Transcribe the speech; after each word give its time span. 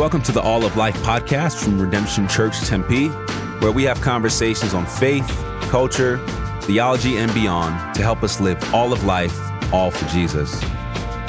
Welcome 0.00 0.22
to 0.22 0.32
the 0.32 0.40
All 0.40 0.64
of 0.64 0.78
Life 0.78 0.96
podcast 1.02 1.62
from 1.62 1.78
Redemption 1.78 2.26
Church 2.26 2.58
Tempe, 2.62 3.08
where 3.58 3.70
we 3.70 3.82
have 3.82 4.00
conversations 4.00 4.72
on 4.72 4.86
faith, 4.86 5.28
culture, 5.68 6.16
theology, 6.62 7.18
and 7.18 7.32
beyond 7.34 7.94
to 7.96 8.00
help 8.00 8.22
us 8.22 8.40
live 8.40 8.56
all 8.72 8.94
of 8.94 9.04
life, 9.04 9.38
all 9.74 9.90
for 9.90 10.08
Jesus. 10.08 10.58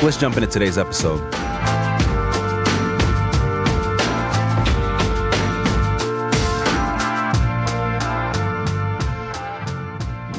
Let's 0.01 0.15
jump 0.15 0.37
into 0.37 0.47
today's 0.47 0.77
episode. 0.77 1.19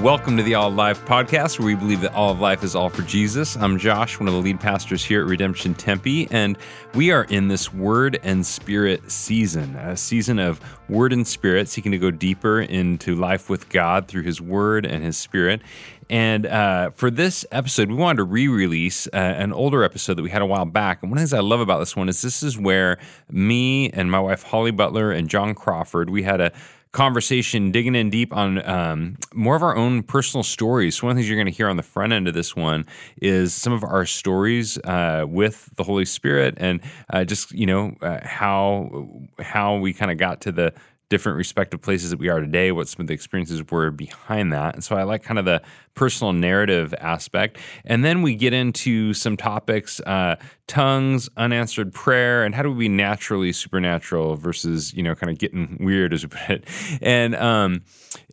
Welcome 0.02 0.36
to 0.36 0.42
the 0.42 0.56
All 0.56 0.66
of 0.66 0.74
Life 0.74 1.04
podcast, 1.04 1.60
where 1.60 1.66
we 1.66 1.76
believe 1.76 2.00
that 2.00 2.12
all 2.12 2.32
of 2.32 2.40
life 2.40 2.64
is 2.64 2.74
all 2.74 2.88
for 2.88 3.02
Jesus. 3.02 3.56
I'm 3.56 3.78
Josh, 3.78 4.18
one 4.18 4.26
of 4.26 4.34
the 4.34 4.40
lead 4.40 4.58
pastors 4.58 5.04
here 5.04 5.20
at 5.20 5.28
Redemption 5.28 5.74
Tempe, 5.74 6.26
and 6.32 6.58
we 6.94 7.12
are 7.12 7.22
in 7.22 7.46
this 7.46 7.72
Word 7.72 8.18
and 8.24 8.44
Spirit 8.44 9.12
season, 9.12 9.76
a 9.76 9.96
season 9.96 10.40
of 10.40 10.60
Word 10.88 11.12
and 11.12 11.24
Spirit, 11.24 11.68
seeking 11.68 11.92
to 11.92 11.98
go 11.98 12.10
deeper 12.10 12.60
into 12.60 13.14
life 13.14 13.48
with 13.48 13.68
God 13.68 14.08
through 14.08 14.22
His 14.22 14.40
Word 14.40 14.86
and 14.86 15.04
His 15.04 15.16
Spirit. 15.16 15.62
And 16.10 16.46
uh, 16.46 16.90
for 16.90 17.08
this 17.08 17.46
episode, 17.52 17.88
we 17.88 17.94
wanted 17.94 18.16
to 18.16 18.24
re 18.24 18.48
release 18.48 19.06
uh, 19.06 19.16
an 19.16 19.52
older 19.52 19.84
episode 19.84 20.14
that 20.14 20.22
we 20.24 20.30
had 20.30 20.42
a 20.42 20.46
while 20.46 20.64
back. 20.64 21.02
And 21.02 21.12
one 21.12 21.18
of 21.18 21.20
the 21.22 21.28
things 21.28 21.32
I 21.32 21.46
love 21.46 21.60
about 21.60 21.78
this 21.78 21.94
one 21.94 22.08
is 22.08 22.22
this 22.22 22.42
is 22.42 22.58
where 22.58 22.98
me 23.30 23.88
and 23.90 24.10
my 24.10 24.18
wife, 24.18 24.42
Holly 24.42 24.72
Butler, 24.72 25.12
and 25.12 25.28
John 25.28 25.54
Crawford, 25.54 26.10
we 26.10 26.24
had 26.24 26.40
a 26.40 26.52
conversation 26.92 27.72
digging 27.72 27.94
in 27.94 28.10
deep 28.10 28.34
on 28.36 28.64
um, 28.68 29.16
more 29.34 29.56
of 29.56 29.62
our 29.62 29.74
own 29.74 30.02
personal 30.02 30.42
stories. 30.42 31.02
One 31.02 31.10
of 31.10 31.16
the 31.16 31.20
things 31.20 31.28
you're 31.28 31.38
going 31.38 31.46
to 31.46 31.56
hear 31.56 31.68
on 31.68 31.76
the 31.76 31.82
front 31.82 32.12
end 32.12 32.28
of 32.28 32.34
this 32.34 32.54
one 32.54 32.86
is 33.20 33.54
some 33.54 33.72
of 33.72 33.82
our 33.82 34.04
stories 34.04 34.78
uh, 34.84 35.24
with 35.26 35.70
the 35.76 35.84
Holy 35.84 36.04
Spirit 36.04 36.54
and 36.58 36.80
uh, 37.10 37.24
just 37.24 37.52
you 37.52 37.66
know 37.66 37.96
uh, 38.02 38.20
how 38.22 39.08
how 39.40 39.76
we 39.76 39.92
kind 39.92 40.10
of 40.10 40.18
got 40.18 40.42
to 40.42 40.52
the 40.52 40.74
different 41.12 41.36
respective 41.36 41.82
places 41.82 42.08
that 42.08 42.18
we 42.18 42.30
are 42.30 42.40
today, 42.40 42.72
what 42.72 42.88
some 42.88 43.02
of 43.02 43.06
the 43.06 43.12
experiences 43.12 43.62
were 43.70 43.90
behind 43.90 44.50
that. 44.50 44.74
And 44.74 44.82
so 44.82 44.96
I 44.96 45.02
like 45.02 45.22
kind 45.22 45.38
of 45.38 45.44
the 45.44 45.60
personal 45.92 46.32
narrative 46.32 46.94
aspect. 46.98 47.58
And 47.84 48.02
then 48.02 48.22
we 48.22 48.34
get 48.34 48.54
into 48.54 49.12
some 49.12 49.36
topics 49.36 50.00
uh, 50.00 50.36
tongues, 50.68 51.28
unanswered 51.36 51.92
prayer, 51.92 52.44
and 52.44 52.54
how 52.54 52.62
do 52.62 52.72
we 52.72 52.88
be 52.88 52.88
naturally 52.88 53.52
supernatural 53.52 54.36
versus, 54.36 54.94
you 54.94 55.02
know, 55.02 55.14
kind 55.14 55.30
of 55.30 55.36
getting 55.38 55.76
weird, 55.80 56.14
as 56.14 56.24
we 56.24 56.30
put 56.30 56.48
it. 56.48 56.64
And, 57.02 57.34
um, 57.34 57.82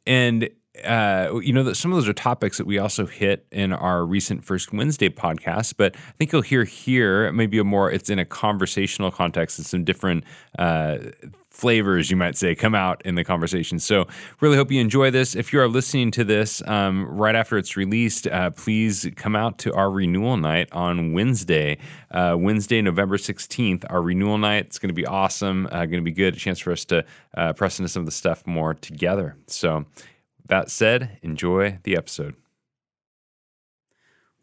and, 0.08 0.50
uh, 0.86 1.38
you 1.44 1.52
know, 1.52 1.64
that 1.64 1.76
some 1.76 1.92
of 1.92 1.98
those 1.98 2.08
are 2.08 2.14
topics 2.14 2.58
that 2.60 2.66
we 2.66 2.80
also 2.80 3.06
hit 3.06 3.46
in 3.52 3.74
our 3.74 4.06
recent 4.06 4.46
First 4.46 4.72
Wednesday 4.72 5.10
podcast. 5.10 5.74
But 5.76 5.98
I 5.98 6.12
think 6.18 6.32
you'll 6.32 6.44
hear 6.44 6.64
here 6.64 7.30
maybe 7.34 7.60
a 7.60 7.66
more 7.66 7.92
it's 7.92 8.10
in 8.10 8.20
a 8.20 8.26
conversational 8.26 9.12
context 9.12 9.60
and 9.60 9.68
some 9.68 9.84
different 9.84 10.24
uh, 10.58 11.00
flavors, 11.60 12.10
you 12.10 12.18
might 12.18 12.38
say, 12.38 12.56
come 12.56 12.74
out 12.74 13.02
in 13.06 13.16
the 13.16 13.24
conversation. 13.24 13.80
So, 13.80 14.08
really 14.40 14.58
hope 14.58 14.72
you 14.72 14.80
enjoy 14.80 15.12
this. 15.12 15.36
If 15.36 15.52
you 15.52 15.60
are 15.60 15.68
listening 15.68 16.12
to 16.12 16.24
this 16.24 16.62
um, 16.68 17.06
right 17.06 17.36
after 17.36 17.58
it's 17.58 17.76
released, 17.76 18.28
uh, 18.28 18.52
please 18.52 19.08
come 19.16 19.36
out 19.36 19.58
to 19.60 19.74
our 19.74 19.92
renewal 19.92 20.38
night 20.38 20.70
on 20.72 21.14
Wednesday, 21.14 21.78
uh, 22.12 22.36
Wednesday, 22.40 22.82
November 22.82 23.18
16th. 23.18 23.86
Our 23.90 24.02
renewal 24.02 24.38
night. 24.38 24.68
It's 24.68 24.80
going 24.80 24.90
to 24.90 24.94
be 24.94 25.06
awesome, 25.06 25.68
uh, 25.72 25.86
going 25.86 25.92
to 25.92 26.02
be 26.02 26.12
good. 26.12 26.36
A 26.36 26.38
chance 26.38 26.60
for 26.60 26.72
us 26.72 26.86
to 26.86 27.06
uh, 27.36 27.54
press 27.54 27.80
into 27.80 27.90
some 27.90 28.02
of 28.02 28.06
the 28.06 28.12
stuff 28.12 28.48
more 28.48 28.74
together. 28.74 29.36
So, 29.48 29.86
that 30.46 30.72
said, 30.72 31.20
enjoy 31.22 31.78
the 31.84 31.96
episode. 31.96 32.36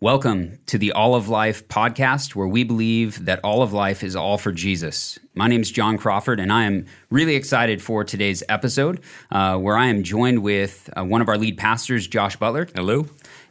Welcome 0.00 0.58
to 0.66 0.76
the 0.76 0.92
All 0.92 1.14
of 1.14 1.30
Life 1.30 1.68
podcast, 1.68 2.34
where 2.34 2.46
we 2.46 2.64
believe 2.64 3.24
that 3.24 3.40
all 3.42 3.62
of 3.62 3.72
life 3.72 4.02
is 4.02 4.14
all 4.14 4.36
for 4.36 4.52
Jesus. 4.52 5.18
My 5.34 5.48
name 5.48 5.62
is 5.62 5.70
John 5.70 5.96
Crawford, 5.96 6.38
and 6.38 6.52
I 6.52 6.64
am 6.64 6.84
really 7.08 7.34
excited 7.34 7.80
for 7.80 8.04
today's 8.04 8.42
episode, 8.50 9.00
uh, 9.30 9.56
where 9.56 9.78
I 9.78 9.86
am 9.86 10.02
joined 10.02 10.42
with 10.42 10.90
uh, 10.94 11.02
one 11.02 11.22
of 11.22 11.30
our 11.30 11.38
lead 11.38 11.56
pastors, 11.56 12.06
Josh 12.06 12.36
Butler. 12.36 12.68
Hello. 12.74 13.06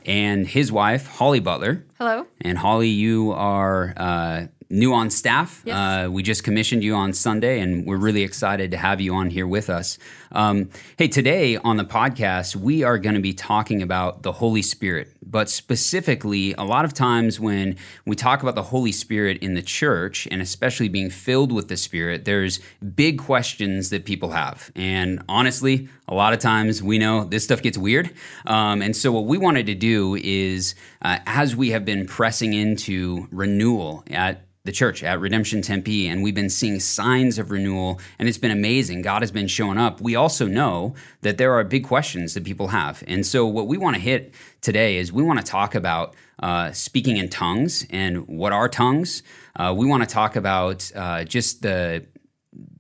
And 0.05 0.47
his 0.47 0.72
wife, 0.72 1.07
Holly 1.07 1.39
Butler. 1.39 1.84
Hello. 1.97 2.28
And 2.41 2.59
Holly, 2.59 2.89
you 2.89 3.31
are 3.31 3.95
uh, 3.97 4.45
new 4.69 4.94
on 4.94 5.09
staff. 5.09 5.63
Yes. 5.66 5.75
Uh, 5.75 6.11
we 6.11 6.22
just 6.22 6.44
commissioned 6.44 6.84
you 6.84 6.94
on 6.94 7.13
Sunday, 7.13 7.59
and 7.59 7.85
we're 7.85 7.97
really 7.97 8.22
excited 8.22 8.69
to 8.69 8.78
have 8.78 9.01
you 9.01 9.16
on 9.16 9.29
here 9.29 9.47
with 9.47 9.69
us. 9.69 9.97
Um, 10.31 10.69
hey, 10.97 11.07
today 11.07 11.57
on 11.57 11.78
the 11.78 11.85
podcast, 11.85 12.55
we 12.55 12.84
are 12.84 12.97
going 12.97 13.16
to 13.16 13.22
be 13.22 13.34
talking 13.34 13.81
about 13.81 14.23
the 14.23 14.31
Holy 14.31 14.61
Spirit, 14.61 15.15
but 15.25 15.50
specifically, 15.50 16.53
a 16.53 16.63
lot 16.63 16.86
of 16.86 16.94
times 16.94 17.40
when 17.40 17.78
we 18.06 18.16
talk 18.16 18.41
about 18.41 18.56
the 18.56 18.63
Holy 18.63 18.91
Spirit 18.91 19.38
in 19.40 19.56
the 19.56 19.62
church, 19.62 20.28
and 20.31 20.41
especially 20.41 20.88
being 20.88 21.09
filled 21.09 21.52
with 21.52 21.68
the 21.68 21.78
Spirit, 21.78 22.25
there's 22.25 22.59
big 22.96 23.19
questions 23.19 23.90
that 23.90 24.06
people 24.06 24.31
have. 24.31 24.72
And 24.75 25.24
honestly, 25.28 25.90
a 26.08 26.14
lot 26.14 26.34
of 26.34 26.40
times 26.40 26.84
we 26.84 26.97
know 27.00 27.24
this 27.24 27.44
stuff 27.44 27.62
gets 27.62 27.78
weird. 27.78 28.12
Um, 28.46 28.81
and 28.81 28.96
so, 28.96 29.12
what 29.12 29.25
we 29.25 29.38
wanted 29.38 29.66
to 29.66 29.75
do 29.75 30.16
is, 30.16 30.75
uh, 31.02 31.19
as 31.25 31.56
we 31.56 31.72
have 31.72 31.85
been 31.85 32.06
pressing 32.06 32.53
into 32.53 33.28
renewal 33.31 34.03
at 34.12 34.46
the 34.66 34.72
church 34.72 35.03
at 35.03 35.19
Redemption 35.19 35.62
Tempe, 35.62 36.08
and 36.08 36.24
we've 36.24 36.35
been 36.35 36.50
seeing 36.50 36.80
signs 36.80 37.38
of 37.38 37.52
renewal, 37.52 38.00
and 38.18 38.28
it's 38.28 38.40
been 38.40 38.52
amazing. 38.52 39.03
God 39.03 39.22
has 39.22 39.31
been 39.31 39.47
showing 39.47 39.78
up. 39.78 40.02
We 40.02 40.16
also 40.16 40.47
know 40.47 40.96
that 41.22 41.38
there 41.38 41.53
are 41.53 41.64
big 41.64 41.85
questions 41.85 42.34
that 42.34 42.44
people 42.44 42.69
have. 42.69 43.03
And 43.08 43.25
so, 43.25 43.46
what 43.46 43.68
we 43.68 43.78
want 43.78 43.96
to 43.96 44.02
hit 44.02 44.34
today 44.66 44.98
is 44.98 45.14
we 45.14 45.24
want 45.24 45.40
to 45.40 45.46
talk 45.46 45.76
about 45.76 46.16
uh, 46.40 46.72
speaking 46.72 47.18
in 47.18 47.30
tongues 47.30 47.86
and 47.92 48.28
what 48.28 48.52
are 48.52 48.68
tongues. 48.68 49.22
Uh, 49.56 49.74
we 49.78 49.86
want 49.86 50.02
to 50.03 50.09
talk 50.09 50.36
about 50.36 50.92
uh, 50.96 51.24
just 51.24 51.62
the 51.62 52.06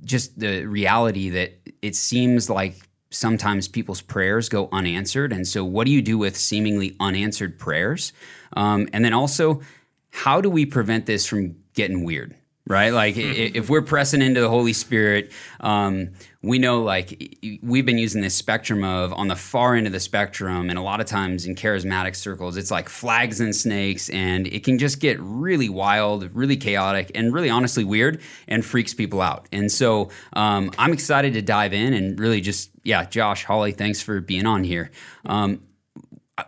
just 0.03 0.37
the 0.39 0.65
reality 0.65 1.29
that 1.29 1.53
it 1.81 1.95
seems 1.95 2.49
like 2.49 2.75
sometimes 3.11 3.67
people's 3.67 4.01
prayers 4.01 4.49
go 4.49 4.67
unanswered. 4.71 5.31
And 5.31 5.47
so, 5.47 5.63
what 5.63 5.85
do 5.85 5.91
you 5.91 6.01
do 6.01 6.17
with 6.17 6.35
seemingly 6.35 6.95
unanswered 6.99 7.57
prayers? 7.59 8.13
Um, 8.57 8.89
and 8.91 9.05
then 9.05 9.13
also, 9.13 9.61
how 10.09 10.41
do 10.41 10.49
we 10.49 10.65
prevent 10.65 11.05
this 11.05 11.25
from 11.25 11.55
getting 11.75 12.03
weird? 12.03 12.35
Right? 12.67 12.89
Like, 12.89 13.15
if 13.15 13.69
we're 13.69 13.83
pressing 13.83 14.23
into 14.23 14.41
the 14.41 14.49
Holy 14.49 14.73
Spirit, 14.73 15.31
um, 15.59 16.13
we 16.45 16.59
know 16.59 16.83
like 16.83 17.59
we've 17.63 17.85
been 17.85 17.97
using 17.97 18.21
this 18.21 18.35
spectrum 18.35 18.83
of 18.83 19.11
on 19.13 19.27
the 19.27 19.35
far 19.35 19.75
end 19.75 19.87
of 19.87 19.93
the 19.93 19.99
spectrum, 19.99 20.69
and 20.69 20.77
a 20.77 20.81
lot 20.81 21.01
of 21.01 21.07
times 21.07 21.45
in 21.45 21.55
charismatic 21.55 22.15
circles, 22.15 22.55
it's 22.55 22.69
like 22.69 22.87
flags 22.87 23.39
and 23.39 23.55
snakes, 23.55 24.09
and 24.09 24.45
it 24.47 24.63
can 24.63 24.77
just 24.77 24.99
get 24.99 25.19
really 25.19 25.69
wild, 25.69 26.29
really 26.35 26.55
chaotic, 26.55 27.11
and 27.15 27.33
really 27.33 27.49
honestly 27.49 27.83
weird 27.83 28.21
and 28.47 28.63
freaks 28.63 28.93
people 28.93 29.21
out. 29.21 29.47
And 29.51 29.71
so, 29.71 30.09
um, 30.33 30.71
I'm 30.77 30.93
excited 30.93 31.33
to 31.33 31.41
dive 31.41 31.73
in 31.73 31.93
and 31.93 32.19
really 32.19 32.41
just, 32.41 32.69
yeah, 32.83 33.05
Josh, 33.05 33.43
Holly, 33.43 33.71
thanks 33.71 34.01
for 34.01 34.21
being 34.21 34.45
on 34.45 34.63
here. 34.63 34.91
Um, 35.25 35.63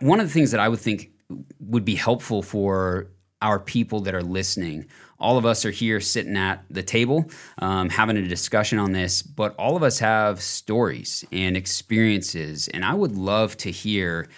one 0.00 0.20
of 0.20 0.26
the 0.26 0.32
things 0.32 0.52
that 0.52 0.60
I 0.60 0.68
would 0.68 0.80
think 0.80 1.10
would 1.58 1.84
be 1.84 1.96
helpful 1.96 2.42
for 2.42 3.08
our 3.42 3.58
people 3.58 4.00
that 4.02 4.14
are 4.14 4.22
listening. 4.22 4.86
All 5.20 5.36
of 5.36 5.44
us 5.44 5.64
are 5.64 5.70
here 5.70 6.00
sitting 6.00 6.36
at 6.36 6.64
the 6.70 6.82
table 6.82 7.28
um, 7.58 7.88
having 7.88 8.16
a 8.16 8.28
discussion 8.28 8.78
on 8.78 8.92
this, 8.92 9.22
but 9.22 9.54
all 9.56 9.76
of 9.76 9.82
us 9.82 9.98
have 9.98 10.40
stories 10.40 11.24
and 11.32 11.56
experiences. 11.56 12.68
And 12.68 12.84
I 12.84 12.94
would 12.94 13.16
love 13.16 13.56
to 13.58 13.70
hear 13.70 14.28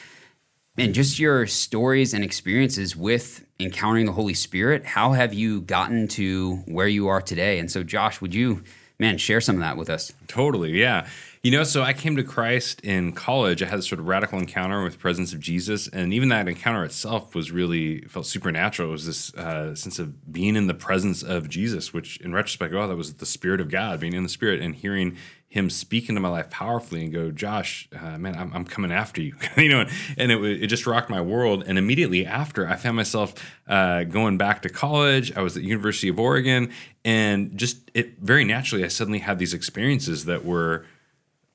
and 0.78 0.94
just 0.94 1.18
your 1.18 1.46
stories 1.46 2.14
and 2.14 2.24
experiences 2.24 2.96
with 2.96 3.44
encountering 3.58 4.06
the 4.06 4.12
Holy 4.12 4.34
Spirit. 4.34 4.86
How 4.86 5.12
have 5.12 5.34
you 5.34 5.60
gotten 5.60 6.08
to 6.08 6.56
where 6.66 6.88
you 6.88 7.08
are 7.08 7.20
today? 7.20 7.58
And 7.58 7.70
so, 7.70 7.82
Josh, 7.82 8.20
would 8.20 8.34
you, 8.34 8.62
man, 8.98 9.18
share 9.18 9.40
some 9.40 9.56
of 9.56 9.60
that 9.60 9.76
with 9.76 9.90
us? 9.90 10.12
Totally, 10.26 10.78
yeah. 10.78 11.06
You 11.42 11.52
know, 11.52 11.64
so 11.64 11.82
I 11.82 11.94
came 11.94 12.16
to 12.16 12.22
Christ 12.22 12.82
in 12.82 13.12
college. 13.12 13.62
I 13.62 13.66
had 13.66 13.78
this 13.78 13.88
sort 13.88 13.98
of 13.98 14.06
radical 14.06 14.38
encounter 14.38 14.84
with 14.84 14.92
the 14.92 14.98
presence 14.98 15.32
of 15.32 15.40
Jesus, 15.40 15.88
and 15.88 16.12
even 16.12 16.28
that 16.28 16.46
encounter 16.46 16.84
itself 16.84 17.34
was 17.34 17.50
really 17.50 18.02
felt 18.02 18.26
supernatural. 18.26 18.90
It 18.90 18.92
was 18.92 19.06
this 19.06 19.32
uh, 19.32 19.74
sense 19.74 19.98
of 19.98 20.30
being 20.30 20.54
in 20.54 20.66
the 20.66 20.74
presence 20.74 21.22
of 21.22 21.48
Jesus, 21.48 21.94
which, 21.94 22.18
in 22.18 22.34
retrospect, 22.34 22.74
oh, 22.74 22.86
that 22.86 22.94
was 22.94 23.14
the 23.14 23.24
Spirit 23.24 23.62
of 23.62 23.70
God, 23.70 24.00
being 24.00 24.12
in 24.12 24.22
the 24.22 24.28
Spirit 24.28 24.60
and 24.60 24.74
hearing 24.74 25.16
Him 25.48 25.70
speak 25.70 26.10
into 26.10 26.20
my 26.20 26.28
life 26.28 26.50
powerfully, 26.50 27.04
and 27.04 27.10
go, 27.10 27.30
Josh, 27.30 27.88
uh, 27.98 28.18
man, 28.18 28.36
I'm, 28.36 28.52
I'm, 28.52 28.66
coming 28.66 28.92
after 28.92 29.22
you, 29.22 29.34
you 29.56 29.70
know. 29.70 29.86
And 30.18 30.30
it 30.30 30.44
it 30.44 30.66
just 30.66 30.86
rocked 30.86 31.08
my 31.08 31.22
world. 31.22 31.64
And 31.66 31.78
immediately 31.78 32.26
after, 32.26 32.68
I 32.68 32.76
found 32.76 32.96
myself 32.96 33.32
uh, 33.66 34.04
going 34.04 34.36
back 34.36 34.60
to 34.60 34.68
college. 34.68 35.34
I 35.34 35.40
was 35.40 35.56
at 35.56 35.62
University 35.62 36.10
of 36.10 36.20
Oregon, 36.20 36.70
and 37.02 37.56
just 37.56 37.90
it 37.94 38.18
very 38.18 38.44
naturally, 38.44 38.84
I 38.84 38.88
suddenly 38.88 39.20
had 39.20 39.38
these 39.38 39.54
experiences 39.54 40.26
that 40.26 40.44
were 40.44 40.84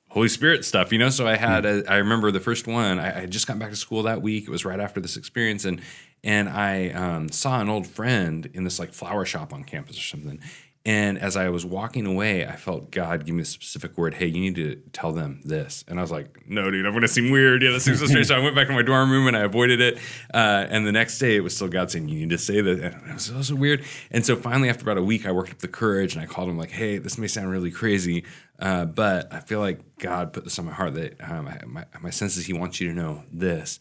Holy 0.08 0.28
Spirit 0.28 0.64
stuff, 0.64 0.92
you 0.92 0.98
know. 0.98 1.10
So 1.10 1.26
I 1.26 1.36
had, 1.36 1.66
a, 1.66 1.84
I 1.90 1.96
remember 1.96 2.30
the 2.30 2.40
first 2.40 2.66
one. 2.66 2.98
I, 2.98 3.22
I 3.22 3.26
just 3.26 3.46
got 3.46 3.58
back 3.58 3.70
to 3.70 3.76
school 3.76 4.02
that 4.04 4.22
week. 4.22 4.44
It 4.44 4.50
was 4.50 4.64
right 4.64 4.80
after 4.80 5.00
this 5.00 5.16
experience, 5.16 5.64
and 5.64 5.80
and 6.24 6.48
I 6.48 6.90
um, 6.90 7.28
saw 7.28 7.60
an 7.60 7.68
old 7.68 7.86
friend 7.86 8.48
in 8.54 8.64
this 8.64 8.78
like 8.78 8.92
flower 8.92 9.24
shop 9.24 9.52
on 9.52 9.62
campus 9.64 9.98
or 9.98 10.02
something, 10.02 10.40
And 10.86 11.18
as 11.18 11.36
I 11.36 11.48
was 11.48 11.66
walking 11.66 12.06
away, 12.06 12.46
I 12.46 12.54
felt 12.54 12.92
God 12.92 13.26
give 13.26 13.34
me 13.34 13.42
a 13.42 13.44
specific 13.44 13.98
word. 13.98 14.14
Hey, 14.14 14.26
you 14.26 14.40
need 14.40 14.54
to 14.54 14.76
tell 14.92 15.10
them 15.10 15.40
this. 15.44 15.84
And 15.88 15.98
I 15.98 16.02
was 16.02 16.12
like, 16.12 16.48
no, 16.48 16.70
dude, 16.70 16.86
I'm 16.86 16.92
going 16.92 17.02
to 17.02 17.08
seem 17.08 17.32
weird. 17.32 17.64
Yeah, 17.64 17.72
that 17.72 17.80
seems 17.80 17.98
so 17.98 18.06
strange. 18.06 18.28
so 18.28 18.36
I 18.36 18.38
went 18.38 18.54
back 18.54 18.68
to 18.68 18.72
my 18.72 18.82
dorm 18.82 19.10
room 19.10 19.26
and 19.26 19.36
I 19.36 19.40
avoided 19.40 19.80
it. 19.80 19.98
Uh, 20.32 20.64
and 20.70 20.86
the 20.86 20.92
next 20.92 21.18
day, 21.18 21.34
it 21.34 21.40
was 21.40 21.56
still 21.56 21.66
God 21.66 21.90
saying, 21.90 22.08
you 22.08 22.20
need 22.20 22.30
to 22.30 22.38
say 22.38 22.60
that. 22.60 22.78
And 22.78 23.10
it 23.10 23.14
was 23.14 23.24
so, 23.24 23.42
so 23.42 23.56
weird. 23.56 23.84
And 24.12 24.24
so 24.24 24.36
finally, 24.36 24.68
after 24.68 24.84
about 24.84 24.96
a 24.96 25.02
week, 25.02 25.26
I 25.26 25.32
worked 25.32 25.50
up 25.50 25.58
the 25.58 25.66
courage 25.66 26.14
and 26.14 26.22
I 26.22 26.26
called 26.26 26.48
him 26.48 26.56
like, 26.56 26.70
hey, 26.70 26.98
this 26.98 27.18
may 27.18 27.26
sound 27.26 27.50
really 27.50 27.72
crazy, 27.72 28.22
uh, 28.58 28.84
but 28.86 29.32
I 29.32 29.40
feel 29.40 29.60
like 29.60 29.80
God 29.98 30.32
put 30.32 30.44
this 30.44 30.58
on 30.58 30.64
my 30.66 30.72
heart 30.72 30.94
that 30.94 31.20
um, 31.20 31.48
my, 31.66 31.84
my 32.00 32.10
sense 32.10 32.36
is 32.36 32.46
He 32.46 32.52
wants 32.52 32.80
you 32.80 32.88
to 32.88 32.94
know 32.94 33.24
this. 33.32 33.78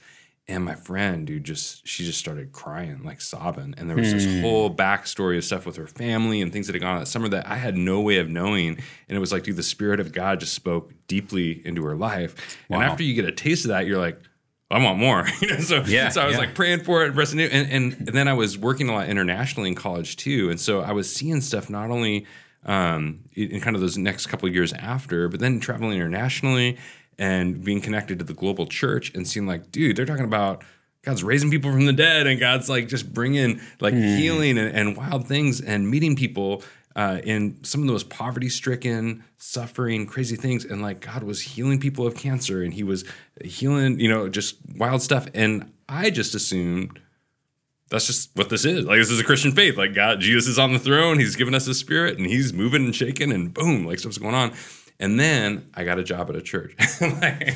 And 0.48 0.64
my 0.64 0.76
friend, 0.76 1.26
dude, 1.26 1.44
just 1.44 1.88
she 1.88 2.06
just 2.06 2.20
started 2.20 2.52
crying, 2.52 3.02
like 3.04 3.20
sobbing. 3.20 3.74
And 3.78 3.90
there 3.90 3.98
was 3.98 4.14
this 4.14 4.26
Hmm. 4.26 4.42
whole 4.42 4.70
backstory 4.74 5.38
of 5.38 5.44
stuff 5.44 5.66
with 5.66 5.76
her 5.78 5.88
family 5.88 6.40
and 6.40 6.54
things 6.54 6.68
that 6.68 6.74
had 6.74 6.84
gone 6.84 6.94
on 6.94 7.00
that 7.00 7.08
summer 7.08 7.28
that 7.30 7.48
I 7.48 7.56
had 7.56 7.76
no 7.76 8.00
way 8.02 8.20
of 8.20 8.30
knowing. 8.30 8.78
And 9.10 9.18
it 9.18 9.20
was 9.20 9.32
like, 9.32 9.42
dude, 9.44 9.56
the 9.56 9.64
spirit 9.64 10.00
of 10.00 10.12
God 10.12 10.40
just 10.40 10.54
spoke 10.54 10.94
deeply 11.08 11.66
into 11.66 11.84
her 11.86 11.96
life. 11.96 12.60
And 12.70 12.84
after 12.84 13.02
you 13.02 13.16
get 13.16 13.26
a 13.26 13.32
taste 13.32 13.66
of 13.66 13.70
that, 13.70 13.88
you're 13.88 13.98
like, 13.98 14.20
I 14.70 14.78
want 14.84 15.00
more. 15.00 15.26
you 15.42 15.48
know, 15.48 15.60
so 15.62 15.84
Yeah, 15.88 16.10
so 16.10 16.22
I 16.22 16.26
was 16.28 16.34
yeah. 16.34 16.40
like 16.42 16.54
praying 16.54 16.82
for 16.82 17.04
it, 17.06 17.16
pressing 17.16 17.40
it, 17.40 17.52
and, 17.52 17.68
and 17.72 17.94
and 18.08 18.16
then 18.16 18.28
I 18.28 18.34
was 18.34 18.56
working 18.56 18.88
a 18.90 18.94
lot 18.94 19.08
internationally 19.10 19.70
in 19.70 19.76
college 19.76 20.16
too, 20.18 20.50
and 20.52 20.60
so 20.60 20.82
I 20.82 20.92
was 20.92 21.12
seeing 21.12 21.42
stuff 21.42 21.70
not 21.72 21.90
only 21.90 22.26
um, 22.66 23.22
in 23.34 23.52
in 23.52 23.62
kind 23.62 23.76
of 23.76 23.82
those 23.82 23.98
next 23.98 24.28
couple 24.28 24.48
of 24.48 24.54
years 24.54 24.74
after, 24.74 25.30
but 25.30 25.40
then 25.40 25.60
traveling 25.60 25.94
internationally 25.94 26.78
and 27.18 27.64
being 27.64 27.82
connected 27.82 28.20
to 28.20 28.26
the 28.26 28.34
global 28.34 28.66
church 28.66 29.14
and 29.16 29.28
seeing 29.28 29.48
like, 29.48 29.72
dude, 29.72 29.96
they're 29.96 30.06
talking 30.06 30.26
about 30.26 30.64
God's 31.04 31.24
raising 31.24 31.52
people 31.52 31.72
from 31.72 31.86
the 31.86 31.94
dead 31.94 32.28
and 32.28 32.40
God's 32.40 32.68
like 32.68 32.88
just 32.88 33.14
bringing 33.14 33.62
like 33.80 33.94
healing 33.94 34.58
and, 34.58 34.76
and 34.76 34.98
wild 34.98 35.28
things 35.28 35.62
and 35.62 35.90
meeting 35.90 36.16
people 36.16 36.64
uh, 36.96 37.20
in 37.24 37.64
some 37.64 37.82
of 37.82 37.88
those 37.88 38.04
poverty 38.04 38.50
stricken, 38.50 39.24
suffering, 39.38 40.08
crazy 40.08 40.36
things. 40.36 40.66
And 40.66 40.82
like 40.82 41.02
God 41.02 41.24
was 41.24 41.42
healing 41.42 41.80
people 41.80 42.08
of 42.08 42.16
cancer 42.16 42.64
and 42.64 42.74
he 42.74 42.84
was 42.84 43.06
healing, 43.44 44.00
you 44.00 44.10
know, 44.10 44.28
just 44.30 44.58
wild 44.76 45.02
stuff. 45.02 45.28
And 45.34 45.72
I 45.88 46.10
just 46.10 46.34
assumed 46.34 47.00
that's 47.90 48.08
just 48.08 48.30
what 48.36 48.50
this 48.50 48.66
is. 48.66 48.86
Like 48.86 48.98
this 49.00 49.10
is 49.12 49.20
a 49.20 49.24
Christian 49.24 49.52
faith. 49.52 49.78
Like 49.78 49.94
God, 49.94 50.20
Jesus 50.20 50.48
is 50.48 50.60
on 50.60 50.74
the 50.74 50.80
throne. 50.80 51.20
He's 51.20 51.36
given 51.36 51.54
us 51.54 51.66
His 51.66 51.80
Spirit, 51.80 52.18
and 52.18 52.26
He's 52.28 52.54
moving 52.54 52.86
and 52.86 52.96
shaking, 52.96 53.32
and 53.32 53.54
boom, 53.54 53.86
like 53.86 54.00
stuff's 54.00 54.18
going 54.18 54.36
on. 54.36 54.54
And 55.00 55.20
then 55.20 55.70
I 55.74 55.84
got 55.84 56.00
a 56.00 56.04
job 56.04 56.30
at 56.30 56.36
a 56.38 56.42
church. 56.42 56.74
Like- 57.02 57.54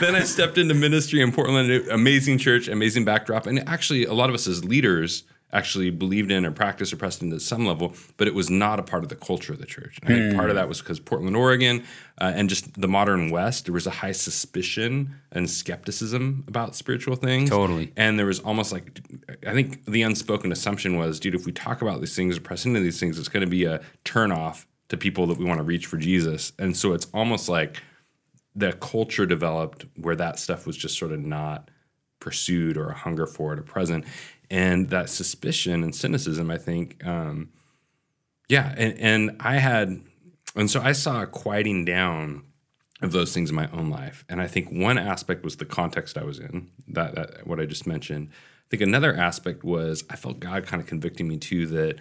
then 0.00 0.16
I 0.16 0.22
stepped 0.24 0.58
into 0.58 0.74
ministry 0.74 1.20
in 1.22 1.30
Portland. 1.32 1.88
Amazing 1.88 2.38
church, 2.38 2.66
amazing 2.68 3.04
backdrop, 3.04 3.46
and 3.46 3.66
actually, 3.68 4.04
a 4.04 4.12
lot 4.12 4.28
of 4.28 4.34
us 4.34 4.46
as 4.48 4.64
leaders 4.64 5.22
actually 5.52 5.90
believed 5.90 6.30
in 6.30 6.46
or 6.46 6.50
practiced 6.50 6.92
or 6.92 6.96
pressed 6.96 7.22
into 7.22 7.40
some 7.40 7.66
level, 7.66 7.94
but 8.16 8.28
it 8.28 8.34
was 8.34 8.48
not 8.50 8.78
a 8.78 8.82
part 8.82 9.02
of 9.02 9.08
the 9.08 9.16
culture 9.16 9.52
of 9.52 9.58
the 9.58 9.66
church. 9.66 9.98
And 10.02 10.12
I 10.12 10.18
think 10.18 10.36
part 10.36 10.50
of 10.50 10.56
that 10.56 10.68
was 10.68 10.80
because 10.80 11.00
Portland, 11.00 11.36
Oregon, 11.36 11.84
uh, 12.20 12.32
and 12.34 12.48
just 12.48 12.80
the 12.80 12.88
modern 12.88 13.30
West, 13.30 13.64
there 13.64 13.74
was 13.74 13.86
a 13.86 13.90
high 13.90 14.12
suspicion 14.12 15.16
and 15.32 15.50
skepticism 15.50 16.44
about 16.46 16.76
spiritual 16.76 17.16
things. 17.16 17.50
Totally. 17.50 17.92
And 17.96 18.18
there 18.18 18.26
was 18.26 18.40
almost 18.40 18.72
like, 18.72 19.00
I 19.46 19.52
think 19.52 19.84
the 19.86 20.02
unspoken 20.02 20.52
assumption 20.52 20.96
was, 20.96 21.18
dude, 21.18 21.34
if 21.34 21.46
we 21.46 21.52
talk 21.52 21.82
about 21.82 22.00
these 22.00 22.14
things 22.14 22.36
or 22.36 22.40
press 22.40 22.64
into 22.64 22.80
these 22.80 23.00
things, 23.00 23.18
it's 23.18 23.28
going 23.28 23.44
to 23.44 23.50
be 23.50 23.64
a 23.64 23.80
turnoff 24.04 24.66
to 24.88 24.96
people 24.96 25.26
that 25.28 25.38
we 25.38 25.44
want 25.44 25.58
to 25.58 25.64
reach 25.64 25.86
for 25.86 25.96
Jesus. 25.96 26.52
And 26.58 26.76
so 26.76 26.92
it's 26.92 27.06
almost 27.14 27.48
like 27.48 27.82
the 28.54 28.72
culture 28.72 29.26
developed 29.26 29.86
where 29.96 30.16
that 30.16 30.38
stuff 30.38 30.66
was 30.66 30.76
just 30.76 30.98
sort 30.98 31.12
of 31.12 31.20
not 31.20 31.70
pursued 32.18 32.76
or 32.76 32.88
a 32.88 32.94
hunger 32.94 33.26
for 33.26 33.52
it 33.52 33.58
or 33.58 33.62
present. 33.62 34.04
And 34.50 34.90
that 34.90 35.08
suspicion 35.08 35.84
and 35.84 35.94
cynicism, 35.94 36.50
I 36.50 36.58
think, 36.58 37.06
um, 37.06 37.50
yeah. 38.48 38.74
And, 38.76 38.98
and 38.98 39.36
I 39.40 39.56
had, 39.58 40.00
and 40.56 40.68
so 40.68 40.80
I 40.80 40.92
saw 40.92 41.22
a 41.22 41.26
quieting 41.26 41.84
down 41.84 42.42
of 43.00 43.12
those 43.12 43.32
things 43.32 43.50
in 43.50 43.56
my 43.56 43.70
own 43.70 43.88
life. 43.88 44.24
And 44.28 44.42
I 44.42 44.48
think 44.48 44.70
one 44.70 44.98
aspect 44.98 45.44
was 45.44 45.56
the 45.56 45.64
context 45.64 46.18
I 46.18 46.24
was 46.24 46.38
in, 46.38 46.70
that, 46.88 47.14
that 47.14 47.46
what 47.46 47.60
I 47.60 47.64
just 47.64 47.86
mentioned. 47.86 48.28
I 48.30 48.68
think 48.70 48.82
another 48.82 49.14
aspect 49.14 49.64
was 49.64 50.04
I 50.10 50.16
felt 50.16 50.40
God 50.40 50.66
kind 50.66 50.82
of 50.82 50.88
convicting 50.88 51.28
me 51.28 51.38
too 51.38 51.66
that 51.68 51.98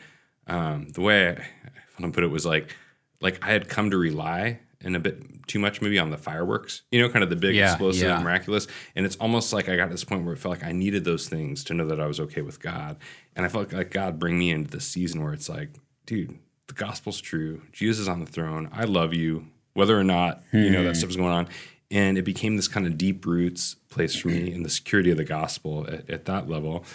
um, 0.47 0.89
the 0.89 1.01
way 1.01 1.29
I, 1.29 1.31
I 1.31 2.01
want 2.01 2.13
to 2.13 2.17
put 2.17 2.23
it 2.23 2.31
was 2.31 2.45
like 2.45 2.75
like 3.21 3.43
I 3.45 3.51
had 3.51 3.69
come 3.69 3.91
to 3.91 3.97
rely 3.97 4.59
and 4.83 4.95
a 4.95 4.99
bit 4.99 5.47
too 5.47 5.59
much 5.59 5.81
maybe 5.81 5.99
on 5.99 6.09
the 6.09 6.17
fireworks, 6.17 6.83
you 6.91 7.01
know, 7.01 7.09
kind 7.09 7.23
of 7.23 7.29
the 7.29 7.35
big 7.35 7.55
Yeah, 7.55 7.71
explosive 7.71 8.07
yeah. 8.07 8.21
miraculous. 8.21 8.67
And 8.95 9.05
it's 9.05 9.15
almost 9.17 9.51
like 9.51 9.67
I 9.67 9.75
got 9.75 9.85
to 9.85 9.91
this 9.91 10.03
point 10.03 10.23
where 10.23 10.33
it 10.33 10.37
felt 10.37 10.57
like 10.57 10.63
I 10.65 10.71
needed 10.71 11.03
those 11.03 11.27
things 11.27 11.63
to 11.65 11.73
know 11.73 11.85
that 11.87 11.99
I 11.99 12.05
was 12.05 12.19
okay 12.21 12.41
with 12.41 12.61
God. 12.61 12.97
And 13.35 13.45
I 13.45 13.49
felt 13.49 13.73
like 13.73 13.91
God 13.91 14.19
bring 14.19 14.37
me 14.39 14.51
into 14.51 14.69
this 14.69 14.85
season 14.85 15.21
where 15.23 15.33
it's 15.33 15.49
like, 15.49 15.69
dude, 16.05 16.37
the 16.67 16.73
gospel's 16.73 17.19
true. 17.19 17.61
Jesus 17.71 17.99
is 17.99 18.07
on 18.07 18.19
the 18.19 18.25
throne. 18.25 18.69
I 18.71 18.85
love 18.85 19.13
you, 19.13 19.47
whether 19.73 19.99
or 19.99 20.03
not, 20.03 20.43
you 20.53 20.69
know, 20.69 20.83
that 20.83 20.95
stuff 20.95 21.09
is 21.09 21.15
going 21.17 21.31
on. 21.33 21.47
And 21.91 22.17
it 22.17 22.21
became 22.23 22.55
this 22.55 22.67
kind 22.67 22.85
of 22.85 22.97
deep 22.97 23.25
roots 23.25 23.75
place 23.89 24.15
for 24.15 24.27
me 24.27 24.53
in 24.53 24.61
the 24.63 24.69
security 24.69 25.09
of 25.11 25.17
the 25.17 25.23
gospel 25.25 25.87
at, 25.89 26.09
at 26.09 26.25
that 26.25 26.47
level. 26.47 26.85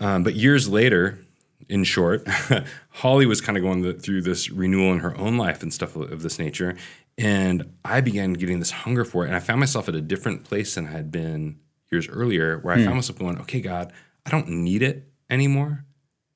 Um, 0.00 0.24
but 0.24 0.34
years 0.34 0.68
later, 0.68 1.20
in 1.68 1.84
short, 1.84 2.26
Holly 2.90 3.26
was 3.26 3.40
kind 3.40 3.56
of 3.56 3.62
going 3.62 3.82
the, 3.82 3.92
through 3.92 4.22
this 4.22 4.50
renewal 4.50 4.92
in 4.92 4.98
her 4.98 5.16
own 5.16 5.36
life 5.38 5.62
and 5.62 5.72
stuff 5.72 5.94
of 5.96 6.22
this 6.22 6.38
nature. 6.38 6.76
And 7.16 7.72
I 7.84 8.00
began 8.00 8.32
getting 8.32 8.58
this 8.58 8.70
hunger 8.72 9.04
for 9.04 9.24
it. 9.24 9.28
And 9.28 9.36
I 9.36 9.40
found 9.40 9.60
myself 9.60 9.88
at 9.88 9.94
a 9.94 10.00
different 10.00 10.44
place 10.44 10.74
than 10.74 10.86
I 10.86 10.90
had 10.90 11.10
been 11.12 11.60
years 11.92 12.08
earlier, 12.08 12.58
where 12.58 12.74
I 12.74 12.78
Hmm. 12.78 12.84
found 12.86 12.96
myself 12.96 13.18
going, 13.18 13.38
okay, 13.40 13.60
God, 13.60 13.92
I 14.26 14.30
don't 14.30 14.48
need 14.48 14.82
it 14.82 15.08
anymore, 15.30 15.84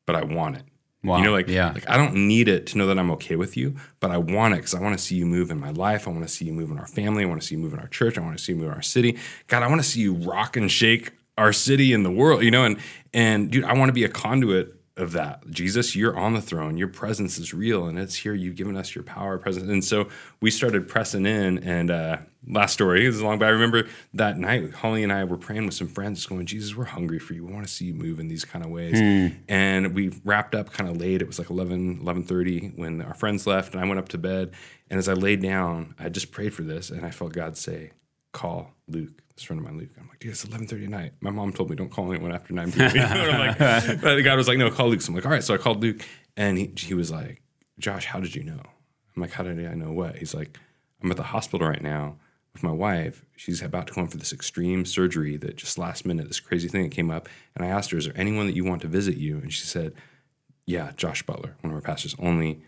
but 0.06 0.14
I 0.14 0.22
want 0.22 0.56
it. 0.56 0.62
Wow. 1.02 1.18
You 1.18 1.24
know, 1.24 1.32
like, 1.32 1.48
Yeah. 1.48 1.72
like 1.72 1.88
I 1.88 1.96
don't 1.96 2.14
need 2.28 2.48
it 2.48 2.66
to 2.68 2.78
know 2.78 2.86
that 2.88 2.98
I'm 2.98 3.10
okay 3.12 3.36
with 3.36 3.56
you, 3.56 3.74
but 4.00 4.10
I 4.10 4.18
want 4.18 4.54
it 4.54 4.58
because 4.58 4.74
I 4.74 4.80
want 4.80 4.96
to 4.98 5.02
see 5.02 5.14
you 5.16 5.26
move 5.26 5.50
in 5.50 5.58
my 5.58 5.70
life. 5.70 6.06
I 6.06 6.10
want 6.10 6.22
to 6.24 6.28
see 6.28 6.44
you 6.44 6.52
move 6.52 6.70
in 6.70 6.78
our 6.78 6.86
family. 6.88 7.22
I 7.22 7.26
want 7.26 7.40
to 7.40 7.46
see 7.46 7.54
you 7.54 7.60
move 7.60 7.72
in 7.72 7.78
our 7.80 7.86
church. 7.88 8.18
I 8.18 8.20
want 8.20 8.36
to 8.36 8.42
see 8.42 8.52
you 8.52 8.58
move 8.58 8.68
in 8.68 8.74
our 8.74 8.82
city. 8.82 9.16
God, 9.46 9.62
I 9.62 9.68
want 9.68 9.80
to 9.82 9.88
see 9.88 10.00
you 10.00 10.12
rock 10.14 10.56
and 10.56 10.70
shake 10.70 11.12
our 11.36 11.52
city 11.52 11.92
and 11.92 12.04
the 12.04 12.10
world. 12.10 12.42
You 12.42 12.50
know, 12.50 12.64
and 12.64 12.76
and 13.14 13.50
dude, 13.50 13.64
I 13.64 13.74
want 13.74 13.88
to 13.88 13.92
be 13.92 14.04
a 14.04 14.08
conduit 14.08 14.74
of 14.98 15.12
that. 15.12 15.48
Jesus, 15.48 15.94
you're 15.94 16.16
on 16.18 16.34
the 16.34 16.40
throne. 16.40 16.76
Your 16.76 16.88
presence 16.88 17.38
is 17.38 17.54
real, 17.54 17.86
and 17.86 17.98
it's 17.98 18.16
here. 18.16 18.34
You've 18.34 18.56
given 18.56 18.76
us 18.76 18.94
your 18.94 19.04
power, 19.04 19.38
presence. 19.38 19.68
And 19.68 19.84
so 19.84 20.08
we 20.40 20.50
started 20.50 20.88
pressing 20.88 21.24
in. 21.24 21.58
And 21.58 21.90
uh, 21.90 22.18
last 22.46 22.72
story 22.72 23.06
is 23.06 23.22
long, 23.22 23.38
but 23.38 23.46
I 23.46 23.50
remember 23.50 23.86
that 24.14 24.38
night, 24.38 24.74
Holly 24.74 25.02
and 25.02 25.12
I 25.12 25.24
were 25.24 25.36
praying 25.36 25.66
with 25.66 25.74
some 25.74 25.88
friends, 25.88 26.26
going, 26.26 26.46
Jesus, 26.46 26.76
we're 26.76 26.84
hungry 26.84 27.18
for 27.18 27.34
you. 27.34 27.46
We 27.46 27.52
want 27.52 27.66
to 27.66 27.72
see 27.72 27.86
you 27.86 27.94
move 27.94 28.18
in 28.18 28.28
these 28.28 28.44
kind 28.44 28.64
of 28.64 28.70
ways. 28.70 28.98
And 29.48 29.94
we 29.94 30.12
wrapped 30.24 30.54
up 30.54 30.72
kind 30.72 30.90
of 30.90 30.96
late. 30.96 31.22
It 31.22 31.28
was 31.28 31.38
like 31.38 31.50
11, 31.50 32.00
11.30 32.04 32.76
when 32.76 33.00
our 33.02 33.14
friends 33.14 33.46
left, 33.46 33.74
and 33.74 33.82
I 33.82 33.86
went 33.86 33.98
up 34.00 34.08
to 34.10 34.18
bed. 34.18 34.52
And 34.90 34.98
as 34.98 35.08
I 35.08 35.12
laid 35.12 35.42
down, 35.42 35.94
I 35.98 36.08
just 36.08 36.32
prayed 36.32 36.54
for 36.54 36.62
this, 36.62 36.90
and 36.90 37.06
I 37.06 37.10
felt 37.10 37.32
God 37.32 37.56
say, 37.56 37.92
call 38.32 38.74
Luke, 38.88 39.22
this 39.38 39.46
friend 39.46 39.60
of 39.60 39.66
mine, 39.66 39.78
Luke. 39.78 39.90
I'm 39.98 40.08
like, 40.08 40.18
dude, 40.18 40.32
it's 40.32 40.44
11:30 40.44 40.84
at 40.84 40.90
night. 40.90 41.12
My 41.20 41.30
mom 41.30 41.52
told 41.52 41.70
me 41.70 41.76
don't 41.76 41.90
call 41.90 42.12
anyone 42.12 42.32
after 42.32 42.52
9 42.52 42.72
p.m. 42.72 42.90
You 42.94 43.00
know, 43.00 43.06
and 43.06 43.32
I'm 43.32 43.48
like, 43.48 44.00
but 44.00 44.20
God 44.22 44.36
was 44.36 44.48
like, 44.48 44.58
no, 44.58 44.70
call 44.70 44.88
Luke. 44.88 45.00
So 45.00 45.10
I'm 45.10 45.14
like, 45.14 45.24
all 45.24 45.30
right. 45.30 45.44
So 45.44 45.54
I 45.54 45.58
called 45.58 45.80
Luke, 45.80 46.04
and 46.36 46.58
he, 46.58 46.72
he 46.76 46.94
was 46.94 47.10
like, 47.10 47.40
Josh, 47.78 48.06
how 48.06 48.20
did 48.20 48.34
you 48.34 48.42
know? 48.42 48.60
I'm 49.16 49.22
like, 49.22 49.30
how 49.30 49.44
did 49.44 49.64
I 49.64 49.74
know 49.74 49.92
what? 49.92 50.16
He's 50.16 50.34
like, 50.34 50.58
I'm 51.02 51.10
at 51.10 51.16
the 51.16 51.22
hospital 51.22 51.68
right 51.68 51.82
now 51.82 52.16
with 52.52 52.62
my 52.62 52.72
wife. 52.72 53.24
She's 53.36 53.62
about 53.62 53.86
to 53.86 53.92
go 53.92 54.00
in 54.00 54.08
for 54.08 54.16
this 54.16 54.32
extreme 54.32 54.84
surgery 54.84 55.36
that 55.36 55.56
just 55.56 55.78
last 55.78 56.04
minute, 56.04 56.26
this 56.26 56.40
crazy 56.40 56.68
thing 56.68 56.82
that 56.82 56.92
came 56.92 57.10
up. 57.10 57.28
And 57.54 57.64
I 57.64 57.68
asked 57.68 57.92
her, 57.92 57.98
is 57.98 58.06
there 58.06 58.14
anyone 58.16 58.46
that 58.46 58.56
you 58.56 58.64
want 58.64 58.82
to 58.82 58.88
visit 58.88 59.16
you? 59.16 59.38
And 59.38 59.52
she 59.52 59.64
said, 59.64 59.92
yeah, 60.66 60.90
Josh 60.96 61.22
Butler, 61.22 61.56
one 61.60 61.70
of 61.72 61.76
our 61.76 61.80
pastors. 61.82 62.16
Only, 62.18 62.62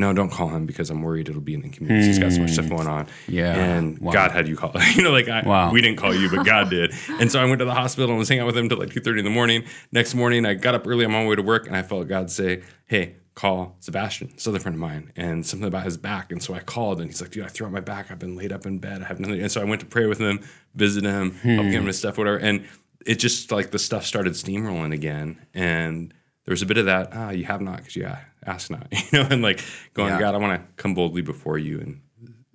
no, 0.00 0.12
don't 0.12 0.30
call 0.30 0.48
him 0.48 0.66
because 0.66 0.90
I'm 0.90 1.02
worried 1.02 1.28
it'll 1.28 1.40
be 1.40 1.54
an 1.54 1.62
inconvenience. 1.62 2.06
He's 2.06 2.18
got 2.18 2.32
so 2.32 2.40
much 2.40 2.50
stuff 2.52 2.68
going 2.68 2.86
on. 2.88 3.06
Yeah. 3.28 3.54
And 3.54 3.98
Wow. 3.98 4.12
God 4.12 4.32
had 4.32 4.48
you 4.48 4.56
call. 4.56 4.72
you 4.94 5.02
know, 5.02 5.12
like 5.12 5.28
I, 5.28 5.42
Wow. 5.42 5.70
we 5.72 5.80
didn't 5.80 5.98
call 5.98 6.14
you, 6.14 6.28
but 6.30 6.44
God 6.44 6.70
did. 6.70 6.92
And 7.08 7.30
so 7.30 7.40
I 7.40 7.44
went 7.44 7.58
to 7.60 7.64
the 7.64 7.74
hospital 7.74 8.10
and 8.10 8.18
was 8.18 8.28
hanging 8.28 8.42
out 8.42 8.46
with 8.46 8.56
him 8.56 8.64
until 8.64 8.78
like 8.78 8.88
2.30 8.90 9.18
in 9.20 9.24
the 9.24 9.30
morning. 9.30 9.64
Next 9.92 10.14
morning, 10.14 10.44
I 10.46 10.54
got 10.54 10.74
up 10.74 10.86
early 10.86 11.04
on 11.04 11.12
my 11.12 11.24
way 11.24 11.36
to 11.36 11.42
work 11.42 11.66
and 11.66 11.76
I 11.76 11.82
felt 11.82 12.08
God 12.08 12.30
say, 12.30 12.62
hey, 12.86 13.16
call 13.34 13.76
Sebastian, 13.80 14.30
this 14.34 14.46
other 14.48 14.58
friend 14.58 14.74
of 14.74 14.80
mine, 14.80 15.12
and 15.16 15.46
something 15.46 15.68
about 15.68 15.84
his 15.84 15.96
back. 15.96 16.32
And 16.32 16.42
so 16.42 16.52
I 16.52 16.58
called 16.60 17.00
and 17.00 17.08
he's 17.10 17.20
like, 17.22 17.30
dude, 17.30 17.44
I 17.44 17.48
threw 17.48 17.66
out 17.66 17.72
my 17.72 17.80
back. 17.80 18.10
I've 18.10 18.18
been 18.18 18.36
laid 18.36 18.52
up 18.52 18.66
in 18.66 18.78
bed. 18.78 19.02
I 19.02 19.06
have 19.06 19.20
nothing. 19.20 19.40
And 19.40 19.50
so 19.52 19.60
I 19.60 19.64
went 19.64 19.80
to 19.80 19.86
pray 19.86 20.06
with 20.06 20.18
him, 20.18 20.40
visit 20.74 21.04
him, 21.04 21.32
help 21.36 21.66
him 21.66 21.86
his 21.86 21.98
stuff, 21.98 22.18
whatever. 22.18 22.38
And 22.38 22.66
it 23.06 23.14
just 23.16 23.50
like 23.52 23.70
the 23.70 23.78
stuff 23.78 24.04
started 24.04 24.32
steamrolling 24.34 24.92
again. 24.92 25.40
And 25.54 26.12
there 26.44 26.52
was 26.52 26.62
a 26.62 26.66
bit 26.66 26.76
of 26.78 26.86
that, 26.86 27.10
ah, 27.12 27.30
you 27.30 27.44
have 27.44 27.60
not 27.60 27.78
because 27.78 27.96
you 27.96 28.04
ask 28.46 28.70
not, 28.70 28.86
you 29.12 29.18
know, 29.18 29.28
and 29.30 29.42
like 29.42 29.62
going, 29.94 30.10
Yeah. 30.10 30.20
God, 30.20 30.34
I 30.34 30.38
want 30.38 30.60
to 30.60 30.82
come 30.82 30.94
boldly 30.94 31.22
before 31.22 31.58
you 31.58 31.80
and 31.80 32.00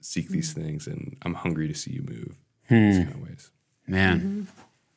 seek 0.01 0.29
these 0.29 0.53
things. 0.53 0.87
And 0.87 1.17
I'm 1.23 1.33
hungry 1.33 1.67
to 1.67 1.73
see 1.73 1.91
you 1.91 2.01
move 2.01 2.37
in 2.69 2.89
these 2.89 2.97
kind 3.03 3.15
of 3.15 3.21
ways. 3.21 3.51
Man, 3.87 4.47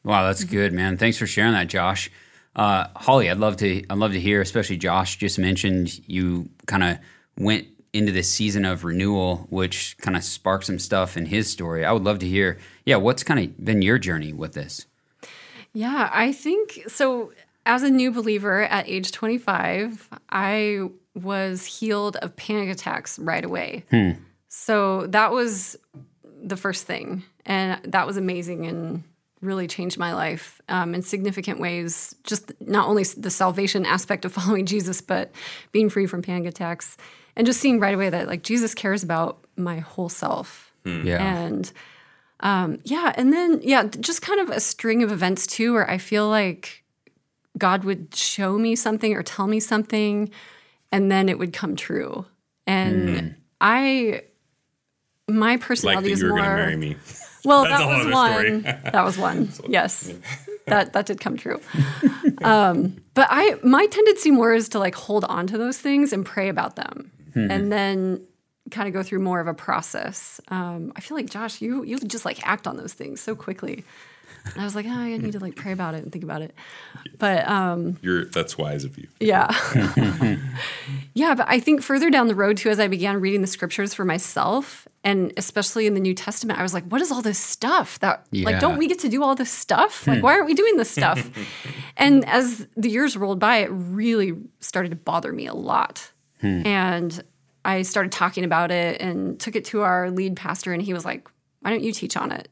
wow, 0.04 0.24
that's 0.24 0.44
good, 0.44 0.72
man. 0.72 0.96
Thanks 0.96 1.18
for 1.18 1.26
sharing 1.26 1.52
that, 1.52 1.68
Josh. 1.68 2.10
Uh, 2.56 2.86
Holly, 2.96 3.30
I'd 3.30 3.38
love 3.38 3.56
to. 3.58 3.84
I'd 3.88 3.98
love 3.98 4.12
to 4.12 4.20
hear. 4.20 4.40
Especially 4.40 4.76
Josh 4.76 5.16
just 5.16 5.38
mentioned 5.38 6.00
you 6.08 6.48
kind 6.66 6.82
of 6.82 6.98
went 7.38 7.66
into 7.92 8.12
this 8.12 8.30
season 8.30 8.64
of 8.64 8.84
renewal, 8.84 9.46
which 9.50 9.96
kind 9.98 10.16
of 10.16 10.24
sparked 10.24 10.64
some 10.64 10.78
stuff 10.78 11.16
in 11.16 11.26
his 11.26 11.50
story. 11.50 11.84
I 11.84 11.92
would 11.92 12.04
love 12.04 12.18
to 12.20 12.26
hear. 12.26 12.58
Yeah, 12.84 12.96
what's 12.96 13.22
kind 13.22 13.38
of 13.40 13.64
been 13.64 13.82
your 13.82 13.98
journey 13.98 14.32
with 14.32 14.54
this? 14.54 14.86
Yeah, 15.72 16.10
I 16.12 16.32
think 16.32 16.80
so. 16.88 17.32
As 17.68 17.82
a 17.82 17.90
new 17.90 18.10
believer 18.10 18.62
at 18.62 18.88
age 18.88 19.12
25, 19.12 20.08
I 20.30 20.88
was 21.14 21.66
healed 21.66 22.16
of 22.16 22.34
panic 22.34 22.70
attacks 22.70 23.18
right 23.18 23.44
away. 23.44 23.84
So 24.48 25.06
that 25.08 25.32
was 25.32 25.76
the 26.42 26.56
first 26.56 26.86
thing. 26.86 27.22
And 27.44 27.80
that 27.84 28.06
was 28.06 28.16
amazing 28.16 28.66
and 28.66 29.04
really 29.42 29.66
changed 29.66 29.98
my 29.98 30.14
life 30.14 30.62
um, 30.70 30.94
in 30.94 31.02
significant 31.02 31.60
ways. 31.60 32.14
Just 32.24 32.52
not 32.60 32.88
only 32.88 33.04
the 33.04 33.30
salvation 33.30 33.84
aspect 33.84 34.24
of 34.24 34.32
following 34.38 34.64
Jesus, 34.64 35.02
but 35.02 35.30
being 35.70 35.90
free 35.90 36.06
from 36.06 36.22
panic 36.22 36.48
attacks 36.48 36.96
and 37.36 37.46
just 37.46 37.60
seeing 37.60 37.80
right 37.80 37.94
away 37.94 38.08
that 38.08 38.28
like 38.28 38.42
Jesus 38.42 38.74
cares 38.74 39.02
about 39.02 39.44
my 39.56 39.78
whole 39.78 40.08
self. 40.08 40.72
Yeah. 40.86 41.22
And 41.22 41.70
um, 42.40 42.78
yeah, 42.84 43.12
and 43.14 43.30
then 43.30 43.60
yeah, 43.62 43.84
just 43.84 44.22
kind 44.22 44.40
of 44.40 44.48
a 44.48 44.60
string 44.60 45.02
of 45.02 45.12
events 45.12 45.46
too, 45.46 45.74
where 45.74 45.88
I 45.88 45.98
feel 45.98 46.28
like 46.28 46.84
God 47.58 47.84
would 47.84 48.14
show 48.14 48.56
me 48.58 48.76
something 48.76 49.12
or 49.14 49.22
tell 49.22 49.46
me 49.46 49.60
something, 49.60 50.30
and 50.92 51.10
then 51.10 51.28
it 51.28 51.38
would 51.38 51.52
come 51.52 51.76
true. 51.76 52.24
And 52.66 53.34
I, 53.60 54.22
my 55.28 55.52
Like 55.52 55.60
personality 55.60 56.08
that 56.08 56.12
is 56.14 56.22
more. 56.22 56.30
going 56.38 56.42
to 56.44 56.56
marry 56.56 56.76
me. 56.76 56.96
Well, 57.44 57.62
that 57.72 57.86
was 57.86 58.12
one. 58.12 58.62
that 58.62 59.04
was 59.04 59.16
one. 59.16 59.48
Yes, 59.68 60.12
that 60.66 60.92
that 60.92 61.06
did 61.06 61.20
come 61.20 61.36
true. 61.36 61.60
Um, 62.42 62.96
but 63.14 63.28
I, 63.30 63.54
my 63.62 63.86
tendency 63.86 64.32
more 64.32 64.52
is 64.52 64.68
to 64.70 64.78
like 64.80 64.94
hold 64.96 65.24
on 65.24 65.46
to 65.46 65.56
those 65.56 65.78
things 65.78 66.12
and 66.12 66.26
pray 66.26 66.48
about 66.48 66.74
them, 66.76 67.10
Hmm. 67.34 67.50
and 67.50 67.72
then 67.72 68.20
kind 68.72 68.88
of 68.88 68.92
go 68.92 69.02
through 69.04 69.20
more 69.20 69.38
of 69.40 69.46
a 69.46 69.54
process. 69.54 70.40
Um, 70.48 70.92
I 70.96 71.00
feel 71.00 71.16
like 71.16 71.30
Josh, 71.30 71.62
you 71.62 71.84
you 71.84 71.98
just 72.00 72.24
like 72.24 72.44
act 72.46 72.66
on 72.66 72.76
those 72.76 72.92
things 72.92 73.20
so 73.20 73.34
quickly. 73.36 73.84
And 74.52 74.60
I 74.60 74.64
was 74.64 74.74
like, 74.74 74.86
oh, 74.86 74.90
I 74.90 75.16
need 75.16 75.32
to 75.32 75.38
like 75.38 75.56
pray 75.56 75.72
about 75.72 75.94
it 75.94 76.02
and 76.02 76.12
think 76.12 76.24
about 76.24 76.42
it. 76.42 76.54
But 77.18 77.48
um, 77.48 77.98
You're 78.02 78.24
that's 78.24 78.56
wise 78.56 78.84
of 78.84 78.96
you. 78.98 79.08
yeah. 79.20 79.48
yeah, 81.14 81.34
but 81.34 81.46
I 81.48 81.60
think 81.60 81.82
further 81.82 82.10
down 82.10 82.28
the 82.28 82.34
road 82.34 82.56
too, 82.56 82.70
as 82.70 82.80
I 82.80 82.88
began 82.88 83.20
reading 83.20 83.40
the 83.40 83.46
scriptures 83.46 83.94
for 83.94 84.04
myself, 84.04 84.86
and 85.04 85.32
especially 85.36 85.86
in 85.86 85.94
the 85.94 86.00
New 86.00 86.14
Testament, 86.14 86.58
I 86.58 86.62
was 86.62 86.74
like, 86.74 86.84
what 86.84 87.00
is 87.00 87.10
all 87.10 87.22
this 87.22 87.38
stuff 87.38 87.98
that 88.00 88.26
like 88.32 88.60
don't 88.60 88.78
we 88.78 88.88
get 88.88 88.98
to 89.00 89.08
do 89.08 89.22
all 89.22 89.34
this 89.34 89.50
stuff? 89.50 90.06
Like, 90.06 90.22
why 90.22 90.34
aren't 90.34 90.46
we 90.46 90.54
doing 90.54 90.76
this 90.76 90.90
stuff? 90.90 91.30
and 91.96 92.24
as 92.26 92.66
the 92.76 92.90
years 92.90 93.16
rolled 93.16 93.38
by, 93.38 93.58
it 93.58 93.70
really 93.70 94.34
started 94.60 94.90
to 94.90 94.96
bother 94.96 95.32
me 95.32 95.46
a 95.46 95.54
lot. 95.54 96.12
And 96.40 97.22
I 97.64 97.82
started 97.82 98.12
talking 98.12 98.44
about 98.44 98.70
it 98.70 99.00
and 99.00 99.38
took 99.40 99.56
it 99.56 99.64
to 99.66 99.82
our 99.82 100.10
lead 100.10 100.36
pastor, 100.36 100.72
and 100.72 100.80
he 100.80 100.92
was 100.92 101.04
like, 101.04 101.28
Why 101.60 101.70
don't 101.70 101.82
you 101.82 101.92
teach 101.92 102.16
on 102.16 102.30
it? 102.32 102.48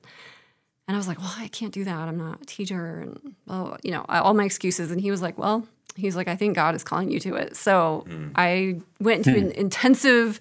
And 0.88 0.96
I 0.96 0.98
was 0.98 1.08
like, 1.08 1.18
well, 1.18 1.34
I 1.36 1.48
can't 1.48 1.72
do 1.72 1.84
that. 1.84 2.08
I'm 2.08 2.16
not 2.16 2.42
a 2.42 2.44
teacher. 2.46 3.00
And, 3.00 3.34
well, 3.46 3.76
you 3.82 3.90
know, 3.90 4.04
all 4.08 4.34
my 4.34 4.44
excuses. 4.44 4.90
And 4.90 5.00
he 5.00 5.10
was 5.10 5.20
like, 5.20 5.36
well, 5.36 5.66
he's 5.96 6.14
like, 6.14 6.28
I 6.28 6.36
think 6.36 6.54
God 6.54 6.74
is 6.74 6.84
calling 6.84 7.10
you 7.10 7.18
to 7.20 7.34
it. 7.34 7.56
So 7.56 8.06
I 8.36 8.80
went 9.00 9.26
into 9.26 9.38
an 9.38 9.50
intensive 9.52 10.38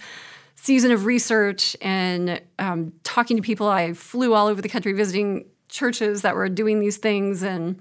season 0.55 0.91
of 0.91 1.05
research 1.05 1.75
and 1.81 2.41
um, 2.59 2.93
talking 3.03 3.37
to 3.37 3.43
people. 3.43 3.67
I 3.67 3.93
flew 3.93 4.33
all 4.33 4.47
over 4.47 4.61
the 4.61 4.69
country 4.69 4.93
visiting 4.93 5.45
churches 5.69 6.21
that 6.21 6.35
were 6.35 6.47
doing 6.47 6.79
these 6.79 6.97
things. 6.97 7.41
And, 7.41 7.79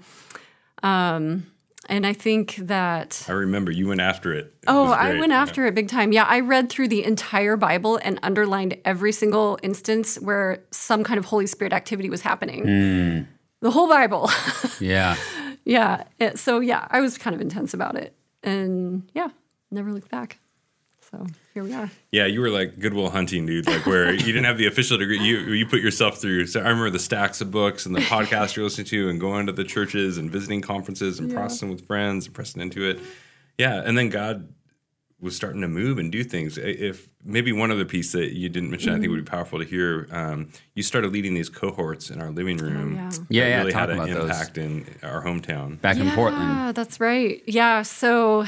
um, 0.81 1.45
and 1.87 2.05
I 2.05 2.13
think 2.13 2.55
that 2.57 3.25
I 3.27 3.33
remember 3.33 3.71
you 3.71 3.87
went 3.87 4.01
after 4.01 4.33
it. 4.33 4.45
It 4.45 4.65
Oh, 4.67 4.91
I 4.91 5.19
went 5.19 5.31
after 5.31 5.65
it 5.65 5.75
big 5.75 5.87
time. 5.87 6.11
Yeah, 6.11 6.25
I 6.25 6.39
read 6.39 6.69
through 6.69 6.87
the 6.87 7.03
entire 7.03 7.57
Bible 7.57 7.99
and 8.03 8.19
underlined 8.23 8.77
every 8.85 9.11
single 9.11 9.57
instance 9.63 10.17
where 10.17 10.63
some 10.71 11.03
kind 11.03 11.17
of 11.17 11.25
Holy 11.25 11.47
Spirit 11.47 11.73
activity 11.73 12.09
was 12.09 12.21
happening. 12.21 12.63
Hmm. 12.63 13.21
The 13.61 13.71
whole 13.71 13.87
Bible. 13.87 14.29
Yeah. 14.79 15.15
yeah. 15.63 16.03
So, 16.35 16.59
yeah, 16.59 16.85
I 16.91 16.99
was 16.99 17.17
kind 17.17 17.33
of 17.33 17.41
intense 17.41 17.73
about 17.73 17.95
it. 17.95 18.13
And 18.43 19.09
yeah, 19.13 19.29
never 19.71 19.91
looked 19.93 20.11
back. 20.11 20.37
So 21.15 21.25
here 21.53 21.63
we 21.63 21.73
are. 21.73 21.89
Yeah, 22.11 22.25
you 22.25 22.41
were 22.41 22.49
like 22.49 22.77
Good 22.77 22.93
Will 22.93 23.09
Hunting, 23.09 23.45
dude. 23.45 23.67
Like 23.67 23.85
where 23.85 24.11
you 24.11 24.19
didn't 24.19 24.43
have 24.43 24.57
the 24.57 24.67
official 24.67 24.97
degree, 24.97 25.19
you 25.19 25.37
you 25.53 25.65
put 25.65 25.79
yourself 25.81 26.17
through. 26.19 26.47
So 26.47 26.59
I 26.59 26.63
remember 26.63 26.89
the 26.89 26.99
stacks 26.99 27.39
of 27.41 27.51
books 27.51 27.85
and 27.85 27.95
the 27.95 28.01
podcasts 28.13 28.55
you're 28.55 28.65
listening 28.65 28.87
to, 28.87 29.09
and 29.09 29.19
going 29.19 29.45
to 29.45 29.53
the 29.53 29.63
churches 29.63 30.17
and 30.17 30.29
visiting 30.29 30.61
conferences 30.61 31.19
and 31.19 31.31
processing 31.33 31.69
with 31.69 31.87
friends 31.87 32.25
and 32.25 32.35
pressing 32.35 32.61
into 32.61 32.83
it. 32.89 32.99
Yeah, 33.57 33.81
and 33.85 33.97
then 33.97 34.09
God 34.09 34.49
was 35.21 35.33
starting 35.37 35.61
to 35.61 35.67
move 35.69 35.97
and 35.97 36.11
do 36.11 36.23
things. 36.25 36.57
If 36.57 37.07
maybe 37.23 37.53
one 37.53 37.71
other 37.71 37.85
piece 37.85 38.11
that 38.11 38.33
you 38.35 38.49
didn't 38.49 38.69
mention, 38.69 38.93
I 38.93 38.99
think 38.99 39.09
would 39.09 39.23
be 39.23 39.29
powerful 39.31 39.59
to 39.59 39.65
hear. 39.65 40.09
Um, 40.11 40.49
you 40.73 40.83
started 40.83 41.13
leading 41.13 41.33
these 41.33 41.47
cohorts 41.49 42.09
in 42.09 42.21
our 42.21 42.29
living 42.29 42.57
room. 42.57 42.95
yeah. 42.95 43.09
that 43.09 43.19
Yeah, 43.29 43.47
yeah, 43.47 43.57
really 43.59 43.71
talk 43.71 43.79
had 43.79 43.89
an 43.91 43.95
about 43.99 44.09
those. 44.09 44.29
impact 44.29 44.57
in 44.57 44.85
our 45.01 45.23
hometown. 45.23 45.79
Back 45.79 45.95
in 45.97 46.11
Portland. 46.11 46.43
Yeah, 46.43 46.71
that's 46.73 46.99
right. 46.99 47.41
Yeah, 47.47 47.83
so 47.83 48.45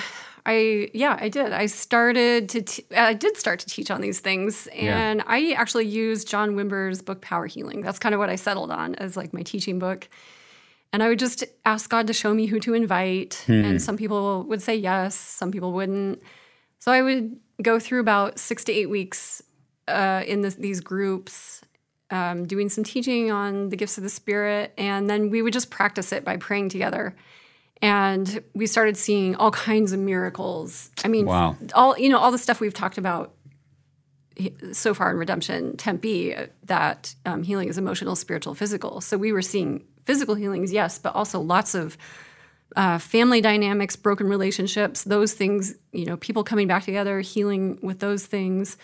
I 0.47 0.89
yeah, 0.93 1.17
I 1.19 1.27
did. 1.27 1.51
I 1.51 1.65
started 1.65 2.47
to 2.49 2.61
t- 2.61 2.85
I 2.95 3.13
did 3.13 3.35
start 3.35 3.59
to 3.59 3.65
teach 3.65 3.91
on 3.91 3.99
these 4.01 4.21
things 4.21 4.67
and 4.67 5.21
I 5.27 5.51
actually 5.51 5.85
used 5.85 6.29
John 6.29 6.55
Wimber's 6.55 7.01
book 7.01 7.21
Power 7.21 7.47
Healing. 7.47 7.81
That's 7.81 7.99
kind 7.99 8.15
of 8.15 8.19
what 8.19 8.29
I 8.29 8.37
settled 8.37 8.71
on 8.71 8.95
as 8.95 9.17
like 9.17 9.33
my 9.33 9.43
teaching 9.43 9.77
book. 9.77 10.07
And 10.93 11.03
I 11.03 11.09
would 11.09 11.19
just 11.19 11.43
ask 11.65 11.89
God 11.89 12.07
to 12.07 12.13
show 12.13 12.33
me 12.33 12.45
who 12.45 12.61
to 12.61 12.73
invite 12.73 13.43
and 13.47 13.81
some 13.81 13.97
people 13.97 14.43
would 14.43 14.61
say 14.61 14.75
yes, 14.75 15.15
some 15.15 15.51
people 15.51 15.73
wouldn't. 15.73 16.23
So 16.79 16.93
I 16.93 17.01
would 17.01 17.37
go 17.61 17.77
through 17.77 17.99
about 17.99 18.39
6 18.39 18.63
to 18.65 18.71
8 18.71 18.85
weeks 18.85 19.43
uh, 19.89 20.23
in 20.25 20.41
this, 20.41 20.55
these 20.55 20.79
groups 20.79 21.61
um, 22.09 22.45
doing 22.45 22.69
some 22.69 22.83
teaching 22.83 23.31
on 23.31 23.69
the 23.69 23.75
gifts 23.75 23.97
of 23.97 24.03
the 24.03 24.09
Spirit, 24.09 24.73
and 24.77 25.09
then 25.09 25.29
we 25.29 25.41
would 25.41 25.53
just 25.53 25.69
practice 25.69 26.13
it 26.13 26.23
by 26.23 26.37
praying 26.37 26.69
together. 26.69 27.15
And 27.81 28.43
we 28.53 28.65
started 28.67 28.97
seeing 28.97 29.35
all 29.35 29.51
kinds 29.51 29.91
of 29.91 29.99
miracles. 29.99 30.89
I 31.03 31.07
mean, 31.07 31.25
Wow. 31.25 31.55
all 31.75 31.97
you 31.97 32.09
know, 32.09 32.17
all 32.17 32.31
the 32.31 32.37
stuff 32.37 32.59
we've 32.59 32.73
talked 32.73 32.97
about 32.97 33.33
so 34.71 34.93
far 34.93 35.09
in 35.11 35.17
Redemption 35.17 35.77
Tempe, 35.77 36.35
that 36.63 37.15
um, 37.25 37.41
healing 37.43 37.69
is 37.69 37.77
emotional, 37.77 38.15
spiritual, 38.15 38.53
physical. 38.53 39.01
So 39.01 39.17
we 39.17 39.31
were 39.31 39.41
seeing 39.41 39.83
physical 40.05 40.35
healings, 40.35 40.71
yes, 40.71 40.99
but 40.99 41.15
also 41.15 41.39
lots 41.39 41.73
of 41.73 41.97
uh, 42.75 42.99
family 42.99 43.41
dynamics, 43.41 43.95
broken 43.95 44.27
relationships, 44.27 45.03
those 45.03 45.33
things. 45.33 45.73
You 45.91 46.05
know, 46.05 46.17
people 46.17 46.43
coming 46.43 46.67
back 46.67 46.83
together, 46.83 47.21
healing 47.21 47.79
with 47.81 47.99
those 47.99 48.25
things 48.25 48.77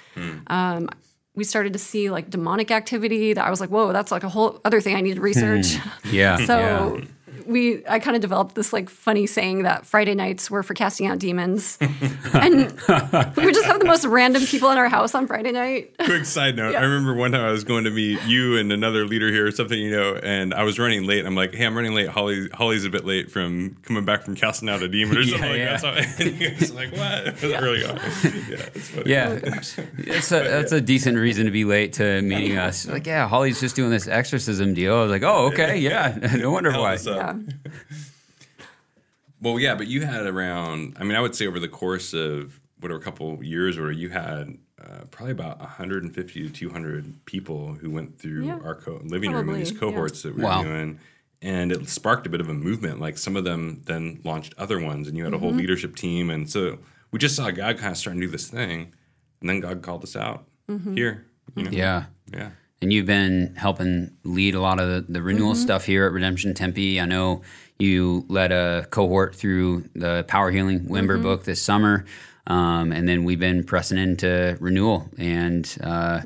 Um, 0.47 0.89
we 1.35 1.43
started 1.43 1.73
to 1.73 1.79
see 1.79 2.11
like 2.11 2.29
demonic 2.29 2.69
activity 2.69 3.33
that 3.33 3.43
I 3.43 3.49
was 3.49 3.59
like, 3.59 3.71
whoa, 3.71 3.91
that's 3.91 4.11
like 4.11 4.23
a 4.23 4.29
whole 4.29 4.59
other 4.65 4.79
thing 4.79 4.95
I 4.95 5.01
need 5.01 5.15
to 5.15 5.21
research. 5.21 5.77
Yeah. 6.11 6.37
so 6.45 7.01
we 7.45 7.85
I 7.87 7.99
kind 7.99 8.15
of 8.15 8.21
developed 8.21 8.55
this 8.55 8.73
like 8.73 8.89
funny 8.89 9.27
saying 9.27 9.63
that 9.63 9.85
Friday 9.85 10.15
nights 10.15 10.49
were 10.49 10.63
for 10.63 10.73
casting 10.73 11.07
out 11.07 11.19
demons. 11.19 11.77
and 12.33 12.71
we 13.35 13.45
would 13.45 13.53
just 13.53 13.65
have 13.65 13.79
the 13.79 13.85
most 13.85 14.05
random 14.05 14.43
people 14.43 14.69
in 14.71 14.77
our 14.77 14.89
house 14.89 15.15
on 15.15 15.27
Friday 15.27 15.51
night. 15.51 15.95
Quick 16.03 16.25
side 16.25 16.55
note: 16.55 16.75
I 16.75 16.81
remember 16.81 17.13
one 17.13 17.31
time 17.31 17.41
I 17.41 17.51
was 17.51 17.63
going 17.63 17.83
to 17.85 17.91
meet 17.91 18.21
you 18.23 18.57
and 18.57 18.71
another 18.71 19.05
leader 19.05 19.31
here, 19.31 19.47
or 19.47 19.51
something, 19.51 19.77
you 19.77 19.91
know, 19.91 20.15
and 20.15 20.53
I 20.53 20.63
was 20.63 20.79
running 20.79 21.05
late. 21.05 21.25
I'm 21.25 21.35
like, 21.35 21.53
"Hey, 21.53 21.65
I'm 21.65 21.75
running 21.75 21.93
late. 21.93 22.09
Holly, 22.09 22.49
Holly's 22.53 22.85
a 22.85 22.89
bit 22.89 23.05
late 23.05 23.31
from 23.31 23.75
coming 23.83 24.05
back 24.05 24.23
from 24.23 24.35
casting 24.35 24.69
out 24.69 24.81
a 24.81 24.87
demon 24.87 25.17
or 25.17 25.23
something 25.25 25.59
yeah. 25.59 25.73
like 25.73 25.81
that." 25.81 26.17
So, 26.17 26.23
and 26.23 26.39
you 26.39 26.49
guys 26.49 26.71
are 26.71 26.73
like, 26.73 26.91
"What?" 26.91 27.27
It 27.27 27.41
was 27.41 27.53
early 27.53 27.85
on. 27.85 27.95
Yeah, 27.95 28.69
it's 28.73 28.89
funny. 28.89 29.09
Yeah, 29.09 29.39
it's 29.97 30.31
a, 30.31 30.39
that's 30.39 30.71
a 30.71 30.81
decent 30.81 31.17
reason 31.17 31.45
to 31.45 31.51
be 31.51 31.65
late 31.65 31.93
to 31.93 32.21
meeting 32.21 32.57
us. 32.57 32.87
Like, 32.87 33.05
yeah, 33.05 33.27
Holly's 33.27 33.59
just 33.59 33.75
doing 33.75 33.89
this 33.89 34.07
exorcism 34.07 34.73
deal. 34.73 34.95
I 34.95 35.01
was 35.01 35.11
like, 35.11 35.23
oh, 35.23 35.47
okay, 35.47 35.77
yeah, 35.77 36.17
no 36.37 36.51
wonder 36.51 36.71
Held 36.71 36.83
why. 36.83 36.93
us 36.93 37.07
up. 37.33 37.39
Well, 39.41 39.59
yeah, 39.59 39.75
but 39.75 39.87
you 39.87 40.01
had 40.05 40.25
around. 40.25 40.95
I 40.97 41.03
mean, 41.03 41.17
I 41.17 41.19
would 41.19 41.35
say 41.35 41.47
over 41.47 41.59
the 41.59 41.67
course 41.67 42.13
of 42.13 42.61
whatever 42.79 42.99
couple 43.01 43.43
years, 43.43 43.77
where 43.77 43.91
you 43.91 44.07
had 44.09 44.57
uh, 44.81 45.03
probably 45.11 45.31
about 45.33 45.59
150 45.59 46.43
to 46.43 46.49
200 46.49 47.25
people 47.25 47.73
who 47.73 47.89
went 47.89 48.17
through 48.17 48.45
Yeah, 48.45 48.59
our 48.63 48.75
co- 48.75 49.01
living 49.03 49.33
room 49.33 49.49
in 49.49 49.55
these 49.59 49.71
probably, 49.73 49.87
yeah. 49.89 49.93
cohorts 49.95 50.21
that 50.23 50.35
we 50.37 50.43
Wow. 50.43 50.63
were 50.63 50.69
doing, 50.69 50.99
and 51.41 51.73
it 51.73 51.89
sparked 51.89 52.25
a 52.25 52.29
bit 52.29 52.39
of 52.39 52.47
a 52.47 52.53
movement. 52.53 53.01
Like 53.01 53.17
some 53.17 53.35
of 53.35 53.43
them 53.43 53.81
then 53.85 54.21
launched 54.23 54.53
other 54.57 54.79
ones, 54.79 55.09
and 55.09 55.17
you 55.17 55.25
had 55.25 55.33
a 55.33 55.35
Mm-hmm. 55.35 55.45
whole 55.45 55.53
leadership 55.53 55.97
team, 55.97 56.29
and 56.29 56.49
so 56.49 56.79
we 57.11 57.19
just 57.19 57.35
saw 57.35 57.51
God 57.51 57.77
kind 57.77 57.91
of 57.91 57.97
starting 57.97 58.21
to 58.21 58.27
do 58.27 58.31
this 58.31 58.47
thing, 58.49 58.93
and 59.41 59.49
then 59.49 59.59
God 59.59 59.81
called 59.81 60.03
us 60.03 60.15
out 60.15 60.45
Mm-hmm. 60.69 60.95
here. 60.95 61.25
You 61.57 61.63
know? 61.63 61.71
Yeah. 61.71 62.05
yeah. 62.31 62.49
And 62.83 62.91
you've 62.91 63.05
been 63.05 63.55
helping 63.55 64.11
lead 64.25 64.55
a 64.55 64.59
lot 64.59 64.77
of 64.77 64.89
the, 64.89 65.13
the 65.13 65.21
renewal 65.21 65.55
stuff 65.55 65.85
here 65.85 66.05
at 66.05 66.11
Redemption 66.11 66.53
Tempe. 66.53 66.99
I 66.99 67.05
know 67.05 67.41
you 67.79 68.25
led 68.27 68.51
a 68.51 68.85
cohort 68.91 69.33
through 69.33 69.89
the 69.95 70.25
Power 70.27 70.51
Healing 70.51 70.81
Wimber 70.81 71.21
book 71.21 71.45
this 71.45 71.61
summer. 71.61 72.03
Um, 72.45 72.91
and 72.91 73.07
then 73.07 73.23
we've 73.23 73.39
been 73.39 73.63
pressing 73.63 73.97
into 73.97 74.57
renewal. 74.59 75.09
And 75.17 75.65
uh, 75.81 76.23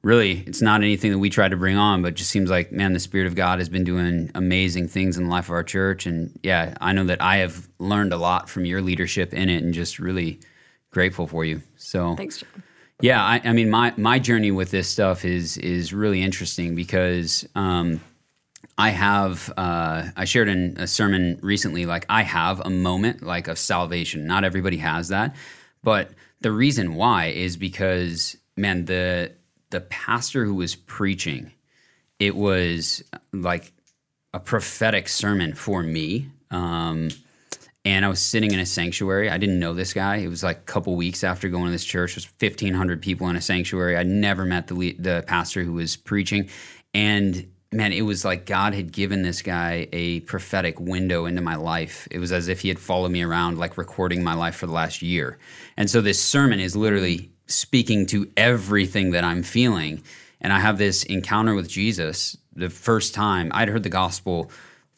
really, 0.00 0.42
it's 0.46 0.62
not 0.62 0.80
anything 0.80 1.10
that 1.12 1.18
we 1.18 1.28
tried 1.28 1.50
to 1.50 1.58
bring 1.58 1.76
on, 1.76 2.00
but 2.00 2.14
just 2.14 2.30
seems 2.30 2.48
like, 2.48 2.72
man, 2.72 2.94
the 2.94 2.98
Spirit 2.98 3.26
of 3.26 3.34
God 3.34 3.58
has 3.58 3.68
been 3.68 3.84
doing 3.84 4.30
amazing 4.34 4.88
things 4.88 5.18
in 5.18 5.24
the 5.24 5.30
life 5.30 5.48
of 5.48 5.52
our 5.52 5.62
church. 5.62 6.06
And 6.06 6.32
yeah, 6.42 6.78
I 6.80 6.94
know 6.94 7.04
that 7.04 7.20
I 7.20 7.36
have 7.36 7.68
learned 7.78 8.14
a 8.14 8.16
lot 8.16 8.48
from 8.48 8.64
your 8.64 8.80
leadership 8.80 9.34
in 9.34 9.50
it 9.50 9.62
and 9.62 9.74
just 9.74 9.98
really 9.98 10.40
grateful 10.92 11.26
for 11.26 11.44
you. 11.44 11.60
So 11.76 12.16
Thanks, 12.16 12.38
John. 12.38 12.62
Yeah, 13.00 13.22
I, 13.22 13.40
I 13.44 13.52
mean, 13.52 13.70
my 13.70 13.92
my 13.96 14.18
journey 14.18 14.50
with 14.50 14.70
this 14.70 14.88
stuff 14.88 15.24
is 15.24 15.56
is 15.58 15.92
really 15.92 16.22
interesting 16.22 16.74
because 16.74 17.46
um, 17.54 18.00
I 18.80 18.90
have, 18.90 19.52
uh, 19.58 20.04
I 20.16 20.24
shared 20.24 20.48
in 20.48 20.76
a 20.78 20.86
sermon 20.86 21.38
recently, 21.42 21.84
like 21.84 22.06
I 22.08 22.22
have 22.22 22.60
a 22.60 22.70
moment 22.70 23.22
like 23.22 23.46
of 23.46 23.58
salvation. 23.58 24.26
Not 24.26 24.42
everybody 24.42 24.78
has 24.78 25.08
that, 25.08 25.36
but 25.82 26.12
the 26.40 26.50
reason 26.50 26.94
why 26.94 27.26
is 27.26 27.58
because, 27.58 28.38
man, 28.56 28.86
the 28.86 29.32
the 29.68 29.82
pastor 29.82 30.46
who 30.46 30.54
was 30.54 30.74
preaching, 30.74 31.52
it 32.18 32.34
was 32.34 33.04
like 33.32 33.72
a 34.32 34.40
prophetic 34.40 35.08
sermon 35.08 35.54
for 35.54 35.82
me. 35.82 36.28
Um, 36.50 37.10
and 37.84 38.04
I 38.04 38.08
was 38.08 38.20
sitting 38.20 38.52
in 38.52 38.60
a 38.60 38.66
sanctuary. 38.66 39.30
I 39.30 39.38
didn't 39.38 39.58
know 39.58 39.72
this 39.72 39.92
guy. 39.92 40.16
It 40.16 40.28
was 40.28 40.42
like 40.42 40.58
a 40.58 40.62
couple 40.62 40.96
weeks 40.96 41.24
after 41.24 41.48
going 41.48 41.66
to 41.66 41.70
this 41.70 41.84
church. 41.84 42.12
It 42.12 42.16
was 42.16 42.24
fifteen 42.24 42.74
hundred 42.74 43.02
people 43.02 43.28
in 43.28 43.36
a 43.36 43.40
sanctuary. 43.40 43.96
I'd 43.96 44.06
never 44.06 44.44
met 44.44 44.66
the 44.68 44.96
the 44.98 45.24
pastor 45.26 45.64
who 45.64 45.74
was 45.74 45.96
preaching, 45.96 46.48
and 46.94 47.50
man, 47.72 47.92
it 47.92 48.02
was 48.02 48.24
like 48.24 48.46
God 48.46 48.74
had 48.74 48.92
given 48.92 49.22
this 49.22 49.42
guy 49.42 49.88
a 49.92 50.20
prophetic 50.20 50.80
window 50.80 51.26
into 51.26 51.40
my 51.40 51.54
life. 51.54 52.08
It 52.10 52.18
was 52.18 52.32
as 52.32 52.48
if 52.48 52.60
he 52.60 52.68
had 52.68 52.78
followed 52.78 53.12
me 53.12 53.22
around, 53.22 53.58
like 53.58 53.78
recording 53.78 54.24
my 54.24 54.34
life 54.34 54.56
for 54.56 54.66
the 54.66 54.72
last 54.72 55.02
year. 55.02 55.38
And 55.76 55.88
so 55.88 56.00
this 56.00 56.22
sermon 56.22 56.58
is 56.58 56.74
literally 56.74 57.30
speaking 57.46 58.06
to 58.06 58.30
everything 58.36 59.12
that 59.12 59.24
I'm 59.24 59.42
feeling. 59.42 60.02
And 60.40 60.52
I 60.52 60.60
have 60.60 60.78
this 60.78 61.04
encounter 61.04 61.54
with 61.54 61.68
Jesus 61.68 62.36
the 62.54 62.70
first 62.70 63.14
time 63.14 63.50
I'd 63.54 63.68
heard 63.68 63.84
the 63.84 63.88
gospel 63.88 64.50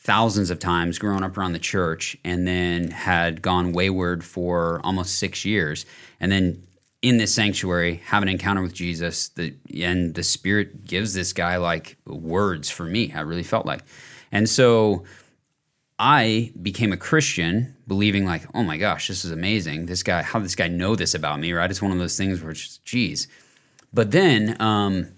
thousands 0.04 0.50
of 0.50 0.58
times 0.58 0.98
growing 0.98 1.22
up 1.22 1.38
around 1.38 1.52
the 1.52 1.60
church 1.60 2.16
and 2.24 2.46
then 2.46 2.90
had 2.90 3.40
gone 3.40 3.72
wayward 3.72 4.24
for 4.24 4.80
almost 4.82 5.18
six 5.18 5.44
years. 5.44 5.86
And 6.18 6.32
then 6.32 6.60
in 7.02 7.18
this 7.18 7.32
sanctuary, 7.32 8.02
have 8.06 8.22
an 8.22 8.28
encounter 8.28 8.62
with 8.62 8.74
Jesus, 8.74 9.28
the, 9.28 9.54
and 9.80 10.14
the 10.14 10.24
Spirit 10.24 10.86
gives 10.86 11.14
this 11.14 11.32
guy 11.32 11.56
like 11.56 11.96
words 12.04 12.68
for 12.68 12.84
me. 12.84 13.12
I 13.12 13.20
really 13.20 13.44
felt 13.44 13.64
like, 13.64 13.82
and 14.32 14.48
so 14.48 15.04
I 16.00 16.52
became 16.60 16.92
a 16.92 16.96
Christian, 16.96 17.76
believing 17.86 18.24
like, 18.24 18.42
oh 18.54 18.64
my 18.64 18.78
gosh, 18.78 19.06
this 19.06 19.24
is 19.24 19.30
amazing. 19.30 19.86
This 19.86 20.02
guy, 20.02 20.22
how 20.22 20.40
did 20.40 20.46
this 20.46 20.56
guy 20.56 20.66
know 20.66 20.96
this 20.96 21.14
about 21.14 21.38
me, 21.38 21.52
right? 21.52 21.70
It's 21.70 21.82
one 21.82 21.92
of 21.92 21.98
those 21.98 22.16
things 22.16 22.42
where 22.42 22.50
it's 22.50 22.60
just, 22.60 22.84
geez. 22.84 23.28
But 23.94 24.10
then 24.10 24.60
um, 24.60 25.08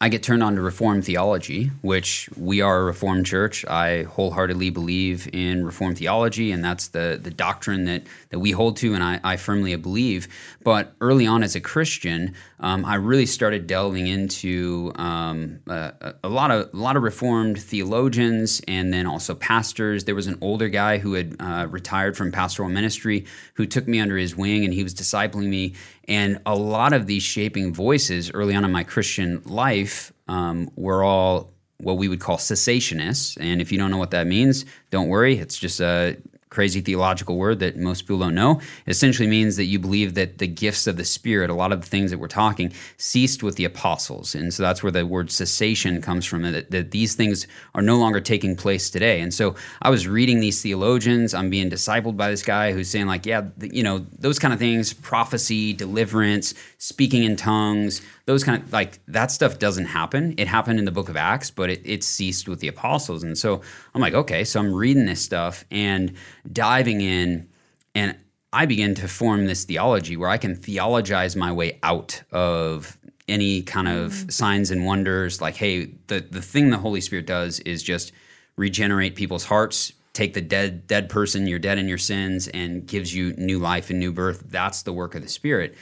I 0.00 0.08
get 0.08 0.22
turned 0.22 0.42
on 0.42 0.56
to 0.56 0.60
Reformed 0.60 1.04
theology, 1.04 1.70
which 1.80 2.28
we 2.36 2.60
are 2.60 2.80
a 2.80 2.84
Reformed 2.84 3.26
church. 3.26 3.64
I 3.64 4.02
wholeheartedly 4.02 4.70
believe 4.70 5.28
in 5.32 5.64
Reformed 5.64 5.98
theology, 5.98 6.50
and 6.52 6.64
that's 6.64 6.88
the, 6.88 7.18
the 7.22 7.30
doctrine 7.30 7.84
that, 7.84 8.02
that 8.30 8.40
we 8.40 8.50
hold 8.50 8.76
to, 8.78 8.94
and 8.94 9.02
I, 9.02 9.20
I 9.22 9.36
firmly 9.36 9.74
believe. 9.76 10.28
But 10.64 10.94
early 11.02 11.26
on 11.26 11.42
as 11.42 11.54
a 11.54 11.60
Christian, 11.60 12.34
um, 12.58 12.86
I 12.86 12.94
really 12.94 13.26
started 13.26 13.66
delving 13.66 14.06
into 14.06 14.92
um, 14.96 15.60
a, 15.68 16.14
a, 16.24 16.28
lot 16.28 16.50
of 16.50 16.70
a 16.72 16.76
lot 16.76 16.96
of 16.96 17.02
Reformed 17.02 17.60
theologians, 17.60 18.62
and 18.66 18.92
then 18.92 19.06
also 19.06 19.34
pastors. 19.34 20.04
There 20.04 20.14
was 20.14 20.26
an 20.26 20.38
older 20.40 20.70
guy 20.70 20.96
who 20.96 21.12
had 21.12 21.36
uh, 21.38 21.66
retired 21.70 22.16
from 22.16 22.32
pastoral 22.32 22.70
ministry 22.70 23.26
who 23.54 23.66
took 23.66 23.86
me 23.86 24.00
under 24.00 24.16
his 24.16 24.34
wing, 24.34 24.64
and 24.64 24.72
he 24.72 24.82
was 24.82 24.94
discipling 24.94 25.48
me. 25.48 25.74
And 26.08 26.40
a 26.46 26.54
lot 26.54 26.94
of 26.94 27.06
these 27.06 27.22
shaping 27.22 27.74
voices 27.74 28.30
early 28.32 28.54
on 28.54 28.64
in 28.64 28.72
my 28.72 28.84
Christian 28.84 29.42
life 29.44 30.14
um, 30.28 30.70
were 30.76 31.04
all 31.04 31.50
what 31.78 31.98
we 31.98 32.08
would 32.08 32.20
call 32.20 32.38
cessationists. 32.38 33.36
And 33.38 33.60
if 33.60 33.70
you 33.70 33.76
don't 33.76 33.90
know 33.90 33.98
what 33.98 34.12
that 34.12 34.26
means, 34.26 34.64
don't 34.90 35.08
worry. 35.08 35.38
It's 35.38 35.58
just 35.58 35.80
a 35.80 36.16
crazy 36.54 36.80
theological 36.80 37.36
word 37.36 37.58
that 37.58 37.76
most 37.76 38.02
people 38.02 38.20
don't 38.20 38.34
know. 38.34 38.60
It 38.86 38.90
essentially 38.90 39.28
means 39.28 39.56
that 39.56 39.64
you 39.64 39.80
believe 39.80 40.14
that 40.14 40.38
the 40.38 40.46
gifts 40.46 40.86
of 40.86 40.96
the 40.96 41.04
Spirit, 41.04 41.50
a 41.50 41.54
lot 41.54 41.72
of 41.72 41.80
the 41.80 41.86
things 41.86 42.12
that 42.12 42.18
we're 42.18 42.28
talking, 42.28 42.72
ceased 42.96 43.42
with 43.42 43.56
the 43.56 43.64
apostles. 43.64 44.34
And 44.36 44.54
so 44.54 44.62
that's 44.62 44.82
where 44.82 44.92
the 44.92 45.04
word 45.04 45.32
cessation 45.32 46.00
comes 46.00 46.24
from, 46.24 46.42
that, 46.42 46.70
that 46.70 46.92
these 46.92 47.16
things 47.16 47.48
are 47.74 47.82
no 47.82 47.98
longer 47.98 48.20
taking 48.20 48.54
place 48.54 48.88
today. 48.88 49.20
And 49.20 49.34
so 49.34 49.56
I 49.82 49.90
was 49.90 50.06
reading 50.06 50.38
these 50.38 50.62
theologians. 50.62 51.34
I'm 51.34 51.50
being 51.50 51.68
discipled 51.68 52.16
by 52.16 52.30
this 52.30 52.44
guy 52.44 52.72
who's 52.72 52.88
saying, 52.88 53.06
like, 53.06 53.26
yeah, 53.26 53.48
you 53.60 53.82
know, 53.82 54.06
those 54.18 54.38
kind 54.38 54.54
of 54.54 54.60
things 54.60 54.92
prophecy, 54.92 55.72
deliverance, 55.72 56.54
speaking 56.78 57.24
in 57.24 57.34
tongues, 57.34 58.00
those 58.26 58.42
kind 58.42 58.62
of 58.62 58.72
like 58.72 59.00
that 59.06 59.30
stuff 59.30 59.58
doesn't 59.58 59.86
happen. 59.86 60.34
It 60.38 60.48
happened 60.48 60.78
in 60.78 60.84
the 60.84 60.90
book 60.90 61.08
of 61.08 61.16
Acts, 61.16 61.50
but 61.50 61.70
it, 61.70 61.82
it 61.84 62.02
ceased 62.02 62.48
with 62.48 62.60
the 62.60 62.68
apostles. 62.68 63.22
And 63.22 63.36
so 63.36 63.60
I'm 63.94 64.00
like, 64.00 64.14
okay, 64.14 64.44
so 64.44 64.60
I'm 64.60 64.74
reading 64.74 65.06
this 65.06 65.20
stuff 65.20 65.64
and 65.70 66.14
diving 66.50 67.00
in, 67.00 67.48
and 67.94 68.16
I 68.52 68.66
begin 68.66 68.94
to 68.96 69.08
form 69.08 69.46
this 69.46 69.64
theology 69.64 70.16
where 70.16 70.30
I 70.30 70.38
can 70.38 70.54
theologize 70.54 71.36
my 71.36 71.52
way 71.52 71.78
out 71.82 72.22
of 72.32 72.96
any 73.28 73.62
kind 73.62 73.88
of 73.88 74.12
mm. 74.12 74.32
signs 74.32 74.70
and 74.70 74.86
wonders. 74.86 75.40
Like, 75.40 75.56
hey, 75.56 75.86
the, 76.06 76.20
the 76.20 76.42
thing 76.42 76.70
the 76.70 76.78
Holy 76.78 77.00
Spirit 77.00 77.26
does 77.26 77.60
is 77.60 77.82
just 77.82 78.12
regenerate 78.56 79.16
people's 79.16 79.44
hearts, 79.44 79.92
take 80.12 80.34
the 80.34 80.40
dead 80.40 80.86
dead 80.86 81.08
person, 81.08 81.46
you're 81.46 81.58
dead 81.58 81.78
in 81.78 81.88
your 81.88 81.98
sins, 81.98 82.48
and 82.48 82.86
gives 82.86 83.14
you 83.14 83.34
new 83.34 83.58
life 83.58 83.90
and 83.90 83.98
new 83.98 84.12
birth. 84.12 84.44
That's 84.48 84.82
the 84.82 84.92
work 84.92 85.14
of 85.14 85.22
the 85.22 85.28
Spirit. 85.28 85.74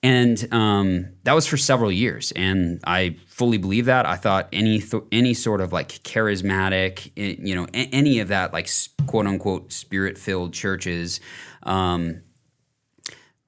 And 0.00 0.46
um, 0.52 1.08
that 1.24 1.32
was 1.32 1.46
for 1.46 1.56
several 1.56 1.90
years, 1.90 2.32
and 2.36 2.80
I 2.86 3.16
fully 3.26 3.58
believe 3.58 3.86
that. 3.86 4.06
I 4.06 4.14
thought 4.14 4.48
any 4.52 4.78
th- 4.78 5.02
any 5.10 5.34
sort 5.34 5.60
of 5.60 5.72
like 5.72 5.88
charismatic, 5.88 7.10
you 7.16 7.56
know, 7.56 7.64
a- 7.74 7.88
any 7.92 8.20
of 8.20 8.28
that 8.28 8.52
like 8.52 8.68
quote 9.06 9.26
unquote 9.26 9.72
spirit 9.72 10.16
filled 10.16 10.54
churches, 10.54 11.18
um, 11.64 12.22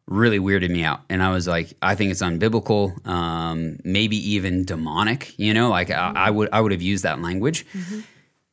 really 0.07 0.41
weirded 0.41 0.71
me 0.71 0.83
out. 0.83 1.03
And 1.09 1.23
I 1.23 1.31
was 1.31 1.47
like, 1.47 1.73
I 1.81 1.95
think 1.95 2.11
it's 2.11 2.21
unbiblical, 2.21 3.07
um, 3.07 3.79
maybe 3.85 4.17
even 4.33 4.65
demonic. 4.65 5.39
You 5.39 5.55
know, 5.55 5.71
like 5.71 5.91
I, 5.91 6.13
I, 6.17 6.31
would 6.31 6.49
I 6.53 6.61
would 6.61 6.73
have 6.73 6.83
used 6.83 7.05
that 7.05 7.23
language. 7.23 7.65
Mm-hmm. 7.73 8.01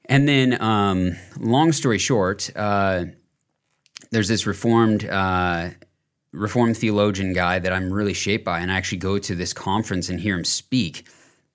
And 0.05 0.27
then, 0.29 0.61
um, 0.61 1.17
long 1.37 1.71
story 1.73 1.97
short, 1.97 2.49
uh, 2.55 3.05
there's 4.11 4.27
this 4.27 4.45
reformed. 4.45 5.03
Uh, 5.03 5.71
Reformed 6.37 6.77
theologian 6.77 7.33
guy 7.33 7.59
that 7.59 7.73
I'm 7.73 7.91
really 7.91 8.13
shaped 8.13 8.45
by, 8.45 8.59
and 8.59 8.71
I 8.71 8.75
actually 8.75 8.99
go 8.99 9.17
to 9.17 9.35
this 9.35 9.53
conference 9.53 10.09
and 10.09 10.19
hear 10.19 10.37
him 10.37 10.45
speak. 10.45 11.07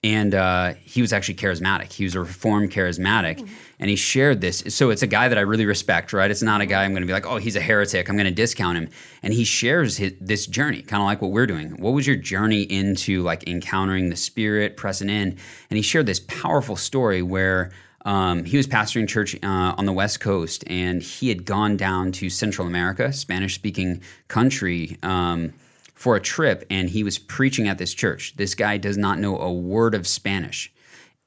And 0.04 0.34
uh, 0.34 0.74
he 0.82 1.00
was 1.00 1.12
actually 1.12 1.36
charismatic. 1.36 1.92
He 1.92 2.02
was 2.02 2.16
a 2.16 2.20
Reformed 2.20 2.72
charismatic, 2.72 3.36
mm-hmm. 3.38 3.54
and 3.78 3.88
he 3.88 3.94
shared 3.94 4.40
this. 4.40 4.64
So 4.68 4.90
it's 4.90 5.02
a 5.02 5.06
guy 5.06 5.28
that 5.28 5.38
I 5.38 5.42
really 5.42 5.64
respect, 5.64 6.12
right? 6.12 6.28
It's 6.28 6.42
not 6.42 6.60
a 6.60 6.66
guy 6.66 6.82
I'm 6.82 6.90
going 6.90 7.02
to 7.02 7.06
be 7.06 7.12
like, 7.12 7.24
oh, 7.24 7.36
he's 7.36 7.54
a 7.54 7.60
heretic. 7.60 8.08
I'm 8.08 8.16
going 8.16 8.26
to 8.26 8.32
discount 8.32 8.76
him. 8.76 8.88
And 9.22 9.32
he 9.32 9.44
shares 9.44 9.96
his, 9.96 10.14
this 10.20 10.46
journey, 10.48 10.82
kind 10.82 11.00
of 11.00 11.06
like 11.06 11.22
what 11.22 11.30
we're 11.30 11.46
doing. 11.46 11.80
What 11.80 11.92
was 11.92 12.04
your 12.04 12.16
journey 12.16 12.62
into 12.62 13.22
like 13.22 13.46
encountering 13.48 14.10
the 14.10 14.16
Spirit, 14.16 14.76
pressing 14.76 15.08
in? 15.08 15.38
And 15.70 15.76
he 15.76 15.82
shared 15.82 16.06
this 16.06 16.20
powerful 16.20 16.74
story 16.74 17.22
where 17.22 17.70
um, 18.04 18.44
he 18.44 18.56
was 18.56 18.66
pastoring 18.66 19.08
church 19.08 19.36
uh, 19.42 19.74
on 19.78 19.86
the 19.86 19.92
West 19.92 20.20
Coast, 20.20 20.64
and 20.66 21.02
he 21.02 21.28
had 21.28 21.44
gone 21.44 21.76
down 21.76 22.12
to 22.12 22.28
Central 22.28 22.66
America, 22.66 23.12
Spanish 23.12 23.54
speaking 23.54 24.02
country, 24.28 24.98
um, 25.02 25.52
for 25.94 26.16
a 26.16 26.20
trip, 26.20 26.64
and 26.68 26.90
he 26.90 27.04
was 27.04 27.18
preaching 27.18 27.68
at 27.68 27.78
this 27.78 27.94
church. 27.94 28.34
This 28.36 28.56
guy 28.56 28.76
does 28.76 28.98
not 28.98 29.20
know 29.20 29.38
a 29.38 29.52
word 29.52 29.94
of 29.94 30.06
Spanish. 30.06 30.72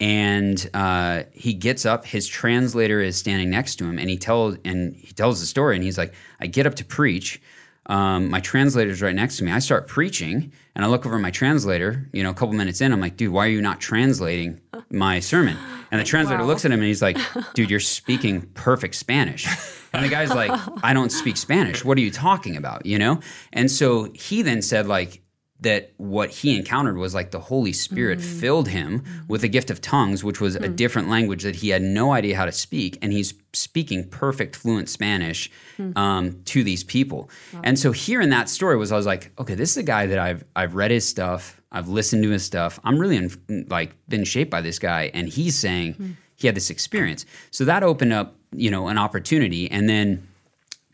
And 0.01 0.69
uh, 0.73 1.23
he 1.31 1.53
gets 1.53 1.85
up. 1.85 2.05
His 2.05 2.27
translator 2.27 2.99
is 2.99 3.15
standing 3.15 3.49
next 3.49 3.77
to 3.77 3.85
him, 3.85 3.97
and 3.97 4.09
he 4.09 4.17
tells 4.17 4.57
and 4.65 4.93
he 4.93 5.13
tells 5.13 5.39
the 5.39 5.45
story. 5.45 5.75
And 5.75 5.85
he's 5.85 5.97
like, 5.97 6.13
"I 6.41 6.47
get 6.47 6.67
up 6.67 6.75
to 6.75 6.83
preach. 6.83 7.41
Um, 7.85 8.29
my 8.29 8.41
translator's 8.41 9.01
right 9.01 9.15
next 9.15 9.37
to 9.37 9.45
me. 9.45 9.53
I 9.53 9.59
start 9.59 9.87
preaching, 9.87 10.51
and 10.75 10.83
I 10.83 10.87
look 10.87 11.05
over 11.05 11.17
my 11.17 11.31
translator. 11.31 12.07
You 12.11 12.23
know, 12.23 12.29
a 12.29 12.33
couple 12.33 12.53
minutes 12.53 12.81
in, 12.81 12.91
I'm 12.91 12.99
like, 12.99 13.17
dude, 13.17 13.31
why 13.31 13.45
are 13.45 13.49
you 13.49 13.61
not 13.61 13.79
translating 13.79 14.59
my 14.89 15.19
sermon? 15.19 15.57
And 15.91 16.01
the 16.01 16.05
translator 16.05 16.41
wow. 16.43 16.47
looks 16.47 16.65
at 16.65 16.71
him 16.71 16.79
and 16.79 16.87
he's 16.87 17.01
like, 17.01 17.17
dude, 17.53 17.69
you're 17.69 17.79
speaking 17.79 18.41
perfect 18.53 18.95
Spanish. 18.95 19.47
And 19.93 20.03
the 20.03 20.09
guy's 20.09 20.29
like, 20.29 20.51
I 20.83 20.93
don't 20.93 21.11
speak 21.11 21.37
Spanish. 21.37 21.85
What 21.85 21.97
are 21.97 22.01
you 22.01 22.11
talking 22.11 22.57
about? 22.57 22.85
You 22.85 22.99
know? 22.99 23.21
And 23.53 23.71
so 23.71 24.11
he 24.13 24.41
then 24.41 24.61
said, 24.61 24.87
like, 24.87 25.21
that 25.61 25.93
what 25.97 26.29
he 26.29 26.55
encountered 26.55 26.97
was 26.97 27.13
like 27.15 27.31
the 27.31 27.39
Holy 27.39 27.71
Spirit 27.71 28.19
mm-hmm. 28.19 28.39
filled 28.39 28.67
him 28.67 29.03
with 29.27 29.43
a 29.43 29.47
gift 29.47 29.69
of 29.69 29.79
tongues, 29.79 30.23
which 30.23 30.41
was 30.41 30.55
mm-hmm. 30.55 30.65
a 30.65 30.67
mm. 30.67 30.75
different 30.75 31.09
language 31.09 31.43
that 31.43 31.55
he 31.55 31.69
had 31.69 31.81
no 31.81 32.11
idea 32.11 32.35
how 32.35 32.45
to 32.45 32.51
speak. 32.51 32.97
And 33.01 33.13
he's 33.13 33.33
speaking 33.53 34.07
perfect, 34.09 34.55
fluent 34.55 34.89
Spanish 34.89 35.49
mm-hmm. 35.77 35.97
um, 35.97 36.41
to 36.45 36.63
these 36.63 36.83
people. 36.83 37.29
Wow. 37.53 37.61
And 37.63 37.79
so 37.79 37.93
hearing 37.93 38.29
that 38.29 38.49
story 38.49 38.75
was, 38.75 38.91
I 38.91 38.97
was 38.97 39.05
like, 39.05 39.31
okay, 39.39 39.55
this 39.55 39.71
is 39.71 39.77
a 39.77 39.83
guy 39.83 40.07
that 40.07 40.19
I've, 40.19 40.43
I've 40.55 40.75
read 40.75 40.91
his 40.91 41.07
stuff. 41.07 41.61
I've 41.71 41.87
listened 41.87 42.23
to 42.23 42.29
his 42.29 42.43
stuff. 42.43 42.79
I'm 42.83 42.99
really 42.99 43.15
in, 43.15 43.65
like 43.69 43.95
been 44.09 44.25
shaped 44.25 44.51
by 44.51 44.61
this 44.61 44.77
guy. 44.77 45.09
And 45.13 45.29
he's 45.29 45.55
saying 45.55 45.93
hmm. 45.93 46.11
he 46.35 46.47
had 46.47 46.55
this 46.55 46.69
experience. 46.69 47.25
So 47.51 47.63
that 47.63 47.81
opened 47.81 48.11
up, 48.11 48.35
you 48.51 48.69
know, 48.69 48.89
an 48.89 48.97
opportunity. 48.97 49.71
And 49.71 49.87
then 49.87 50.27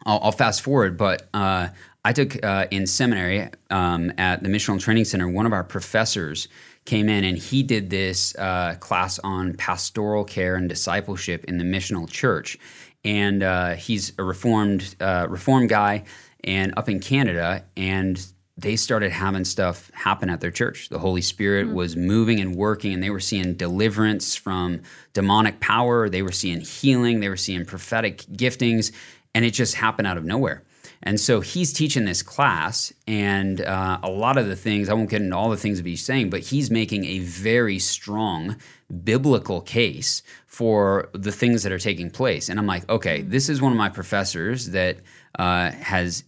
I'll, 0.05 0.19
I'll 0.23 0.31
fast 0.31 0.61
forward, 0.61 0.97
but 0.97 1.27
uh, 1.33 1.69
I 2.03 2.13
took 2.13 2.43
uh, 2.43 2.65
in 2.71 2.87
seminary 2.87 3.49
um, 3.69 4.11
at 4.17 4.41
the 4.41 4.49
Missional 4.49 4.79
Training 4.79 5.05
Center. 5.05 5.27
One 5.27 5.45
of 5.45 5.53
our 5.53 5.63
professors 5.63 6.47
came 6.85 7.09
in 7.09 7.23
and 7.23 7.37
he 7.37 7.61
did 7.61 7.91
this 7.91 8.35
uh, 8.37 8.75
class 8.79 9.19
on 9.19 9.53
pastoral 9.53 10.23
care 10.23 10.55
and 10.55 10.67
discipleship 10.67 11.45
in 11.45 11.57
the 11.57 11.63
missional 11.63 12.09
church. 12.09 12.57
And 13.03 13.43
uh, 13.43 13.75
he's 13.75 14.13
a 14.17 14.23
reformed 14.23 14.95
uh, 14.99 15.27
reformed 15.29 15.69
guy 15.69 16.03
and 16.43 16.73
up 16.75 16.89
in 16.89 16.99
Canada. 16.99 17.63
And 17.77 18.25
they 18.57 18.75
started 18.75 19.11
having 19.11 19.45
stuff 19.45 19.91
happen 19.93 20.29
at 20.29 20.41
their 20.41 20.51
church. 20.51 20.89
The 20.89 20.99
Holy 20.99 21.21
Spirit 21.21 21.67
mm. 21.67 21.73
was 21.73 21.95
moving 21.95 22.39
and 22.39 22.55
working, 22.55 22.93
and 22.93 23.01
they 23.01 23.09
were 23.09 23.19
seeing 23.19 23.53
deliverance 23.53 24.35
from 24.35 24.81
demonic 25.13 25.59
power. 25.59 26.09
They 26.09 26.21
were 26.21 26.31
seeing 26.31 26.61
healing. 26.61 27.21
They 27.21 27.29
were 27.29 27.37
seeing 27.37 27.65
prophetic 27.65 28.19
giftings, 28.33 28.91
and 29.33 29.45
it 29.45 29.51
just 29.51 29.75
happened 29.75 30.07
out 30.07 30.17
of 30.17 30.25
nowhere. 30.25 30.63
And 31.03 31.19
so 31.19 31.41
he's 31.41 31.73
teaching 31.73 32.05
this 32.05 32.21
class, 32.21 32.93
and 33.07 33.61
uh, 33.61 33.99
a 34.03 34.09
lot 34.09 34.37
of 34.37 34.47
the 34.47 34.55
things, 34.55 34.87
I 34.87 34.93
won't 34.93 35.09
get 35.09 35.21
into 35.21 35.35
all 35.35 35.49
the 35.49 35.57
things 35.57 35.77
that 35.77 35.85
he's 35.87 36.03
saying, 36.03 36.29
but 36.29 36.41
he's 36.41 36.69
making 36.69 37.05
a 37.05 37.19
very 37.19 37.79
strong 37.79 38.57
biblical 39.03 39.61
case 39.61 40.21
for 40.45 41.09
the 41.13 41.31
things 41.31 41.63
that 41.63 41.71
are 41.71 41.79
taking 41.79 42.11
place. 42.11 42.49
And 42.49 42.59
I'm 42.59 42.67
like, 42.67 42.87
okay, 42.89 43.21
this 43.23 43.49
is 43.49 43.61
one 43.61 43.71
of 43.71 43.77
my 43.77 43.89
professors 43.89 44.69
that 44.71 44.97
uh, 45.39 45.71
has 45.71 46.23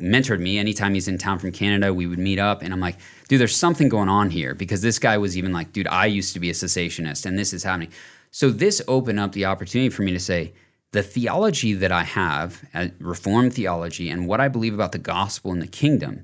mentored 0.00 0.40
me. 0.40 0.58
Anytime 0.58 0.94
he's 0.94 1.06
in 1.06 1.16
town 1.16 1.38
from 1.38 1.52
Canada, 1.52 1.94
we 1.94 2.08
would 2.08 2.18
meet 2.18 2.40
up, 2.40 2.62
and 2.62 2.72
I'm 2.72 2.80
like, 2.80 2.96
dude, 3.28 3.40
there's 3.40 3.56
something 3.56 3.88
going 3.88 4.08
on 4.08 4.30
here 4.30 4.54
because 4.54 4.82
this 4.82 4.98
guy 4.98 5.16
was 5.18 5.38
even 5.38 5.52
like, 5.52 5.72
dude, 5.72 5.86
I 5.86 6.06
used 6.06 6.34
to 6.34 6.40
be 6.40 6.50
a 6.50 6.54
cessationist, 6.54 7.24
and 7.24 7.38
this 7.38 7.52
is 7.52 7.62
happening. 7.62 7.92
So 8.32 8.50
this 8.50 8.82
opened 8.88 9.20
up 9.20 9.32
the 9.32 9.44
opportunity 9.44 9.90
for 9.90 10.02
me 10.02 10.10
to 10.12 10.20
say, 10.20 10.54
the 10.92 11.02
theology 11.02 11.72
that 11.72 11.90
I 11.90 12.04
have, 12.04 12.64
uh, 12.74 12.88
Reformed 13.00 13.54
theology, 13.54 14.08
and 14.10 14.26
what 14.26 14.40
I 14.40 14.48
believe 14.48 14.74
about 14.74 14.92
the 14.92 14.98
gospel 14.98 15.50
and 15.50 15.60
the 15.60 15.66
kingdom, 15.66 16.22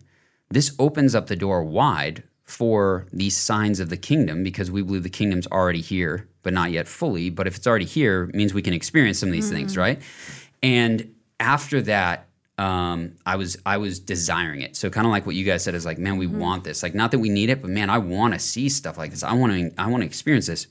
this 0.51 0.75
opens 0.79 1.15
up 1.15 1.27
the 1.27 1.37
door 1.37 1.65
wide 1.65 2.23
for 2.45 3.07
these 3.13 3.37
signs 3.37 3.81
of 3.81 3.91
the 3.91 3.97
kingdom 3.97 4.43
because 4.43 4.71
we 4.71 4.83
believe 4.83 5.03
the 5.03 5.11
kingdom's 5.11 5.47
already 5.49 5.81
here, 5.81 6.29
but 6.43 6.53
not 6.53 6.71
yet 6.71 6.89
fully. 6.89 7.29
But 7.29 7.47
if 7.47 7.57
it's 7.57 7.67
already 7.67 7.85
here, 7.85 8.25
it 8.25 8.35
means 8.35 8.55
we 8.55 8.63
can 8.63 8.73
experience 8.73 9.19
some 9.19 9.29
of 9.31 9.35
these 9.35 9.47
mm-hmm. 9.47 9.57
things, 9.57 9.77
right? 9.77 10.01
And 10.63 11.15
after 11.41 11.83
that, 11.83 12.29
um, 12.57 13.17
I 13.25 13.37
was 13.37 13.57
I 13.65 13.77
was 13.77 14.01
desiring 14.01 14.63
it. 14.63 14.77
So 14.77 14.91
kind 14.91 15.07
of 15.07 15.13
like 15.13 15.27
what 15.27 15.37
you 15.37 15.45
guys 15.45 15.63
said 15.63 15.75
is 15.75 15.87
like, 15.87 15.99
man, 15.99 16.17
we 16.17 16.27
mm-hmm. 16.27 16.41
want 16.41 16.65
this. 16.65 16.83
Like, 16.83 16.95
not 16.95 17.11
that 17.13 17.21
we 17.21 17.29
need 17.29 17.51
it, 17.51 17.63
but 17.63 17.71
man, 17.71 17.89
I 17.89 17.99
want 17.99 18.35
to 18.35 18.41
see 18.41 18.69
stuff 18.69 18.99
like 18.99 19.11
this. 19.13 19.23
I 19.23 19.33
want 19.33 19.53
to 19.53 19.81
I 19.81 19.87
want 19.87 20.03
to 20.03 20.07
experience 20.07 20.47
this. 20.47 20.67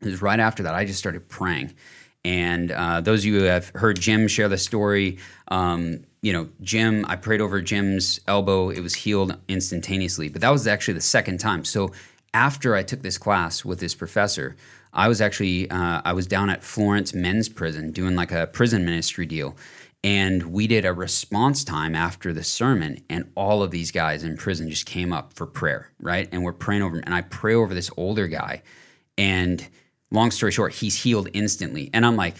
It 0.00 0.06
was 0.06 0.22
right 0.22 0.40
after 0.40 0.62
that 0.62 0.74
I 0.74 0.84
just 0.84 0.98
started 0.98 1.28
praying. 1.28 1.74
And 2.24 2.70
uh, 2.70 3.00
those 3.00 3.20
of 3.20 3.24
you 3.26 3.40
who 3.40 3.44
have 3.44 3.70
heard 3.70 4.00
Jim 4.00 4.28
share 4.28 4.48
the 4.48 4.58
story, 4.58 5.18
um, 5.48 6.04
you 6.20 6.32
know, 6.32 6.48
Jim, 6.60 7.04
I 7.08 7.16
prayed 7.16 7.40
over 7.40 7.60
Jim's 7.60 8.20
elbow. 8.28 8.70
It 8.70 8.80
was 8.80 8.94
healed 8.94 9.36
instantaneously. 9.48 10.28
But 10.28 10.40
that 10.42 10.50
was 10.50 10.66
actually 10.66 10.94
the 10.94 11.00
second 11.00 11.38
time. 11.38 11.64
So 11.64 11.90
after 12.32 12.74
I 12.74 12.82
took 12.82 13.02
this 13.02 13.18
class 13.18 13.64
with 13.64 13.80
this 13.80 13.94
professor, 13.94 14.56
I 14.92 15.08
was 15.08 15.20
actually 15.20 15.70
uh, 15.70 16.02
I 16.04 16.12
was 16.12 16.26
down 16.26 16.50
at 16.50 16.62
Florence 16.62 17.14
Men's 17.14 17.48
Prison 17.48 17.92
doing 17.92 18.14
like 18.14 18.32
a 18.32 18.46
prison 18.46 18.84
ministry 18.84 19.26
deal, 19.26 19.56
and 20.04 20.52
we 20.52 20.66
did 20.66 20.84
a 20.84 20.92
response 20.92 21.64
time 21.64 21.94
after 21.94 22.32
the 22.32 22.44
sermon, 22.44 23.02
and 23.08 23.30
all 23.34 23.62
of 23.62 23.70
these 23.70 23.90
guys 23.90 24.22
in 24.22 24.36
prison 24.36 24.68
just 24.68 24.86
came 24.86 25.12
up 25.12 25.32
for 25.32 25.46
prayer, 25.46 25.90
right? 25.98 26.28
And 26.30 26.44
we're 26.44 26.52
praying 26.52 26.82
over 26.82 26.96
him, 26.96 27.02
and 27.06 27.14
I 27.14 27.22
pray 27.22 27.54
over 27.54 27.72
this 27.74 27.90
older 27.96 28.26
guy, 28.26 28.62
and 29.16 29.66
long 30.12 30.30
story 30.30 30.52
short, 30.52 30.72
he's 30.72 31.02
healed 31.02 31.28
instantly. 31.32 31.90
And 31.92 32.06
I'm 32.06 32.16
like, 32.16 32.36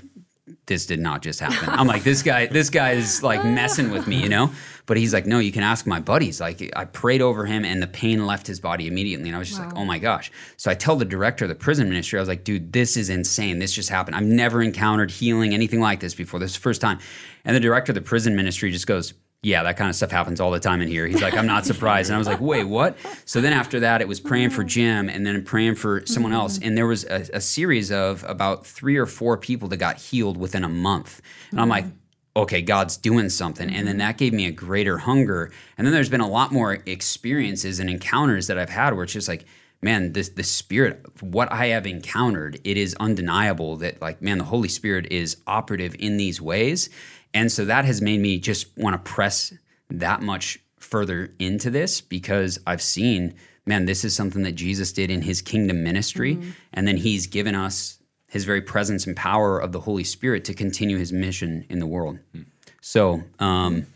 this 0.67 0.87
did 0.87 1.01
not 1.01 1.23
just 1.23 1.41
happen. 1.41 1.69
I'm 1.69 1.87
like, 1.87 2.05
this 2.05 2.23
guy, 2.23 2.47
this 2.47 2.71
guy 2.71 2.93
is 2.93 3.23
like 3.23 3.45
messing 3.45 3.91
with 3.91 4.07
me, 4.07 4.23
you 4.23 4.29
know? 4.29 4.53
But 4.87 4.97
he's 4.97 5.13
like, 5.15 5.27
no, 5.27 5.39
you 5.39 5.53
can 5.53 5.63
ask 5.63 5.87
my 5.87 6.01
buddies. 6.01 6.41
Like, 6.41 6.71
I 6.77 6.85
prayed 6.85 7.23
over 7.23 7.47
him 7.47 7.65
and 7.65 7.83
the 7.83 7.87
pain 7.87 8.27
left 8.27 8.47
his 8.47 8.61
body 8.61 8.87
immediately. 8.87 9.29
And 9.29 9.37
I 9.37 9.39
was 9.39 9.49
just 9.49 9.61
wow. 9.61 9.69
like, 9.69 9.77
oh 9.77 9.85
my 9.85 9.99
gosh. 9.99 10.31
So 10.57 10.71
I 10.71 10.75
tell 10.75 10.97
the 10.97 11.05
director 11.05 11.45
of 11.45 11.49
the 11.49 11.55
prison 11.55 11.89
ministry, 11.89 12.19
I 12.19 12.23
was 12.23 12.29
like, 12.29 12.45
dude, 12.45 12.73
this 12.73 12.97
is 12.97 13.09
insane. 13.09 13.59
This 13.59 13.73
just 13.73 13.89
happened. 13.89 14.17
I've 14.17 14.25
never 14.25 14.63
encountered 14.63 15.11
healing, 15.11 15.55
anything 15.55 15.81
like 15.81 16.01
this 16.01 16.15
before. 16.15 16.41
This 16.41 16.51
is 16.53 16.57
the 16.57 16.63
first 16.63 16.81
time. 16.81 16.99
And 17.45 17.57
the 17.57 17.61
director 17.61 17.93
of 17.93 17.95
the 17.95 18.03
prison 18.03 18.37
ministry 18.37 18.71
just 18.71 18.87
goes, 18.87 19.15
yeah, 19.45 19.65
that 19.65 19.77
kind 19.77 19.91
of 19.91 19.97
stuff 19.97 20.13
happens 20.13 20.41
all 20.41 20.53
the 20.53 20.61
time 20.61 20.81
in 20.81 20.89
here. 20.89 21.05
He's 21.05 21.21
like, 21.21 21.37
I'm 21.37 21.49
not 21.49 21.67
surprised. 21.67 22.11
And 22.11 22.15
I 22.15 22.19
was 22.19 22.29
like, 22.29 22.41
wait, 22.41 22.63
what? 22.63 22.97
So 23.25 23.41
then 23.41 23.53
after 23.53 23.81
that, 23.81 24.01
it 24.01 24.07
was 24.07 24.21
praying 24.21 24.51
for 24.51 24.63
Jim 24.63 25.09
and 25.09 25.27
then 25.27 25.43
praying 25.43 25.75
for 25.75 26.07
someone 26.07 26.33
else. 26.33 26.59
Mm-hmm. 26.59 26.69
And 26.69 26.79
there 26.79 26.87
was 26.87 27.05
a, 27.05 27.27
a 27.35 27.41
series 27.41 27.91
of 27.91 28.25
about 28.29 28.65
three 28.65 28.97
or 28.97 29.07
four 29.07 29.37
people 29.37 29.67
that 29.69 29.79
got 29.79 29.97
healed 29.97 30.37
within 30.37 30.63
a 30.63 30.69
month. 30.69 31.21
And 31.51 31.61
I'm 31.61 31.69
like, 31.69 31.87
mm-hmm. 31.87 32.43
okay, 32.43 32.63
God's 32.63 32.97
doing 32.97 33.29
something. 33.31 33.69
And 33.69 33.89
then 33.89 33.95
mm-hmm. 33.95 34.07
that 34.07 34.17
gave 34.17 34.33
me 34.33 34.47
a 34.47 34.53
greater 34.53 34.99
hunger. 34.99 35.51
And 35.77 35.85
then 35.85 35.93
there's 35.93 36.09
been 36.09 36.21
a 36.21 36.29
lot 36.29 36.53
more 36.53 36.75
experiences 36.87 37.81
and 37.81 37.91
encounters 37.91 38.47
that 38.47 38.59
I've 38.59 38.71
had 38.71 38.95
where 38.95 39.03
it's 39.03 39.13
just 39.13 39.27
like, 39.27 39.45
man, 39.83 40.13
this 40.13 40.29
the 40.29 40.45
spirit, 40.45 41.05
what 41.21 41.51
I 41.51 41.67
have 41.67 41.89
encountered, 41.89 42.61
it 42.63 42.77
is 42.77 42.95
undeniable 43.01 43.77
that 43.79 44.01
like, 44.01 44.23
man, 44.23 44.39
the 44.39 44.45
Holy 44.45 44.69
Spirit 44.69 45.11
is 45.11 45.39
operative 45.49 45.97
in 45.99 46.17
these 46.17 46.41
ways. 46.41 46.89
And 47.35 47.51
so 47.51 47.65
that 47.65 47.85
has 47.85 48.03
made 48.03 48.21
me 48.21 48.39
just 48.39 48.77
want 48.77 48.95
to 48.95 49.11
press 49.11 49.53
that 49.91 50.23
much 50.23 50.59
further 50.79 51.33
into 51.39 51.71
this 51.71 52.01
because 52.01 52.59
I've 52.67 52.83
seen, 52.83 53.35
man, 53.67 53.87
this 53.87 54.05
is 54.05 54.15
something 54.15 54.43
that 54.43 54.53
Jesus 54.53 54.93
did 54.93 55.11
in 55.11 55.23
his 55.23 55.41
kingdom 55.41 55.83
ministry. 55.83 56.37
Mm-hmm. 56.37 56.51
And 56.75 56.89
then 56.89 56.97
he's 56.97 57.27
given 57.27 57.55
us 57.55 57.99
his 58.27 58.45
very 58.45 58.63
presence 58.63 59.07
and 59.07 59.15
power 59.15 59.59
of 59.59 59.73
the 59.73 59.81
Holy 59.81 60.05
Spirit 60.05 60.45
to 60.47 60.55
continue 60.55 60.99
his 60.99 61.13
mission 61.13 61.67
in 61.69 61.79
the 61.79 61.87
world. 61.87 62.19
Mm. 62.35 62.47
So, 62.81 63.23
um, 63.39 63.87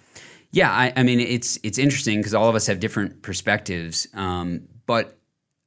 yeah, 0.52 0.70
I, 0.70 0.92
I, 0.94 1.02
mean, 1.02 1.20
it's 1.20 1.58
it's 1.62 1.78
interesting 1.78 2.18
because 2.18 2.34
all 2.34 2.48
of 2.48 2.54
us 2.54 2.66
have 2.66 2.78
different 2.78 3.22
perspectives, 3.22 4.06
um, 4.14 4.68
but 4.86 5.18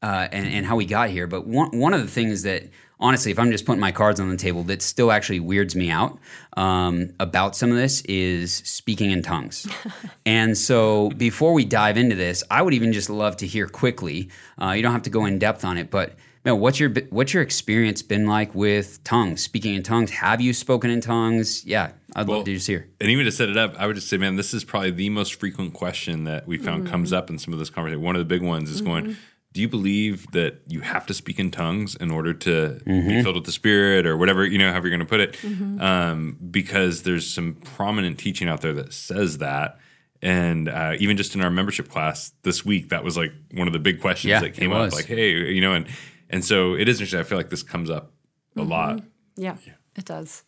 uh, 0.02 0.28
and, 0.32 0.48
and 0.48 0.66
how 0.66 0.76
we 0.76 0.86
got 0.86 1.10
here. 1.10 1.28
But 1.28 1.46
one 1.46 1.78
one 1.78 1.94
of 1.94 2.02
the 2.02 2.08
things 2.08 2.44
that 2.44 2.64
honestly, 3.00 3.32
if 3.32 3.40
I'm 3.40 3.52
just 3.52 3.66
putting 3.66 3.80
my 3.80 3.92
cards 3.92 4.20
on 4.20 4.30
the 4.30 4.38
table, 4.38 4.64
that 4.64 4.82
still 4.82 5.12
actually 5.12 5.40
weirds 5.40 5.76
me 5.76 5.90
out 5.90 6.20
um, 6.58 7.12
about 7.20 7.56
some 7.56 7.72
of 7.72 7.78
this 7.78 8.02
is 8.02 8.54
speaking 8.54 9.12
in 9.12 9.22
tongues. 9.22 9.68
and 10.26 10.58
so 10.58 11.10
before 11.12 11.54
we 11.54 11.66
dive 11.66 11.98
into 11.98 12.16
this, 12.16 12.44
I 12.52 12.62
would 12.62 12.74
even 12.74 12.94
just 12.94 13.10
love 13.10 13.38
to 13.38 13.48
hear 13.48 13.68
quickly. 13.68 14.30
Uh, 14.62 14.72
you 14.72 14.82
don't 14.82 14.94
have 14.94 15.04
to 15.04 15.10
go 15.10 15.26
in 15.26 15.40
depth 15.40 15.64
on 15.64 15.78
it, 15.78 15.90
but 15.90 16.16
man, 16.46 16.60
what's 16.60 16.80
your 16.80 16.92
what's 17.10 17.34
your 17.34 17.44
experience 17.44 18.02
been 18.02 18.26
like 18.28 18.54
with 18.56 19.04
tongues, 19.04 19.42
speaking 19.42 19.76
in 19.76 19.84
tongues? 19.84 20.12
Have 20.12 20.42
you 20.42 20.54
spoken 20.54 20.90
in 20.90 21.02
tongues? 21.02 21.66
Yeah, 21.66 21.92
I'd 22.16 22.28
well, 22.28 22.38
love 22.38 22.46
to 22.46 22.54
just 22.54 22.68
hear. 22.68 22.90
And 23.00 23.10
even 23.10 23.26
to 23.26 23.32
set 23.32 23.50
it 23.50 23.58
up, 23.58 23.76
I 23.78 23.88
would 23.88 23.96
just 23.96 24.10
say, 24.10 24.18
man, 24.18 24.36
this 24.36 24.54
is 24.54 24.64
probably 24.64 24.92
the 24.92 25.10
most 25.10 25.36
frequent 25.36 25.74
question 25.74 26.26
that 26.26 26.48
we 26.48 26.58
found 26.58 26.84
mm-hmm. 26.84 26.92
comes 26.92 27.14
up 27.14 27.30
in 27.30 27.40
some 27.40 27.54
of 27.54 27.60
this 27.60 27.70
conversation. 27.70 28.02
One 28.02 28.16
of 28.16 28.20
the 28.20 28.26
big 28.26 28.42
ones 28.42 28.70
is 28.70 28.82
mm-hmm. 28.82 28.90
going 28.90 29.18
do 29.52 29.62
you 29.62 29.68
believe 29.68 30.30
that 30.32 30.62
you 30.68 30.82
have 30.82 31.06
to 31.08 31.14
speak 31.14 31.40
in 31.40 31.50
tongues 31.50 31.96
in 31.96 32.12
order 32.12 32.34
to 32.34 32.80
mm-hmm. 32.86 33.08
be 33.08 33.24
filled 33.24 33.36
with 33.36 33.46
the 33.46 33.52
spirit 33.52 34.06
or 34.06 34.16
whatever 34.16 34.46
you 34.46 34.58
know 34.58 34.70
however 34.70 34.88
you're 34.88 34.98
going 34.98 35.08
to 35.08 35.10
put 35.10 35.20
it? 35.20 35.34
Mm-hmm. 35.34 35.82
um, 35.82 36.38
because 36.52 37.04
there's 37.04 37.28
some 37.28 37.56
prominent 37.56 38.20
teaching 38.20 38.48
out 38.48 38.62
there 38.62 38.74
that 38.74 38.94
says 38.94 39.40
that. 39.40 39.80
And 40.22 40.68
uh, 40.68 40.96
even 41.00 41.16
just 41.16 41.34
in 41.34 41.42
our 41.42 41.50
membership 41.50 41.88
class 41.88 42.34
this 42.44 42.66
week 42.66 42.90
that 42.90 43.04
was 43.04 43.16
like 43.16 43.32
one 43.54 43.68
of 43.68 43.74
the 43.74 43.80
big 43.80 44.02
questions 44.02 44.30
yeah, 44.30 44.42
that 44.42 44.54
came 44.54 44.74
up 44.74 44.92
like 44.92 45.06
hey 45.06 45.32
you 45.32 45.62
know 45.62 45.74
and 45.74 45.88
and 46.30 46.44
so 46.44 46.74
it 46.74 46.90
is 46.90 46.98
interesting. 46.98 47.20
I 47.20 47.24
feel 47.24 47.38
like 47.38 47.50
this 47.50 47.64
comes 47.64 47.90
up 47.90 48.12
a 48.56 48.60
mm-hmm. 48.60 48.70
lot. 48.70 49.02
Yeah, 49.38 49.56
yeah. 49.66 49.74
it 49.96 50.06
does. 50.06 50.44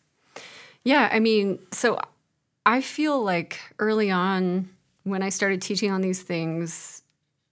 Yeah 0.84 1.08
i 1.12 1.20
mean 1.20 1.58
so 1.70 1.98
i 2.66 2.80
feel 2.80 3.22
like 3.22 3.60
early 3.78 4.10
on 4.10 4.68
when 5.04 5.22
i 5.22 5.28
started 5.28 5.62
teaching 5.62 5.90
on 5.90 6.00
these 6.00 6.22
things 6.22 7.01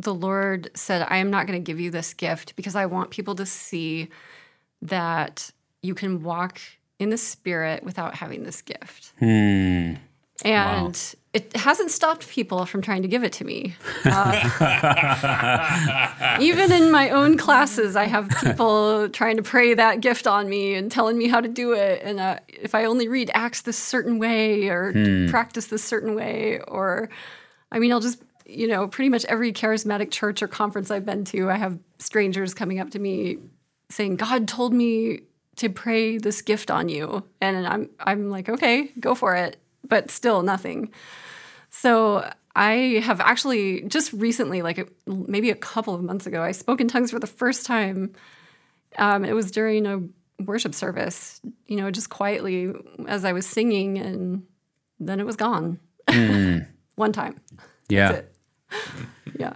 the 0.01 0.15
Lord 0.15 0.71
said, 0.75 1.07
I 1.09 1.19
am 1.19 1.31
not 1.31 1.47
going 1.47 1.63
to 1.63 1.65
give 1.65 1.79
you 1.79 1.91
this 1.91 2.15
gift 2.15 2.57
because 2.57 2.75
I 2.75 2.87
want 2.87 3.11
people 3.11 3.35
to 3.35 3.45
see 3.45 4.09
that 4.83 5.51
you 5.83 5.95
can 5.95 6.23
walk 6.23 6.59
in 6.99 7.11
the 7.11 7.19
Spirit 7.19 7.83
without 7.83 8.15
having 8.15 8.45
this 8.45 8.63
gift. 8.63 9.13
Hmm. 9.19 9.95
And 10.43 10.95
wow. 10.95 11.21
it 11.35 11.55
hasn't 11.55 11.91
stopped 11.91 12.27
people 12.31 12.65
from 12.65 12.81
trying 12.81 13.03
to 13.03 13.09
give 13.09 13.23
it 13.25 13.33
to 13.35 13.45
me. 13.45 13.75
Uh, 14.07 14.39
even 16.41 16.73
in 16.73 16.91
my 16.91 17.11
own 17.11 17.37
classes, 17.37 17.95
I 17.95 18.07
have 18.07 18.31
people 18.43 19.11
trying 19.11 19.37
to 19.37 19.43
pray 19.43 19.75
that 19.75 20.01
gift 20.01 20.27
on 20.27 20.49
me 20.49 20.73
and 20.75 20.91
telling 20.91 21.19
me 21.19 21.29
how 21.29 21.43
to 21.43 21.49
do 21.49 21.75
it. 21.75 22.01
And 22.03 22.21
uh, 22.21 22.39
if 22.49 22.75
I 22.75 22.87
only 22.87 23.07
read 23.07 23.31
Acts 23.35 23.61
this 23.61 23.77
certain 23.77 24.19
way 24.19 24.69
or 24.69 24.93
hmm. 24.93 25.29
practice 25.29 25.67
this 25.67 25.85
certain 25.85 26.15
way, 26.15 26.61
or 26.67 27.11
I 27.71 27.79
mean, 27.79 27.93
I'll 27.93 28.01
just 28.01 28.23
you 28.51 28.67
know, 28.67 28.89
pretty 28.89 29.09
much 29.09 29.25
every 29.27 29.53
charismatic 29.53 30.11
church 30.11 30.43
or 30.43 30.49
conference 30.49 30.91
I've 30.91 31.07
been 31.07 31.25
to, 31.27 31.51
I 31.51 31.57
have 31.57 31.79
strangers 31.99 32.55
coming 32.55 32.81
up 32.81 32.91
to 32.91 32.99
me 32.99 33.39
saying, 33.91 34.17
God 34.17 34.49
told 34.49 34.73
me 34.73 35.23
to 35.57 35.69
pray 35.69 36.19
this 36.19 36.43
gift 36.43 36.71
on 36.71 36.89
you. 36.89 37.25
And 37.41 37.67
I'm 37.67 37.91
I'm 38.01 38.31
like, 38.31 38.49
okay, 38.49 38.91
go 38.99 39.15
for 39.15 39.37
it. 39.37 39.57
But 39.87 40.11
still 40.11 40.43
nothing. 40.43 40.91
So 41.71 42.31
I 42.57 43.01
have 43.05 43.21
actually 43.21 43.83
just 43.83 44.13
recently, 44.13 44.63
like 44.63 44.91
maybe 45.07 45.51
a 45.51 45.55
couple 45.55 45.95
of 45.95 46.03
months 46.03 46.27
ago, 46.27 46.43
I 46.43 46.53
spoke 46.53 46.81
in 46.81 46.89
tongues 46.89 47.11
for 47.11 47.19
the 47.19 47.27
first 47.27 47.67
time. 47.67 48.13
Um, 48.99 49.25
it 49.25 49.35
was 49.35 49.51
during 49.51 49.87
a 49.87 50.01
worship 50.45 50.75
service, 50.75 51.41
you 51.67 51.77
know, 51.77 51.91
just 51.91 52.11
quietly 52.11 52.73
as 53.07 53.25
I 53.25 53.33
was 53.33 53.47
singing, 53.47 53.99
and 53.99 54.43
then 54.99 55.21
it 55.21 55.27
was 55.27 55.37
gone. 55.37 55.79
Mm. 56.09 56.67
One 56.97 57.13
time. 57.13 57.37
Yeah. 57.89 58.23
yeah. 59.39 59.55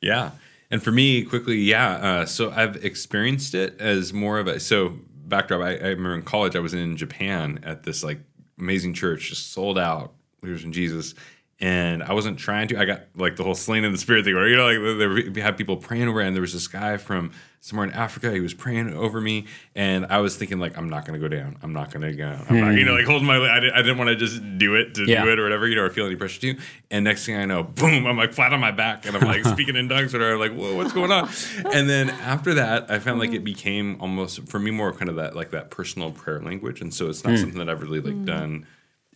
Yeah. 0.00 0.32
And 0.70 0.82
for 0.82 0.90
me, 0.92 1.22
quickly, 1.22 1.56
yeah. 1.56 1.90
Uh, 1.92 2.26
so 2.26 2.50
I've 2.50 2.84
experienced 2.84 3.54
it 3.54 3.80
as 3.80 4.12
more 4.12 4.38
of 4.38 4.46
a 4.46 4.58
so 4.60 4.98
backdrop. 5.26 5.62
I, 5.62 5.76
I, 5.76 5.88
remember 5.88 6.14
in 6.14 6.22
college, 6.22 6.56
I 6.56 6.60
was 6.60 6.74
in 6.74 6.96
Japan 6.96 7.60
at 7.62 7.84
this 7.84 8.02
like 8.02 8.20
amazing 8.58 8.94
church, 8.94 9.28
just 9.28 9.52
sold 9.52 9.78
out 9.78 10.12
leaders 10.42 10.64
in 10.64 10.72
Jesus, 10.72 11.14
and 11.60 12.02
I 12.02 12.12
wasn't 12.12 12.38
trying 12.38 12.68
to. 12.68 12.78
I 12.78 12.84
got 12.84 13.02
like 13.14 13.36
the 13.36 13.44
whole 13.44 13.54
slain 13.54 13.84
in 13.84 13.92
the 13.92 13.98
spirit 13.98 14.24
thing, 14.24 14.34
where 14.34 14.48
you 14.48 14.56
know, 14.56 14.66
like 14.66 15.34
we 15.34 15.40
had 15.40 15.56
people 15.56 15.76
praying 15.76 16.08
over, 16.08 16.20
and 16.20 16.34
there 16.34 16.42
was 16.42 16.52
this 16.52 16.66
guy 16.66 16.96
from 16.96 17.32
somewhere 17.64 17.86
in 17.86 17.94
Africa. 17.94 18.30
He 18.30 18.40
was 18.40 18.52
praying 18.52 18.92
over 18.92 19.22
me, 19.22 19.46
and 19.74 20.04
I 20.10 20.18
was 20.18 20.36
thinking 20.36 20.58
like, 20.58 20.76
I'm 20.76 20.90
not 20.90 21.06
going 21.06 21.18
to 21.18 21.28
go 21.28 21.34
down. 21.34 21.56
I'm 21.62 21.72
not 21.72 21.90
going 21.90 22.02
to 22.02 22.14
go. 22.14 22.38
I'm 22.50 22.60
not, 22.60 22.74
you 22.74 22.84
know, 22.84 22.92
hmm. 22.92 22.98
like 22.98 23.06
holding 23.06 23.26
my. 23.26 23.38
I 23.38 23.58
didn't, 23.58 23.74
I 23.74 23.80
didn't 23.80 23.96
want 23.96 24.08
to 24.08 24.16
just 24.16 24.58
do 24.58 24.74
it 24.74 24.94
to 24.96 25.06
Yeah. 25.06 25.24
do 25.24 25.30
it 25.30 25.38
or 25.38 25.44
whatever, 25.44 25.66
you 25.66 25.74
know, 25.74 25.82
or 25.82 25.88
feel 25.90 26.04
any 26.04 26.14
pressure 26.14 26.42
to. 26.42 26.58
And 26.90 27.04
next 27.04 27.24
thing 27.24 27.36
I 27.36 27.46
know, 27.46 27.62
boom, 27.62 28.06
I'm 28.06 28.18
like 28.18 28.34
flat 28.34 28.52
on 28.52 28.60
my 28.60 28.70
back, 28.70 29.06
and 29.06 29.16
I'm 29.16 29.26
like 29.26 29.44
speaking 29.54 29.76
in 29.76 29.88
tongues, 29.88 30.14
or 30.14 30.18
whatever. 30.18 30.38
Like, 30.38 30.52
whoa, 30.52 30.76
what's 30.76 30.92
going 30.92 31.10
on? 31.10 31.30
And 31.72 31.88
then 31.88 32.10
after 32.10 32.52
that, 32.52 32.90
I 32.90 32.98
found 32.98 33.18
like 33.18 33.30
it 33.30 33.36
mm-hmm. 33.36 33.44
became 33.44 33.96
almost 33.98 34.46
for 34.46 34.58
me 34.58 34.70
more 34.70 34.92
kind 34.92 35.08
of 35.08 35.16
that 35.16 35.34
like 35.34 35.50
that 35.52 35.70
personal 35.70 36.10
prayer 36.10 36.42
language, 36.42 36.82
and 36.82 36.92
so 36.92 37.08
it's 37.08 37.24
not 37.24 37.30
hmm. 37.30 37.36
something 37.36 37.58
that 37.58 37.70
I've 37.70 37.80
really 37.80 38.00
like 38.00 38.14
hmm. 38.14 38.26
done 38.26 38.66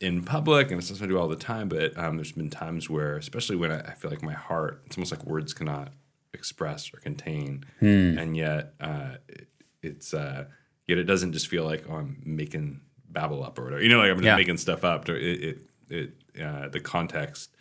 in 0.00 0.22
public 0.22 0.70
and 0.70 0.78
it's 0.78 0.86
something 0.86 1.06
I 1.06 1.08
do 1.08 1.18
all 1.18 1.26
the 1.26 1.36
time, 1.36 1.68
but 1.68 1.98
um, 1.98 2.16
there's 2.16 2.30
been 2.30 2.50
times 2.50 2.88
where, 2.88 3.16
especially 3.16 3.56
when 3.56 3.72
I, 3.72 3.80
I 3.80 3.94
feel 3.94 4.12
like 4.12 4.22
my 4.22 4.32
heart, 4.32 4.80
it's 4.86 4.96
almost 4.96 5.10
like 5.10 5.24
words 5.24 5.52
cannot 5.52 5.92
express 6.38 6.92
or 6.94 6.98
contain, 6.98 7.64
and 7.80 8.36
yet 8.36 8.74
uh, 8.80 9.16
it, 9.28 9.48
it's 9.82 10.14
uh, 10.14 10.44
yet 10.86 10.98
it 10.98 11.04
doesn't 11.04 11.32
just 11.32 11.48
feel 11.48 11.64
like 11.64 11.84
oh, 11.90 11.94
I'm 11.96 12.22
making 12.24 12.80
babble 13.10 13.42
up 13.44 13.58
or 13.58 13.64
whatever. 13.64 13.82
You 13.82 13.88
know, 13.90 13.98
like 13.98 14.10
I'm 14.10 14.16
just 14.18 14.26
Yeah. 14.26 14.36
making 14.36 14.56
stuff 14.58 14.84
up. 14.84 15.08
It 15.08 15.16
it, 15.22 15.58
it 15.90 16.42
uh, 16.42 16.68
the 16.68 16.80
context 16.80 17.56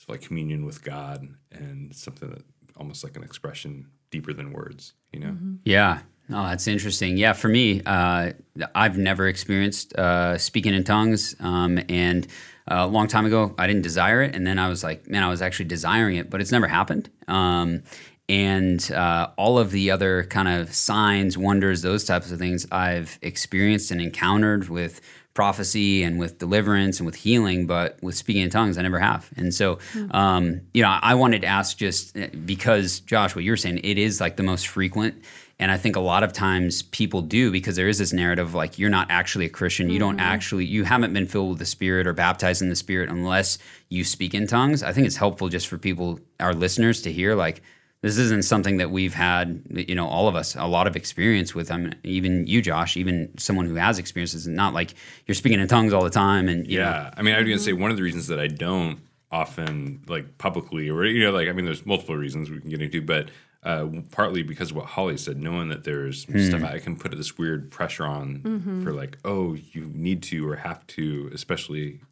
is 0.00 0.08
like 0.08 0.20
communion 0.20 0.64
with 0.66 0.84
God 0.84 1.26
and 1.50 1.94
something 1.94 2.28
that 2.30 2.42
almost 2.76 3.02
like 3.04 3.16
an 3.16 3.24
expression 3.24 3.86
deeper 4.10 4.32
than 4.32 4.52
words. 4.52 4.92
You 5.12 5.20
know. 5.20 5.36
Yeah. 5.64 6.00
Oh, 6.30 6.42
that's 6.44 6.68
interesting. 6.68 7.16
Yeah, 7.16 7.32
for 7.32 7.48
me, 7.48 7.80
uh, 7.86 8.32
I've 8.74 8.98
never 8.98 9.28
experienced 9.28 9.94
uh, 9.96 10.36
speaking 10.36 10.74
in 10.74 10.84
tongues. 10.84 11.34
Um, 11.40 11.80
and 11.88 12.26
uh, 12.70 12.80
a 12.80 12.86
long 12.86 13.06
time 13.08 13.24
ago, 13.24 13.54
I 13.56 13.66
didn't 13.66 13.80
desire 13.80 14.20
it. 14.20 14.34
And 14.36 14.46
then 14.46 14.58
I 14.58 14.68
was 14.68 14.84
like, 14.84 15.08
man, 15.08 15.22
I 15.22 15.28
was 15.30 15.40
actually 15.40 15.64
desiring 15.70 16.16
it, 16.16 16.28
but 16.28 16.42
it's 16.42 16.52
never 16.52 16.66
happened. 16.66 17.08
Um, 17.28 17.82
and 18.28 18.90
uh, 18.92 19.30
all 19.36 19.58
of 19.58 19.70
the 19.70 19.90
other 19.90 20.24
kind 20.24 20.48
of 20.48 20.74
signs, 20.74 21.38
wonders, 21.38 21.82
those 21.82 22.04
types 22.04 22.30
of 22.30 22.38
things 22.38 22.66
I've 22.70 23.18
experienced 23.22 23.90
and 23.90 24.00
encountered 24.00 24.68
with 24.68 25.00
prophecy 25.32 26.02
and 26.02 26.18
with 26.18 26.38
deliverance 26.38 26.98
and 26.98 27.06
with 27.06 27.14
healing, 27.14 27.66
but 27.66 27.96
with 28.02 28.16
speaking 28.16 28.42
in 28.42 28.50
tongues, 28.50 28.76
I 28.76 28.82
never 28.82 28.98
have. 28.98 29.30
And 29.36 29.54
so, 29.54 29.78
um, 30.10 30.62
you 30.74 30.82
know, 30.82 30.98
I 31.00 31.14
wanted 31.14 31.42
to 31.42 31.46
ask 31.46 31.76
just 31.76 32.18
uh, 32.18 32.26
because, 32.44 33.00
Josh, 33.00 33.36
what 33.36 33.44
you're 33.44 33.56
saying, 33.56 33.80
it 33.84 33.98
is 33.98 34.20
like 34.20 34.36
the 34.36 34.42
most 34.42 34.66
frequent. 34.66 35.22
And 35.60 35.70
I 35.70 35.76
think 35.76 35.96
a 35.96 36.00
lot 36.00 36.22
of 36.22 36.32
times 36.32 36.82
people 36.82 37.22
do 37.22 37.50
because 37.50 37.76
there 37.76 37.88
is 37.88 37.98
this 37.98 38.12
narrative 38.12 38.52
like 38.52 38.78
you're 38.78 38.90
not 38.90 39.10
actually 39.10 39.46
a 39.46 39.48
Christian. 39.48 39.90
You 39.90 39.98
don't 39.98 40.20
actually, 40.20 40.64
you 40.66 40.84
haven't 40.84 41.12
been 41.12 41.26
filled 41.26 41.50
with 41.50 41.58
the 41.60 41.66
Spirit 41.66 42.06
or 42.06 42.12
baptized 42.12 42.60
in 42.60 42.68
the 42.68 42.76
Spirit 42.76 43.08
unless 43.08 43.58
you 43.88 44.04
speak 44.04 44.34
in 44.34 44.46
tongues. 44.46 44.82
I 44.82 44.92
think 44.92 45.06
it's 45.06 45.16
helpful 45.16 45.48
just 45.48 45.68
for 45.68 45.78
people, 45.78 46.20
our 46.40 46.52
listeners, 46.52 47.02
to 47.02 47.12
hear 47.12 47.34
like, 47.34 47.62
this 48.00 48.16
isn't 48.16 48.44
something 48.44 48.76
that 48.76 48.90
we've 48.90 49.14
had, 49.14 49.62
you 49.70 49.94
know, 49.94 50.06
all 50.06 50.28
of 50.28 50.36
us 50.36 50.54
a 50.54 50.66
lot 50.66 50.86
of 50.86 50.94
experience 50.94 51.54
with. 51.54 51.70
I 51.70 51.76
mean, 51.78 51.96
even 52.04 52.46
you, 52.46 52.62
Josh, 52.62 52.96
even 52.96 53.36
someone 53.38 53.66
who 53.66 53.74
has 53.74 53.98
experiences, 53.98 54.46
not 54.46 54.72
like 54.72 54.94
you're 55.26 55.34
speaking 55.34 55.58
in 55.58 55.66
tongues 55.66 55.92
all 55.92 56.04
the 56.04 56.10
time. 56.10 56.48
And 56.48 56.70
you 56.70 56.78
know, 56.78 56.84
Yeah, 56.84 57.14
I 57.16 57.22
mean, 57.22 57.34
I 57.34 57.38
was 57.38 57.48
gonna 57.48 57.58
say 57.58 57.72
mm-hmm. 57.72 57.82
one 57.82 57.90
of 57.90 57.96
the 57.96 58.04
reasons 58.04 58.28
that 58.28 58.38
I 58.38 58.46
don't 58.46 59.00
often 59.32 60.02
like 60.06 60.38
publicly, 60.38 60.88
or 60.90 61.04
you 61.04 61.22
know, 61.24 61.32
like 61.32 61.48
I 61.48 61.52
mean, 61.52 61.64
there's 61.64 61.84
multiple 61.84 62.16
reasons 62.16 62.50
we 62.50 62.60
can 62.60 62.70
get 62.70 62.80
into, 62.80 63.02
but 63.02 63.30
uh, 63.64 63.88
partly 64.12 64.42
because 64.42 64.70
of 64.70 64.76
what 64.76 64.86
Holly 64.86 65.16
said, 65.16 65.38
knowing 65.38 65.68
that 65.68 65.82
there's 65.82 66.24
hmm. 66.24 66.38
stuff 66.38 66.62
I 66.62 66.78
can 66.78 66.96
put 66.96 67.16
this 67.16 67.36
weird 67.36 67.70
pressure 67.70 68.06
on 68.06 68.38
mm-hmm. 68.38 68.84
for 68.84 68.92
like, 68.92 69.18
oh, 69.24 69.54
you 69.54 69.90
need 69.92 70.22
to 70.24 70.48
or 70.48 70.56
have 70.56 70.86
to, 70.88 71.30
especially 71.34 71.94
if 71.94 72.07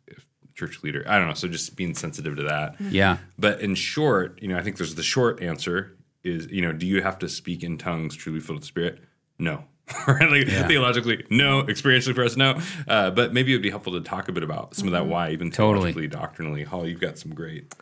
church 0.56 0.82
leader. 0.82 1.04
I 1.06 1.18
don't 1.18 1.28
know. 1.28 1.34
So 1.34 1.46
just 1.48 1.76
being 1.76 1.94
sensitive 1.94 2.36
to 2.36 2.42
that. 2.44 2.74
yeah, 2.80 3.18
But 3.38 3.60
in 3.60 3.74
short, 3.76 4.38
you 4.42 4.48
know, 4.48 4.56
I 4.58 4.62
think 4.62 4.76
there's 4.78 4.94
the 4.96 5.02
short 5.02 5.42
answer 5.42 5.96
is, 6.24 6.48
you 6.50 6.62
know, 6.62 6.72
do 6.72 6.86
you 6.86 7.02
have 7.02 7.18
to 7.20 7.28
speak 7.28 7.62
in 7.62 7.78
tongues 7.78 8.16
truly 8.16 8.40
filled 8.40 8.56
with 8.56 8.62
the 8.62 8.66
Spirit? 8.66 8.98
No. 9.38 9.64
right? 10.08 10.28
Like 10.28 10.48
theologically, 10.66 11.24
no. 11.30 11.62
Experientially 11.62 12.14
for 12.14 12.24
us, 12.24 12.36
no. 12.36 12.58
Uh, 12.88 13.10
but 13.12 13.32
maybe 13.32 13.52
it 13.52 13.56
would 13.56 13.62
be 13.62 13.70
helpful 13.70 13.92
to 13.92 14.00
talk 14.00 14.28
a 14.28 14.32
bit 14.32 14.42
about 14.42 14.74
some 14.74 14.88
of 14.88 14.92
that 14.92 15.06
why, 15.06 15.30
even 15.30 15.50
Totally. 15.52 15.92
theologically, 15.92 16.08
doctrinally. 16.08 16.64
Holly, 16.64 16.90
you've 16.90 17.00
got 17.00 17.18
some 17.18 17.32
great 17.34 17.72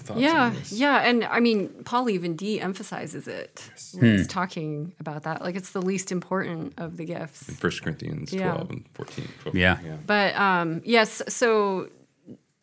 thoughts 0.00 0.18
Yeah, 0.20 0.46
on 0.46 0.54
this. 0.54 0.72
yeah, 0.72 0.96
and 1.08 1.22
I 1.24 1.38
mean, 1.38 1.68
Paul 1.84 2.10
even 2.10 2.34
de-emphasizes 2.34 3.28
it 3.28 3.70
when 3.94 4.16
he's 4.16 4.26
talking 4.26 4.92
about 4.98 5.22
that. 5.22 5.40
Like 5.42 5.54
it's 5.54 5.70
the 5.70 5.80
least 5.82 6.10
important 6.10 6.74
of 6.78 6.96
the 6.96 7.04
gifts. 7.04 7.44
First 7.44 7.82
Corinthians 7.82 8.32
Yeah. 8.32 8.52
12 8.54 8.70
and 8.70 8.84
14. 8.94 9.28
12, 9.42 9.56
Yeah. 9.56 9.78
But 10.04 10.34
um, 10.36 10.82
yes, 10.84 11.22
so 11.28 11.88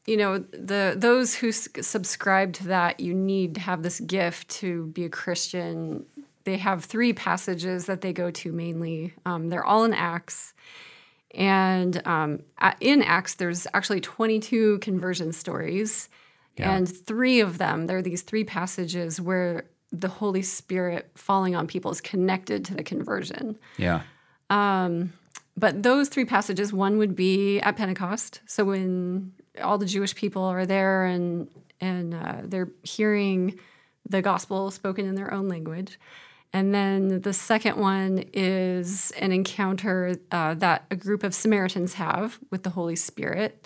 you 0.05 0.17
know 0.17 0.39
the 0.39 0.95
those 0.97 1.35
who 1.35 1.49
s- 1.49 1.69
subscribe 1.81 2.53
to 2.53 2.67
that, 2.67 2.99
you 2.99 3.13
need 3.13 3.55
to 3.55 3.61
have 3.61 3.83
this 3.83 3.99
gift 3.99 4.49
to 4.49 4.87
be 4.87 5.05
a 5.05 5.09
Christian. 5.09 6.05
They 6.43 6.57
have 6.57 6.83
three 6.83 7.13
passages 7.13 7.85
that 7.85 8.01
they 8.01 8.11
go 8.11 8.29
to 8.31 8.51
mainly. 8.51 9.13
Um, 9.25 9.49
they're 9.49 9.63
all 9.63 9.85
in 9.85 9.93
Acts, 9.93 10.53
and 11.33 12.05
um, 12.05 12.41
in 12.81 13.01
Acts, 13.01 13.35
there's 13.35 13.65
actually 13.73 14.01
22 14.01 14.79
conversion 14.79 15.31
stories, 15.31 16.09
and 16.75 16.87
three 16.87 17.39
of 17.39 17.57
them 17.57 17.87
there 17.87 17.97
are 17.97 18.01
these 18.01 18.23
three 18.23 18.43
passages 18.43 19.21
where 19.21 19.65
the 19.91 20.09
Holy 20.09 20.41
Spirit 20.41 21.11
falling 21.15 21.55
on 21.55 21.67
people 21.67 21.91
is 21.91 22.01
connected 22.01 22.65
to 22.65 22.73
the 22.75 22.83
conversion. 22.83 23.57
yeah, 23.77 24.01
But 25.55 25.83
those 25.83 26.09
three 26.09 26.25
passages, 26.25 26.73
one 26.73 26.97
would 26.97 27.15
be 27.15 27.59
at 27.59 27.77
Pentecost. 27.77 28.41
So 28.45 28.65
when 28.65 29.33
all 29.61 29.77
the 29.77 29.85
Jewish 29.85 30.15
people 30.15 30.43
are 30.43 30.65
there 30.65 31.05
and 31.05 31.47
and 31.79 32.13
uh, 32.13 32.37
they're 32.43 32.71
hearing 32.83 33.59
the 34.07 34.21
gospel 34.21 34.71
spoken 34.71 35.05
in 35.05 35.15
their 35.15 35.33
own 35.33 35.47
language. 35.47 35.99
And 36.53 36.73
then 36.73 37.21
the 37.21 37.33
second 37.33 37.77
one 37.77 38.25
is 38.31 39.11
an 39.19 39.31
encounter 39.31 40.15
uh, 40.31 40.53
that 40.55 40.85
a 40.91 40.95
group 40.95 41.23
of 41.23 41.33
Samaritans 41.33 41.95
have 41.95 42.39
with 42.51 42.63
the 42.63 42.69
Holy 42.69 42.95
Spirit. 42.95 43.65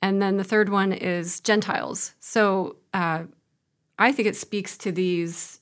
And 0.00 0.22
then 0.22 0.36
the 0.36 0.44
third 0.44 0.68
one 0.68 0.92
is 0.92 1.40
Gentiles. 1.40 2.14
So 2.20 2.76
uh, 2.94 3.24
I 3.98 4.12
think 4.12 4.28
it 4.28 4.36
speaks 4.36 4.78
to 4.78 4.92
these 4.92 5.59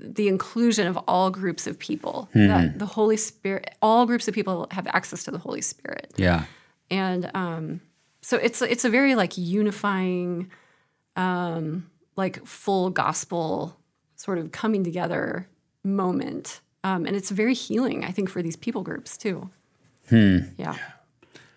the 0.00 0.28
inclusion 0.28 0.86
of 0.86 0.96
all 1.08 1.30
groups 1.30 1.66
of 1.66 1.78
people 1.78 2.28
that 2.34 2.78
the 2.78 2.86
holy 2.86 3.16
spirit 3.16 3.74
all 3.82 4.06
groups 4.06 4.28
of 4.28 4.34
people 4.34 4.66
have 4.70 4.86
access 4.88 5.24
to 5.24 5.30
the 5.30 5.38
holy 5.38 5.60
spirit. 5.60 6.12
Yeah, 6.16 6.44
and 6.90 7.30
um, 7.34 7.80
so 8.22 8.36
it's 8.36 8.62
it's 8.62 8.84
a 8.84 8.90
very 8.90 9.14
like 9.14 9.36
unifying 9.36 10.50
um, 11.16 11.90
like 12.16 12.44
full 12.46 12.90
gospel 12.90 13.76
sort 14.16 14.38
of 14.38 14.52
coming 14.52 14.84
together 14.84 15.48
moment. 15.84 16.60
Um, 16.84 17.06
and 17.06 17.16
it's 17.16 17.30
very 17.30 17.54
healing 17.54 18.04
i 18.04 18.12
think 18.12 18.30
for 18.30 18.40
these 18.40 18.54
people 18.56 18.82
groups 18.82 19.16
too. 19.16 19.50
Yeah. 20.10 20.76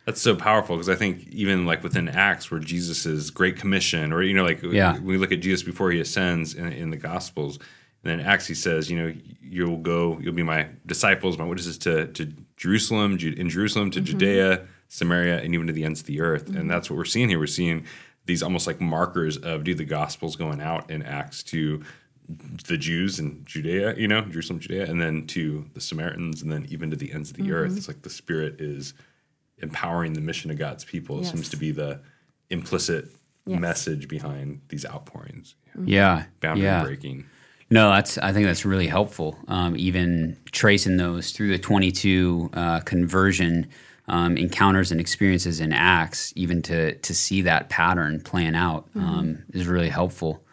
That's 0.06 0.20
so 0.20 0.36
powerful 0.36 0.76
because 0.76 0.90
I 0.90 0.96
think 0.96 1.28
even 1.30 1.66
like 1.66 1.84
within 1.84 2.10
Acts, 2.10 2.50
where 2.50 2.60
Jesus' 2.60 3.30
Great 3.30 3.56
Commission, 3.56 4.12
or 4.12 4.24
you 4.24 4.34
know, 4.34 4.44
like 4.44 4.62
Yeah. 4.64 4.94
when 4.94 5.06
we 5.06 5.18
look 5.18 5.32
at 5.32 5.42
Jesus 5.42 5.64
before 5.64 5.92
he 5.92 6.00
ascends 6.00 6.54
in, 6.56 6.72
in 6.74 6.90
the 6.90 6.98
Gospels, 6.98 7.60
and 8.04 8.20
then 8.20 8.26
Acts 8.26 8.48
he 8.48 8.56
says, 8.56 8.90
you 8.90 8.98
know, 8.98 9.14
you'll 9.42 9.78
go, 9.78 10.18
you'll 10.20 10.34
be 10.34 10.44
my 10.44 10.68
disciples, 10.86 11.38
my 11.38 11.46
witnesses 11.46 11.78
to 11.80 12.08
to 12.08 12.34
Jerusalem, 12.58 13.18
in 13.20 13.50
Jerusalem, 13.50 13.92
to 13.92 14.00
mm-hmm. 14.00 14.06
Judea, 14.06 14.68
Samaria, 14.88 15.42
and 15.42 15.54
even 15.54 15.68
to 15.68 15.74
the 15.74 15.84
ends 15.84 16.02
of 16.02 16.06
the 16.06 16.22
earth. 16.22 16.48
And 16.48 16.56
mm-hmm. 16.56 16.68
that's 16.68 16.90
what 16.90 16.98
we're 16.98 17.06
seeing 17.06 17.30
here. 17.30 17.40
We're 17.40 17.48
seeing 17.48 17.86
these 18.26 18.44
almost 18.44 18.68
like 18.68 18.80
markers 18.80 19.38
of 19.38 19.64
do 19.64 19.74
the 19.74 19.86
Gospels 19.86 20.36
going 20.36 20.62
out 20.62 20.90
in 20.90 21.02
Acts 21.04 21.44
to 21.44 21.84
the 22.68 22.78
Jews 22.78 23.20
in 23.20 23.44
Judea, 23.46 23.96
you 23.98 24.08
know, 24.08 24.22
Jerusalem, 24.22 24.60
Judea, 24.60 24.86
and 24.86 25.02
then 25.02 25.28
to 25.28 25.66
the 25.74 25.82
Samaritans, 25.82 26.42
and 26.42 26.52
then 26.52 26.66
even 26.70 26.90
to 26.92 26.96
the 26.96 27.12
ends 27.12 27.32
of 27.32 27.38
the 27.38 27.52
earth. 27.52 27.72
Mm-hmm. 27.72 27.78
It's 27.78 27.88
like 27.88 28.04
the 28.04 28.10
Spirit 28.10 28.62
is 28.62 28.94
empowering 29.58 30.14
the 30.14 30.22
mission 30.22 30.50
of 30.50 30.58
God's 30.58 30.86
people. 30.86 31.20
It 31.20 31.26
seems 31.26 31.50
to 31.50 31.58
be 31.58 31.72
the 31.72 32.00
implicit 32.50 33.10
Yes. 33.46 33.60
message 33.60 34.08
behind 34.08 34.62
these 34.70 34.86
outpourings. 34.86 35.56
yeah, 35.84 36.26
Boundary 36.42 36.66
yeah. 36.66 36.84
breaking. 36.84 37.26
No, 37.72 37.90
that's. 37.92 38.18
I 38.18 38.34
think 38.34 38.46
that's 38.48 38.66
really 38.66 38.88
helpful. 38.88 39.38
Um, 39.48 39.76
even 39.78 40.38
tracing 40.52 40.98
those 40.98 41.32
through 41.32 41.50
the 41.50 41.58
22 41.58 42.50
uh, 42.54 42.80
conversion 42.82 43.70
um, 44.10 44.38
encounters 44.38 44.92
and 44.92 45.00
experiences 45.00 45.62
in 45.62 45.74
Acts, 45.74 46.34
even 46.36 46.62
to 46.64 46.96
to 46.96 47.16
see 47.16 47.42
that 47.44 47.70
pattern 47.70 48.22
playing 48.22 48.56
out 48.56 48.90
um, 48.96 49.44
is 49.54 49.68
really 49.68 49.90
helpful. 49.90 50.44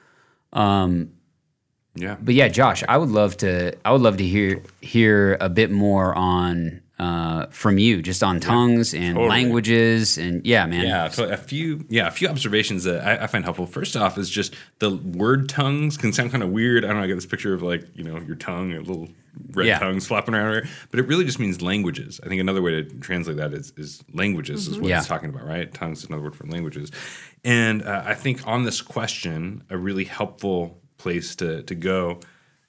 Yeah. 1.96 2.16
But 2.20 2.34
yeah, 2.34 2.48
Josh, 2.48 2.84
I 2.88 2.96
would 2.96 3.10
love 3.10 3.36
to. 3.38 3.76
I 3.84 3.92
would 3.92 4.02
love 4.02 4.18
to 4.18 4.24
hear 4.24 4.62
hear 4.80 5.36
a 5.40 5.48
bit 5.48 5.72
more 5.72 6.14
on 6.14 6.82
uh, 6.98 7.46
from 7.50 7.78
you, 7.78 8.02
just 8.02 8.22
on 8.22 8.40
tongues 8.40 8.92
and 8.94 9.14
Totally. 9.14 9.28
languages, 9.28 10.18
and 10.18 10.44
yeah, 10.46 10.66
man. 10.66 10.84
Yeah, 10.86 11.08
so 11.08 11.28
a 11.28 11.36
few 11.36 11.84
yeah, 11.88 12.08
a 12.08 12.10
few 12.10 12.28
observations 12.28 12.84
that 12.84 13.04
I, 13.06 13.24
I 13.24 13.26
find 13.28 13.44
helpful. 13.44 13.66
First 13.66 13.96
off, 13.96 14.18
is 14.18 14.28
just 14.28 14.54
the 14.80 14.90
word 14.96 15.48
tongues 15.48 15.96
can 15.96 16.12
sound 16.12 16.30
kind 16.32 16.42
of 16.42 16.50
weird. 16.50 16.84
I 16.84 16.88
don't 16.88 16.96
know. 16.98 17.02
I 17.04 17.06
get 17.06 17.14
this 17.14 17.26
picture 17.26 17.54
of 17.54 17.62
like 17.62 17.84
you 17.94 18.02
know 18.04 18.18
your 18.20 18.36
tongue, 18.36 18.70
your 18.70 18.80
little 18.82 19.08
red 19.52 19.66
Yeah. 19.68 19.78
tongues 19.78 20.06
flapping 20.08 20.34
around, 20.34 20.46
everywhere. 20.48 20.68
but 20.90 20.98
it 20.98 21.06
really 21.06 21.24
just 21.24 21.38
means 21.38 21.62
languages. 21.62 22.20
I 22.24 22.28
think 22.28 22.40
another 22.40 22.60
way 22.62 22.72
to 22.72 22.84
translate 22.98 23.36
that 23.36 23.52
is, 23.52 23.72
is 23.76 24.02
languages 24.12 24.66
is 24.66 24.78
what 24.80 24.88
Yeah. 24.88 24.98
it's 24.98 25.06
talking 25.06 25.28
about, 25.30 25.46
right? 25.46 25.72
Tongues 25.72 25.98
is 26.00 26.06
another 26.06 26.24
word 26.24 26.34
for 26.34 26.46
languages, 26.48 26.90
and 27.44 27.82
uh, 27.82 28.02
I 28.04 28.14
think 28.14 28.44
on 28.46 28.64
this 28.64 28.80
question, 28.82 29.62
a 29.70 29.78
really 29.78 30.04
helpful 30.04 30.80
place 30.96 31.36
to 31.36 31.62
to 31.62 31.74
go. 31.76 32.18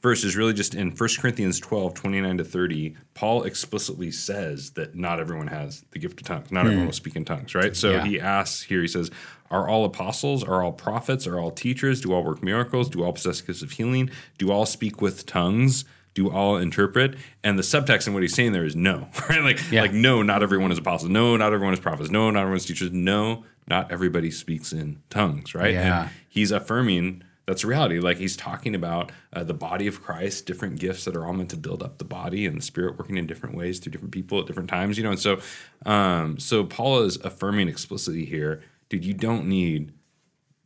First 0.01 0.23
is 0.23 0.37
really 0.37 0.53
just 0.53 0.75
in 0.75 0.91
1 0.91 1.09
Corinthians 1.19 1.59
12, 1.59 1.93
29 1.93 2.37
to 2.37 2.43
30, 2.45 2.95
Paul 3.13 3.43
explicitly 3.43 4.11
says 4.11 4.71
that 4.71 4.95
not 4.95 5.19
everyone 5.19 5.47
has 5.47 5.83
the 5.91 5.99
gift 5.99 6.21
of 6.21 6.27
tongues. 6.27 6.51
Not 6.51 6.61
everyone 6.61 6.83
hmm. 6.83 6.85
will 6.87 6.93
speak 6.93 7.17
in 7.17 7.25
tongues, 7.25 7.53
right? 7.53 7.75
So 7.75 7.91
Yeah. 7.91 8.05
he 8.05 8.19
asks 8.19 8.63
here, 8.63 8.81
he 8.81 8.87
says, 8.87 9.11
Are 9.51 9.67
all 9.67 9.83
apostles? 9.83 10.41
Are 10.43 10.63
all 10.63 10.71
prophets? 10.71 11.27
Are 11.27 11.37
all 11.37 11.51
teachers? 11.51 11.99
Do 11.99 12.13
all 12.13 12.23
work 12.23 12.41
miracles? 12.41 12.87
Do 12.89 13.03
all 13.03 13.11
possess 13.11 13.41
gifts 13.41 13.61
of 13.61 13.71
healing? 13.71 14.09
Do 14.37 14.51
all 14.51 14.65
speak 14.65 15.01
with 15.01 15.25
tongues? 15.25 15.83
Do 16.13 16.31
all 16.31 16.55
interpret? 16.55 17.15
And 17.43 17.57
the 17.59 17.63
subtext 17.63 18.07
in 18.07 18.13
what 18.13 18.21
he's 18.21 18.33
saying 18.33 18.53
there 18.53 18.65
is 18.65 18.75
no, 18.77 19.09
right? 19.29 19.41
Like, 19.43 19.59
Yeah. 19.69 19.81
like 19.81 19.93
no, 19.93 20.21
not 20.23 20.43
everyone 20.43 20.71
is 20.71 20.77
apostles. 20.77 21.11
No, 21.11 21.35
not 21.35 21.51
everyone 21.51 21.73
is 21.73 21.79
prophets. 21.81 22.09
No, 22.09 22.31
not 22.31 22.41
everyone's 22.41 22.65
teachers. 22.65 22.91
No, 22.93 23.43
not 23.67 23.91
everybody 23.91 24.31
speaks 24.31 24.71
in 24.71 25.01
tongues, 25.09 25.53
right? 25.53 25.73
Yeah. 25.73 26.03
And 26.03 26.11
he's 26.29 26.51
affirming 26.51 27.23
that's 27.49 27.65
reality. 27.65 27.99
Like 27.99 28.17
he's 28.17 28.37
talking 28.37 28.75
about 28.75 29.11
uh, 29.33 29.43
the 29.43 29.55
body 29.55 29.87
of 29.87 30.03
Christ, 30.03 30.45
different 30.45 30.79
gifts 30.79 31.03
that 31.05 31.15
are 31.15 31.25
all 31.25 31.33
meant 31.33 31.49
to 31.49 31.57
build 31.57 31.81
up 31.81 31.97
the 31.97 32.05
body, 32.05 32.45
and 32.45 32.55
the 32.55 32.61
Spirit 32.61 32.99
working 32.99 33.17
in 33.17 33.25
different 33.25 33.55
ways 33.55 33.79
through 33.79 33.91
different 33.91 34.13
people 34.13 34.39
at 34.39 34.45
different 34.45 34.69
times. 34.69 34.99
You 34.99 35.03
know, 35.03 35.09
and 35.09 35.19
so, 35.19 35.39
um, 35.83 36.37
so 36.37 36.63
Paul 36.63 37.01
is 37.01 37.17
affirming 37.17 37.67
explicitly 37.67 38.25
here, 38.25 38.61
dude, 38.89 39.03
you 39.03 39.15
don't 39.15 39.47
need 39.47 39.93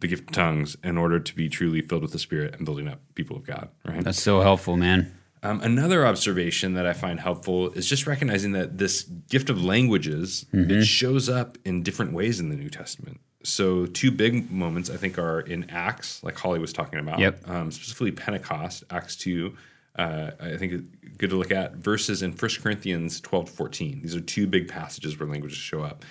the 0.01 0.09
gift 0.09 0.29
of 0.29 0.35
tongues 0.35 0.75
in 0.83 0.97
order 0.97 1.21
to 1.21 1.35
be 1.35 1.47
truly 1.47 1.81
filled 1.81 2.01
with 2.01 2.11
the 2.11 2.19
Spirit 2.19 2.53
and 2.55 2.65
building 2.65 2.89
up 2.89 2.99
people 3.15 3.37
of 3.37 3.45
God. 3.45 3.69
Right. 3.85 4.03
That's 4.03 4.21
so 4.21 4.41
helpful, 4.41 4.75
man. 4.75 5.17
Um, 5.41 5.61
another 5.61 6.05
observation 6.05 6.73
that 6.73 6.85
I 6.85 6.91
find 6.91 7.21
helpful 7.21 7.71
is 7.71 7.87
just 7.87 8.07
recognizing 8.07 8.51
that 8.53 8.77
this 8.77 9.03
gift 9.03 9.49
of 9.49 9.63
languages 9.63 10.45
it 10.51 10.83
shows 10.83 11.29
up 11.29 11.57
in 11.63 11.81
different 11.81 12.11
ways 12.11 12.41
in 12.41 12.49
the 12.49 12.55
New 12.57 12.69
Testament. 12.69 13.21
So 13.43 13.85
two 13.85 14.09
big 14.11 14.49
moments 14.51 14.89
I 14.89 14.97
think 14.97 15.17
are 15.19 15.41
in 15.41 15.69
Acts, 15.69 16.23
like 16.23 16.37
Holly 16.37 16.59
was 16.59 16.71
talking 16.73 16.99
about, 16.99 17.19
Yep. 17.19 17.49
um, 17.49 17.71
specifically 17.71 18.11
Pentecost, 18.11 18.83
Acts 18.89 19.15
two. 19.15 19.55
Uh, 19.95 20.31
I 20.39 20.57
think 20.57 20.73
it's 20.73 20.89
good 21.17 21.29
to 21.29 21.35
look 21.35 21.51
at 21.51 21.75
verses 21.75 22.23
in 22.23 22.31
1 22.31 22.51
Corinthians 22.61 23.19
12 23.21 23.45
to 23.45 23.51
14. 23.51 24.01
These 24.01 24.15
are 24.15 24.21
two 24.21 24.47
big 24.47 24.67
passages 24.67 25.19
where 25.19 25.29
languages 25.29 25.57
show 25.57 25.83
up. 25.83 26.03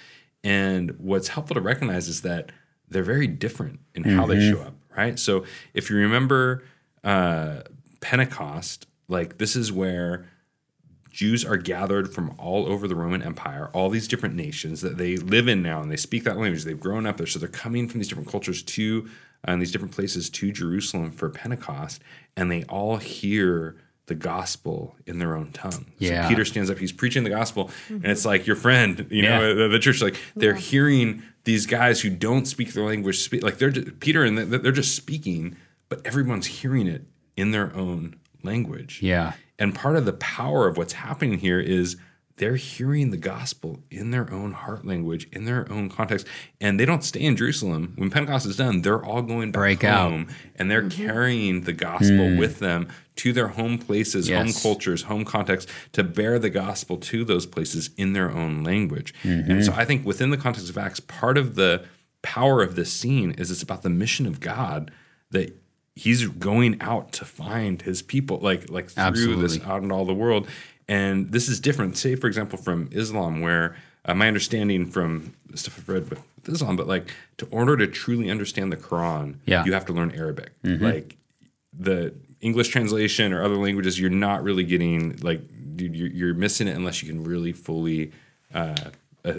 And 0.45 0.93
what's 0.99 1.29
helpful 1.29 1.55
to 1.55 1.61
recognize 1.61 2.07
is 2.09 2.21
that 2.23 2.51
they're 2.89 3.03
very 3.03 3.27
different 3.27 3.81
in 3.95 4.05
how 4.05 4.27
they 4.27 4.39
show 4.51 4.61
up, 4.61 4.75
right? 4.97 5.19
So 5.19 5.45
if 5.75 5.89
you 5.91 5.97
remember 5.97 6.63
uh, 7.03 7.63
Pentecost, 8.01 8.87
like 9.09 9.39
this 9.39 9.57
is 9.57 9.73
where 9.73 10.27
Jews 11.13 11.45
are 11.45 11.57
gathered 11.59 12.13
from 12.13 12.35
all 12.39 12.67
over 12.67 12.89
the 12.89 12.95
Roman 12.97 13.23
Empire, 13.23 13.71
all 13.75 13.91
these 13.91 14.09
different 14.09 14.35
nations 14.35 14.81
that 14.81 14.97
they 14.97 15.17
live 15.17 15.47
in 15.47 15.63
now, 15.63 15.81
and 15.83 15.91
they 15.93 15.97
speak 15.97 16.25
that 16.25 16.39
language. 16.39 16.65
They've 16.65 16.79
grown 16.81 17.07
up 17.07 17.19
there, 17.19 17.27
so 17.27 17.39
they're 17.39 17.49
coming 17.49 17.87
from 17.89 18.01
these 18.01 18.09
different 18.09 18.31
cultures 18.31 18.63
to 18.63 19.09
uh, 19.47 19.51
and 19.53 19.61
these 19.61 19.73
different 19.73 19.93
places 19.95 20.31
to 20.31 20.51
Jerusalem 20.53 21.11
for 21.13 21.29
Pentecost, 21.29 22.01
and 22.37 22.51
they 22.51 22.63
all 22.65 22.97
hear 22.97 23.77
the 24.07 24.15
gospel 24.15 24.97
in 25.07 25.19
their 25.19 25.37
own 25.37 25.53
tongue. 25.53 25.87
Yeah. 25.99 26.23
So 26.25 26.29
Peter 26.31 26.45
stands 26.45 26.71
up, 26.71 26.79
he's 26.79 26.93
preaching 26.93 27.25
the 27.25 27.31
gospel, 27.31 27.71
and 27.89 28.05
it's 28.07 28.25
like 28.25 28.47
your 28.47 28.57
friend, 28.57 29.07
you 29.11 29.23
know, 29.23 29.49
Yeah. 29.49 29.55
the, 29.55 29.69
the 29.69 29.79
church, 29.79 30.01
like 30.03 30.17
they're 30.35 30.55
hearing 30.55 31.23
these 31.45 31.67
guys 31.67 32.01
who 32.01 32.11
don't 32.11 32.47
speak 32.47 32.73
their 32.73 32.85
language 32.85 33.19
speak, 33.21 33.43
like 33.43 33.59
they're 33.59 33.71
just, 33.71 34.01
Peter 34.01 34.25
and 34.25 34.37
they're 34.39 34.73
just 34.73 34.97
speaking, 34.97 35.57
but 35.89 36.05
everyone's 36.07 36.47
hearing 36.47 36.87
it 36.87 37.03
in 37.37 37.51
their 37.53 37.75
own 37.77 38.17
language. 38.43 39.01
Yeah. 39.03 39.33
And 39.63 39.73
part 39.73 39.95
of 39.95 40.07
the 40.07 40.13
power 40.15 40.67
of 40.67 40.77
what's 40.77 40.95
happening 40.95 41.39
here 41.39 41.61
is 41.61 41.97
they're 42.37 42.57
hearing 42.57 43.13
the 43.13 43.17
gospel 43.17 43.85
in 43.93 44.11
their 44.11 44.29
own 44.33 44.51
heart 44.51 44.85
language, 44.85 45.29
in 45.31 45.45
their 45.45 45.71
own 45.71 45.89
context, 45.89 46.27
and 46.61 46.81
they 46.81 46.85
don't 46.85 47.05
stay 47.05 47.21
in 47.21 47.37
Jerusalem. 47.37 47.93
When 47.95 48.11
Pentecost 48.11 48.45
is 48.45 48.57
done, 48.57 48.83
they're 48.83 49.05
all 49.05 49.23
going 49.23 49.53
back 49.53 49.61
Break 49.61 49.85
out. 49.85 50.11
home, 50.11 50.27
and 50.57 50.69
they're 50.69 50.83
mm-hmm. 50.83 51.07
carrying 51.07 51.61
the 51.61 51.73
gospel 51.73 52.17
mm. 52.17 52.41
with 52.41 52.59
them 52.59 52.89
to 53.17 53.33
their 53.33 53.49
home 53.49 53.79
places, 53.79 54.29
Yes. 54.29 54.43
home 54.43 54.63
cultures, 54.63 55.03
home 55.03 55.25
contexts, 55.25 55.71
to 55.93 56.03
bear 56.03 56.41
the 56.41 56.51
gospel 56.51 56.97
to 56.97 57.25
those 57.25 57.47
places 57.47 57.91
in 57.97 58.15
their 58.15 58.33
own 58.33 58.65
language. 58.65 59.15
And 59.23 59.65
so 59.65 59.71
mm-hmm. 59.71 59.81
I 59.81 59.85
think 59.85 60.05
within 60.05 60.31
the 60.31 60.37
context 60.37 60.71
of 60.71 60.77
Acts, 60.77 60.99
part 60.99 61.39
of 61.39 61.55
the 61.55 61.85
power 62.23 62.63
of 62.63 62.75
this 62.75 62.93
scene 62.93 63.31
is 63.39 63.53
it's 63.53 63.63
about 63.63 63.83
the 63.85 63.91
mission 63.91 64.27
of 64.27 64.41
God 64.41 64.91
that 65.31 65.62
he's 65.95 66.27
going 66.27 66.81
out 66.81 67.13
to 67.13 67.25
find 67.25 67.83
his 67.83 68.03
people 68.03 68.39
like 68.39 68.71
like 68.71 68.89
through 68.91 69.37
this 69.37 69.55
Absolutely. 69.57 69.63
out 69.71 69.83
in 69.83 69.93
all 69.93 70.05
the 70.05 70.15
world 70.15 70.49
and 70.89 71.31
this 71.33 71.49
is 71.49 71.61
different 71.61 71.97
say 71.97 72.15
for 72.15 72.27
example 72.27 72.59
from 72.59 72.89
islam 72.93 73.41
where 73.41 73.77
uh, 74.07 74.15
my 74.15 74.27
understanding 74.27 74.87
from 74.87 75.35
stuff 75.55 75.79
i've 75.79 75.89
read 75.89 76.09
with 76.11 76.21
islam 76.49 76.77
but 76.77 76.87
like 76.87 77.13
to 77.37 77.47
order 77.51 77.77
to 77.77 77.87
truly 77.87 78.31
understand 78.31 78.73
the 78.73 78.77
quran 78.77 79.37
Yeah. 79.45 79.65
you 79.65 79.73
have 79.75 79.85
to 79.87 79.93
learn 79.93 80.13
arabic 80.13 80.51
like 80.63 81.17
the 81.79 82.15
english 82.41 82.69
translation 82.69 83.33
or 83.33 83.43
other 83.43 83.57
languages 83.57 84.01
you're 84.01 84.11
not 84.11 84.43
really 84.43 84.65
getting 84.65 85.17
like 85.19 85.41
dude, 85.77 85.95
you're, 85.97 86.09
you're 86.09 86.35
missing 86.35 86.69
it 86.69 86.75
unless 86.77 87.03
you 87.03 87.09
can 87.09 87.23
really 87.25 87.53
fully 87.53 88.13
uh, 88.55 88.75
uh, 89.25 89.33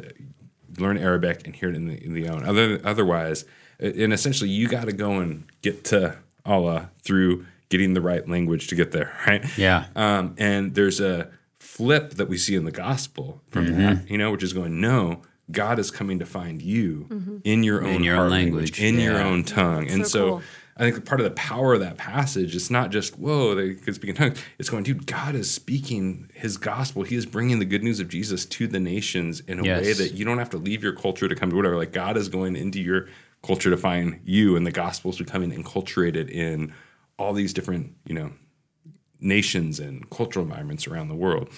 learn 0.79 0.97
Arabic 0.97 1.45
and 1.45 1.55
hear 1.55 1.69
it 1.69 1.75
in 1.75 1.87
the 1.87 2.03
in 2.03 2.13
the 2.15 2.27
own. 2.27 2.43
Other 2.43 2.81
otherwise, 2.83 3.45
and 3.79 4.11
essentially, 4.11 4.49
you 4.49 4.67
got 4.67 4.85
to 4.85 4.91
go 4.93 5.19
and 5.19 5.43
get 5.61 5.83
to 5.85 6.15
Allah 6.45 6.89
through 7.03 7.45
getting 7.69 7.93
the 7.93 8.01
right 8.01 8.27
language 8.27 8.67
to 8.67 8.75
get 8.75 8.91
there, 8.91 9.15
right? 9.27 9.45
Yeah. 9.57 9.85
Um, 9.95 10.35
and 10.37 10.75
there's 10.75 10.99
a 10.99 11.29
flip 11.59 12.11
that 12.15 12.27
we 12.29 12.37
see 12.37 12.55
in 12.55 12.65
the 12.65 12.71
gospel 12.71 13.41
from 13.49 13.65
Mm-hmm. 13.67 13.79
that, 13.79 14.09
you 14.11 14.17
know, 14.17 14.31
which 14.31 14.43
is 14.43 14.53
going, 14.53 14.79
no, 14.81 15.21
God 15.51 15.79
is 15.79 15.89
coming 15.91 16.19
to 16.19 16.25
find 16.25 16.61
you 16.61 17.41
in 17.43 17.63
your 17.63 17.83
own 17.85 18.03
your 18.03 18.15
own 18.15 18.19
heart 18.21 18.31
language. 18.31 18.79
in 18.81 18.99
your 18.99 19.17
own 19.19 19.43
tongue. 19.43 19.89
and 19.89 20.05
So 20.05 20.09
so 20.19 20.29
cool. 20.29 20.41
I 20.75 20.89
think 20.89 21.05
part 21.05 21.19
of 21.21 21.25
the 21.25 21.31
power 21.31 21.75
of 21.75 21.81
that 21.81 21.97
passage 21.97 22.55
is 22.55 22.71
not 22.71 22.89
just, 22.89 23.19
whoa, 23.19 23.53
they 23.53 23.75
could 23.75 23.93
speak 23.93 24.09
in 24.09 24.15
tongues. 24.15 24.39
It's 24.57 24.69
going, 24.71 24.81
dude, 24.83 25.05
God 25.05 25.35
is 25.35 25.49
speaking 25.51 26.29
his 26.33 26.57
gospel. 26.57 27.03
He 27.03 27.15
is 27.15 27.27
bringing 27.27 27.59
the 27.59 27.65
good 27.65 27.83
news 27.83 27.99
of 27.99 28.07
Jesus 28.09 28.43
to 28.47 28.65
the 28.67 28.79
nations 28.79 29.41
in 29.41 29.59
a 29.59 29.63
way 29.63 29.93
that 29.93 30.13
you 30.13 30.25
don't 30.25 30.39
have 30.39 30.49
to 30.51 30.57
leave 30.57 30.81
your 30.81 30.93
culture 30.95 31.27
to 31.27 31.35
come 31.35 31.51
to 31.51 31.55
whatever. 31.55 31.77
Like 31.77 31.91
God 31.93 32.17
is 32.17 32.27
going 32.27 32.55
into 32.55 32.81
your 32.81 33.07
culture 33.43 33.69
to 33.69 33.77
find 33.77 34.21
you, 34.23 34.55
and 34.55 34.65
the 34.65 34.71
gospel 34.71 35.11
is 35.11 35.17
becoming 35.17 35.51
enculturated 35.51 36.29
in 36.29 36.73
all 37.19 37.33
these 37.33 37.53
different, 37.53 37.95
you 38.05 38.15
know, 38.15 38.31
nations 39.19 39.79
and 39.79 40.09
cultural 40.09 40.45
environments 40.45 40.87
around 40.87 41.07
the 41.07 41.15
world. 41.15 41.49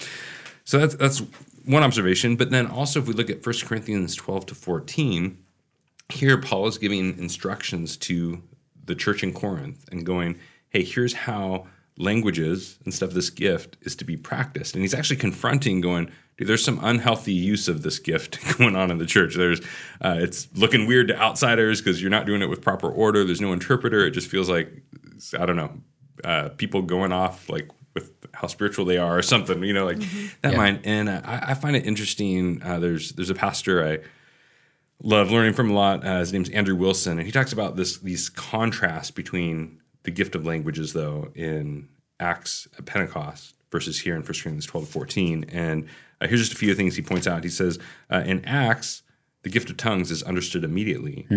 So 0.63 0.79
that's 0.79 0.95
that's 0.95 1.19
one 1.63 1.83
observation. 1.83 2.35
But 2.35 2.51
then 2.51 2.67
also, 2.67 2.99
if 2.99 3.07
we 3.07 3.13
look 3.13 3.29
at 3.29 3.45
1 3.45 3.55
Corinthians 3.65 4.15
12 4.15 4.47
to 4.47 4.55
14, 4.55 5.37
here 6.09 6.37
Paul 6.37 6.67
is 6.67 6.77
giving 6.77 7.17
instructions 7.17 7.97
to 7.97 8.41
the 8.83 8.95
church 8.95 9.23
in 9.23 9.33
Corinth 9.33 9.85
and 9.91 10.05
going, 10.05 10.39
hey, 10.69 10.83
here's 10.83 11.13
how 11.13 11.67
languages 11.97 12.77
and 12.83 12.93
stuff, 12.93 13.11
this 13.11 13.29
gift 13.29 13.77
is 13.81 13.95
to 13.95 14.05
be 14.05 14.17
practiced. 14.17 14.75
And 14.75 14.83
he's 14.83 14.93
actually 14.93 15.15
confronting, 15.15 15.81
going, 15.81 16.11
dude, 16.37 16.47
there's 16.47 16.63
some 16.63 16.79
unhealthy 16.83 17.33
use 17.33 17.67
of 17.67 17.81
this 17.83 17.99
gift 17.99 18.39
going 18.57 18.75
on 18.75 18.91
in 18.91 18.97
the 18.97 19.05
church. 19.05 19.35
There's, 19.35 19.61
uh, 20.01 20.15
it's 20.19 20.47
looking 20.55 20.87
weird 20.87 21.07
to 21.09 21.17
outsiders 21.19 21.81
because 21.81 22.01
you're 22.01 22.11
not 22.11 22.25
doing 22.25 22.41
it 22.41 22.49
with 22.49 22.61
proper 22.61 22.89
order. 22.89 23.23
There's 23.23 23.41
no 23.41 23.53
interpreter. 23.53 24.05
It 24.05 24.11
just 24.11 24.27
feels 24.27 24.49
like, 24.49 24.71
I 25.37 25.45
don't 25.45 25.55
know, 25.55 25.71
uh, 26.23 26.49
people 26.57 26.81
going 26.81 27.11
off 27.11 27.49
like 27.49 27.69
with 27.93 28.11
how 28.33 28.47
spiritual 28.47 28.83
they 28.85 28.97
are 28.97 29.17
or 29.17 29.21
something, 29.21 29.63
you 29.63 29.73
know, 29.73 29.85
like 29.85 29.99
that 30.41 30.51
Yeah. 30.51 30.57
mind. 30.57 30.79
And 30.83 31.07
uh, 31.09 31.21
I, 31.23 31.51
I 31.51 31.53
find 31.53 31.75
it 31.75 31.85
interesting. 31.85 32.61
Uh, 32.63 32.79
there's 32.79 33.11
there's 33.13 33.29
a 33.29 33.35
pastor 33.35 33.85
I 33.87 33.99
love 35.01 35.31
learning 35.31 35.53
from 35.53 35.69
a 35.69 35.73
lot. 35.73 36.05
Uh, 36.05 36.19
his 36.19 36.33
name's 36.33 36.49
Andrew 36.49 36.75
Wilson, 36.75 37.17
and 37.17 37.25
he 37.25 37.31
talks 37.31 37.53
about 37.53 37.75
this 37.75 37.97
these 37.99 38.29
contrasts 38.29 39.11
between 39.11 39.79
the 40.03 40.11
gift 40.11 40.35
of 40.35 40.45
languages, 40.45 40.93
though, 40.93 41.29
in 41.35 41.87
Acts 42.19 42.67
at 42.77 42.85
Pentecost 42.85 43.55
versus 43.71 43.99
here 44.01 44.13
in 44.15 44.21
1 44.21 44.25
Corinthians 44.25 44.65
12 44.65 44.85
to 44.87 44.91
14. 44.91 45.45
And 45.49 45.87
uh, 46.25 46.27
here's 46.27 46.41
just 46.41 46.53
a 46.53 46.57
few 46.57 46.73
things 46.75 46.95
he 46.95 47.01
points 47.01 47.27
out. 47.27 47.43
He 47.43 47.49
says 47.49 47.79
uh, 48.09 48.23
in 48.25 48.43
Acts, 48.45 49.03
the 49.43 49.49
gift 49.49 49.69
of 49.69 49.77
tongues 49.77 50.09
is 50.09 50.23
understood 50.23 50.63
immediately 50.63 51.27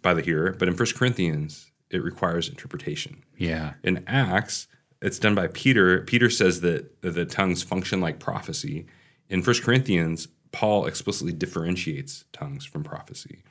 by 0.00 0.14
the 0.14 0.22
hearer, 0.22 0.56
but 0.58 0.68
in 0.68 0.74
1 0.74 0.86
Corinthians, 0.96 1.70
it 1.90 2.02
requires 2.02 2.48
interpretation. 2.48 3.22
Yeah. 3.36 3.74
In 3.82 4.04
Acts, 4.06 4.68
it's 5.02 5.18
done 5.18 5.34
by 5.34 5.48
Peter. 5.48 6.00
Peter 6.00 6.30
says 6.30 6.62
that 6.62 7.02
the 7.02 7.26
tongues 7.26 7.62
function 7.62 8.00
like 8.00 8.18
prophecy. 8.18 8.86
In 9.28 9.42
1 9.42 9.56
Corinthians, 9.62 10.28
Paul 10.50 10.86
explicitly 10.86 11.32
differentiates 11.32 12.24
tongues 12.32 12.64
from 12.64 12.84
prophecy. 12.84 13.42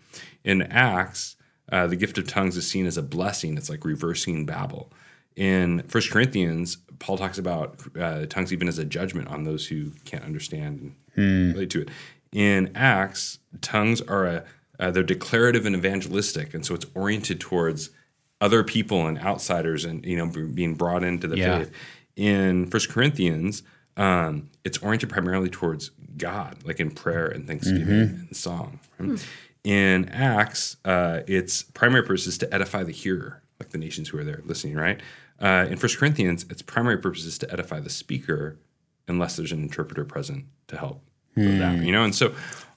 In 0.44 0.64
Acts, 0.64 1.36
uh, 1.72 1.88
the 1.88 1.96
gift 1.96 2.18
of 2.18 2.28
tongues 2.28 2.58
is 2.58 2.70
seen 2.70 2.86
as 2.88 2.98
a 2.98 3.04
blessing. 3.04 3.58
It's 3.58 3.70
like 3.70 3.86
reversing 3.86 4.46
Babel. 4.46 4.92
In 5.36 5.84
First 5.88 6.12
Corinthians, 6.12 6.78
Paul 7.00 7.18
talks 7.18 7.38
about 7.38 7.80
uh, 8.00 8.26
tongues 8.28 8.52
even 8.54 8.68
as 8.68 8.78
a 8.78 8.86
judgment 8.86 9.28
on 9.30 9.44
those 9.44 9.68
who 9.68 9.92
can't 10.06 10.24
understand 10.24 10.94
and 11.16 11.54
relate 11.54 11.70
to 11.72 11.82
it. 11.82 11.90
In 12.32 12.72
Acts, 12.76 13.40
tongues 13.62 14.02
are 14.02 14.26
a 14.26 14.44
uh, 14.80 14.90
they're 14.90 15.04
declarative 15.04 15.66
and 15.68 15.76
evangelistic, 15.76 16.54
and 16.56 16.66
so 16.66 16.74
it's 16.74 16.86
oriented 16.96 17.40
towards 17.40 17.92
other 18.40 18.64
people 18.64 19.06
and 19.06 19.20
outsiders, 19.20 19.86
and 19.86 20.04
you 20.06 20.18
know 20.18 20.26
being 20.28 20.74
brought 20.76 21.04
into 21.04 21.28
the 21.28 21.38
Yeah. 21.38 21.60
faith. 21.60 21.72
In 22.16 22.66
First 22.68 22.90
Corinthians, 22.90 23.64
um, 23.98 24.50
it's 24.64 24.78
oriented 24.80 25.10
primarily 25.10 25.50
towards 25.50 25.92
God, 26.18 26.58
like 26.66 26.80
in 26.80 26.92
prayer 26.92 27.28
and 27.28 27.46
thanksgiving 27.48 28.26
and 28.28 28.36
song. 28.36 28.80
right? 29.00 29.26
In 29.64 30.10
Acts, 30.10 30.78
uh, 30.86 31.22
its 31.28 31.62
primary 31.64 32.02
purpose 32.02 32.26
is 32.26 32.38
to 32.40 32.52
edify 32.54 32.84
the 32.84 32.92
hearer, 32.92 33.44
like 33.60 33.70
the 33.70 33.78
nations 33.78 34.10
who 34.10 34.18
are 34.18 34.24
there 34.24 34.42
listening. 34.46 34.76
Right? 34.76 35.00
Uh, 35.42 35.66
in 35.70 35.78
First 35.78 35.98
Corinthians, 35.98 36.46
its 36.50 36.62
primary 36.62 36.98
purpose 36.98 37.26
is 37.26 37.38
to 37.40 37.52
edify 37.52 37.80
the 37.80 37.90
speaker, 37.90 38.60
unless 39.08 39.36
there's 39.36 39.52
an 39.52 39.62
interpreter 39.62 40.06
present 40.06 40.46
to 40.68 40.78
help 40.78 41.04
with 41.36 41.58
that. 41.60 41.84
You 41.84 41.92
know, 41.92 42.04
and 42.04 42.16
so. 42.16 42.34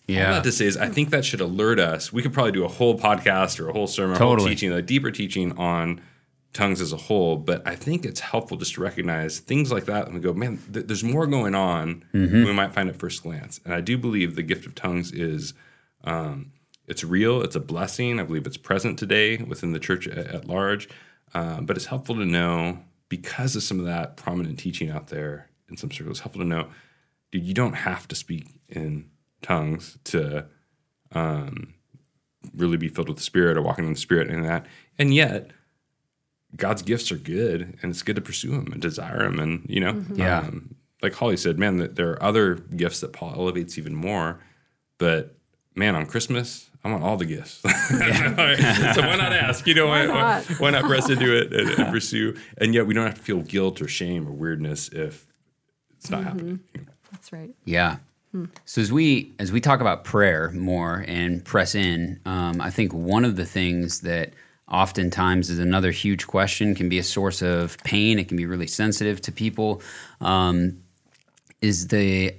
Yeah. 0.07 0.27
All 0.27 0.33
that 0.35 0.45
to 0.45 0.53
say 0.53 0.67
is, 0.67 0.77
I 0.77 0.91
think 0.91 1.09
that 1.11 1.25
should 1.25 1.41
alert 1.41 1.79
us. 1.81 2.13
We 2.13 2.21
could 2.21 2.35
probably 2.35 2.53
do 2.53 2.63
a 2.67 2.69
whole 2.69 2.99
podcast 2.99 3.59
or 3.59 3.71
a 3.71 3.73
whole 3.73 3.87
sermon, 3.87 4.17
a 4.17 4.19
whole 4.19 4.33
Totally. 4.33 4.51
teaching, 4.51 4.71
a 4.71 4.83
deeper 4.83 5.11
teaching 5.11 5.57
on 5.57 6.03
tongues 6.53 6.83
as 6.83 6.93
a 6.93 6.99
whole. 6.99 7.37
But 7.39 7.67
I 7.67 7.75
think 7.75 8.05
it's 8.05 8.21
helpful 8.21 8.59
just 8.59 8.75
to 8.75 8.83
recognize 8.83 9.39
things 9.41 9.73
like 9.73 9.87
that 9.87 10.05
and 10.05 10.15
we 10.15 10.21
go, 10.21 10.35
man, 10.35 10.59
th- 10.71 10.87
there's 10.87 11.03
more 11.03 11.27
going 11.27 11.55
on 11.55 12.05
than 12.13 12.45
we 12.45 12.53
might 12.53 12.75
find 12.75 12.91
at 12.91 12.97
first 12.97 13.23
glance. 13.23 13.61
And 13.65 13.73
I 13.73 13.81
do 13.81 13.97
believe 13.97 14.37
the 14.37 14.43
gift 14.43 14.67
of 14.67 14.75
tongues 14.75 15.11
is 15.11 15.55
um, 16.05 16.53
it's 16.87 17.03
real, 17.03 17.41
it's 17.41 17.57
a 17.57 17.61
blessing. 17.61 18.21
I 18.21 18.25
believe 18.25 18.47
it's 18.47 18.59
present 18.59 18.99
today 18.99 19.39
within 19.39 19.73
the 19.73 19.79
church 19.81 20.07
at, 20.07 20.19
at 20.27 20.45
large. 20.47 20.87
Um, 21.35 21.67
but 21.67 21.77
it's 21.77 21.87
helpful 21.87 22.15
to 22.17 22.25
know 22.25 22.79
because 23.09 23.57
of 23.57 23.63
some 23.63 23.81
of 23.81 23.87
that 23.87 24.17
prominent 24.17 24.59
teaching 24.59 24.91
out 24.91 25.09
there 25.09 25.49
in 25.69 25.77
some 25.77 25.91
circles. 25.91 26.21
Helpful 26.21 26.43
to 26.43 26.49
know, 26.49 26.69
dude, 27.33 27.45
you 27.45 27.55
don't 27.55 27.75
have 27.75 28.07
to 28.09 28.15
speak 28.15 28.47
in 28.69 29.11
tongues 29.43 29.99
to 30.05 30.47
um, 31.13 31.75
really 32.57 32.77
be 32.77 32.89
filled 32.89 33.09
with 33.09 33.19
the 33.19 33.23
Spirit 33.25 33.57
or 33.57 33.63
walking 33.63 33.85
in 33.87 33.93
the 33.93 33.99
Spirit 33.99 34.29
and 34.31 34.45
that. 34.45 34.67
And 34.99 35.13
yet, 35.15 35.51
God's 36.57 36.83
gifts 36.83 37.11
are 37.11 37.17
good, 37.17 37.79
and 37.83 37.91
it's 37.91 38.03
good 38.03 38.15
to 38.17 38.23
pursue 38.23 38.51
them 38.53 38.73
and 38.73 38.81
desire 38.81 39.25
them. 39.25 39.41
And 39.41 39.67
you 39.69 39.81
know, 39.81 40.05
Yeah. 40.15 40.39
um, 40.39 40.77
like 41.03 41.15
Holly 41.15 41.37
said, 41.37 41.59
man, 41.59 41.79
that 41.79 41.97
there 41.97 42.11
are 42.11 42.23
other 42.23 42.55
gifts 42.55 43.01
that 43.01 43.13
Paul 43.13 43.33
elevates 43.35 43.77
even 43.77 43.95
more. 43.95 44.41
But 44.99 45.37
man, 45.75 45.97
on 45.97 46.07
Christmas, 46.07 46.71
I 46.85 46.91
want 46.91 47.03
all 47.03 47.17
the 47.17 47.25
gifts. 47.25 47.61
so 47.63 47.69
why 47.99 49.17
not 49.17 49.33
ask? 49.33 49.67
You 49.67 49.75
know, 49.75 49.87
why, 49.87 50.07
why, 50.07 50.15
not? 50.15 50.45
why 50.61 50.71
not 50.71 50.85
press 50.85 51.09
into 51.09 51.35
it 51.35 51.53
and, 51.53 51.71
and 51.71 51.89
pursue? 51.93 52.37
And 52.59 52.75
yet, 52.75 52.87
we 52.87 52.93
don't 52.93 53.07
have 53.07 53.15
to 53.15 53.23
feel 53.23 53.41
guilt 53.41 53.81
or 53.81 53.89
shame 53.89 54.29
or 54.29 54.33
weirdness 54.33 54.89
if 54.89 55.27
it's 55.97 56.11
not 56.11 56.25
happening. 56.25 56.61
That's 57.11 57.33
right. 57.33 57.51
Yeah. 57.65 57.97
So 58.65 58.81
as 58.81 58.91
we 58.91 59.33
as 59.39 59.53
we 59.53 59.61
talk 59.61 59.81
about 59.81 60.03
prayer 60.03 60.51
more 60.51 61.05
and 61.07 61.45
press 61.45 61.75
in, 61.75 62.21
um, 62.27 62.61
I 62.61 62.71
think 62.71 62.93
one 62.93 63.25
of 63.25 63.37
the 63.37 63.47
things 63.47 64.01
that 64.01 64.33
oftentimes 64.69 65.51
is 65.51 65.59
another 65.61 65.93
huge 65.93 66.27
question 66.27 66.75
can 66.75 66.89
be 66.89 66.99
a 66.99 67.03
source 67.05 67.43
of 67.43 67.79
pain. 67.85 68.19
It 68.19 68.27
can 68.27 68.37
be 68.37 68.47
really 68.47 68.67
sensitive 68.67 69.21
to 69.23 69.33
people. 69.33 69.83
Um, 70.21 70.83
is 71.61 71.89
the 71.89 72.35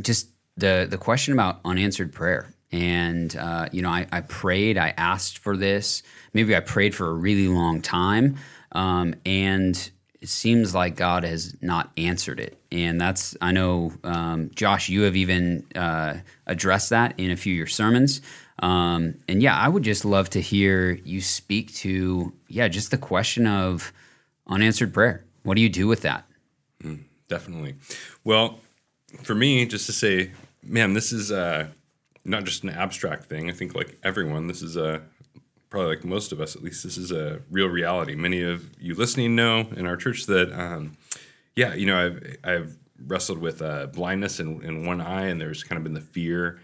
just 0.00 0.28
the 0.56 0.86
the 0.88 0.98
question 0.98 1.32
about 1.32 1.60
unanswered 1.64 2.12
prayer. 2.12 2.53
And 2.74 3.36
uh, 3.36 3.68
you 3.70 3.82
know, 3.82 3.88
I, 3.88 4.08
I 4.10 4.20
prayed, 4.22 4.76
I 4.78 4.94
asked 4.96 5.38
for 5.38 5.56
this. 5.56 6.02
Maybe 6.32 6.56
I 6.56 6.60
prayed 6.60 6.92
for 6.92 7.08
a 7.08 7.12
really 7.12 7.46
long 7.46 7.80
time, 7.80 8.36
um, 8.72 9.14
and 9.24 9.90
it 10.20 10.28
seems 10.28 10.74
like 10.74 10.96
God 10.96 11.22
has 11.22 11.56
not 11.62 11.92
answered 11.96 12.40
it. 12.40 12.58
And 12.72 13.00
that's 13.00 13.36
I 13.40 13.52
know, 13.52 13.92
um, 14.02 14.50
Josh, 14.56 14.88
you 14.88 15.02
have 15.02 15.14
even 15.14 15.64
uh, 15.76 16.14
addressed 16.48 16.90
that 16.90 17.14
in 17.16 17.30
a 17.30 17.36
few 17.36 17.52
of 17.52 17.58
your 17.58 17.68
sermons. 17.68 18.20
Um, 18.58 19.18
and 19.28 19.40
yeah, 19.40 19.56
I 19.56 19.68
would 19.68 19.84
just 19.84 20.04
love 20.04 20.28
to 20.30 20.40
hear 20.40 20.98
you 21.04 21.20
speak 21.20 21.72
to 21.76 22.32
yeah, 22.48 22.66
just 22.66 22.90
the 22.90 22.98
question 22.98 23.46
of 23.46 23.92
unanswered 24.48 24.92
prayer. 24.92 25.24
What 25.44 25.54
do 25.54 25.60
you 25.60 25.68
do 25.68 25.86
with 25.86 26.02
that? 26.02 26.24
Definitely. 27.28 27.76
Well, 28.24 28.58
for 29.22 29.36
me, 29.36 29.64
just 29.64 29.86
to 29.86 29.92
say, 29.92 30.32
man, 30.64 30.94
this 30.94 31.12
is 31.12 31.30
uh, 31.30 31.68
not 32.24 32.44
just 32.44 32.62
an 32.64 32.70
abstract 32.70 33.24
thing. 33.24 33.50
I 33.50 33.52
think, 33.52 33.74
like 33.74 33.98
everyone, 34.02 34.46
this 34.46 34.62
is 34.62 34.76
a 34.76 35.02
probably 35.70 35.96
like 35.96 36.04
most 36.04 36.30
of 36.30 36.40
us, 36.40 36.54
at 36.54 36.62
least, 36.62 36.84
this 36.84 36.96
is 36.96 37.10
a 37.10 37.40
real 37.50 37.66
reality. 37.66 38.14
Many 38.14 38.42
of 38.42 38.70
you 38.78 38.94
listening 38.94 39.34
know 39.34 39.68
in 39.76 39.86
our 39.86 39.96
church 39.96 40.26
that, 40.26 40.52
um, 40.52 40.96
yeah, 41.56 41.74
you 41.74 41.86
know, 41.86 42.06
I've 42.06 42.36
I've 42.44 42.76
wrestled 43.04 43.38
with 43.38 43.60
uh, 43.60 43.86
blindness 43.86 44.40
in, 44.40 44.62
in 44.62 44.86
one 44.86 45.00
eye, 45.00 45.26
and 45.26 45.40
there's 45.40 45.64
kind 45.64 45.76
of 45.76 45.84
been 45.84 45.94
the 45.94 46.00
fear 46.00 46.60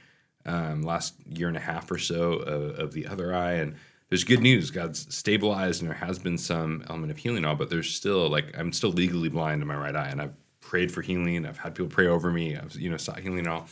um, 0.47 0.83
last 0.83 1.15
year 1.27 1.49
and 1.49 1.57
a 1.57 1.61
half 1.61 1.91
or 1.91 1.99
so 1.99 2.35
of, 2.35 2.79
of 2.79 2.93
the 2.93 3.07
other 3.07 3.35
eye, 3.35 3.55
and 3.55 3.77
there's 4.09 4.25
good 4.25 4.41
news. 4.41 4.71
God's 4.71 5.13
stabilized, 5.15 5.83
and 5.83 5.91
there 5.91 5.99
has 5.99 6.19
been 6.19 6.39
some 6.39 6.85
element 6.89 7.11
of 7.11 7.19
healing, 7.19 7.45
all, 7.45 7.57
but 7.57 7.71
there's 7.71 7.93
still 7.93 8.29
like 8.29 8.57
I'm 8.57 8.73
still 8.73 8.91
legally 8.91 9.29
blind 9.29 9.63
in 9.63 9.69
my 9.69 9.77
right 9.77 9.95
eye, 9.95 10.09
and 10.09 10.21
I've 10.21 10.35
prayed 10.61 10.93
for 10.93 11.03
healing. 11.03 11.47
I've 11.47 11.59
had 11.59 11.75
people 11.75 11.91
pray 11.91 12.07
over 12.07 12.31
me. 12.31 12.57
I've 12.57 12.75
you 12.77 12.91
know 12.91 12.97
sought 12.97 13.21
healing 13.21 13.41
and 13.41 13.49
all, 13.49 13.67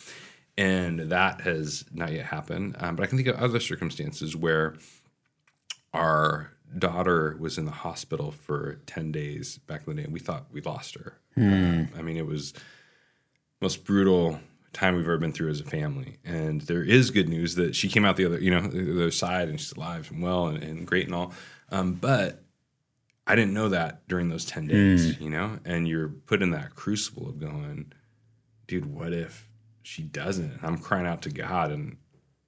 and 0.58 0.98
that 0.98 1.42
has 1.42 1.84
not 1.92 2.12
yet 2.12 2.26
happened. 2.26 2.74
Um, 2.80 2.96
but 2.96 3.04
I 3.04 3.06
can 3.06 3.16
think 3.16 3.28
of 3.28 3.36
other 3.36 3.60
circumstances 3.60 4.34
where 4.34 4.74
our 5.94 6.52
daughter 6.76 7.36
was 7.38 7.56
in 7.56 7.64
the 7.64 7.70
hospital 7.70 8.32
for 8.32 8.80
10 8.86 9.12
days 9.12 9.58
back 9.58 9.86
in 9.86 9.94
the 9.94 10.02
day 10.02 10.04
and 10.04 10.12
we 10.12 10.18
thought 10.18 10.46
we 10.52 10.60
lost 10.60 10.96
her. 10.96 11.16
Um, 11.36 11.88
i 11.96 12.02
mean 12.02 12.16
it 12.16 12.26
was 12.26 12.52
most 13.62 13.84
brutal 13.84 14.40
time 14.72 14.96
we've 14.96 15.04
ever 15.04 15.16
been 15.16 15.32
through 15.32 15.50
as 15.50 15.60
a 15.60 15.64
family. 15.64 16.16
And 16.24 16.62
there 16.62 16.82
is 16.82 17.12
good 17.12 17.28
news 17.28 17.54
that 17.54 17.76
she 17.76 17.88
came 17.88 18.04
out 18.04 18.16
the 18.16 18.26
other 18.26 18.40
you 18.40 18.50
know 18.50 18.66
the 18.66 18.90
other 18.90 19.10
side 19.12 19.48
and 19.48 19.60
she's 19.60 19.72
alive 19.72 20.10
and 20.10 20.20
well 20.20 20.48
and, 20.48 20.62
and 20.62 20.86
great 20.86 21.06
and 21.06 21.14
all. 21.14 21.32
Um, 21.70 21.94
but 21.94 22.42
i 23.28 23.36
didn't 23.36 23.54
know 23.54 23.68
that 23.68 24.06
during 24.08 24.28
those 24.28 24.44
10 24.44 24.66
days 24.66 25.20
you 25.20 25.30
know? 25.30 25.60
And 25.64 25.86
you're 25.86 26.08
put 26.08 26.42
in 26.42 26.50
that 26.50 26.74
crucible 26.74 27.28
of 27.28 27.38
going 27.38 27.92
dude 28.66 28.86
what 28.86 29.12
if 29.12 29.47
she 29.88 30.02
doesn't. 30.02 30.58
I'm 30.62 30.76
crying 30.78 31.06
out 31.06 31.22
to 31.22 31.30
god 31.30 31.70
and 31.72 31.96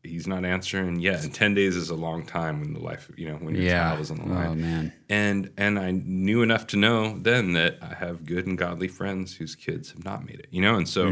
he's 0.02 0.26
not 0.26 0.44
answering 0.46 0.98
yet. 0.98 1.22
And 1.24 1.32
10 1.34 1.52
days 1.54 1.76
is 1.76 1.90
a 1.90 1.94
long 1.94 2.24
time 2.24 2.60
when 2.60 2.72
the 2.72 2.80
life 2.80 3.10
you 3.16 3.28
know 3.28 3.36
when 3.36 3.54
your 3.54 3.64
Yeah. 3.64 3.82
child 3.88 4.00
is 4.00 4.10
on 4.10 4.18
the 4.18 4.26
line. 4.26 4.48
Oh 4.48 4.54
man. 4.54 4.92
and 5.08 5.50
and 5.56 5.78
I 5.78 5.90
knew 5.90 6.42
enough 6.42 6.66
to 6.68 6.76
know 6.76 7.18
then 7.18 7.52
that 7.54 7.78
I 7.82 7.94
have 7.94 8.24
good 8.26 8.46
and 8.46 8.56
godly 8.58 8.88
friends 8.88 9.36
whose 9.36 9.54
kids 9.54 9.90
have 9.92 10.04
not 10.04 10.24
made 10.26 10.40
it, 10.40 10.48
you 10.50 10.60
know, 10.62 10.76
and 10.76 10.88
so 10.88 11.08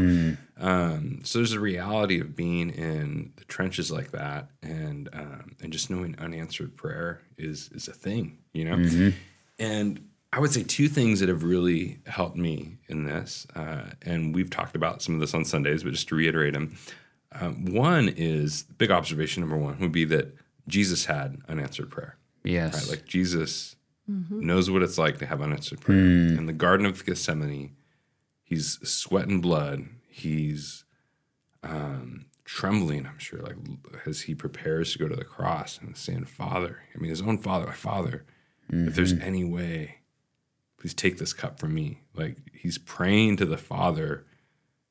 um, 0.57 1.21
so 1.23 1.39
there's 1.39 1.53
a 1.53 1.59
reality 1.59 2.19
of 2.19 2.35
being 2.35 2.69
in 2.69 3.31
the 3.37 3.45
trenches 3.45 3.89
like 3.91 4.11
that, 4.11 4.49
and 4.61 5.07
um, 5.13 5.55
and 5.61 5.71
just 5.71 5.89
knowing 5.89 6.15
unanswered 6.19 6.75
prayer 6.75 7.21
is 7.37 7.69
is 7.73 7.87
a 7.87 7.93
thing, 7.93 8.39
you 8.53 8.65
know, 8.65 9.11
and 9.57 10.08
I 10.31 10.39
would 10.39 10.51
say 10.51 10.63
two 10.63 10.87
things 10.87 11.19
that 11.21 11.29
have 11.29 11.43
really 11.43 11.99
helped 12.05 12.37
me 12.37 12.77
in 12.87 13.05
this, 13.05 13.47
uh, 13.55 13.91
and 14.03 14.33
we've 14.35 14.49
talked 14.49 14.75
about 14.75 15.01
some 15.01 15.15
of 15.15 15.21
this 15.21 15.33
on 15.33 15.43
Sundays, 15.43 15.83
but 15.83 15.91
just 15.93 16.07
to 16.09 16.15
reiterate 16.15 16.53
them. 16.53 16.77
Um, 17.31 17.65
one 17.65 18.09
is 18.09 18.63
big 18.63 18.91
observation 18.91 19.41
number 19.41 19.57
one 19.57 19.79
would 19.79 19.91
be 19.91 20.05
that 20.05 20.35
Jesus 20.67 21.05
had 21.05 21.37
unanswered 21.47 21.89
prayer. 21.89 22.17
Yes. 22.43 22.89
Right? 22.89 22.97
Like 22.97 23.05
Jesus 23.05 23.75
knows 24.07 24.71
what 24.71 24.81
it's 24.81 24.97
like 24.97 25.19
to 25.19 25.25
have 25.27 25.41
unanswered 25.41 25.81
prayer. 25.81 25.99
In 25.99 26.45
the 26.47 26.53
Garden 26.53 26.85
of 26.87 27.05
Gethsemane, 27.05 27.75
he's 28.43 28.79
sweating 28.87 29.41
blood. 29.41 29.87
He's 30.07 30.83
um, 31.63 32.25
trembling, 32.43 33.05
I'm 33.05 33.19
sure, 33.19 33.39
like 33.39 33.55
as 34.07 34.21
he 34.21 34.33
prepares 34.33 34.93
to 34.93 34.99
go 34.99 35.07
to 35.07 35.15
the 35.15 35.23
cross 35.23 35.79
and 35.79 35.95
saying, 35.95 36.25
Father, 36.25 36.79
I 36.95 36.97
mean, 36.97 37.11
his 37.11 37.21
own 37.21 37.37
father, 37.37 37.67
my 37.67 37.73
father, 37.73 38.25
if 38.71 38.95
there's 38.95 39.13
any 39.13 39.43
way, 39.43 39.98
please 40.79 40.93
take 40.93 41.17
this 41.17 41.33
cup 41.33 41.59
from 41.59 41.73
me. 41.73 42.01
Like 42.15 42.37
he's 42.53 42.77
praying 42.77 43.37
to 43.37 43.45
the 43.45 43.57
Father 43.57 44.25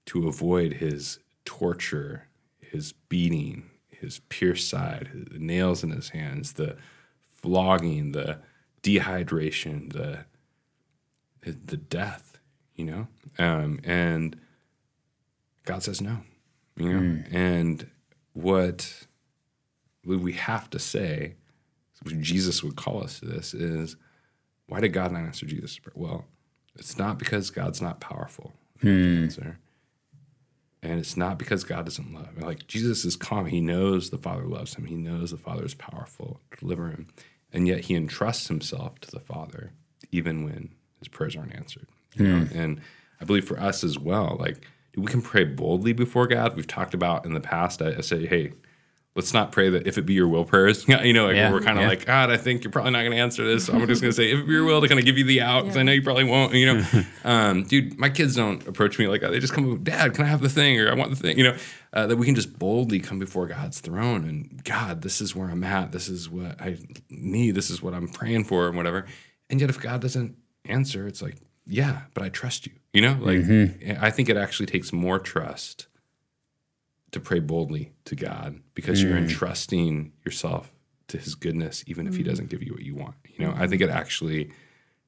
to 0.06 0.28
avoid 0.28 0.74
his 0.74 1.18
torture, 1.44 2.28
his 2.60 2.92
beating, 2.92 3.70
his 3.88 4.20
pierced 4.28 4.68
side, 4.68 5.08
the 5.30 5.38
nails 5.38 5.82
in 5.82 5.90
his 5.90 6.10
hands, 6.10 6.52
the 6.54 6.76
flogging, 7.24 8.12
the 8.12 8.38
dehydration, 8.82 9.92
the 9.92 10.24
the 11.42 11.76
death, 11.76 12.38
you 12.74 12.84
know. 12.84 13.08
Um, 13.38 13.80
and 13.84 14.38
God 15.64 15.82
says 15.82 16.00
no, 16.00 16.18
you 16.76 16.92
know. 16.92 17.22
And 17.30 17.90
what 18.34 19.06
we 20.04 20.32
have 20.34 20.68
to 20.70 20.78
say, 20.78 21.36
Jesus 22.06 22.62
would 22.62 22.76
call 22.76 23.02
us 23.02 23.20
to 23.20 23.26
this, 23.26 23.54
is 23.54 23.96
why 24.68 24.80
did 24.80 24.90
God 24.90 25.12
not 25.12 25.22
answer 25.22 25.46
Jesus' 25.46 25.78
prayer? 25.78 25.94
Well, 25.96 26.26
it's 26.76 26.96
not 26.96 27.18
because 27.18 27.50
God's 27.50 27.82
not 27.82 28.00
powerful. 28.00 28.52
Hmm. 28.80 29.24
Answer. 29.24 29.58
And 30.82 31.00
it's 31.00 31.16
not 31.16 31.38
because 31.38 31.64
God 31.64 31.86
doesn't 31.86 32.14
love. 32.14 32.40
Like 32.40 32.66
Jesus 32.68 33.04
is 33.04 33.16
calm. 33.16 33.46
He 33.46 33.60
knows 33.60 34.10
the 34.10 34.18
Father 34.18 34.44
loves 34.44 34.74
him. 34.74 34.84
He 34.84 34.94
knows 34.94 35.32
the 35.32 35.36
Father 35.36 35.64
is 35.64 35.74
powerful 35.74 36.40
to 36.52 36.58
deliver 36.58 36.88
him. 36.88 37.08
And 37.52 37.66
yet 37.66 37.86
he 37.86 37.94
entrusts 37.94 38.48
himself 38.48 39.00
to 39.00 39.10
the 39.10 39.18
Father, 39.18 39.72
even 40.12 40.44
when 40.44 40.70
his 40.98 41.08
prayers 41.08 41.34
aren't 41.34 41.56
answered. 41.56 41.88
Know? 42.16 42.44
Hmm. 42.44 42.56
And 42.56 42.80
I 43.20 43.24
believe 43.24 43.48
for 43.48 43.58
us 43.58 43.82
as 43.82 43.98
well, 43.98 44.36
like 44.38 44.64
we 44.96 45.06
can 45.06 45.22
pray 45.22 45.44
boldly 45.44 45.92
before 45.92 46.26
God. 46.26 46.56
We've 46.56 46.66
talked 46.66 46.94
about 46.94 47.24
in 47.24 47.34
the 47.34 47.40
past. 47.40 47.82
I, 47.82 47.96
I 47.96 48.00
say, 48.00 48.26
hey, 48.26 48.52
let's 49.18 49.34
not 49.34 49.50
pray 49.50 49.68
that 49.68 49.84
if 49.84 49.98
it 49.98 50.02
be 50.02 50.14
your 50.14 50.28
will 50.28 50.44
prayers. 50.44 50.86
you 50.88 51.12
know, 51.12 51.26
like 51.26 51.34
Yeah, 51.34 51.50
we're 51.50 51.60
kind 51.60 51.76
of 51.76 51.82
yeah. 51.82 51.88
like, 51.88 52.06
God, 52.06 52.30
I 52.30 52.36
think 52.36 52.62
you're 52.62 52.70
probably 52.70 52.92
not 52.92 53.00
going 53.00 53.10
to 53.10 53.18
answer 53.18 53.44
this. 53.44 53.66
So 53.66 53.72
I'm 53.72 53.84
just 53.88 54.00
going 54.00 54.12
to 54.12 54.16
say, 54.16 54.30
if 54.30 54.38
it 54.38 54.46
be 54.46 54.52
your 54.52 54.64
will 54.64 54.80
to 54.80 54.86
kind 54.86 55.00
of 55.00 55.04
give 55.04 55.18
you 55.18 55.24
the 55.24 55.42
out, 55.42 55.64
because 55.64 55.76
I 55.76 55.82
know 55.82 55.90
you 55.90 56.02
probably 56.02 56.22
won't. 56.22 56.54
You 56.54 56.74
know, 56.74 57.04
um, 57.24 57.64
dude, 57.64 57.98
my 57.98 58.10
kids 58.10 58.36
don't 58.36 58.64
approach 58.68 58.96
me 58.96 59.08
like 59.08 59.20
that. 59.22 59.32
They 59.32 59.40
just 59.40 59.52
come, 59.52 59.82
Dad, 59.82 60.14
can 60.14 60.24
I 60.24 60.28
have 60.28 60.40
the 60.40 60.48
thing? 60.48 60.80
Or 60.80 60.88
I 60.88 60.94
want 60.94 61.10
the 61.10 61.16
thing. 61.16 61.36
You 61.36 61.44
know, 61.44 61.56
uh, 61.92 62.06
that 62.06 62.16
we 62.16 62.26
can 62.26 62.36
just 62.36 62.60
boldly 62.60 63.00
come 63.00 63.18
before 63.18 63.48
God's 63.48 63.80
throne 63.80 64.24
and 64.24 64.62
God, 64.62 65.02
this 65.02 65.20
is 65.20 65.34
where 65.34 65.48
I'm 65.48 65.64
at. 65.64 65.90
This 65.90 66.08
is 66.08 66.30
what 66.30 66.60
I 66.60 66.78
need. 67.10 67.56
This 67.56 67.70
is 67.70 67.82
what 67.82 67.94
I'm 67.94 68.06
praying 68.06 68.44
for, 68.44 68.68
and 68.68 68.76
whatever. 68.76 69.04
And 69.50 69.60
yet, 69.60 69.68
if 69.68 69.80
God 69.80 70.00
doesn't 70.00 70.36
answer, 70.64 71.08
it's 71.08 71.22
like, 71.22 71.38
yeah, 71.66 72.02
but 72.14 72.22
I 72.22 72.28
trust 72.28 72.66
you. 72.66 72.72
You 72.92 73.02
know, 73.02 73.18
like 73.20 73.98
I 74.00 74.10
think 74.10 74.28
it 74.28 74.36
actually 74.36 74.66
takes 74.66 74.92
more 74.92 75.18
trust 75.18 75.88
to 77.12 77.20
pray 77.20 77.40
boldly 77.40 77.92
to 78.04 78.14
God 78.14 78.60
because 78.74 79.02
you're 79.02 79.14
mm. 79.14 79.28
entrusting 79.28 80.12
yourself 80.24 80.72
to 81.08 81.16
his 81.16 81.34
goodness 81.34 81.82
even 81.86 82.06
if 82.06 82.16
he 82.16 82.22
mm. 82.22 82.26
doesn't 82.26 82.50
give 82.50 82.62
you 82.62 82.72
what 82.72 82.82
you 82.82 82.94
want. 82.94 83.14
You 83.36 83.46
know, 83.46 83.54
I 83.56 83.66
think 83.66 83.82
it 83.82 83.90
actually 83.90 84.50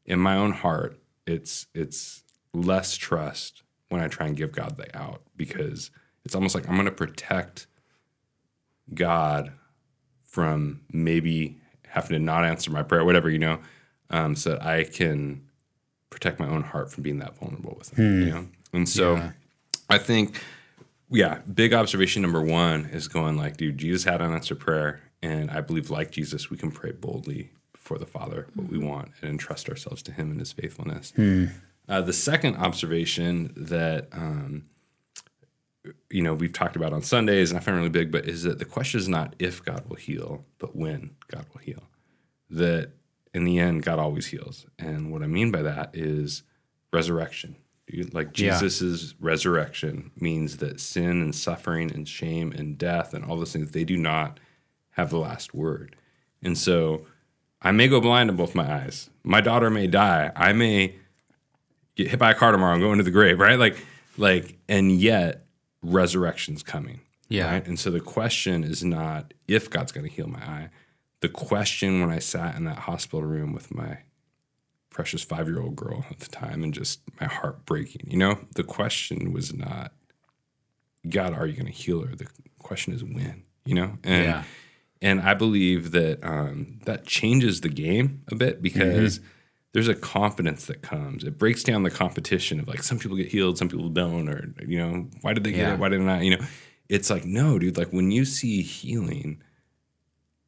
in 0.06 0.18
my 0.18 0.36
own 0.36 0.52
heart 0.52 0.98
it's 1.26 1.66
it's 1.74 2.22
less 2.52 2.96
trust 2.96 3.62
when 3.88 4.00
I 4.00 4.08
try 4.08 4.26
and 4.26 4.36
give 4.36 4.52
God 4.52 4.76
the 4.76 4.96
out 4.96 5.22
because 5.36 5.90
it's 6.24 6.34
almost 6.34 6.54
like 6.54 6.68
I'm 6.68 6.74
going 6.74 6.86
to 6.86 6.92
protect 6.92 7.66
God 8.94 9.52
from 10.22 10.80
maybe 10.92 11.58
having 11.88 12.10
to 12.10 12.18
not 12.18 12.44
answer 12.44 12.70
my 12.70 12.82
prayer, 12.82 13.04
whatever, 13.04 13.28
you 13.28 13.38
know, 13.38 13.58
um, 14.10 14.36
so 14.36 14.50
that 14.50 14.64
I 14.64 14.84
can 14.84 15.42
protect 16.08 16.38
my 16.38 16.46
own 16.46 16.62
heart 16.62 16.90
from 16.90 17.02
being 17.02 17.18
that 17.18 17.36
vulnerable 17.36 17.74
with 17.76 17.96
him, 17.96 18.20
you 18.20 18.24
hmm. 18.26 18.30
know? 18.30 18.48
And 18.72 18.88
so 18.88 19.32
I 19.88 19.98
think, 19.98 20.40
yeah, 21.10 21.40
big 21.52 21.72
observation 21.72 22.22
number 22.22 22.40
one 22.40 22.86
is 22.86 23.08
going 23.08 23.36
like, 23.36 23.56
dude, 23.56 23.78
Jesus 23.78 24.04
had 24.04 24.22
unanswered 24.22 24.60
prayer. 24.60 25.00
And 25.22 25.50
I 25.50 25.60
believe, 25.60 25.90
like 25.90 26.10
Jesus, 26.10 26.50
we 26.50 26.56
can 26.56 26.70
pray 26.70 26.92
boldly 26.92 27.50
before 27.72 27.98
the 27.98 28.06
Father 28.06 28.46
what 28.54 28.68
we 28.68 28.78
want 28.78 29.10
and 29.20 29.30
entrust 29.30 29.68
ourselves 29.68 30.02
to 30.04 30.12
Him 30.12 30.30
and 30.30 30.38
His 30.38 30.52
faithfulness. 30.52 31.12
Uh, 31.88 32.00
the 32.00 32.12
second 32.12 32.56
observation 32.56 33.52
that, 33.56 34.08
um, 34.12 34.66
you 36.08 36.22
know, 36.22 36.34
we've 36.34 36.52
talked 36.52 36.76
about 36.76 36.92
on 36.92 37.02
Sundays, 37.02 37.50
and 37.50 37.58
I 37.58 37.62
find 37.62 37.76
really 37.76 37.88
big, 37.88 38.12
but 38.12 38.26
is 38.26 38.44
that 38.44 38.58
the 38.58 38.64
question 38.64 39.00
is 39.00 39.08
not 39.08 39.34
if 39.38 39.64
God 39.64 39.88
will 39.88 39.96
heal, 39.96 40.44
but 40.58 40.76
when 40.76 41.16
God 41.28 41.46
will 41.52 41.60
heal. 41.60 41.82
That 42.48 42.92
in 43.34 43.44
the 43.44 43.58
end, 43.58 43.82
God 43.82 43.98
always 43.98 44.28
heals. 44.28 44.66
And 44.78 45.10
what 45.10 45.22
I 45.22 45.26
mean 45.26 45.50
by 45.50 45.62
that 45.62 45.90
is 45.92 46.44
resurrection. 46.92 47.56
You- 47.92 48.08
Like 48.12 48.38
Yeah. 48.38 48.50
Jesus's 48.60 49.14
resurrection 49.20 50.10
means 50.20 50.58
that 50.58 50.80
sin 50.80 51.20
and 51.22 51.34
suffering 51.34 51.90
and 51.92 52.08
shame 52.08 52.52
and 52.52 52.76
death 52.78 53.12
and 53.14 53.24
all 53.24 53.36
those 53.36 53.52
things, 53.52 53.70
they 53.72 53.84
do 53.84 53.96
not 53.96 54.38
have 54.90 55.10
the 55.10 55.18
last 55.18 55.54
word. 55.54 55.96
And 56.42 56.56
so 56.56 57.06
I 57.62 57.72
may 57.72 57.88
go 57.88 58.00
blind 58.00 58.30
in 58.30 58.36
both 58.36 58.54
my 58.54 58.70
eyes. 58.72 59.10
My 59.22 59.40
daughter 59.40 59.68
may 59.70 59.86
die. 59.86 60.32
I 60.34 60.52
may 60.52 60.96
get 61.96 62.08
hit 62.08 62.18
by 62.18 62.30
a 62.30 62.34
car 62.34 62.52
tomorrow 62.52 62.72
and 62.74 62.82
go 62.82 62.92
into 62.92 63.04
the 63.04 63.10
grave, 63.10 63.38
right? 63.38 63.58
Like, 63.58 63.76
like, 64.16 64.58
and 64.68 64.92
yet 64.92 65.44
resurrection's 65.82 66.62
coming. 66.62 67.00
Yeah. 67.28 67.52
Right? 67.52 67.66
And 67.66 67.78
so 67.78 67.90
the 67.90 68.00
question 68.00 68.64
is 68.64 68.82
not 68.82 69.34
if 69.46 69.68
God's 69.70 69.92
going 69.92 70.06
to 70.08 70.12
heal 70.12 70.26
my 70.26 70.40
eye. 70.40 70.70
The 71.20 71.28
question 71.28 72.00
when 72.00 72.10
I 72.10 72.18
sat 72.18 72.56
in 72.56 72.64
that 72.64 72.78
hospital 72.80 73.22
room 73.22 73.52
with 73.52 73.74
my 73.74 73.98
precious 74.90 75.22
five 75.22 75.46
year 75.48 75.60
old 75.60 75.76
girl 75.76 76.04
at 76.10 76.18
the 76.20 76.28
time 76.28 76.62
and 76.62 76.74
just 76.74 77.00
my 77.20 77.26
heart 77.26 77.64
breaking, 77.64 78.10
you 78.10 78.18
know, 78.18 78.38
the 78.54 78.64
question 78.64 79.32
was 79.32 79.54
not, 79.54 79.92
God, 81.08 81.32
are 81.32 81.46
you 81.46 81.54
going 81.54 81.66
to 81.66 81.72
heal 81.72 82.04
her? 82.04 82.14
The 82.14 82.26
question 82.58 82.92
is 82.92 83.02
when, 83.02 83.44
you 83.64 83.74
know? 83.74 83.98
And, 84.04 84.24
Yeah. 84.24 84.42
and 85.00 85.20
I 85.20 85.34
believe 85.34 85.92
that 85.92 86.22
um, 86.22 86.80
that 86.84 87.06
changes 87.06 87.60
the 87.62 87.68
game 87.70 88.22
a 88.30 88.34
bit 88.34 88.60
because 88.60 89.20
there's 89.72 89.88
a 89.88 89.94
confidence 89.94 90.66
that 90.66 90.82
comes. 90.82 91.24
It 91.24 91.38
breaks 91.38 91.62
down 91.62 91.84
the 91.84 91.90
competition 91.90 92.58
of 92.60 92.68
like 92.68 92.82
some 92.82 92.98
people 92.98 93.16
get 93.16 93.28
healed, 93.28 93.56
some 93.56 93.68
people 93.68 93.88
don't, 93.88 94.28
or 94.28 94.52
you 94.66 94.78
know, 94.78 95.06
why 95.22 95.32
did 95.32 95.44
they 95.44 95.52
get 95.52 95.60
Yeah. 95.60 95.74
it? 95.74 95.78
Why 95.78 95.88
did 95.88 96.00
they 96.00 96.04
not? 96.04 96.22
You 96.24 96.36
know, 96.36 96.44
it's 96.88 97.08
like 97.08 97.24
no, 97.24 97.58
dude. 97.58 97.78
Like 97.78 97.92
when 97.92 98.10
you 98.10 98.24
see 98.24 98.62
healing, 98.62 99.40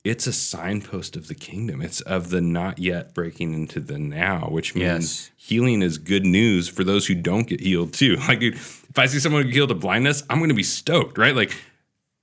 it's 0.05 0.26
a 0.26 0.32
signpost 0.32 1.14
of 1.16 1.28
the 1.28 1.34
kingdom. 1.34 1.80
It's 1.80 2.00
of 2.00 2.30
the 2.30 2.40
not 2.40 2.78
yet 2.78 3.14
breaking 3.14 3.55
into 3.55 3.78
the 3.80 3.98
now, 3.98 4.48
which 4.50 4.74
means 4.74 4.84
Yes. 4.84 5.30
healing 5.36 5.80
is 5.82 5.98
good 5.98 6.26
news 6.26 6.68
for 6.68 6.82
those 6.84 7.07
who 7.07 7.14
don't 7.14 7.46
get 7.46 7.61
healed 7.61 7.92
too. 7.92 8.16
Like 8.28 8.40
dude, 8.40 8.55
if 8.55 8.98
I 8.98 9.07
see 9.07 9.18
someone 9.20 9.44
get 9.44 9.53
healed 9.55 9.70
of 9.70 9.80
blindness, 9.80 10.22
I'm 10.28 10.38
going 10.38 10.48
to 10.50 10.55
be 10.55 10.62
stoked, 10.64 11.18
right? 11.18 11.34
Like 11.36 11.55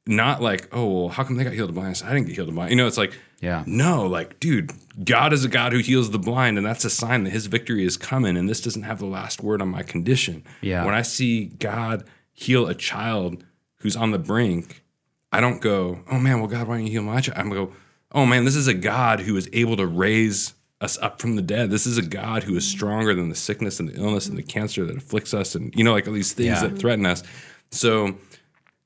not 0.07 0.41
like, 0.41 0.67
oh, 0.71 0.87
well, 0.87 1.09
how 1.09 1.23
come 1.23 1.35
they 1.37 1.43
got 1.43 1.53
healed 1.53 1.69
of 1.69 1.75
blindness? 1.75 2.03
I 2.03 2.11
didn't 2.13 2.25
get 2.27 2.35
healed 2.35 2.49
of 2.49 2.55
blindness. 2.55 2.71
You 2.71 2.77
know, 2.77 2.87
it's 2.87 2.97
like, 2.97 3.13
Yeah. 3.41 3.63
no, 3.67 4.07
like, 4.07 4.39
dude, 4.39 4.71
God 5.03 5.33
is 5.33 5.45
a 5.45 5.47
God 5.49 5.71
who 5.71 5.79
heals 5.79 6.09
the 6.09 6.17
blind, 6.19 6.57
and 6.57 6.65
that's 6.65 6.83
a 6.83 6.89
sign 6.89 7.25
that 7.25 7.29
his 7.31 7.45
victory 7.45 7.85
is 7.85 7.95
coming, 7.95 8.35
and 8.35 8.49
this 8.49 8.59
doesn't 8.59 8.83
have 8.83 8.97
the 8.99 9.05
last 9.05 9.43
word 9.43 9.61
on 9.61 9.67
my 9.69 9.83
condition. 9.83 10.43
Yeah. 10.61 10.83
When 10.83 10.95
I 10.95 11.03
see 11.03 11.45
God 11.45 12.05
heal 12.33 12.65
a 12.67 12.73
child 12.73 13.43
who's 13.81 13.95
on 13.95 14.09
the 14.11 14.17
brink, 14.19 14.83
I 15.31 15.41
don't 15.41 15.61
go, 15.61 15.99
oh 16.11 16.19
man, 16.19 16.39
well, 16.39 16.47
God, 16.47 16.67
why 16.67 16.77
don't 16.77 16.85
you 16.85 16.91
heal 16.91 17.03
my 17.03 17.21
child? 17.21 17.37
I'm 17.37 17.49
go, 17.49 17.73
oh 18.11 18.25
man, 18.25 18.45
this 18.45 18.55
is 18.55 18.67
a 18.67 18.73
God 18.73 19.21
who 19.21 19.37
is 19.37 19.49
able 19.53 19.77
to 19.77 19.85
raise 19.85 20.53
us 20.81 20.97
up 20.99 21.21
from 21.21 21.35
the 21.35 21.41
dead. 21.41 21.69
This 21.69 21.85
is 21.85 21.97
a 21.97 22.01
God 22.01 22.43
who 22.43 22.55
is 22.55 22.65
mm-hmm. 22.65 22.77
stronger 22.77 23.13
than 23.13 23.29
the 23.29 23.35
sickness 23.35 23.79
and 23.79 23.89
the 23.89 23.99
illness 23.99 24.27
and 24.27 24.37
the 24.37 24.41
mm-hmm. 24.41 24.49
cancer 24.49 24.85
that 24.85 24.97
afflicts 24.97 25.33
us, 25.33 25.55
and 25.55 25.73
you 25.75 25.83
know, 25.83 25.91
like 25.91 26.07
all 26.07 26.13
these 26.13 26.33
things 26.33 26.61
Yeah. 26.61 26.67
that 26.67 26.79
threaten 26.79 27.05
us. 27.05 27.23
So 27.71 28.15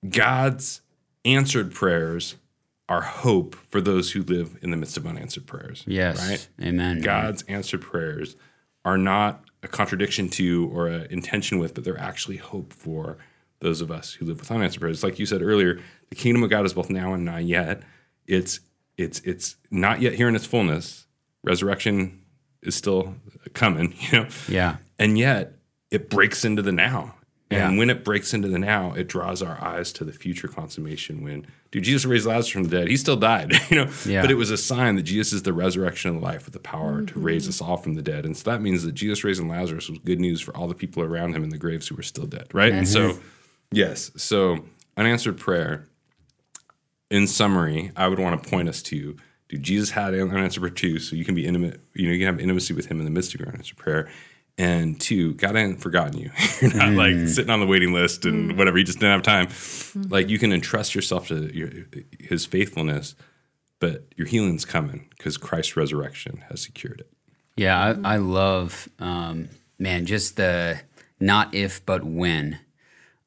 God's 0.08 0.82
answered 1.24 1.74
prayers 1.74 2.36
are 2.89 3.02
hope 3.02 3.56
for 3.56 3.80
those 3.80 4.12
who 4.12 4.24
live 4.24 4.58
in 4.62 4.72
the 4.72 4.78
midst 4.78 4.98
of 4.98 5.08
unanswered 5.08 5.48
prayers. 5.48 5.84
Yes. 5.88 6.30
Right? 6.30 6.48
Amen. 6.68 7.02
God's 7.02 7.44
answered 7.44 7.82
prayers 7.82 8.36
are 8.84 8.98
not 8.98 9.44
a 9.62 9.68
contradiction 9.68 10.28
to 10.30 10.70
or 10.74 10.88
an 10.88 11.08
intention 11.10 11.60
with, 11.60 11.74
but 11.74 11.86
they're 11.86 11.98
actually 11.98 12.38
hope 12.38 12.74
for 12.74 13.18
those 13.64 13.82
of 13.82 13.89
us 13.89 14.14
who 14.14 14.26
live 14.26 14.39
with 14.39 14.51
unanswered 14.51 14.82
prayers. 14.82 15.03
Like 15.03 15.18
you 15.18 15.26
said 15.26 15.41
earlier, 15.41 15.80
the 16.09 16.16
kingdom 16.16 16.43
of 16.43 16.49
God 16.51 16.66
is 16.66 16.74
both 16.74 16.89
now 16.89 17.14
and 17.14 17.26
not 17.26 17.45
yet. 17.45 17.82
It's 18.28 18.59
it's 18.97 19.20
it's 19.22 19.55
not 19.72 20.01
yet 20.01 20.14
here 20.14 20.28
in 20.28 20.36
its 20.36 20.45
fullness. 20.45 21.07
Resurrection 21.43 22.22
is 22.61 22.76
still 22.76 23.16
coming, 23.53 23.95
you 24.11 24.20
know. 24.20 24.28
Yeah. 24.47 24.78
And 24.99 25.18
yet 25.18 25.53
it 25.89 26.09
breaks 26.09 26.45
into 26.45 26.61
the 26.61 26.72
now. 26.72 27.16
And 27.49 27.74
Yeah. 27.74 27.78
when 27.78 27.89
it 27.89 28.03
breaks 28.03 28.34
into 28.34 28.47
the 28.47 28.57
now, 28.57 28.93
it 28.93 29.07
draws 29.07 29.41
our 29.41 29.61
eyes 29.64 29.91
to 29.93 30.03
the 30.03 30.11
future 30.11 30.47
consummation 30.47 31.24
when 31.24 31.45
dude 31.72 31.84
Jesus 31.84 32.05
raised 32.05 32.26
Lazarus 32.26 32.49
from 32.49 32.64
the 32.64 32.70
dead. 32.70 32.88
He 32.88 32.97
still 32.97 33.16
died, 33.16 33.53
you 33.70 33.78
know. 33.78 33.91
Yeah. 34.05 34.22
But 34.22 34.32
it 34.32 34.36
was 34.36 34.49
a 34.49 34.57
sign 34.57 34.95
that 34.95 35.03
Jesus 35.03 35.34
is 35.34 35.43
the 35.43 35.53
resurrection 35.53 36.16
of 36.16 36.22
life 36.22 36.45
with 36.45 36.53
the 36.53 36.59
power 36.59 37.01
to 37.01 37.14
mm-hmm. 37.14 37.24
raise 37.24 37.47
us 37.47 37.61
all 37.61 37.78
from 37.78 37.93
the 37.93 38.01
dead. 38.01 38.26
And 38.26 38.36
so 38.36 38.49
that 38.49 38.61
means 38.61 38.84
that 38.84 38.93
Jesus 38.93 39.24
raising 39.24 39.47
Lazarus 39.47 39.89
was 39.89 39.99
good 39.99 40.20
news 40.20 40.41
for 40.41 40.55
all 40.55 40.68
the 40.68 40.76
people 40.76 41.03
around 41.03 41.36
him 41.36 41.43
in 41.43 41.49
the 41.49 41.57
graves 41.57 41.88
who 41.88 41.95
were 41.95 42.03
still 42.03 42.26
dead, 42.26 42.47
right? 42.53 42.74
And 42.74 42.88
so 42.88 43.20
yes, 43.76 44.12
so 44.16 44.66
unanswered 44.98 45.38
prayer 45.38 45.88
in 47.10 47.28
summary, 47.28 47.92
I 47.96 48.08
would 48.08 48.20
want 48.20 48.42
to 48.42 48.50
point 48.50 48.70
us 48.70 48.82
to 48.84 49.16
do 49.50 49.58
Jesus 49.58 49.92
had 49.92 50.14
an 50.14 50.32
unanswered 50.32 50.62
prayer 50.62 50.72
too, 50.72 51.00
so 51.00 51.16
you 51.16 51.26
can 51.26 51.36
be 51.36 51.46
intimate, 51.46 51.80
you 51.94 52.08
know, 52.08 52.14
you 52.14 52.20
can 52.20 52.34
have 52.34 52.40
intimacy 52.40 52.74
with 52.74 52.88
him 52.88 53.00
in 53.00 53.06
the 53.06 53.12
midst 53.12 53.34
of 53.34 53.40
your 53.40 53.50
unanswered 53.50 53.78
prayer. 53.78 54.10
And 54.58 55.00
two, 55.00 55.34
God 55.34 55.56
hadn't 55.56 55.78
forgotten 55.78 56.18
you. 56.20 56.32
You're 56.62 56.76
not 56.76 56.90
hmm. 56.90 56.96
like 56.96 57.28
sitting 57.28 57.50
on 57.50 57.60
the 57.60 57.66
waiting 57.66 57.92
list 57.92 58.26
and 58.26 58.52
hmm. 58.52 58.58
whatever. 58.58 58.78
You 58.78 58.84
just 58.84 59.00
didn't 59.00 59.14
have 59.14 59.24
time. 59.24 59.48
Hmm. 59.50 60.12
Like 60.12 60.30
you 60.30 60.38
can 60.38 60.52
entrust 60.52 60.94
yourself 60.94 61.28
to 61.30 61.56
your, 61.56 61.70
His 62.20 62.46
faithfulness, 62.46 63.16
but 63.80 64.06
your 64.16 64.28
healing's 64.28 64.66
coming 64.66 65.08
because 65.10 65.38
Christ's 65.38 65.76
resurrection 65.76 66.44
has 66.50 66.62
secured 66.62 67.02
it. 67.02 67.10
Yeah, 67.56 67.96
I, 68.04 68.14
I 68.14 68.18
love, 68.18 68.90
um, 69.00 69.50
man, 69.80 70.06
just 70.06 70.38
the 70.38 70.82
not 71.20 71.54
if 71.54 71.86
but 71.86 72.04
when. 72.04 72.60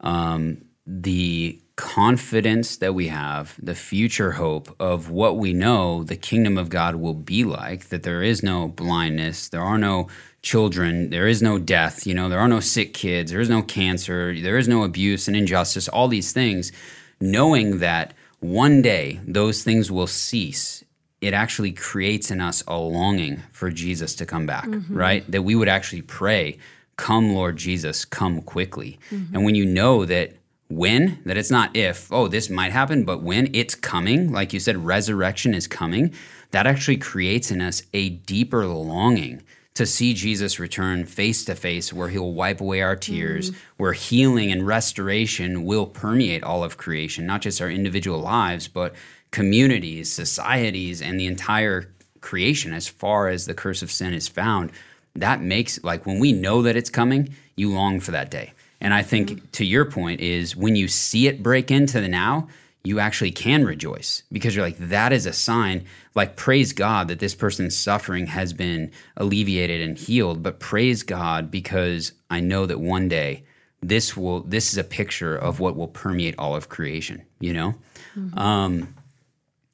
Um, 0.06 0.64
the 0.86 1.60
confidence 1.74 2.76
that 2.78 2.94
we 2.94 3.08
have, 3.08 3.54
the 3.62 3.74
future 3.74 4.32
hope 4.32 4.74
of 4.80 5.10
what 5.10 5.36
we 5.36 5.52
know 5.52 6.04
the 6.04 6.16
kingdom 6.16 6.56
of 6.56 6.68
God 6.68 6.96
will 6.96 7.14
be 7.14 7.44
like, 7.44 7.88
that 7.88 8.02
there 8.02 8.22
is 8.22 8.42
no 8.42 8.68
blindness, 8.68 9.48
there 9.48 9.62
are 9.62 9.78
no 9.78 10.08
children, 10.42 11.10
there 11.10 11.26
is 11.26 11.42
no 11.42 11.58
death, 11.58 12.06
you 12.06 12.14
know, 12.14 12.28
there 12.28 12.38
are 12.38 12.48
no 12.48 12.60
sick 12.60 12.94
kids, 12.94 13.30
there 13.30 13.40
is 13.40 13.50
no 13.50 13.62
cancer, 13.62 14.34
there 14.40 14.58
is 14.58 14.68
no 14.68 14.84
abuse 14.84 15.26
and 15.28 15.36
injustice, 15.36 15.88
all 15.88 16.08
these 16.08 16.32
things, 16.32 16.72
knowing 17.20 17.78
that 17.80 18.14
one 18.40 18.80
day 18.80 19.20
those 19.26 19.64
things 19.64 19.90
will 19.90 20.06
cease 20.06 20.84
it 21.20 21.32
actually 21.34 21.72
creates 21.72 22.30
in 22.30 22.40
us 22.40 22.62
a 22.68 22.76
longing 22.76 23.42
for 23.50 23.70
Jesus 23.70 24.14
to 24.16 24.26
come 24.26 24.46
back, 24.46 24.68
right? 24.90 25.28
That 25.30 25.42
we 25.42 25.54
would 25.54 25.68
actually 25.68 26.02
pray, 26.02 26.58
Come, 26.96 27.34
Lord 27.34 27.56
Jesus, 27.56 28.04
come 28.04 28.40
quickly. 28.42 28.98
Mm-hmm. 29.10 29.34
And 29.34 29.44
when 29.44 29.54
you 29.54 29.66
know 29.66 30.04
that 30.04 30.34
when, 30.68 31.20
that 31.24 31.36
it's 31.36 31.50
not 31.50 31.76
if, 31.76 32.12
oh, 32.12 32.26
this 32.28 32.50
might 32.50 32.72
happen, 32.72 33.04
but 33.04 33.22
when 33.22 33.54
it's 33.54 33.74
coming, 33.74 34.32
like 34.32 34.52
you 34.52 34.60
said, 34.60 34.84
resurrection 34.84 35.54
is 35.54 35.66
coming, 35.66 36.12
that 36.50 36.66
actually 36.66 36.96
creates 36.96 37.50
in 37.50 37.60
us 37.60 37.82
a 37.92 38.10
deeper 38.10 38.66
longing 38.66 39.42
to 39.74 39.84
see 39.84 40.14
Jesus 40.14 40.58
return 40.58 41.04
face 41.04 41.44
to 41.44 41.54
face, 41.54 41.92
where 41.92 42.08
he'll 42.08 42.32
wipe 42.32 42.62
away 42.62 42.80
our 42.80 42.96
tears, 42.96 43.50
mm-hmm. 43.50 43.60
where 43.76 43.92
healing 43.92 44.50
and 44.50 44.66
restoration 44.66 45.64
will 45.64 45.86
permeate 45.86 46.42
all 46.42 46.64
of 46.64 46.78
creation, 46.78 47.26
not 47.26 47.42
just 47.42 47.60
our 47.60 47.70
individual 47.70 48.18
lives, 48.18 48.68
but 48.68 48.94
communities, 49.30 50.10
societies, 50.10 51.02
and 51.02 51.20
the 51.20 51.26
entire 51.26 51.92
creation 52.22 52.72
as 52.72 52.88
far 52.88 53.28
as 53.28 53.44
the 53.44 53.54
curse 53.54 53.82
of 53.82 53.92
sin 53.92 54.14
is 54.14 54.28
found. 54.28 54.72
That 55.16 55.40
makes, 55.40 55.82
like, 55.82 56.06
when 56.06 56.18
we 56.18 56.32
know 56.32 56.62
that 56.62 56.76
it's 56.76 56.90
coming, 56.90 57.34
you 57.56 57.72
long 57.72 58.00
for 58.00 58.12
that 58.12 58.30
day. 58.30 58.52
And 58.80 58.92
I 58.92 59.02
think 59.02 59.30
mm-hmm. 59.30 59.46
to 59.52 59.64
your 59.64 59.84
point 59.84 60.20
is 60.20 60.54
when 60.54 60.76
you 60.76 60.88
see 60.88 61.26
it 61.26 61.42
break 61.42 61.70
into 61.70 62.00
the 62.00 62.08
now, 62.08 62.48
you 62.84 63.00
actually 63.00 63.32
can 63.32 63.64
rejoice 63.64 64.22
because 64.30 64.54
you're 64.54 64.64
like, 64.64 64.78
that 64.78 65.12
is 65.12 65.26
a 65.26 65.32
sign. 65.32 65.84
Like, 66.14 66.36
praise 66.36 66.72
God 66.72 67.08
that 67.08 67.18
this 67.18 67.34
person's 67.34 67.76
suffering 67.76 68.26
has 68.26 68.52
been 68.52 68.92
alleviated 69.16 69.80
and 69.80 69.98
healed, 69.98 70.42
but 70.42 70.60
praise 70.60 71.02
God 71.02 71.50
because 71.50 72.12
I 72.30 72.40
know 72.40 72.64
that 72.66 72.78
one 72.78 73.08
day 73.08 73.44
this 73.82 74.16
will, 74.16 74.40
this 74.42 74.70
is 74.70 74.78
a 74.78 74.84
picture 74.84 75.36
of 75.36 75.58
what 75.58 75.76
will 75.76 75.88
permeate 75.88 76.36
all 76.38 76.54
of 76.54 76.68
creation, 76.68 77.24
you 77.40 77.52
know? 77.52 77.74
Mm-hmm. 78.16 78.38
Um, 78.38 78.94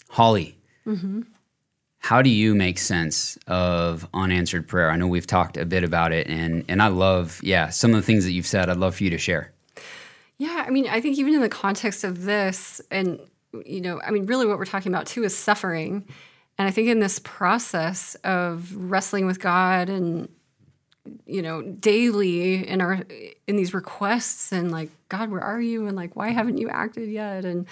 Holly, 0.08 0.56
mm-hmm. 0.86 1.22
How 2.02 2.20
do 2.20 2.28
you 2.28 2.54
make 2.54 2.78
sense 2.78 3.38
of 3.46 4.08
unanswered 4.12 4.66
prayer? 4.66 4.90
I 4.90 4.96
know 4.96 5.06
we've 5.06 5.26
talked 5.26 5.56
a 5.56 5.64
bit 5.64 5.84
about 5.84 6.12
it, 6.12 6.26
and, 6.26 6.64
and 6.68 6.82
I 6.82 6.88
love, 6.88 7.40
yeah, 7.44 7.70
some 7.70 7.92
of 7.92 7.96
the 7.96 8.02
things 8.02 8.24
that 8.24 8.32
you've 8.32 8.46
said, 8.46 8.68
I'd 8.68 8.76
love 8.76 8.96
for 8.96 9.04
you 9.04 9.10
to 9.10 9.18
share. 9.18 9.52
Yeah, 10.36 10.64
I 10.66 10.70
mean, 10.70 10.88
I 10.88 11.00
think 11.00 11.16
even 11.18 11.32
in 11.32 11.40
the 11.40 11.48
context 11.48 12.02
of 12.02 12.24
this, 12.24 12.80
and 12.90 13.20
you 13.64 13.80
know, 13.80 14.00
I 14.04 14.10
mean, 14.10 14.26
really, 14.26 14.46
what 14.46 14.58
we're 14.58 14.64
talking 14.64 14.92
about 14.92 15.06
too 15.06 15.22
is 15.22 15.36
suffering, 15.36 16.04
and 16.58 16.66
I 16.66 16.72
think 16.72 16.88
in 16.88 16.98
this 16.98 17.20
process 17.20 18.16
of 18.24 18.74
wrestling 18.74 19.26
with 19.26 19.38
God 19.38 19.88
and 19.88 20.28
you 21.26 21.42
know, 21.42 21.62
daily 21.62 22.66
in 22.66 22.80
our 22.80 23.00
in 23.46 23.56
these 23.56 23.74
requests 23.74 24.52
and 24.52 24.70
like, 24.70 24.90
God, 25.08 25.30
where 25.30 25.40
are 25.40 25.60
you? 25.60 25.86
And 25.86 25.96
like, 25.96 26.16
why 26.16 26.30
haven't 26.30 26.58
you 26.58 26.68
acted 26.68 27.10
yet? 27.10 27.44
And 27.44 27.66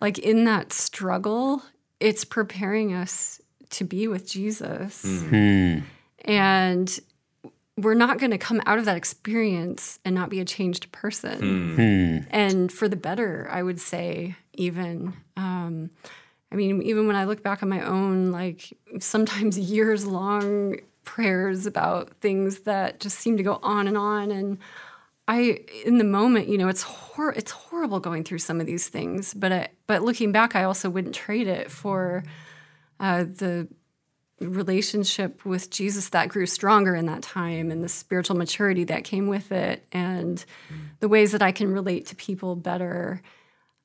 like 0.00 0.18
in 0.18 0.44
that 0.44 0.72
struggle, 0.72 1.62
it's 2.00 2.24
preparing 2.24 2.92
us 2.92 3.40
to 3.72 3.84
be 3.84 4.08
with 4.08 4.28
Jesus, 4.28 5.04
mm-hmm. 5.04 5.78
hmm. 5.78 6.30
and 6.30 7.00
we're 7.76 7.94
not 7.94 8.18
going 8.18 8.30
to 8.30 8.38
come 8.38 8.60
out 8.66 8.78
of 8.78 8.84
that 8.84 8.96
experience 8.96 9.98
and 10.04 10.14
not 10.14 10.28
be 10.28 10.40
a 10.40 10.44
changed 10.44 10.92
person. 10.92 11.38
Hmm. 11.38 11.74
Hmm. 11.74 12.18
And 12.30 12.72
for 12.72 12.88
the 12.88 12.96
better 12.96 13.48
i 13.50 13.62
would 13.62 13.80
say 13.80 14.36
even 14.54 15.14
um, 15.36 15.90
i 16.50 16.54
mean 16.54 16.82
even 16.82 17.06
when 17.06 17.16
i 17.16 17.24
look 17.24 17.42
back 17.42 17.62
on 17.62 17.68
my 17.68 17.82
own 17.82 18.30
like 18.30 18.72
sometimes 18.98 19.58
years 19.70 20.06
long 20.06 20.76
prayers 21.04 21.66
about 21.66 22.10
things 22.20 22.60
that 22.60 23.00
just 23.00 23.18
seem 23.18 23.36
to 23.36 23.42
go 23.42 23.58
on 23.62 23.88
and 23.88 23.96
on. 23.96 24.30
And 24.30 24.58
i 25.28 25.60
in 25.84 25.98
the 25.98 26.04
moment 26.04 26.48
you 26.48 26.58
know 26.58 26.68
it's 26.68 26.82
hor- 26.82 27.32
it's 27.32 27.52
horrible 27.52 28.00
going 28.00 28.24
through 28.24 28.38
some 28.38 28.60
of 28.60 28.66
these 28.66 28.88
things. 28.88 29.34
But 29.34 29.52
I, 29.52 29.68
but 29.86 30.02
looking 30.02 30.32
back 30.32 30.54
i 30.54 30.64
also 30.64 30.90
wouldn't 30.90 31.14
trade 31.14 31.46
it 31.46 31.70
for 31.70 32.24
uh, 33.02 33.24
the 33.24 33.68
relationship 34.40 35.44
with 35.44 35.70
Jesus 35.70 36.08
that 36.08 36.28
grew 36.28 36.46
stronger 36.46 36.94
in 36.96 37.06
that 37.06 37.22
time 37.22 37.70
and 37.70 37.84
the 37.84 37.88
spiritual 37.88 38.36
maturity 38.36 38.84
that 38.84 39.04
came 39.04 39.26
with 39.28 39.52
it 39.52 39.84
and 39.92 40.44
the 41.00 41.08
ways 41.08 41.32
that 41.32 41.42
I 41.42 41.52
can 41.52 41.72
relate 41.72 42.06
to 42.06 42.16
people 42.16 42.56
better 42.56 43.20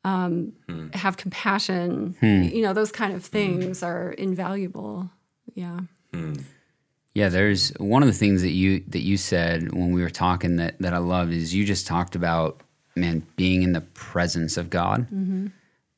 um, 0.04 0.54
have 0.94 1.18
compassion 1.18 2.16
you 2.22 2.62
know 2.62 2.74
those 2.74 2.92
kind 2.92 3.14
of 3.14 3.26
things 3.26 3.84
are 3.84 4.12
invaluable. 4.14 5.10
Yeah. 5.54 5.82
Yeah, 7.14 7.30
there's 7.30 7.70
one 7.80 8.04
of 8.04 8.08
the 8.08 8.14
things 8.14 8.42
that 8.44 8.52
you 8.52 8.84
that 8.90 9.02
you 9.02 9.18
said 9.18 9.74
when 9.74 9.92
we 9.92 10.02
were 10.02 10.10
talking 10.10 10.58
that 10.58 10.80
that 10.80 10.94
I 10.94 11.00
love 11.00 11.32
is 11.32 11.54
you 11.54 11.66
just 11.66 11.88
talked 11.88 12.16
about 12.16 12.62
man 12.96 13.24
being 13.36 13.64
in 13.64 13.74
the 13.74 13.82
presence 13.82 14.56
of 14.56 14.70
God, 14.70 15.08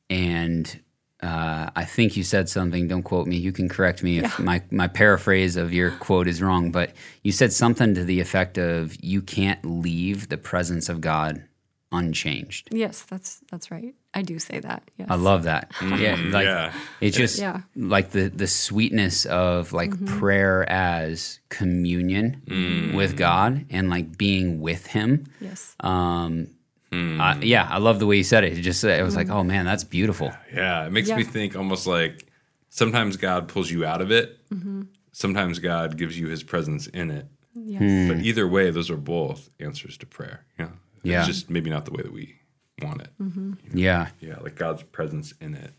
and 0.08 0.80
uh, 1.22 1.70
I 1.76 1.84
think 1.84 2.16
you 2.16 2.22
said 2.24 2.48
something. 2.48 2.88
Don't 2.88 3.02
quote 3.02 3.26
me. 3.26 3.36
You 3.36 3.52
can 3.52 3.68
correct 3.68 4.02
me 4.02 4.18
if 4.18 4.38
my 4.38 4.62
my 4.70 4.88
paraphrase 4.88 5.56
of 5.56 5.72
your 5.72 5.90
quote 5.92 6.26
is 6.28 6.40
wrong. 6.42 6.72
But 6.72 6.92
you 7.22 7.32
said 7.32 7.52
something 7.52 7.94
to 7.94 8.04
the 8.04 8.20
effect 8.20 8.56
of 8.58 8.96
you 9.04 9.20
can't 9.22 9.62
leave 9.64 10.28
the 10.28 10.38
presence 10.38 10.88
of 10.88 11.00
God 11.00 11.44
unchanged. 11.92 12.68
yes 12.70 13.02
that's 13.02 13.40
that's 13.50 13.68
right 13.72 13.94
I 14.14 14.22
do 14.22 14.38
say 14.38 14.60
that 14.60 14.82
yes 14.96 15.08
I 15.10 15.16
love 15.16 15.42
that. 15.42 15.72
yeah, 15.82 16.14
like 16.30 16.44
yeah. 16.46 16.72
it's 17.00 17.16
just 17.16 17.38
Yeah. 17.40 17.62
like 17.74 18.10
the 18.10 18.28
the 18.28 18.46
sweetness 18.46 19.26
of 19.26 19.72
like 19.72 19.90
prayer 20.06 20.62
as 20.70 21.40
communion 21.48 22.92
with 22.94 23.16
God 23.16 23.66
and 23.70 23.90
like 23.90 24.16
being 24.16 24.60
with 24.60 24.86
Him. 24.86 25.26
yes 25.40 25.74
Um, 25.80 26.48
I- 26.92 27.34
hmm. 27.34 27.42
yeah, 27.42 27.66
I 27.70 27.78
love 27.78 27.98
the 28.00 28.06
way 28.06 28.16
you 28.16 28.24
said 28.24 28.44
it. 28.44 28.58
It 28.58 28.62
just 28.62 28.80
said 28.80 28.98
it 28.98 29.02
was 29.04 29.14
like, 29.16 29.28
oh 29.30 29.44
man, 29.44 29.64
that's 29.64 29.84
beautiful. 29.84 30.32
Yeah, 30.52 30.86
it 30.86 30.92
makes 30.92 31.08
Yeah. 31.08 31.16
me 31.16 31.24
think 31.24 31.54
almost 31.56 31.86
like 31.86 32.26
sometimes 32.68 33.16
God 33.16 33.46
pulls 33.48 33.70
you 33.70 33.84
out 33.84 34.00
of 34.00 34.10
it. 34.10 34.38
Mm-hmm. 34.50 34.82
Sometimes 35.12 35.58
God 35.60 35.96
gives 35.96 36.18
you 36.18 36.28
His 36.28 36.42
presence 36.42 36.86
in 36.88 37.10
it. 37.10 37.26
yes 37.54 37.80
hmm. 37.80 38.08
But 38.08 38.24
either 38.24 38.46
way, 38.48 38.70
those 38.70 38.90
are 38.90 38.96
both 38.96 39.50
answers 39.60 39.96
to 39.98 40.06
prayer. 40.06 40.44
Yeah, 40.58 40.70
Yeah. 41.02 41.24
Just 41.26 41.48
maybe 41.50 41.70
not 41.70 41.84
the 41.84 41.92
way 41.92 42.02
that 42.02 42.12
we 42.12 42.36
want 42.82 43.02
it. 43.02 43.10
Mm-hmm. 43.20 43.76
Yeah, 43.78 44.08
Yeah, 44.20 44.38
like 44.40 44.56
God's 44.56 44.82
presence 44.82 45.32
in 45.40 45.54
it 45.54 45.72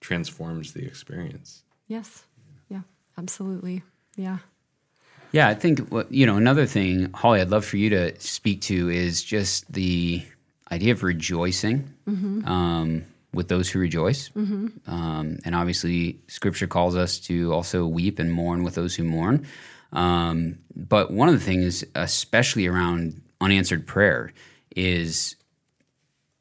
transforms 0.00 0.72
the 0.72 0.84
experience. 0.84 1.62
yes 1.86 2.24
yeah 2.68 2.82
absolutely 3.18 3.82
yeah 4.16 4.38
yeah. 5.34 5.48
I 5.48 5.54
think 5.54 5.80
you 6.10 6.26
know 6.26 6.36
another 6.36 6.66
thing, 6.66 7.10
Holly, 7.12 7.40
I'd 7.40 7.50
love 7.50 7.64
for 7.64 7.76
you 7.76 7.90
to 7.90 8.18
speak 8.20 8.60
to 8.62 8.88
is 8.88 9.22
just 9.22 9.70
the 9.72 10.22
idea 10.70 10.92
of 10.92 11.02
rejoicing. 11.02 11.92
Um, 12.46 13.04
with 13.34 13.48
those 13.48 13.68
who 13.68 13.80
rejoice. 13.80 14.30
Um, 14.86 15.38
and 15.44 15.54
obviously, 15.54 16.20
scripture 16.28 16.66
calls 16.66 16.96
us 16.96 17.18
to 17.20 17.52
also 17.52 17.84
weep 17.86 18.18
and 18.18 18.32
mourn 18.32 18.62
with 18.62 18.76
those 18.76 18.94
who 18.94 19.04
mourn. 19.04 19.46
Um, 19.92 20.58
but 20.74 21.10
one 21.10 21.28
of 21.28 21.34
the 21.34 21.44
things, 21.44 21.84
especially 21.94 22.66
around 22.66 23.20
unanswered 23.40 23.86
prayer, 23.86 24.32
is 24.74 25.36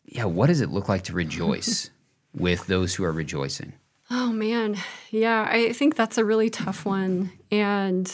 yeah, 0.05 0.25
what 0.25 0.47
does 0.47 0.61
it 0.61 0.69
look 0.69 0.87
like 0.87 1.03
to 1.03 1.13
rejoice 1.13 1.89
with 2.33 2.67
those 2.67 2.95
who 2.95 3.03
are 3.03 3.11
rejoicing? 3.11 3.73
Oh 4.11 4.31
man, 4.31 4.77
yeah, 5.09 5.47
I 5.49 5.73
think 5.73 5.95
that's 5.95 6.17
a 6.17 6.25
really 6.25 6.49
tough 6.49 6.85
one, 6.85 7.31
and 7.51 8.11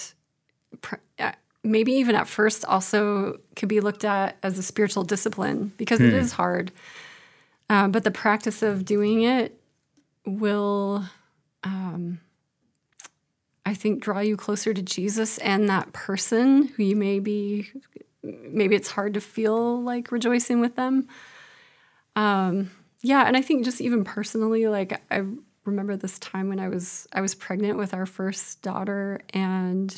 maybe 1.63 1.91
even 1.93 2.15
at 2.15 2.27
first 2.27 2.63
also 2.65 3.39
could 3.55 3.69
be 3.69 3.79
looked 3.79 4.05
at 4.05 4.37
as 4.43 4.57
a 4.57 4.63
spiritual 4.63 5.03
discipline 5.03 5.73
because 5.77 5.99
it 5.99 6.13
is 6.13 6.33
hard. 6.33 6.71
Uh, 7.69 7.87
but 7.87 8.03
the 8.03 8.11
practice 8.11 8.63
of 8.63 8.85
doing 8.85 9.23
it 9.23 9.59
will, 10.25 11.05
um, 11.63 12.19
I 13.65 13.73
think, 13.73 14.01
draw 14.01 14.19
you 14.19 14.35
closer 14.37 14.73
to 14.73 14.81
Jesus 14.81 15.37
and 15.39 15.69
that 15.69 15.93
person 15.93 16.69
who 16.69 16.83
you 16.83 16.95
may 16.95 17.19
be. 17.19 17.69
Maybe 18.23 18.75
it's 18.75 18.91
hard 18.91 19.13
to 19.13 19.21
feel 19.21 19.81
like 19.81 20.11
rejoicing 20.11 20.59
with 20.59 20.75
them. 20.75 21.07
Um, 22.15 22.71
yeah, 23.01 23.25
and 23.27 23.37
I 23.37 23.41
think 23.41 23.63
just 23.63 23.81
even 23.81 24.03
personally, 24.03 24.67
like 24.67 25.01
I 25.11 25.23
remember 25.63 25.95
this 25.95 26.19
time 26.19 26.49
when 26.49 26.59
I 26.59 26.67
was 26.67 27.07
I 27.13 27.21
was 27.21 27.35
pregnant 27.35 27.77
with 27.77 27.93
our 27.93 28.05
first 28.05 28.61
daughter, 28.61 29.21
and 29.33 29.95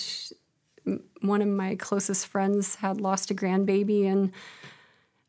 one 1.22 1.42
of 1.42 1.48
my 1.48 1.76
closest 1.76 2.28
friends 2.28 2.76
had 2.76 3.00
lost 3.00 3.32
a 3.32 3.36
grandbaby, 3.36 4.06
and 4.06 4.32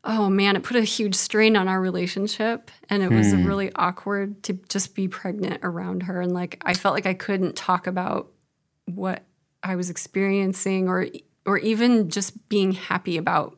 oh 0.03 0.29
man, 0.29 0.55
it 0.55 0.63
put 0.63 0.75
a 0.77 0.83
huge 0.83 1.15
strain 1.15 1.55
on 1.55 1.67
our 1.67 1.79
relationship, 1.79 2.71
and 2.89 3.03
it 3.03 3.09
was 3.11 3.33
really 3.45 3.71
awkward 3.75 4.43
to 4.43 4.53
just 4.69 4.95
be 4.95 5.07
pregnant 5.07 5.59
around 5.63 6.03
her, 6.03 6.21
and 6.21 6.33
like 6.33 6.61
I 6.65 6.73
felt 6.73 6.95
like 6.95 7.05
I 7.05 7.13
couldn't 7.13 7.55
talk 7.55 7.87
about 7.87 8.31
what 8.85 9.23
I 9.61 9.75
was 9.75 9.89
experiencing, 9.89 10.89
or 10.89 11.07
or 11.45 11.57
even 11.57 12.09
just 12.09 12.49
being 12.49 12.71
happy 12.73 13.17
about 13.17 13.57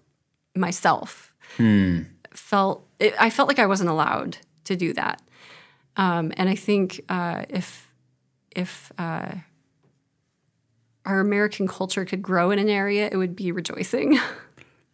myself. 0.56 1.34
Felt 2.34 2.88
it, 3.00 3.14
I 3.20 3.30
felt 3.30 3.48
like 3.48 3.60
I 3.60 3.66
wasn't 3.66 3.90
allowed 3.90 4.38
to 4.66 4.76
do 4.76 4.94
that. 4.94 5.22
Um, 5.98 6.34
and 6.38 6.50
I 6.50 6.56
think 6.56 7.02
uh, 7.10 7.46
if 7.50 7.94
if 8.56 8.92
uh, 8.98 9.32
our 11.06 11.20
American 11.20 11.68
culture 11.68 12.06
could 12.06 12.22
grow 12.22 12.52
in 12.52 12.60
an 12.60 12.70
area, 12.70 13.08
it 13.12 13.18
would 13.18 13.36
be 13.36 13.52
rejoicing. 13.52 14.20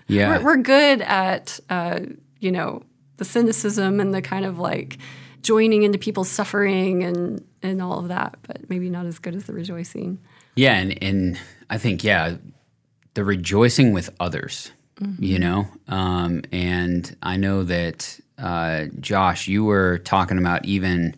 Yeah, 0.07 0.39
we're, 0.39 0.43
we're 0.43 0.57
good 0.57 0.99
at 1.01 1.57
uh, 1.70 2.01
you 2.39 2.51
know 2.51 2.84
the 3.16 3.24
cynicism 3.24 4.01
and 4.01 4.14
the 4.14 4.22
kind 4.22 4.45
of 4.45 4.59
like 4.59 4.97
joining 5.41 5.84
into 5.84 5.97
people's 5.97 6.28
suffering 6.28 7.03
and 7.03 7.45
and 7.62 7.82
all 7.82 7.99
of 7.99 8.09
that, 8.09 8.38
but 8.45 8.70
maybe 8.70 8.89
not 8.89 9.05
as 9.05 9.20
good 9.20 9.36
as 9.36 9.45
the 9.45 9.53
rejoicing. 9.53 10.20
Yeah, 10.55 10.76
and 10.76 11.01
and 11.01 11.39
I 11.70 11.78
think 11.78 12.03
yeah, 12.03 12.36
the 13.14 13.24
rejoicing 13.24 13.93
with 13.93 14.09
others, 14.20 14.72
you 15.18 15.39
know, 15.39 15.68
um, 15.88 16.41
and 16.51 17.16
I 17.24 17.38
know 17.38 17.64
that 17.64 18.20
uh, 18.38 18.86
Josh, 18.99 19.47
you 19.47 19.64
were 19.64 19.99
talking 19.99 20.38
about 20.38 20.66
even 20.66 21.16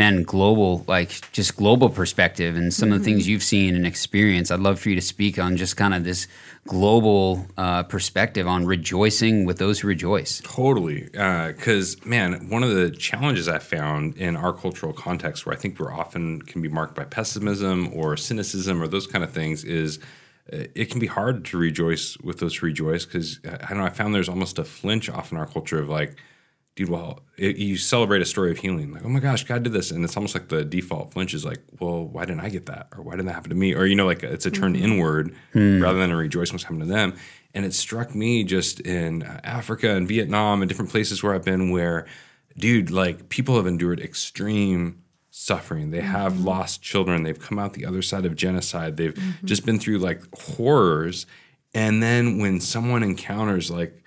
man, 0.00 0.22
global, 0.22 0.82
like 0.88 1.30
just 1.32 1.58
global 1.58 1.90
perspective 1.90 2.56
and 2.56 2.72
some 2.72 2.86
mm-hmm. 2.86 2.94
of 2.94 2.98
the 3.00 3.04
things 3.04 3.28
you've 3.28 3.42
seen 3.42 3.76
and 3.76 3.86
experienced. 3.86 4.50
I'd 4.50 4.60
love 4.60 4.80
for 4.80 4.88
you 4.88 4.94
to 4.94 5.02
speak 5.02 5.38
on 5.38 5.58
just 5.58 5.76
kind 5.76 5.92
of 5.92 6.04
this 6.04 6.26
global 6.66 7.44
uh, 7.58 7.82
perspective 7.82 8.48
on 8.48 8.64
rejoicing 8.64 9.44
with 9.44 9.58
those 9.58 9.80
who 9.80 9.88
rejoice. 9.88 10.40
Totally. 10.42 11.02
Because, 11.02 11.96
uh, 11.96 12.08
man, 12.08 12.48
one 12.48 12.62
of 12.62 12.74
the 12.74 12.90
challenges 12.90 13.46
I 13.46 13.58
found 13.58 14.16
in 14.16 14.36
our 14.36 14.54
cultural 14.54 14.94
context, 14.94 15.44
where 15.44 15.54
I 15.54 15.58
think 15.58 15.78
we're 15.78 15.92
often 15.92 16.40
can 16.40 16.62
be 16.62 16.68
marked 16.68 16.94
by 16.94 17.04
pessimism 17.04 17.90
or 17.92 18.16
cynicism 18.16 18.82
or 18.82 18.88
those 18.88 19.06
kind 19.06 19.22
of 19.22 19.30
things, 19.32 19.64
is 19.64 19.98
uh, 20.50 20.64
it 20.74 20.86
can 20.90 20.98
be 20.98 21.08
hard 21.08 21.44
to 21.44 21.58
rejoice 21.58 22.16
with 22.22 22.38
those 22.38 22.56
who 22.56 22.64
rejoice 22.64 23.04
because 23.04 23.38
I 23.44 23.68
don't 23.68 23.78
know. 23.78 23.84
I 23.84 23.90
found 23.90 24.14
there's 24.14 24.30
almost 24.30 24.58
a 24.58 24.64
flinch 24.64 25.10
off 25.10 25.30
in 25.30 25.36
our 25.36 25.46
culture 25.46 25.78
of 25.78 25.90
like, 25.90 26.16
dude, 26.76 26.88
well, 26.88 27.20
it, 27.36 27.56
you 27.56 27.76
celebrate 27.76 28.22
a 28.22 28.24
story 28.24 28.50
of 28.50 28.58
healing, 28.58 28.92
like, 28.92 29.04
oh 29.04 29.08
my 29.08 29.20
gosh, 29.20 29.44
God 29.44 29.62
did 29.62 29.72
this, 29.72 29.90
and 29.90 30.04
it's 30.04 30.16
almost 30.16 30.34
like 30.34 30.48
the 30.48 30.64
default 30.64 31.12
flinch 31.12 31.34
is 31.34 31.44
like, 31.44 31.62
well, 31.78 32.06
why 32.06 32.24
didn't 32.24 32.40
I 32.40 32.48
get 32.48 32.66
that, 32.66 32.88
or 32.96 33.02
why 33.02 33.12
didn't 33.12 33.26
that 33.26 33.34
happen 33.34 33.50
to 33.50 33.56
me, 33.56 33.74
or 33.74 33.86
you 33.86 33.94
know, 33.94 34.06
like 34.06 34.22
it's 34.22 34.46
a 34.46 34.50
turn 34.50 34.74
mm-hmm. 34.74 34.84
inward 34.84 35.34
hmm. 35.52 35.82
rather 35.82 35.98
than 35.98 36.10
a 36.10 36.16
rejoicing 36.16 36.54
what's 36.54 36.64
happening 36.64 36.86
to 36.88 36.94
them. 36.94 37.14
And 37.52 37.64
it 37.64 37.74
struck 37.74 38.14
me 38.14 38.44
just 38.44 38.80
in 38.80 39.22
Africa 39.22 39.96
and 39.96 40.06
Vietnam 40.06 40.62
and 40.62 40.68
different 40.68 40.90
places 40.90 41.22
where 41.22 41.34
I've 41.34 41.44
been, 41.44 41.70
where, 41.70 42.06
dude, 42.56 42.90
like 42.90 43.28
people 43.28 43.56
have 43.56 43.66
endured 43.66 44.00
extreme 44.00 45.02
suffering. 45.30 45.90
They 45.90 46.00
have 46.00 46.34
mm-hmm. 46.34 46.44
lost 46.44 46.82
children. 46.82 47.24
They've 47.24 47.38
come 47.38 47.58
out 47.58 47.72
the 47.72 47.86
other 47.86 48.02
side 48.02 48.24
of 48.24 48.36
genocide. 48.36 48.96
They've 48.96 49.14
mm-hmm. 49.14 49.46
just 49.46 49.66
been 49.66 49.78
through 49.80 49.98
like 49.98 50.22
horrors. 50.36 51.26
And 51.74 52.02
then 52.02 52.38
when 52.38 52.60
someone 52.60 53.02
encounters 53.02 53.70
like 53.70 54.02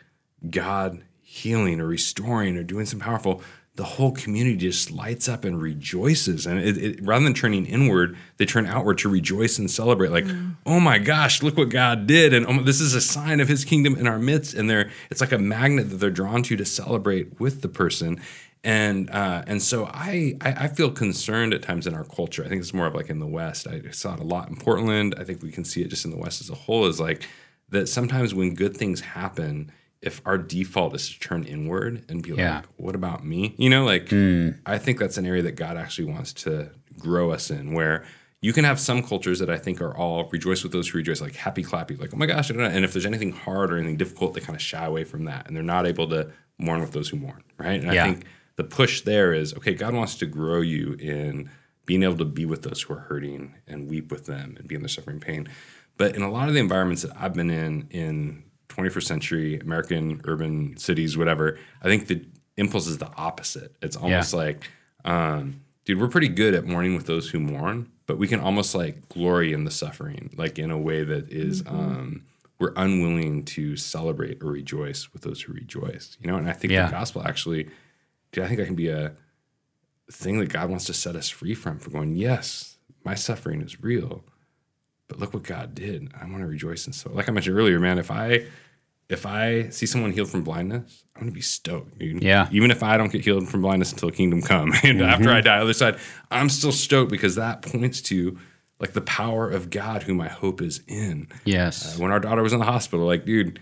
God 0.49 1.03
healing 1.33 1.81
or 1.81 1.87
restoring 1.87 2.55
or 2.55 2.63
doing 2.63 2.85
something 2.85 3.03
powerful, 3.03 3.41
the 3.75 3.83
whole 3.83 4.11
community 4.11 4.55
just 4.55 4.91
lights 4.91 5.27
up 5.27 5.43
and 5.43 5.59
rejoices. 5.59 6.45
And 6.45 6.59
it, 6.59 6.77
it, 6.77 6.99
rather 7.01 7.23
than 7.23 7.33
turning 7.33 7.65
inward, 7.65 8.15
they 8.37 8.45
turn 8.45 8.67
outward 8.67 8.99
to 8.99 9.09
rejoice 9.09 9.57
and 9.57 9.69
celebrate. 9.69 10.11
Like, 10.11 10.25
mm. 10.25 10.55
oh 10.67 10.79
my 10.79 10.99
gosh, 10.99 11.41
look 11.41 11.57
what 11.57 11.69
God 11.69 12.05
did, 12.05 12.35
and 12.35 12.45
oh, 12.45 12.61
this 12.61 12.79
is 12.79 12.93
a 12.93 13.01
sign 13.01 13.39
of 13.39 13.47
His 13.47 13.65
kingdom 13.65 13.95
in 13.95 14.05
our 14.05 14.19
midst. 14.19 14.53
And 14.53 14.69
they're 14.69 14.91
it's 15.09 15.21
like 15.21 15.31
a 15.31 15.39
magnet 15.39 15.89
that 15.89 15.95
they're 15.95 16.11
drawn 16.11 16.43
to 16.43 16.55
to 16.55 16.65
celebrate 16.65 17.39
with 17.39 17.63
the 17.63 17.69
person. 17.69 18.21
And 18.63 19.09
uh, 19.09 19.43
and 19.47 19.59
so 19.59 19.85
I, 19.85 20.37
I, 20.39 20.51
I 20.51 20.67
feel 20.67 20.91
concerned 20.91 21.55
at 21.55 21.63
times 21.63 21.87
in 21.87 21.95
our 21.95 22.05
culture. 22.05 22.45
I 22.45 22.49
think 22.49 22.61
it's 22.61 22.75
more 22.75 22.85
of 22.85 22.93
like 22.93 23.09
in 23.09 23.17
the 23.17 23.27
West. 23.27 23.67
I 23.67 23.89
saw 23.89 24.13
it 24.13 24.19
a 24.19 24.23
lot 24.23 24.49
in 24.49 24.55
Portland. 24.55 25.15
I 25.17 25.23
think 25.23 25.41
we 25.41 25.51
can 25.51 25.65
see 25.65 25.81
it 25.81 25.87
just 25.87 26.05
in 26.05 26.11
the 26.11 26.17
West 26.17 26.41
as 26.41 26.51
a 26.51 26.55
whole. 26.55 26.85
Is 26.85 26.99
like 26.99 27.27
that 27.69 27.89
sometimes 27.89 28.35
when 28.35 28.53
good 28.53 28.77
things 28.77 29.01
happen 29.01 29.71
if 30.03 30.21
our 30.25 30.37
default 30.37 30.93
is 30.95 31.09
to 31.09 31.19
turn 31.19 31.43
inward 31.43 32.03
and 32.09 32.21
be 32.21 32.31
yeah. 32.31 32.57
like, 32.57 32.65
what 32.77 32.95
about 32.95 33.25
me? 33.25 33.55
You 33.57 33.69
know, 33.69 33.85
like 33.85 34.07
mm. 34.07 34.57
I 34.65 34.77
think 34.77 34.99
that's 34.99 35.17
an 35.17 35.25
area 35.25 35.41
that 35.43 35.53
God 35.53 35.77
actually 35.77 36.11
wants 36.11 36.33
to 36.33 36.71
grow 36.99 37.31
us 37.31 37.49
in 37.49 37.73
where 37.73 38.05
you 38.41 38.51
can 38.51 38.65
have 38.65 38.79
some 38.79 39.01
cultures 39.01 39.39
that 39.39 39.49
I 39.49 39.57
think 39.57 39.81
are 39.81 39.95
all 39.95 40.29
rejoice 40.29 40.63
with 40.63 40.73
those 40.73 40.89
who 40.89 40.97
rejoice, 40.97 41.21
like 41.21 41.35
happy 41.35 41.63
clappy, 41.63 41.97
like, 41.97 42.13
oh 42.13 42.17
my 42.17 42.25
gosh, 42.25 42.49
and 42.49 42.61
if 42.83 42.91
there's 42.91 43.05
anything 43.05 43.31
hard 43.31 43.71
or 43.71 43.77
anything 43.77 43.95
difficult, 43.95 44.33
they 44.33 44.41
kind 44.41 44.55
of 44.55 44.61
shy 44.61 44.85
away 44.85 45.05
from 45.05 45.25
that 45.25 45.47
and 45.47 45.55
they're 45.55 45.63
not 45.63 45.87
able 45.87 46.09
to 46.09 46.29
mourn 46.57 46.81
with 46.81 46.91
those 46.91 47.07
who 47.09 47.17
mourn, 47.17 47.43
right? 47.57 47.81
And 47.81 47.93
yeah. 47.93 48.03
I 48.03 48.07
think 48.07 48.25
the 48.57 48.65
push 48.65 49.01
there 49.01 49.33
is 49.33 49.53
okay, 49.55 49.73
God 49.73 49.93
wants 49.93 50.15
to 50.15 50.25
grow 50.25 50.59
you 50.59 50.93
in 50.99 51.49
being 51.85 52.03
able 52.03 52.17
to 52.17 52.25
be 52.25 52.45
with 52.45 52.63
those 52.63 52.81
who 52.81 52.93
are 52.93 52.99
hurting 52.99 53.55
and 53.67 53.89
weep 53.89 54.11
with 54.11 54.25
them 54.25 54.55
and 54.57 54.67
be 54.67 54.75
in 54.75 54.81
their 54.81 54.89
suffering 54.89 55.19
pain. 55.19 55.47
But 55.95 56.15
in 56.15 56.21
a 56.21 56.31
lot 56.31 56.47
of 56.47 56.53
the 56.53 56.59
environments 56.59 57.03
that 57.03 57.11
I've 57.17 57.33
been 57.33 57.49
in, 57.49 57.87
in 57.91 58.43
21st 58.75 59.03
century 59.03 59.59
American 59.59 60.21
urban 60.25 60.77
cities, 60.77 61.17
whatever, 61.17 61.59
I 61.81 61.85
think 61.85 62.07
the 62.07 62.25
impulse 62.57 62.87
is 62.87 62.97
the 62.97 63.11
opposite. 63.17 63.75
It's 63.81 63.95
almost 63.95 64.33
yeah. 64.33 64.39
like, 64.39 64.69
um, 65.05 65.61
dude, 65.85 65.99
we're 65.99 66.07
pretty 66.07 66.29
good 66.29 66.53
at 66.53 66.65
mourning 66.65 66.95
with 66.95 67.05
those 67.05 67.29
who 67.29 67.39
mourn, 67.39 67.91
but 68.05 68.17
we 68.17 68.27
can 68.27 68.39
almost 68.39 68.75
like 68.75 69.09
glory 69.09 69.53
in 69.53 69.65
the 69.65 69.71
suffering, 69.71 70.33
like 70.37 70.59
in 70.59 70.71
a 70.71 70.77
way 70.77 71.03
that 71.03 71.31
is, 71.31 71.63
mm-hmm. 71.63 71.75
um, 71.75 72.23
we're 72.59 72.73
unwilling 72.75 73.43
to 73.43 73.75
celebrate 73.75 74.41
or 74.41 74.51
rejoice 74.51 75.11
with 75.13 75.23
those 75.23 75.41
who 75.41 75.53
rejoice, 75.53 76.17
you 76.21 76.29
know? 76.29 76.37
And 76.37 76.49
I 76.49 76.53
think 76.53 76.71
yeah. 76.71 76.85
the 76.85 76.91
gospel 76.91 77.23
actually, 77.25 77.69
dude, 78.31 78.43
I 78.43 78.47
think 78.47 78.59
that 78.59 78.65
can 78.65 78.75
be 78.75 78.89
a 78.89 79.13
thing 80.11 80.39
that 80.39 80.49
God 80.49 80.69
wants 80.69 80.85
to 80.85 80.93
set 80.93 81.15
us 81.15 81.29
free 81.29 81.55
from 81.55 81.79
for 81.79 81.89
going, 81.89 82.15
yes, 82.15 82.77
my 83.03 83.15
suffering 83.15 83.61
is 83.61 83.81
real, 83.81 84.23
but 85.07 85.19
look 85.19 85.33
what 85.33 85.43
God 85.43 85.75
did. 85.75 86.11
I 86.19 86.25
want 86.25 86.39
to 86.39 86.47
rejoice 86.47 86.87
in 86.87 86.93
so. 86.93 87.11
Like 87.11 87.27
I 87.27 87.31
mentioned 87.31 87.57
earlier, 87.57 87.79
man, 87.79 87.99
if 87.99 88.09
I 88.11 88.45
if 89.13 89.25
I 89.25 89.69
see 89.69 89.85
someone 89.85 90.11
healed 90.11 90.29
from 90.29 90.43
blindness, 90.43 91.03
I'm 91.15 91.21
gonna 91.21 91.31
be 91.31 91.41
stoked, 91.41 91.97
dude. 91.99 92.21
Yeah. 92.21 92.49
Even 92.51 92.71
if 92.71 92.83
I 92.83 92.97
don't 92.97 93.11
get 93.11 93.23
healed 93.23 93.47
from 93.47 93.61
blindness 93.61 93.91
until 93.91 94.11
kingdom 94.11 94.41
come, 94.41 94.71
and 94.83 94.99
mm-hmm. 94.99 95.03
after 95.03 95.31
I 95.31 95.41
die, 95.41 95.59
other 95.59 95.73
side, 95.73 95.97
I'm 96.31 96.49
still 96.49 96.71
stoked 96.71 97.11
because 97.11 97.35
that 97.35 97.61
points 97.61 98.01
to 98.03 98.37
like 98.79 98.93
the 98.93 99.01
power 99.01 99.49
of 99.49 99.69
God, 99.69 100.03
whom 100.03 100.17
my 100.17 100.27
hope 100.27 100.61
is 100.61 100.81
in. 100.87 101.27
Yes. 101.45 101.95
Uh, 101.95 102.01
when 102.01 102.11
our 102.11 102.19
daughter 102.19 102.43
was 102.43 102.51
in 102.51 102.59
the 102.59 102.65
hospital, 102.65 103.05
like, 103.05 103.25
dude, 103.25 103.59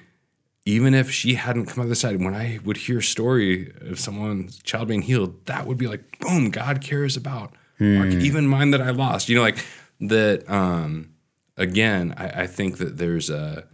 even 0.66 0.94
if 0.94 1.12
she 1.12 1.36
hadn't 1.36 1.66
come 1.66 1.82
out 1.82 1.84
the 1.84 1.90
other 1.90 1.96
side, 1.96 2.24
when 2.24 2.34
I 2.34 2.60
would 2.64 2.78
hear 2.78 3.00
a 3.00 3.04
story 3.04 3.72
of 3.82 4.00
someone's 4.00 4.62
child 4.64 4.88
being 4.88 5.04
healed, 5.04 5.46
that 5.46 5.68
would 5.68 5.78
be 5.78 5.88
like, 5.88 6.20
boom, 6.20 6.50
God 6.50 6.82
cares 6.82 7.18
about 7.18 7.54
hmm. 7.78 8.20
even 8.22 8.48
mine 8.48 8.72
that 8.72 8.82
I 8.82 8.90
lost. 8.92 9.30
You 9.30 9.36
know, 9.36 9.42
like 9.42 9.64
that. 10.00 10.50
Um, 10.50 11.12
again, 11.58 12.14
I, 12.18 12.44
I 12.44 12.48
think 12.48 12.78
that 12.78 12.98
there's 12.98 13.30
a 13.30 13.68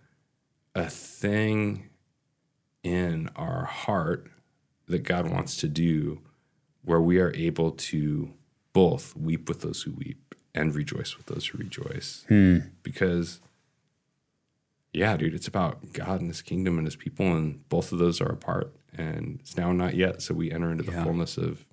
a 0.78 0.90
thing 0.90 1.90
in 2.84 3.30
our 3.36 3.66
heart 3.66 4.32
that 4.88 5.04
God 5.04 5.30
wants 5.30 5.58
to 5.58 5.68
do 5.68 6.22
where 6.84 7.02
we 7.02 7.20
are 7.20 7.34
able 7.36 7.72
to 7.72 8.34
both 8.72 9.16
weep 9.16 9.50
with 9.50 9.62
those 9.62 9.82
who 9.82 9.92
weep 9.92 10.36
and 10.56 10.74
rejoice 10.74 11.18
with 11.18 11.26
those 11.26 11.48
who 11.48 11.58
rejoice. 11.58 12.26
Hmm. 12.30 12.60
Because, 12.84 13.42
yeah, 14.94 15.18
dude, 15.18 15.34
it's 15.34 15.48
about 15.48 15.94
God 15.94 16.22
and 16.22 16.30
his 16.30 16.42
kingdom 16.42 16.78
and 16.78 16.88
his 16.88 16.96
people, 16.96 17.26
and 17.36 17.68
both 17.70 17.92
of 17.92 18.00
those 18.00 18.22
are 18.22 18.32
a 18.32 18.38
part. 18.38 18.74
And 18.96 19.40
it's 19.42 19.58
now 19.58 19.72
not 19.74 19.96
yet. 19.96 20.22
So 20.22 20.34
we 20.34 20.52
enter 20.52 20.72
into 20.72 20.84
the 20.84 20.94
yeah. 20.94 21.04
fullness 21.04 21.38
of 21.38 21.66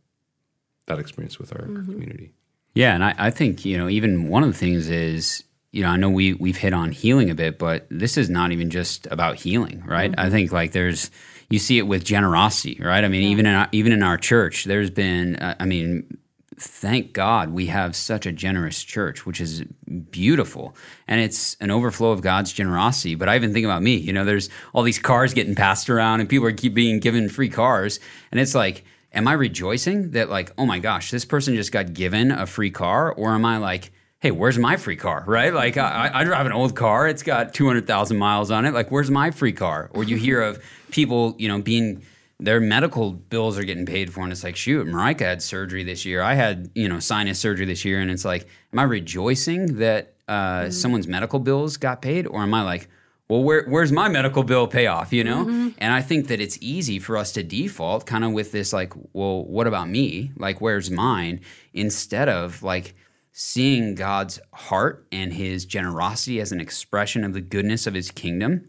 that 0.87 0.99
experience 0.99 1.39
with 1.39 1.53
our 1.53 1.67
mm-hmm. 1.67 1.93
community. 1.93 2.33
Yeah. 2.75 2.95
And 2.95 3.05
I, 3.05 3.15
I 3.17 3.31
think, 3.31 3.65
you 3.65 3.79
know, 3.79 3.89
even 3.89 4.29
one 4.29 4.43
of 4.43 4.53
the 4.53 4.59
things 4.59 4.91
is 4.91 5.45
you 5.75 5.83
know, 5.83 5.89
I 5.89 5.97
know 5.97 6.09
we 6.09 6.35
we've 6.35 6.57
hit 6.57 6.73
on 6.73 6.93
healing 6.93 7.31
a 7.31 7.35
bit, 7.35 7.59
but 7.59 7.87
this 7.91 8.17
is 8.17 8.31
not 8.31 8.53
even 8.53 8.71
just 8.71 9.09
about 9.11 9.35
healing, 9.35 9.83
right? 9.85 10.13
Mm-hmm. 10.13 10.21
I 10.21 10.31
think 10.31 10.53
like 10.53 10.71
there's 10.71 11.11
you 11.51 11.59
see 11.59 11.79
it 11.79 11.83
with 11.89 12.05
generosity, 12.05 12.81
right? 12.81 13.05
I 13.05 13.09
mean, 13.09 13.23
yeah. 13.23 13.29
even 13.31 13.47
in 13.47 13.55
our, 13.55 13.69
even 13.73 13.93
in 13.93 14.03
our 14.05 14.17
church, 14.17 14.65
there's 14.65 14.91
been, 14.91 15.37
uh, 15.37 15.57
I 15.59 15.67
mean, 15.67 16.17
thank 16.57 17.13
God 17.13 17.51
we 17.51 17.67
have 17.67 17.97
such 17.97 18.25
a 18.25 18.33
generous 18.33 18.83
church, 18.83 19.27
which 19.27 19.41
is 19.41 19.65
beautiful. 20.11 20.77
And 21.09 21.21
it's 21.21 21.57
an 21.61 21.73
overflow 21.73 22.13
of 22.13 22.23
God's 22.23 22.53
generosity. 22.53 23.17
But 23.17 23.29
I 23.29 23.35
even 23.35 23.53
think 23.53 23.65
about 23.65 23.83
me, 23.83 23.97
you 23.97 24.13
know, 24.13 24.25
there's 24.25 24.51
all 24.73 24.85
these 24.85 25.01
cars 25.01 25.35
getting 25.35 25.57
passed 25.57 25.91
around 25.91 26.21
and 26.21 26.29
people 26.29 26.47
are 26.47 26.53
keep 26.53 26.75
being 26.75 27.01
given 27.01 27.29
free 27.29 27.51
cars. 27.51 27.99
And 28.31 28.41
it's 28.41 28.55
like, 28.55 28.85
am 29.13 29.27
I 29.27 29.33
rejoicing 29.33 30.13
that, 30.13 30.31
like, 30.31 30.53
oh 30.57 30.67
my 30.67 30.79
gosh, 30.79 31.11
this 31.11 31.25
person 31.25 31.57
just 31.57 31.73
got 31.73 31.95
given 31.95 32.31
a 32.31 32.47
free 32.47 32.71
car? 32.71 33.13
Or 33.13 33.33
am 33.33 33.45
I 33.45 33.59
like, 33.59 33.91
hey, 34.25 34.31
where's 34.31 34.59
my 34.59 34.75
free 34.79 34.97
car, 34.97 35.23
right? 35.27 35.53
Like 35.53 35.77
I, 35.77 36.11
I 36.15 36.25
drive 36.25 36.47
an 36.47 36.53
old 36.53 36.75
car, 36.75 37.07
it's 37.07 37.23
got 37.23 37.53
200,000 37.53 38.17
miles 38.17 38.51
on 38.51 38.65
it. 38.65 38.73
Like, 38.73 38.91
where's 38.91 39.11
my 39.11 39.31
free 39.31 39.53
car? 39.53 39.91
Or 39.93 40.03
you 40.03 40.17
hear 40.17 40.41
of 40.41 40.65
people, 40.91 41.35
you 41.39 41.47
know, 41.47 41.61
being 41.61 42.03
their 42.41 42.59
medical 42.59 43.13
bills 43.13 43.59
are 43.59 43.65
getting 43.65 43.85
paid 43.85 44.15
for, 44.15 44.21
and 44.21 44.33
it's 44.33 44.43
like, 44.43 44.57
shoot, 44.57 44.87
Marika 44.87 45.21
had 45.21 45.43
surgery 45.43 45.85
this 45.85 46.07
year. 46.07 46.23
I 46.23 46.33
had, 46.33 46.71
you 46.75 46.89
know, 46.89 47.01
sinus 47.01 47.39
surgery 47.39 47.67
this 47.67 47.85
year, 47.85 48.01
and 48.01 48.11
it's 48.11 48.25
like, 48.25 48.49
am 48.73 48.79
I 48.79 48.85
rejoicing 48.85 49.77
that 49.77 50.15
uh, 50.27 50.33
mm-hmm. 50.33 50.71
someone's 50.71 51.07
medical 51.07 51.39
bills 51.39 51.77
got 51.77 52.01
paid, 52.01 52.27
or 52.27 52.41
am 52.41 52.55
I 52.55 52.63
like, 52.63 52.89
well, 53.29 53.43
where, 53.43 53.67
where's 53.69 53.93
my 53.93 54.09
medical 54.09 54.43
bill 54.43 54.67
payoff, 54.67 55.13
you 55.13 55.23
know? 55.23 55.45
Mm-hmm. 55.45 55.69
And 55.77 55.93
I 55.93 56.01
think 56.01 56.29
that 56.29 56.41
it's 56.41 56.57
easy 56.63 56.99
for 56.99 57.19
us 57.19 57.33
to 57.33 57.43
default 57.43 58.07
kind 58.07 58.25
of 58.25 58.33
with 58.33 58.53
this, 58.53 58.73
like, 58.73 58.95
well, 59.13 59.45
what 59.45 59.67
about 59.67 59.91
me? 59.91 60.31
Like, 60.39 60.63
where's 60.63 60.91
mine? 60.91 61.43
Instead 61.75 62.31
of 62.31 62.63
like, 62.63 62.95
seeing 63.37 63.97
God's 63.97 64.39
heart 64.53 65.09
and 65.11 65.33
his 65.33 65.65
generosity 65.65 66.41
as 66.41 66.53
an 66.53 66.61
expression 66.61 67.25
of 67.25 67.33
the 67.35 67.41
goodness 67.41 67.85
of 67.85 67.93
his 67.93 68.13
kingdom 68.13 68.69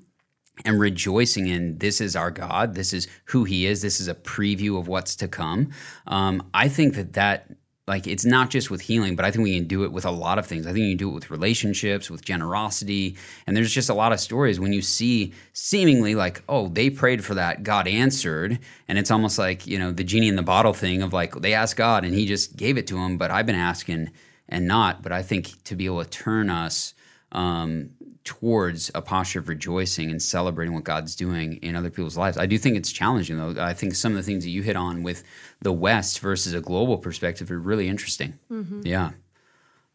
and 0.66 0.80
rejoicing 0.80 1.46
in 1.46 1.78
this 1.78 2.02
is 2.02 2.16
our 2.16 2.32
God, 2.32 2.74
this 2.74 2.92
is 2.92 3.08
who 3.26 3.44
he 3.44 3.68
is, 3.68 3.84
this 3.84 4.02
is 4.02 4.08
a 4.08 4.16
preview 4.16 4.80
of 4.80 4.88
what's 4.88 5.16
to 5.18 5.28
come. 5.28 5.70
Um, 6.08 6.50
I 6.52 6.68
think 6.68 6.96
that 6.96 7.14
that 7.14 7.52
like 7.88 8.08
it's 8.08 8.26
not 8.26 8.50
just 8.50 8.72
with 8.72 8.82
healing, 8.82 9.16
but 9.16 9.24
I 9.24 9.30
think 9.30 9.44
we 9.44 9.56
can 9.56 9.68
do 9.68 9.84
it 9.84 9.92
with 9.92 10.04
a 10.06 10.10
lot 10.12 10.40
of 10.40 10.48
things. 10.48 10.66
I 10.66 10.74
think 10.74 10.86
you 10.86 10.92
can 10.94 10.98
do 10.98 11.10
it 11.12 11.14
with 11.14 11.30
relationships, 11.30 12.10
with 12.10 12.26
generosity, 12.26 13.18
and 13.46 13.56
there's 13.56 13.72
just 13.72 13.92
a 13.92 13.94
lot 13.94 14.14
of 14.14 14.20
stories 14.20 14.60
when 14.60 14.74
you 14.74 14.82
see 14.82 15.32
seemingly 15.54 16.16
like, 16.16 16.42
oh, 16.50 16.70
they 16.70 16.90
prayed 16.90 17.24
for 17.24 17.36
that, 17.36 17.62
God 17.62 17.88
answered, 17.88 18.58
and 18.88 18.98
it's 18.98 19.12
almost 19.12 19.38
like 19.38 19.68
you 19.68 19.78
know 19.78 19.92
the 19.92 20.04
genie 20.04 20.28
in 20.28 20.38
the 20.38 20.42
bottle 20.42 20.74
thing 20.74 21.04
of 21.04 21.14
like 21.14 21.36
they 21.36 21.54
asked 21.54 21.76
God 21.76 22.04
and 22.04 22.16
He 22.16 22.26
just 22.26 22.58
gave 22.58 22.80
it 22.80 22.88
to 22.88 22.96
them. 22.96 23.20
But 23.20 23.30
I've 23.30 23.46
been 23.46 23.54
asking 23.54 24.10
and 24.50 24.68
not. 24.68 25.02
But 25.02 25.12
I 25.12 25.22
think 25.22 25.64
to 25.64 25.76
be 25.76 25.86
able 25.86 26.04
to 26.04 26.10
turn 26.10 26.50
us 26.50 26.94
um, 27.32 27.92
towards 28.24 28.90
a 28.96 29.02
posture 29.02 29.40
of 29.40 29.50
rejoicing 29.50 30.10
and 30.10 30.22
celebrating 30.22 30.74
what 30.74 30.84
God's 30.84 31.16
doing 31.16 31.58
in 31.58 31.76
other 31.76 31.90
people's 31.90 32.18
lives. 32.18 32.38
I 32.38 32.46
do 32.46 32.58
think 32.58 32.78
it's 32.78 32.92
challenging, 32.92 33.38
though. 33.38 33.62
I 33.62 33.74
think 33.74 33.96
some 33.96 34.14
of 34.14 34.18
the 34.18 34.24
things 34.24 34.44
that 34.44 34.50
you 34.50 34.64
hit 34.64 34.76
on 34.76 35.04
with 35.04 35.24
the 35.62 35.74
West 35.74 36.20
versus 36.20 36.54
a 36.54 36.62
global 36.62 36.98
perspective 36.98 37.52
are 37.52 37.60
really 37.60 37.88
interesting. 37.88 38.40
Yeah. 38.84 39.12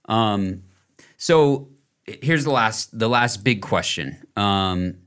Um, 0.07 0.63
so 1.17 1.69
here's 2.05 2.45
the 2.45 2.51
last 2.51 2.99
the 2.99 3.09
last 3.09 3.45
big 3.45 3.63
question. 3.63 4.19
Um, 4.37 4.99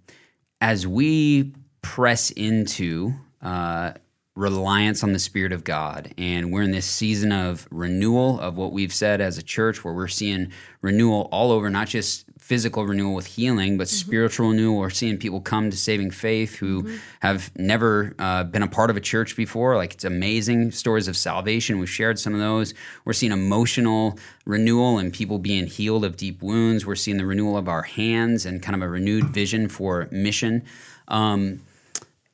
as 0.62 0.88
we 0.88 1.54
press 1.82 2.32
into 2.32 3.14
uh, 3.42 3.94
reliance 4.36 5.04
on 5.04 5.14
the 5.14 5.20
Spirit 5.20 5.52
of 5.52 5.64
God, 5.64 6.14
and 6.18 6.52
we're 6.52 6.64
in 6.64 6.72
this 6.72 6.88
season 6.88 7.32
of 7.32 7.68
renewal 7.70 8.40
of 8.40 8.58
what 8.58 8.72
we've 8.72 8.94
said 8.94 9.22
as 9.22 9.38
a 9.38 9.44
church, 9.44 9.84
where 9.84 9.94
we're 9.94 10.08
seeing 10.08 10.52
renewal 10.82 11.30
all 11.32 11.52
over, 11.52 11.70
not 11.70 11.88
just 11.88 12.26
physical 12.40 12.86
renewal 12.86 13.14
with 13.14 13.26
healing, 13.26 13.78
but 13.78 13.88
spiritual 13.88 14.50
renewal. 14.50 14.78
We're 14.78 14.90
seeing 14.90 15.18
people 15.18 15.40
come 15.40 15.72
to 15.72 15.78
saving 15.78 16.12
faith 16.12 16.56
who 16.56 16.98
have 17.22 17.52
never 17.56 18.16
uh, 18.20 18.44
been 18.44 18.64
a 18.64 18.68
part 18.68 18.90
of 18.90 18.98
a 18.98 19.02
church 19.02 19.38
before. 19.38 19.78
Like 19.78 19.94
it's 19.94 20.04
amazing 20.04 20.72
stories 20.72 21.08
of 21.08 21.16
salvation. 21.16 21.80
We've 21.80 21.90
shared 21.90 22.20
some 22.20 22.34
of 22.34 22.42
those. 22.42 22.74
We're 23.06 23.14
seeing 23.14 23.32
emotional 23.32 24.20
renewal 24.46 24.98
and 24.98 25.14
people 25.14 25.40
being 25.40 25.68
healed 25.68 26.04
of 26.04 26.18
deep 26.18 26.42
wounds. 26.42 26.86
We're 26.86 26.96
seeing 26.96 27.18
the 27.18 27.26
renewal 27.26 27.56
of 27.56 27.70
our 27.70 27.84
hands 27.84 28.46
and 28.46 28.62
kind 28.62 28.76
of 28.76 28.82
a 28.82 28.90
renewed 28.90 29.30
vision 29.30 29.70
for 29.70 30.10
mission. 30.12 30.66
Um, 31.08 31.62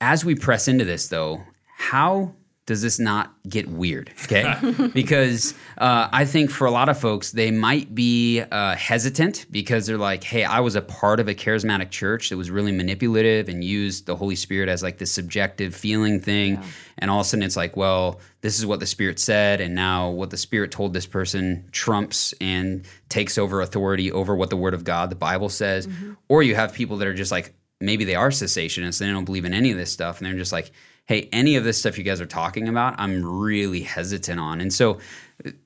as 0.02 0.26
we 0.26 0.34
press 0.34 0.68
into 0.68 0.86
this, 0.86 1.10
though, 1.10 1.44
how 1.80 2.36
does 2.66 2.82
this 2.82 3.00
not 3.00 3.34
get 3.48 3.68
weird? 3.68 4.12
Okay. 4.26 4.54
because 4.94 5.56
uh, 5.78 6.10
I 6.12 6.26
think 6.26 6.52
for 6.52 6.68
a 6.68 6.72
lot 6.72 6.90
of 6.90 7.00
folks, 7.00 7.32
they 7.32 7.52
might 7.52 7.96
be 7.96 8.42
uh, 8.42 8.76
hesitant 8.76 9.48
because 9.50 9.88
they're 9.88 9.98
like, 9.98 10.24
hey, 10.24 10.44
I 10.44 10.60
was 10.60 10.76
a 10.76 10.82
part 10.82 11.22
of 11.22 11.30
a 11.30 11.34
charismatic 11.34 11.90
church 11.90 12.30
that 12.30 12.38
was 12.38 12.52
really 12.52 12.74
manipulative 12.74 13.48
and 13.48 13.64
used 13.64 14.06
the 14.06 14.16
Holy 14.16 14.36
Spirit 14.36 14.68
as 14.68 14.84
like 14.84 14.98
this 14.98 15.12
subjective 15.12 15.74
feeling 15.74 16.20
thing. 16.20 16.62
And 16.98 17.10
all 17.10 17.22
of 17.22 17.26
a 17.26 17.30
sudden 17.30 17.44
it's 17.44 17.56
like, 17.56 17.78
well, 17.78 18.20
this 18.42 18.60
is 18.60 18.66
what 18.66 18.82
the 18.82 18.86
Spirit 18.86 19.20
said. 19.20 19.62
And 19.62 19.74
now 19.74 20.10
what 20.10 20.30
the 20.30 20.38
Spirit 20.38 20.70
told 20.70 20.94
this 20.94 21.08
person 21.08 21.68
trumps 21.72 22.34
and 22.42 22.86
takes 23.08 23.38
over 23.38 23.62
authority 23.62 24.12
over 24.12 24.36
what 24.36 24.50
the 24.50 24.58
Word 24.58 24.74
of 24.74 24.84
God, 24.84 25.10
the 25.10 25.16
Bible 25.16 25.50
says. 25.50 25.88
Or 26.28 26.44
you 26.44 26.56
have 26.56 26.74
people 26.74 26.98
that 26.98 27.08
are 27.08 27.16
just 27.16 27.32
like, 27.32 27.54
maybe 27.82 28.04
they 28.04 28.16
are 28.16 28.30
cessationists 28.30 29.00
they 29.00 29.08
don't 29.08 29.26
believe 29.26 29.46
in 29.46 29.54
any 29.54 29.72
of 29.72 29.78
this 29.78 29.92
stuff. 29.92 30.20
And 30.20 30.28
they're 30.28 30.38
just 30.38 30.52
like, 30.52 30.72
hey, 31.10 31.28
any 31.32 31.56
of 31.56 31.64
this 31.64 31.80
stuff 31.80 31.98
you 31.98 32.04
guys 32.04 32.22
are 32.22 32.28
talking 32.28 32.68
about, 32.68 32.94
I'm 33.00 33.26
really 33.26 33.82
hesitant 33.82 34.40
on. 34.40 34.62
And 34.62 34.72
so 34.72 35.00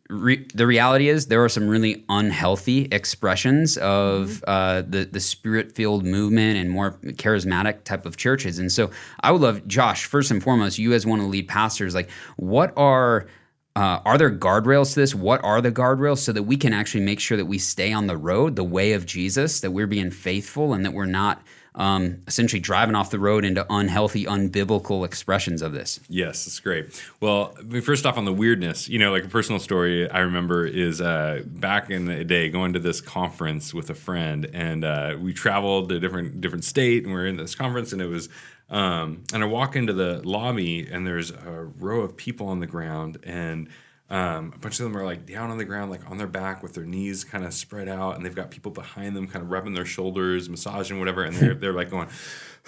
re- 0.09 0.47
the 0.53 0.65
reality 0.65 1.09
is 1.09 1.27
there 1.27 1.43
are 1.43 1.49
some 1.49 1.67
really 1.67 2.05
unhealthy 2.07 2.87
expressions 2.93 3.77
of 3.79 4.41
uh, 4.47 4.83
the, 4.83 5.03
the 5.03 5.19
spirit 5.19 5.75
filled 5.75 6.05
movement 6.05 6.57
and 6.57 6.71
more 6.71 6.93
charismatic 7.03 7.83
type 7.83 8.05
of 8.05 8.15
churches. 8.15 8.57
And 8.57 8.71
so 8.71 8.89
I 9.19 9.33
would 9.33 9.41
love, 9.41 9.67
Josh, 9.67 10.05
first 10.05 10.31
and 10.31 10.41
foremost, 10.41 10.77
you 10.77 10.93
as 10.93 11.05
one 11.05 11.19
of 11.19 11.25
the 11.25 11.31
lead 11.31 11.49
pastors, 11.49 11.93
like 11.93 12.09
what 12.37 12.71
are 12.77 13.27
uh, 13.75 13.99
are 14.05 14.17
there 14.17 14.31
guardrails 14.31 14.93
to 14.93 15.01
this? 15.01 15.13
What 15.13 15.43
are 15.43 15.59
the 15.59 15.71
guardrails 15.71 16.19
so 16.19 16.31
that 16.31 16.43
we 16.43 16.55
can 16.55 16.71
actually 16.73 17.03
make 17.03 17.19
sure 17.19 17.35
that 17.35 17.47
we 17.47 17.57
stay 17.57 17.91
on 17.91 18.07
the 18.07 18.15
road, 18.15 18.55
the 18.55 18.63
way 18.63 18.93
of 18.93 19.05
Jesus, 19.05 19.59
that 19.61 19.71
we're 19.71 19.87
being 19.87 20.11
faithful 20.11 20.73
and 20.73 20.85
that 20.85 20.93
we're 20.93 21.05
not 21.05 21.41
um, 21.75 22.21
essentially 22.27 22.59
driving 22.59 22.95
off 22.95 23.09
the 23.09 23.19
road 23.19 23.45
into 23.45 23.65
unhealthy, 23.69 24.25
unbiblical 24.25 25.05
expressions 25.05 25.61
of 25.61 25.73
this? 25.73 25.99
Yes, 26.07 26.45
that's 26.45 26.59
great. 26.59 27.01
Well, 27.19 27.55
first 27.83 28.05
off, 28.05 28.17
on 28.17 28.25
the 28.25 28.33
weirdness, 28.33 28.87
you 28.89 28.99
know, 28.99 29.11
like 29.11 29.25
a 29.25 29.29
personal 29.29 29.59
story 29.59 30.09
I 30.09 30.19
remember 30.19 30.65
is 30.65 31.01
uh, 31.01 31.43
back 31.45 31.89
in 31.89 32.05
the 32.05 32.23
day 32.23 32.49
going 32.49 32.73
to 32.73 32.79
this 32.79 33.01
conference 33.01 33.73
with 33.73 33.89
a 33.89 33.95
friend, 33.95 34.49
and 34.53 34.85
uh, 34.85 35.17
we 35.19 35.33
traveled 35.33 35.89
to 35.89 35.95
a 35.95 35.99
different 35.99 36.41
different 36.41 36.63
state, 36.63 37.03
and 37.03 37.13
we 37.13 37.19
are 37.19 37.27
in 37.27 37.37
this 37.37 37.55
conference, 37.55 37.93
and 37.93 38.01
it 38.01 38.07
was. 38.07 38.29
Um, 38.69 39.23
and 39.31 39.43
I 39.43 39.45
walk 39.45 39.75
into 39.75 39.93
the 39.93 40.21
lobby, 40.27 40.87
and 40.89 41.05
there's 41.05 41.29
a 41.29 41.69
row 41.77 42.01
of 42.01 42.17
people 42.17 42.47
on 42.47 42.59
the 42.59 42.65
ground, 42.65 43.19
and 43.23 43.67
um, 44.13 44.53
a 44.53 44.59
bunch 44.59 44.79
of 44.79 44.83
them 44.83 44.95
are 44.95 45.03
like 45.03 45.25
down 45.25 45.49
on 45.49 45.57
the 45.57 45.65
ground, 45.65 45.89
like 45.89 46.07
on 46.07 46.19
their 46.19 46.27
back 46.27 46.61
with 46.61 46.75
their 46.75 46.85
knees 46.85 47.23
kind 47.23 47.43
of 47.43 47.51
spread 47.51 47.89
out, 47.89 48.15
and 48.15 48.23
they've 48.23 48.35
got 48.35 48.51
people 48.51 48.69
behind 48.71 49.15
them, 49.15 49.27
kind 49.27 49.43
of 49.43 49.49
rubbing 49.49 49.73
their 49.73 49.85
shoulders, 49.85 50.47
massaging 50.49 50.99
whatever, 50.99 51.23
and 51.23 51.35
they're 51.35 51.55
they're 51.55 51.73
like 51.73 51.89
going. 51.89 52.07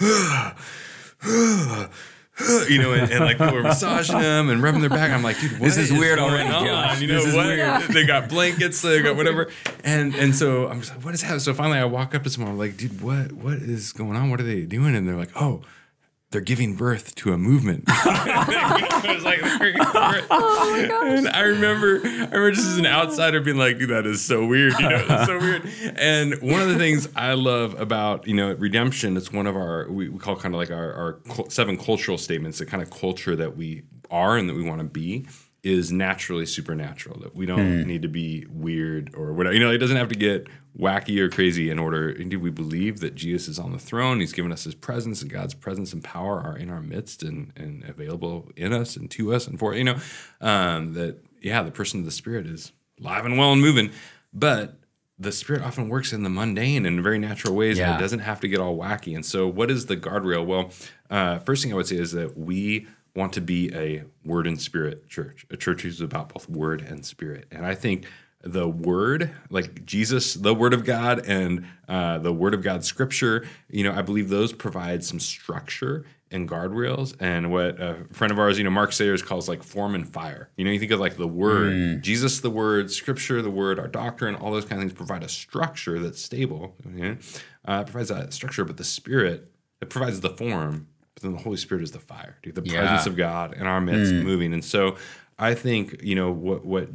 you 2.68 2.78
know, 2.82 2.92
and, 2.92 3.10
and 3.12 3.24
like 3.24 3.38
people 3.38 3.54
are 3.56 3.62
massaging 3.62 4.18
them 4.18 4.50
and 4.50 4.60
rubbing 4.60 4.80
their 4.80 4.90
back. 4.90 5.12
I'm 5.12 5.22
like, 5.22 5.38
dude, 5.40 5.52
what 5.52 5.60
This 5.60 5.76
is 5.78 5.92
weird 5.92 6.18
going 6.18 6.32
already, 6.32 6.50
on? 6.50 6.66
Josh. 6.66 7.00
You 7.00 7.06
know 7.06 7.14
This 7.14 7.26
is 7.26 7.34
what? 7.34 7.46
weird. 7.46 7.82
They 7.90 8.04
got 8.04 8.28
blankets, 8.28 8.82
they 8.82 9.00
got 9.00 9.14
whatever, 9.14 9.48
and 9.84 10.16
and 10.16 10.34
so 10.34 10.66
I'm 10.66 10.80
just 10.80 10.96
like, 10.96 11.04
what 11.04 11.14
is 11.14 11.22
happening? 11.22 11.40
So 11.40 11.54
finally, 11.54 11.78
I 11.78 11.84
walk 11.84 12.12
up 12.16 12.24
to 12.24 12.30
someone, 12.30 12.52
I'm 12.54 12.58
like, 12.58 12.76
dude, 12.76 13.00
what 13.00 13.30
what 13.32 13.58
is 13.58 13.92
going 13.92 14.16
on? 14.16 14.30
What 14.30 14.40
are 14.40 14.44
they 14.44 14.62
doing? 14.62 14.96
And 14.96 15.08
they're 15.08 15.16
like, 15.16 15.30
oh. 15.40 15.62
They're 16.36 16.42
giving 16.42 16.74
birth 16.74 17.14
to 17.14 17.32
a 17.32 17.38
movement. 17.38 17.84
I 17.88 19.14
was 19.14 19.24
like, 19.24 19.40
they're 19.40 19.72
giving 19.72 19.90
birth. 19.90 20.26
Oh 20.30 20.70
my 20.70 20.86
gosh. 20.86 21.18
And 21.18 21.28
I 21.30 21.40
remember, 21.44 22.02
I 22.04 22.08
remember 22.08 22.50
just 22.50 22.68
as 22.68 22.76
an 22.76 22.84
oh. 22.84 22.90
outsider 22.90 23.40
being 23.40 23.56
like, 23.56 23.78
dude, 23.78 23.88
that 23.88 24.04
is 24.04 24.22
so 24.22 24.44
weird. 24.44 24.74
You 24.78 24.86
know, 24.86 25.06
it's 25.08 25.24
so 25.24 25.38
weird. 25.40 25.62
And 25.96 26.34
one 26.42 26.60
of 26.60 26.68
the 26.68 26.76
things 26.76 27.08
I 27.16 27.32
love 27.32 27.80
about, 27.80 28.26
you 28.26 28.34
know, 28.34 28.52
redemption, 28.52 29.16
it's 29.16 29.32
one 29.32 29.46
of 29.46 29.56
our, 29.56 29.90
we, 29.90 30.10
we 30.10 30.18
call 30.18 30.36
kind 30.36 30.54
of 30.54 30.58
like 30.58 30.70
our, 30.70 30.92
our 30.92 31.48
seven 31.48 31.78
cultural 31.78 32.18
statements, 32.18 32.58
the 32.58 32.66
kind 32.66 32.82
of 32.82 32.90
culture 32.90 33.34
that 33.34 33.56
we 33.56 33.84
are 34.10 34.36
and 34.36 34.46
that 34.50 34.56
we 34.56 34.62
want 34.62 34.80
to 34.80 34.86
be 34.86 35.24
is 35.66 35.90
naturally 35.90 36.46
supernatural. 36.46 37.18
That 37.20 37.34
we 37.34 37.44
don't 37.46 37.86
need 37.86 38.02
to 38.02 38.08
be 38.08 38.46
weird 38.48 39.10
or 39.14 39.32
whatever. 39.32 39.52
You 39.54 39.60
know, 39.60 39.70
it 39.72 39.78
doesn't 39.78 39.96
have 39.96 40.08
to 40.10 40.14
get 40.14 40.46
wacky 40.78 41.18
or 41.18 41.28
crazy 41.28 41.70
in 41.70 41.78
order. 41.78 42.08
Indeed, 42.08 42.36
we 42.36 42.50
believe 42.50 43.00
that 43.00 43.14
Jesus 43.14 43.48
is 43.48 43.58
on 43.58 43.72
the 43.72 43.78
throne. 43.78 44.20
He's 44.20 44.32
given 44.32 44.52
us 44.52 44.64
his 44.64 44.74
presence, 44.74 45.22
and 45.22 45.30
God's 45.30 45.54
presence 45.54 45.92
and 45.92 46.04
power 46.04 46.40
are 46.40 46.56
in 46.56 46.70
our 46.70 46.80
midst 46.80 47.22
and, 47.22 47.52
and 47.56 47.82
available 47.88 48.50
in 48.56 48.72
us 48.72 48.96
and 48.96 49.10
to 49.12 49.34
us 49.34 49.46
and 49.46 49.58
for 49.58 49.74
you 49.74 49.84
know 49.84 49.96
um, 50.40 50.94
that. 50.94 51.18
Yeah, 51.42 51.62
the 51.62 51.70
person 51.70 52.00
of 52.00 52.06
the 52.06 52.10
Spirit 52.12 52.46
is 52.46 52.72
live 52.98 53.24
and 53.24 53.36
well 53.38 53.52
and 53.52 53.60
moving, 53.60 53.90
but 54.32 54.78
the 55.18 55.30
Spirit 55.30 55.62
often 55.62 55.88
works 55.88 56.12
in 56.12 56.22
the 56.24 56.30
mundane 56.30 56.84
and 56.86 56.96
in 56.98 57.02
very 57.02 57.18
natural 57.18 57.54
ways, 57.54 57.78
and 57.78 57.88
Yeah. 57.88 57.96
it 57.96 58.00
doesn't 58.00 58.18
have 58.20 58.40
to 58.40 58.48
get 58.48 58.58
all 58.58 58.76
wacky. 58.76 59.14
And 59.14 59.24
so, 59.24 59.46
what 59.46 59.70
is 59.70 59.86
the 59.86 59.96
guardrail? 59.96 60.44
Well, 60.44 60.70
uh, 61.10 61.38
first 61.40 61.62
thing 61.62 61.72
I 61.72 61.76
would 61.76 61.86
say 61.86 61.96
is 61.96 62.12
that 62.12 62.36
we 62.36 62.86
want 63.16 63.32
to 63.32 63.40
be 63.40 63.74
a 63.74 64.04
word 64.24 64.46
and 64.46 64.60
spirit 64.60 65.08
church, 65.08 65.46
a 65.50 65.56
church 65.56 65.82
who's 65.82 66.00
about 66.00 66.32
both 66.32 66.48
word 66.48 66.80
and 66.80 67.04
spirit. 67.04 67.46
And 67.50 67.64
I 67.64 67.74
think 67.74 68.04
the 68.42 68.68
word, 68.68 69.32
like 69.50 69.84
Jesus, 69.84 70.34
the 70.34 70.54
word 70.54 70.72
of 70.72 70.84
God, 70.84 71.26
and 71.26 71.66
uh, 71.88 72.18
the 72.18 72.32
word 72.32 72.54
of 72.54 72.62
God 72.62 72.84
scripture, 72.84 73.46
you 73.68 73.82
know, 73.82 73.92
I 73.92 74.02
believe 74.02 74.28
those 74.28 74.52
provide 74.52 75.02
some 75.04 75.18
structure 75.18 76.04
and 76.30 76.48
guardrails. 76.48 77.16
And 77.20 77.50
what 77.50 77.80
a 77.80 78.04
friend 78.12 78.32
of 78.32 78.38
ours, 78.38 78.58
you 78.58 78.64
know, 78.64 78.70
Mark 78.70 78.92
Sayers 78.92 79.22
calls 79.22 79.48
like 79.48 79.62
form 79.62 79.94
and 79.94 80.08
fire. 80.08 80.50
You 80.56 80.64
know, 80.64 80.70
you 80.70 80.78
think 80.78 80.90
of 80.92 81.00
like 81.00 81.16
the 81.16 81.26
word, 81.26 82.02
Jesus, 82.02 82.40
the 82.40 82.50
word, 82.50 82.90
scripture, 82.90 83.42
the 83.42 83.50
word, 83.50 83.78
our 83.78 83.88
doctrine, 83.88 84.34
all 84.34 84.52
those 84.52 84.64
kind 84.64 84.80
of 84.80 84.88
things 84.88 84.92
provide 84.92 85.22
a 85.22 85.28
structure 85.28 85.98
that's 86.00 86.20
stable. 86.20 86.76
Okay? 86.86 87.16
Uh, 87.64 87.84
it 87.86 87.90
provides 87.90 88.08
that 88.10 88.32
structure, 88.32 88.64
but 88.64 88.76
the 88.76 88.84
spirit, 88.84 89.50
it 89.80 89.88
provides 89.88 90.20
the 90.20 90.30
form 90.30 90.88
but 91.16 91.22
then 91.22 91.32
the 91.32 91.38
Holy 91.42 91.56
Spirit 91.56 91.82
is 91.82 91.92
the 91.92 91.98
fire, 91.98 92.36
dude, 92.42 92.54
the 92.54 92.62
Yeah. 92.62 92.76
presence 92.78 93.06
of 93.06 93.16
God 93.16 93.54
in 93.54 93.66
our 93.66 93.80
midst 93.80 94.12
moving. 94.14 94.52
And 94.52 94.62
so 94.64 94.96
I 95.38 95.54
think, 95.54 96.02
you 96.02 96.14
know, 96.14 96.30
what 96.30 96.64
what 96.64 96.90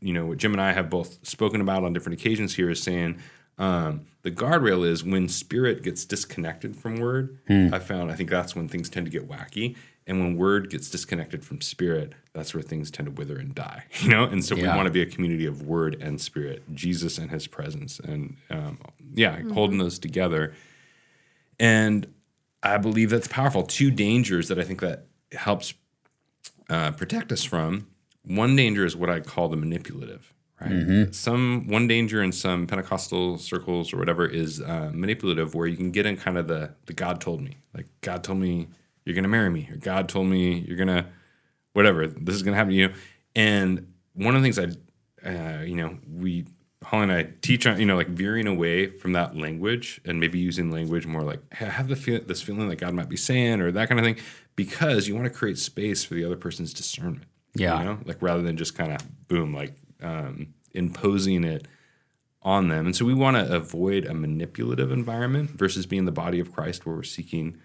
you 0.00 0.14
know, 0.14 0.26
what 0.26 0.38
Jim 0.38 0.52
and 0.52 0.60
I 0.62 0.72
have 0.72 0.88
both 0.88 1.18
spoken 1.26 1.60
about 1.60 1.82
on 1.84 1.92
different 1.92 2.18
occasions 2.20 2.54
here 2.54 2.70
is 2.70 2.80
saying 2.82 3.18
um, 3.58 4.06
the 4.22 4.30
guardrail 4.30 4.86
is 4.86 5.04
when 5.04 5.28
spirit 5.28 5.82
gets 5.82 6.04
disconnected 6.04 6.74
from 6.76 6.96
word. 7.00 7.38
I 7.50 7.78
found 7.80 8.10
I 8.10 8.14
think 8.14 8.30
that's 8.30 8.54
when 8.56 8.68
things 8.68 8.88
tend 8.88 9.06
to 9.06 9.10
get 9.12 9.28
wacky. 9.28 9.76
And 10.06 10.20
when 10.20 10.36
word 10.36 10.70
gets 10.70 10.88
disconnected 10.90 11.44
from 11.44 11.60
spirit, 11.62 12.12
that's 12.32 12.52
where 12.54 12.62
things 12.62 12.90
tend 12.90 13.06
to 13.06 13.12
wither 13.12 13.36
and 13.38 13.54
die. 13.54 13.84
You 14.02 14.10
know, 14.10 14.24
and 14.24 14.44
so 14.44 14.54
we 14.54 14.62
want 14.76 14.86
to 14.86 14.92
be 14.92 15.02
a 15.02 15.06
community 15.06 15.46
of 15.46 15.62
word 15.62 15.96
and 16.00 16.20
spirit, 16.20 16.62
Jesus 16.74 17.18
and 17.18 17.30
His 17.30 17.46
presence, 17.48 17.98
and 18.00 18.36
um, 18.50 18.78
yeah, 19.14 19.40
holding 19.52 19.78
those 19.78 19.98
together. 19.98 20.52
And 21.58 22.06
I 22.64 22.78
believe 22.78 23.10
that's 23.10 23.28
powerful. 23.28 23.62
Two 23.62 23.90
dangers 23.90 24.48
that 24.48 24.58
I 24.58 24.64
think 24.64 24.80
that 24.80 25.06
helps 25.32 25.74
uh, 26.70 26.92
protect 26.92 27.30
us 27.30 27.44
from. 27.44 27.88
One 28.24 28.56
danger 28.56 28.86
is 28.86 28.96
what 28.96 29.10
I 29.10 29.20
call 29.20 29.48
the 29.48 29.56
manipulative. 29.56 30.32
Right. 30.60 31.14
Some 31.14 31.66
one 31.68 31.88
danger 31.88 32.22
in 32.22 32.32
some 32.32 32.66
Pentecostal 32.66 33.36
circles 33.38 33.92
or 33.92 33.98
whatever 33.98 34.26
is 34.26 34.62
uh, 34.62 34.90
manipulative, 34.94 35.54
where 35.54 35.66
you 35.66 35.76
can 35.76 35.90
get 35.90 36.06
in 36.06 36.16
kind 36.16 36.38
of 36.38 36.48
the 36.48 36.74
the 36.86 36.94
God 36.94 37.20
told 37.20 37.42
me, 37.42 37.58
like 37.74 37.86
God 38.00 38.24
told 38.24 38.38
me 38.38 38.68
you're 39.04 39.16
gonna 39.16 39.28
marry 39.28 39.50
me, 39.50 39.68
or 39.70 39.76
God 39.76 40.08
told 40.08 40.28
me 40.28 40.64
you're 40.66 40.78
gonna 40.78 41.06
whatever 41.74 42.06
this 42.06 42.34
is 42.34 42.42
gonna 42.42 42.56
happen 42.56 42.70
to 42.70 42.76
you. 42.76 42.92
And 43.34 43.92
one 44.14 44.36
of 44.36 44.42
the 44.42 44.50
things 44.50 44.58
I, 44.58 45.28
uh, 45.28 45.62
you 45.62 45.74
know, 45.74 45.98
we 46.08 46.46
Holly 46.84 47.04
and 47.04 47.12
I 47.12 47.28
teach 47.40 47.66
on, 47.66 47.80
you 47.80 47.86
know, 47.86 47.96
like 47.96 48.08
veering 48.08 48.46
away 48.46 48.86
from 48.86 49.12
that 49.12 49.36
language 49.36 50.00
and 50.04 50.20
maybe 50.20 50.38
using 50.38 50.70
language 50.70 51.06
more 51.06 51.22
like 51.22 51.40
"Hey, 51.54 51.66
I 51.66 51.70
have 51.70 51.88
the 51.88 51.96
feel, 51.96 52.20
this 52.24 52.42
feeling 52.42 52.68
that 52.68 52.76
God 52.76 52.94
might 52.94 53.08
be 53.08 53.16
saying 53.16 53.60
or 53.60 53.72
that 53.72 53.88
kind 53.88 53.98
of 53.98 54.04
thing, 54.04 54.16
because 54.56 55.08
you 55.08 55.14
want 55.14 55.26
to 55.26 55.30
create 55.30 55.58
space 55.58 56.04
for 56.04 56.14
the 56.14 56.24
other 56.24 56.36
person's 56.36 56.72
discernment. 56.74 57.24
Yeah. 57.54 57.78
you 57.78 57.84
know, 57.84 57.98
like 58.04 58.20
rather 58.20 58.42
than 58.42 58.56
just 58.56 58.76
kind 58.76 58.92
of 58.92 59.28
boom, 59.28 59.54
like 59.54 59.74
um, 60.02 60.54
imposing 60.72 61.44
it 61.44 61.66
on 62.42 62.68
them. 62.68 62.86
And 62.86 62.94
so 62.94 63.04
we 63.04 63.14
want 63.14 63.36
to 63.36 63.54
avoid 63.54 64.04
a 64.04 64.12
manipulative 64.12 64.92
environment 64.92 65.50
versus 65.50 65.86
being 65.86 66.04
the 66.04 66.12
body 66.12 66.40
of 66.40 66.52
Christ 66.52 66.84
where 66.84 66.94
we're 66.96 67.02
seeking 67.02 67.58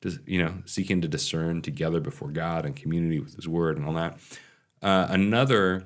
to, 0.00 0.18
you 0.26 0.42
know, 0.42 0.62
seeking 0.66 1.00
to 1.02 1.08
discern 1.08 1.62
together 1.62 2.00
before 2.00 2.28
God 2.28 2.66
and 2.66 2.74
community 2.74 3.20
with 3.20 3.36
his 3.36 3.46
word 3.46 3.76
and 3.76 3.86
all 3.86 3.92
that. 3.94 4.18
Uh, 4.82 5.06
another 5.08 5.84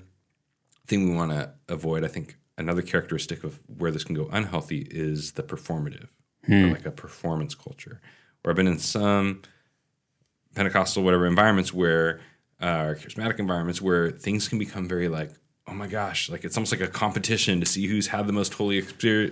thing 0.86 1.10
we 1.10 1.14
want 1.14 1.32
to 1.32 1.52
avoid, 1.68 2.04
I 2.04 2.08
think 2.08 2.36
another 2.58 2.82
characteristic 2.82 3.44
of 3.44 3.60
where 3.66 3.90
this 3.90 4.04
can 4.04 4.14
go 4.14 4.28
unhealthy 4.32 4.86
is 4.90 5.32
the 5.32 5.42
performative, 5.42 6.08
or 6.66 6.70
like 6.72 6.86
a 6.86 6.90
performance 6.90 7.54
culture. 7.54 8.00
Where 8.42 8.52
I've 8.52 8.56
been 8.56 8.66
in 8.66 8.78
some 8.78 9.42
Pentecostal 10.54 11.02
whatever 11.02 11.26
environments 11.26 11.72
where 11.72 12.20
uh, 12.60 12.84
or 12.86 12.94
charismatic 12.96 13.38
environments 13.38 13.80
where 13.80 14.10
things 14.10 14.48
can 14.48 14.58
become 14.58 14.88
very 14.88 15.08
like 15.08 15.30
oh 15.68 15.74
my 15.74 15.86
gosh 15.86 16.30
like 16.30 16.44
it's 16.44 16.56
almost 16.56 16.72
like 16.72 16.80
a 16.80 16.88
competition 16.88 17.60
to 17.60 17.66
see 17.66 17.86
who's 17.86 18.08
had 18.08 18.26
the 18.26 18.32
most 18.32 18.54
holy 18.54 18.82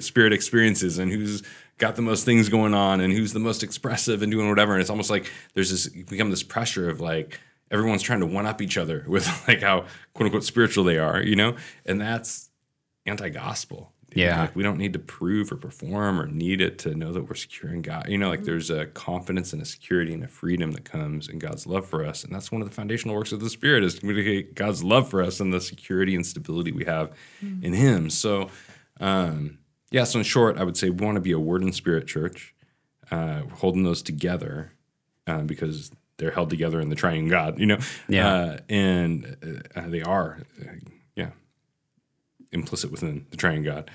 spirit 0.00 0.32
experiences 0.32 0.98
and 0.98 1.10
who's 1.10 1.42
got 1.78 1.96
the 1.96 2.02
most 2.02 2.24
things 2.24 2.48
going 2.48 2.74
on 2.74 3.00
and 3.00 3.12
who's 3.12 3.32
the 3.32 3.38
most 3.38 3.62
expressive 3.62 4.22
and 4.22 4.32
doing 4.32 4.48
whatever. 4.48 4.72
And 4.72 4.80
it's 4.80 4.90
almost 4.90 5.10
like 5.10 5.30
there's 5.54 5.70
this 5.70 5.88
become 5.88 6.30
this 6.30 6.42
pressure 6.42 6.88
of 6.88 7.00
like 7.00 7.40
everyone's 7.70 8.02
trying 8.02 8.20
to 8.20 8.26
one 8.26 8.46
up 8.46 8.62
each 8.62 8.78
other 8.78 9.04
with 9.08 9.26
like 9.48 9.62
how 9.62 9.84
quote 10.14 10.26
unquote 10.26 10.44
spiritual 10.44 10.84
they 10.84 10.98
are 10.98 11.22
you 11.22 11.36
know? 11.36 11.56
And 11.84 12.00
that's 12.00 12.45
anti-gospel 13.06 13.92
Yeah. 14.14 14.40
like 14.42 14.56
we 14.56 14.62
don't 14.62 14.78
need 14.78 14.92
to 14.94 14.98
prove 14.98 15.52
or 15.52 15.56
perform 15.56 16.20
or 16.20 16.26
need 16.26 16.60
it 16.60 16.78
to 16.80 16.94
know 16.94 17.12
that 17.12 17.28
we're 17.28 17.34
secure 17.34 17.72
in 17.72 17.82
God. 17.82 18.08
You 18.08 18.16
know, 18.18 18.28
like 18.28 18.44
there's 18.44 18.70
a 18.70 18.86
confidence 18.86 19.52
and 19.52 19.60
a 19.60 19.64
security 19.66 20.14
and 20.14 20.24
a 20.24 20.28
freedom 20.28 20.72
that 20.72 20.84
comes 20.84 21.28
in 21.28 21.38
God's 21.38 21.66
love 21.66 21.86
for 21.86 22.04
us. 22.04 22.24
And 22.24 22.34
that's 22.34 22.50
one 22.50 22.62
of 22.62 22.68
the 22.68 22.74
foundational 22.74 23.14
works 23.16 23.32
of 23.32 23.40
the 23.40 23.50
Spirit 23.50 23.84
is 23.84 23.94
to 23.94 24.00
communicate 24.00 24.54
God's 24.54 24.82
love 24.82 25.10
for 25.10 25.22
us 25.22 25.40
and 25.40 25.52
the 25.52 25.60
security 25.60 26.14
and 26.14 26.24
stability 26.24 26.72
we 26.72 26.84
have 26.84 27.12
in 27.40 27.72
Him. 27.74 28.08
So, 28.10 28.48
um, 29.00 29.58
yeah, 29.90 30.04
so 30.04 30.18
in 30.18 30.24
short, 30.24 30.56
I 30.58 30.64
would 30.64 30.76
say 30.76 30.88
we 30.90 31.04
want 31.04 31.16
to 31.16 31.20
be 31.20 31.32
a 31.32 31.38
word 31.38 31.62
and 31.62 31.74
spirit 31.74 32.06
church, 32.06 32.54
uh, 33.10 33.42
holding 33.56 33.82
those 33.84 34.02
together 34.02 34.72
uh, 35.26 35.42
because 35.42 35.90
they're 36.18 36.30
held 36.30 36.48
together 36.50 36.80
in 36.80 36.88
the 36.88 36.96
triune 36.96 37.28
God, 37.28 37.58
you 37.58 37.66
know? 37.66 37.78
Yeah. 38.08 38.28
Uh, 38.28 38.58
and 38.68 39.36
uh, 39.76 39.86
they 39.88 40.00
are, 40.02 40.40
uh, 40.62 40.72
yeah, 41.14 41.30
implicit 42.56 42.90
within 42.90 43.26
the 43.30 43.36
triune 43.36 43.62
God 43.62 43.90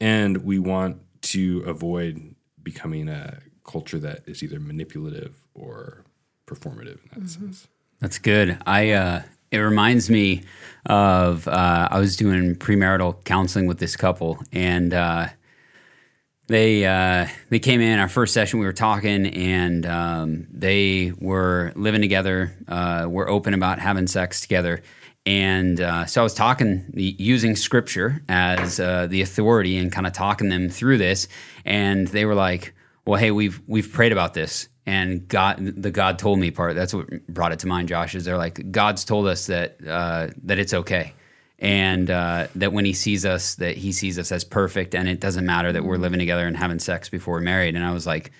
and 0.00 0.38
we 0.44 0.58
want 0.58 1.00
to 1.22 1.62
avoid 1.66 2.34
becoming 2.62 3.08
a 3.08 3.40
culture 3.64 3.98
that 3.98 4.22
is 4.26 4.42
either 4.42 4.60
manipulative 4.60 5.36
or 5.54 6.04
performative 6.46 6.98
in 7.12 7.22
that 7.22 7.28
sense. 7.28 7.68
That's 8.00 8.18
good. 8.18 8.58
I 8.66 8.90
uh, 8.90 9.22
it 9.50 9.58
reminds 9.58 10.08
me 10.08 10.42
of 10.86 11.48
uh, 11.48 11.88
I 11.90 11.98
was 11.98 12.16
doing 12.16 12.54
premarital 12.54 13.24
counseling 13.24 13.66
with 13.66 13.78
this 13.78 13.96
couple, 13.96 14.38
and 14.52 14.94
uh, 14.94 15.28
they 16.46 16.86
uh, 16.86 17.26
they 17.50 17.58
came 17.58 17.80
in 17.80 17.98
our 17.98 18.08
first 18.08 18.32
session. 18.32 18.60
We 18.60 18.66
were 18.66 18.72
talking, 18.72 19.26
and 19.26 19.84
um, 19.84 20.46
they 20.50 21.12
were 21.18 21.72
living 21.74 22.00
together. 22.00 22.54
Uh, 22.68 23.06
were 23.10 23.28
open 23.28 23.52
about 23.52 23.80
having 23.80 24.06
sex 24.06 24.40
together. 24.40 24.82
And 25.28 25.78
uh, 25.78 26.06
so 26.06 26.22
I 26.22 26.24
was 26.24 26.32
talking, 26.32 26.90
using 26.94 27.54
scripture 27.54 28.22
as 28.30 28.80
uh, 28.80 29.08
the 29.08 29.20
authority, 29.20 29.76
and 29.76 29.92
kind 29.92 30.06
of 30.06 30.14
talking 30.14 30.48
them 30.48 30.70
through 30.70 30.96
this. 30.96 31.28
And 31.66 32.08
they 32.08 32.24
were 32.24 32.34
like, 32.34 32.74
"Well, 33.04 33.20
hey, 33.20 33.30
we've 33.30 33.60
we've 33.66 33.92
prayed 33.92 34.12
about 34.12 34.32
this, 34.32 34.70
and 34.86 35.28
God, 35.28 35.58
the 35.60 35.90
God 35.90 36.18
told 36.18 36.38
me 36.38 36.50
part. 36.50 36.76
That's 36.76 36.94
what 36.94 37.26
brought 37.26 37.52
it 37.52 37.58
to 37.58 37.66
mind. 37.66 37.88
Josh 37.88 38.14
is 38.14 38.24
they're 38.24 38.38
like, 38.38 38.70
God's 38.70 39.04
told 39.04 39.26
us 39.26 39.48
that 39.48 39.76
uh, 39.86 40.28
that 40.44 40.58
it's 40.58 40.72
okay, 40.72 41.12
and 41.58 42.10
uh, 42.10 42.46
that 42.54 42.72
when 42.72 42.86
He 42.86 42.94
sees 42.94 43.26
us, 43.26 43.56
that 43.56 43.76
He 43.76 43.92
sees 43.92 44.18
us 44.18 44.32
as 44.32 44.44
perfect, 44.44 44.94
and 44.94 45.10
it 45.10 45.20
doesn't 45.20 45.44
matter 45.44 45.74
that 45.74 45.84
we're 45.84 45.98
living 45.98 46.20
together 46.20 46.46
and 46.46 46.56
having 46.56 46.78
sex 46.78 47.10
before 47.10 47.34
we're 47.34 47.40
married. 47.40 47.76
And 47.76 47.84
I 47.84 47.92
was 47.92 48.06
like, 48.06 48.32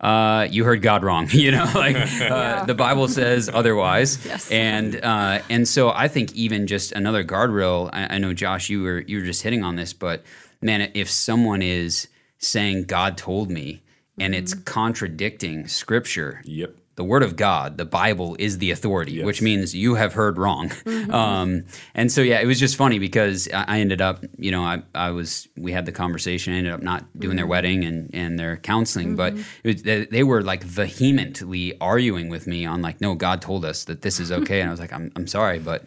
uh, 0.00 0.46
you 0.50 0.64
heard 0.64 0.82
God 0.82 1.02
wrong, 1.04 1.28
you 1.30 1.50
know, 1.50 1.70
like 1.74 1.96
uh, 2.20 2.64
the 2.64 2.74
Bible 2.74 3.08
says 3.08 3.48
otherwise. 3.52 4.18
Yes. 4.26 4.50
And 4.50 4.96
uh, 5.04 5.40
and 5.48 5.68
so 5.68 5.90
I 5.90 6.08
think 6.08 6.34
even 6.34 6.66
just 6.66 6.92
another 6.92 7.22
guardrail. 7.24 7.90
I, 7.92 8.16
I 8.16 8.18
know 8.18 8.32
Josh, 8.34 8.68
you 8.68 8.82
were 8.82 9.00
you 9.00 9.18
were 9.20 9.24
just 9.24 9.42
hitting 9.42 9.62
on 9.62 9.76
this, 9.76 9.92
but 9.92 10.22
man, 10.60 10.90
if 10.94 11.08
someone 11.08 11.62
is 11.62 12.08
saying 12.38 12.84
God 12.84 13.16
told 13.16 13.50
me, 13.50 13.82
and 14.18 14.34
it's 14.34 14.52
contradicting 14.54 15.68
Scripture, 15.68 16.42
Yep. 16.44 16.74
The 16.96 17.04
Word 17.04 17.22
of 17.22 17.36
God, 17.36 17.76
the 17.76 17.84
Bible 17.84 18.36
is 18.38 18.56
the 18.58 18.70
authority, 18.70 19.22
which 19.22 19.42
means 19.42 19.74
you 19.74 19.94
have 19.94 20.14
heard 20.14 20.38
wrong. 20.38 20.72
Um, 21.10 21.64
and 21.94 22.10
so, 22.10 22.20
yeah, 22.20 22.40
it 22.40 22.46
was 22.46 22.58
just 22.58 22.74
funny 22.76 22.98
because 22.98 23.48
I, 23.52 23.64
I 23.68 23.80
ended 23.80 24.00
up, 24.00 24.24
you 24.38 24.50
know, 24.50 24.62
I, 24.62 24.82
I 24.94 25.10
was, 25.10 25.46
we 25.56 25.72
had 25.72 25.86
the 25.86 25.92
conversation, 25.92 26.52
I 26.54 26.56
ended 26.56 26.72
up 26.72 26.82
not 26.82 27.04
doing 27.18 27.36
their 27.36 27.46
wedding 27.46 27.84
and, 27.84 28.10
and 28.12 28.38
their 28.38 28.56
counseling, 28.56 29.14
but 29.14 29.34
it 29.62 29.66
was, 29.66 29.82
they, 29.82 30.06
they 30.06 30.22
were 30.22 30.42
like 30.42 30.62
vehemently 30.64 31.78
arguing 31.80 32.28
with 32.28 32.46
me 32.46 32.66
on 32.66 32.82
like, 32.82 33.00
no, 33.00 33.14
God 33.14 33.40
told 33.40 33.64
us 33.64 33.84
that 33.84 34.02
this 34.02 34.18
is 34.18 34.32
okay. 34.32 34.60
and 34.60 34.68
I 34.68 34.72
was 34.72 34.80
like, 34.80 34.92
I'm, 34.92 35.12
I'm 35.16 35.26
sorry, 35.26 35.58
but 35.58 35.86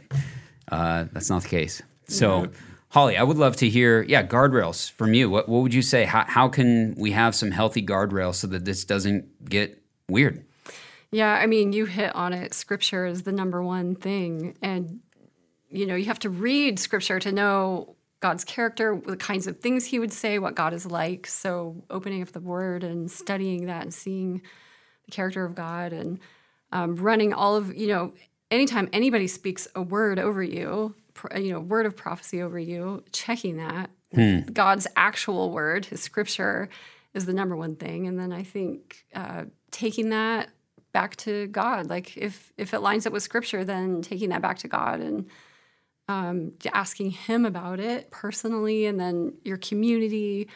uh, 0.72 1.06
that's 1.12 1.30
not 1.30 1.42
the 1.42 1.50
case. 1.50 1.82
So, 2.08 2.50
Holly, 2.90 3.18
I 3.18 3.24
would 3.24 3.38
love 3.38 3.56
to 3.58 3.70
hear, 3.70 4.04
yeah, 4.04 4.24
guardrails 4.24 4.92
from 4.92 5.14
you. 5.14 5.30
What, 5.30 5.50
what 5.50 5.62
would 5.62 5.74
you 5.74 5.82
say? 5.82 6.06
How, 6.06 6.26
how 6.28 6.50
can 6.50 6.96
we 6.98 7.12
have 7.12 7.36
some 7.36 7.52
healthy 7.52 7.86
guardrails 7.86 8.36
so 8.36 8.48
that 8.48 8.66
this 8.66 8.86
doesn't 8.86 9.48
get 9.50 9.82
weird? 10.08 10.46
Yeah, 11.12 11.34
I 11.34 11.48
mean, 11.48 11.74
you 11.74 11.86
hit 11.86 12.16
on 12.16 12.34
it. 12.34 12.54
Scripture 12.54 13.06
is 13.06 13.24
the 13.24 13.32
number 13.32 13.64
one 13.64 13.96
thing. 13.96 14.56
And, 14.62 15.00
you 15.70 15.86
know, 15.86 15.96
you 15.96 16.06
have 16.06 16.20
to 16.20 16.30
read 16.30 16.80
scripture 16.80 17.20
to 17.20 17.32
know 17.32 17.96
God's 18.20 18.44
character, 18.44 19.02
the 19.06 19.18
kinds 19.18 19.48
of 19.48 19.60
things 19.60 19.86
he 19.86 19.98
would 19.98 20.14
say, 20.14 20.38
what 20.40 20.56
God 20.56 20.74
is 20.74 20.86
like. 20.86 21.26
So, 21.26 21.84
opening 21.90 22.22
up 22.22 22.32
the 22.32 22.40
word 22.40 22.84
and 22.84 23.10
studying 23.10 23.66
that 23.68 23.84
and 23.84 23.94
seeing 23.94 24.42
the 25.06 25.12
character 25.12 25.46
of 25.46 25.56
God 25.56 25.94
and 25.94 26.20
um, 26.72 26.96
running 26.96 27.34
all 27.34 27.56
of, 27.56 27.76
you 27.76 27.88
know, 27.88 28.14
anytime 28.52 28.90
anybody 28.94 29.28
speaks 29.28 29.68
a 29.74 29.82
word 29.82 30.20
over 30.20 30.44
you, 30.44 30.96
you 31.36 31.52
know, 31.52 31.60
word 31.60 31.86
of 31.86 31.96
prophecy 31.96 32.42
over 32.42 32.60
you, 32.60 33.04
checking 33.12 33.58
that. 33.58 33.90
God's 34.54 34.88
actual 34.96 35.52
word, 35.52 35.86
his 35.86 36.02
scripture, 36.02 36.70
is 37.14 37.26
the 37.26 37.34
number 37.34 37.56
one 37.56 37.76
thing. 37.76 38.08
And 38.08 38.20
then 38.20 38.32
I 38.32 38.44
think 38.44 39.06
uh, 39.16 39.46
taking 39.72 40.10
that 40.10 40.50
back 41.00 41.16
to 41.16 41.48
God, 41.48 41.90
like 41.90 42.18
if 42.18 42.52
if 42.58 42.74
it 42.74 42.82
lines 42.82 43.08
up 43.08 43.14
with 43.14 43.24
scripture, 43.24 43.64
then 43.64 44.02
taking 44.02 44.30
that 44.30 44.42
back 44.42 44.58
to 44.60 44.68
God 44.68 45.00
and 45.00 45.28
um, 46.10 46.52
asking 46.74 47.12
Him 47.12 47.46
about 47.46 47.80
it 47.80 48.12
personally, 48.12 48.86
and 48.86 49.00
then 49.00 49.34
your 49.46 49.56
community, 49.58 50.50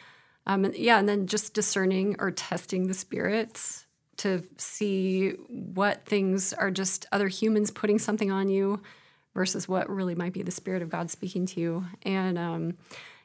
um, 0.46 0.66
and, 0.66 0.76
yeah, 0.76 1.00
and 1.00 1.08
then 1.08 1.28
just 1.28 1.54
discerning 1.54 2.18
or 2.20 2.30
testing 2.30 2.88
the 2.88 2.94
spirits 2.94 3.86
to 4.18 4.44
see 4.58 5.30
what 5.48 6.06
things 6.06 6.52
are 6.52 6.72
just 6.72 7.06
other 7.14 7.30
humans 7.30 7.72
putting 7.72 7.98
something 7.98 8.30
on 8.30 8.50
you 8.50 8.82
versus 9.34 9.66
what 9.68 9.90
really 9.90 10.16
might 10.16 10.34
be 10.34 10.44
the 10.44 10.52
spirit 10.52 10.82
of 10.82 10.90
God 10.90 11.10
speaking 11.10 11.46
to 11.46 11.62
you. 11.62 11.86
And 12.04 12.38
um, 12.38 12.78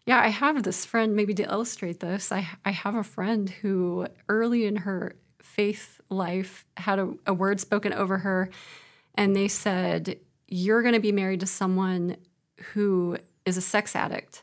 yeah, 0.06 0.20
I 0.20 0.28
have 0.28 0.62
this 0.62 0.84
friend, 0.84 1.16
maybe 1.16 1.34
to 1.34 1.50
illustrate 1.50 1.98
this, 1.98 2.30
I, 2.30 2.46
I 2.64 2.70
have 2.70 2.94
a 2.94 3.02
friend 3.02 3.50
who 3.50 4.06
early 4.28 4.66
in 4.66 4.76
her 4.76 5.16
faith 5.42 5.97
life 6.11 6.64
had 6.76 6.98
a, 6.98 7.14
a 7.26 7.34
word 7.34 7.61
spoken 7.61 7.92
over 7.92 8.18
her, 8.18 8.50
and 9.14 9.34
they 9.34 9.48
said, 9.48 10.18
You're 10.46 10.82
going 10.82 10.94
to 10.94 11.00
be 11.00 11.12
married 11.12 11.40
to 11.40 11.46
someone 11.46 12.16
who 12.72 13.18
is 13.44 13.56
a 13.56 13.62
sex 13.62 13.94
addict. 13.94 14.42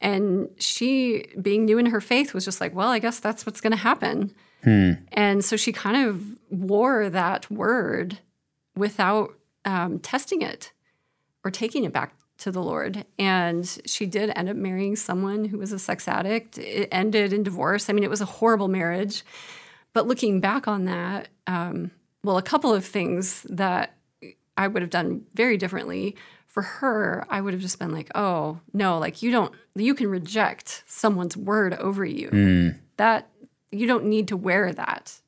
And 0.00 0.48
she, 0.58 1.26
being 1.40 1.64
new 1.64 1.78
in 1.78 1.86
her 1.86 2.00
faith, 2.00 2.34
was 2.34 2.44
just 2.44 2.60
like, 2.60 2.74
Well, 2.74 2.88
I 2.88 2.98
guess 2.98 3.20
that's 3.20 3.46
what's 3.46 3.60
going 3.60 3.72
to 3.72 3.76
happen. 3.76 4.34
And 5.12 5.44
so 5.44 5.56
she 5.56 5.72
kind 5.72 6.08
of 6.08 6.24
wore 6.50 7.10
that 7.10 7.50
word 7.50 8.18
without 8.76 9.34
um, 9.64 9.98
testing 9.98 10.42
it 10.42 10.72
or 11.44 11.50
taking 11.50 11.84
it 11.84 11.92
back 11.92 12.14
to 12.38 12.50
the 12.50 12.62
Lord. 12.62 13.04
And 13.18 13.66
she 13.86 14.06
did 14.06 14.32
end 14.34 14.48
up 14.48 14.56
marrying 14.56 14.96
someone 14.96 15.44
who 15.44 15.58
was 15.58 15.72
a 15.72 15.78
sex 15.78 16.08
addict. 16.08 16.58
It 16.58 16.88
ended 16.90 17.32
in 17.32 17.42
divorce. 17.42 17.88
I 17.88 17.92
mean, 17.92 18.04
it 18.04 18.10
was 18.10 18.20
a 18.20 18.26
horrible 18.26 18.68
marriage. 18.68 19.22
But 19.94 20.06
looking 20.06 20.40
back 20.40 20.68
on 20.68 20.84
that, 20.84 21.28
um, 21.46 21.90
well, 22.22 22.36
a 22.36 22.42
couple 22.42 22.74
of 22.74 22.84
things 22.84 23.46
that 23.48 23.94
I 24.56 24.68
would 24.68 24.82
have 24.82 24.90
done 24.90 25.22
very 25.34 25.56
differently. 25.56 26.16
For 26.46 26.62
her, 26.62 27.26
I 27.30 27.40
would 27.40 27.52
have 27.52 27.62
just 27.62 27.78
been 27.80 27.90
like, 27.90 28.10
oh, 28.14 28.60
no, 28.72 28.98
like 28.98 29.22
you 29.22 29.30
don't, 29.32 29.52
you 29.74 29.94
can 29.94 30.08
reject 30.08 30.84
someone's 30.86 31.36
word 31.36 31.74
over 31.74 32.04
you. 32.04 32.28
That, 32.96 33.28
you 33.72 33.88
don't 33.88 34.04
need 34.04 34.28
to 34.28 34.36
wear 34.36 34.72
that. 34.72 35.20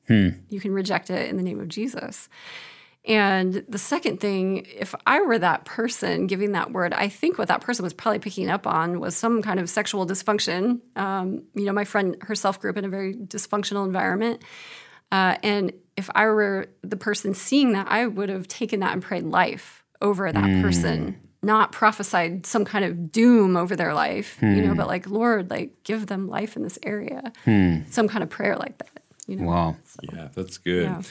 You 0.47 0.61
can 0.61 0.71
reject 0.71 1.09
it 1.09 1.29
in 1.29 1.35
the 1.35 1.43
name 1.43 1.59
of 1.59 1.67
Jesus. 1.67 2.29
And 3.07 3.63
the 3.69 3.77
second 3.77 4.19
thing, 4.19 4.65
if 4.65 4.93
I 5.07 5.21
were 5.21 5.39
that 5.39 5.63
person 5.63 6.27
giving 6.27 6.51
that 6.51 6.71
word, 6.71 6.91
I 6.93 7.07
think 7.07 7.37
what 7.37 7.47
that 7.47 7.61
person 7.61 7.83
was 7.83 7.93
probably 7.93 8.19
picking 8.19 8.49
up 8.49 8.67
on 8.67 8.99
was 8.99 9.15
some 9.15 9.41
kind 9.41 9.59
of 9.59 9.69
sexual 9.69 10.05
dysfunction. 10.05 10.81
Um, 10.97 11.43
you 11.55 11.65
know, 11.65 11.71
my 11.71 11.85
friend 11.85 12.17
herself 12.21 12.59
grew 12.59 12.69
up 12.69 12.77
in 12.77 12.83
a 12.83 12.89
very 12.89 13.13
dysfunctional 13.15 13.85
environment. 13.85 14.43
Uh, 15.09 15.37
and 15.41 15.71
if 15.95 16.09
I 16.15 16.25
were 16.25 16.67
the 16.81 16.97
person 16.97 17.33
seeing 17.33 17.71
that, 17.73 17.87
I 17.89 18.07
would 18.07 18.27
have 18.27 18.47
taken 18.47 18.81
that 18.81 18.91
and 18.91 19.01
prayed 19.01 19.23
life 19.23 19.85
over 20.01 20.29
that 20.31 20.61
person 20.61 21.17
not 21.43 21.71
prophesied 21.71 22.45
some 22.45 22.65
kind 22.65 22.83
of 22.83 23.11
doom 23.11 23.55
over 23.55 23.75
their 23.75 23.93
life, 23.93 24.37
you 24.41 24.61
know, 24.61 24.75
but 24.75 24.87
like, 24.87 25.07
Lord, 25.09 25.49
like 25.49 25.83
give 25.83 26.07
them 26.07 26.27
life 26.27 26.55
in 26.57 26.63
this 26.63 26.77
area. 26.83 27.31
Some 27.89 28.07
kind 28.07 28.23
of 28.23 28.29
prayer 28.29 28.57
like 28.57 28.77
that, 28.79 29.03
you 29.27 29.37
know. 29.37 29.45
Wow. 29.45 29.77
Yeah, 30.01 30.27
that's 30.33 30.57
good. 30.57 30.83
Yeah. 30.83 31.01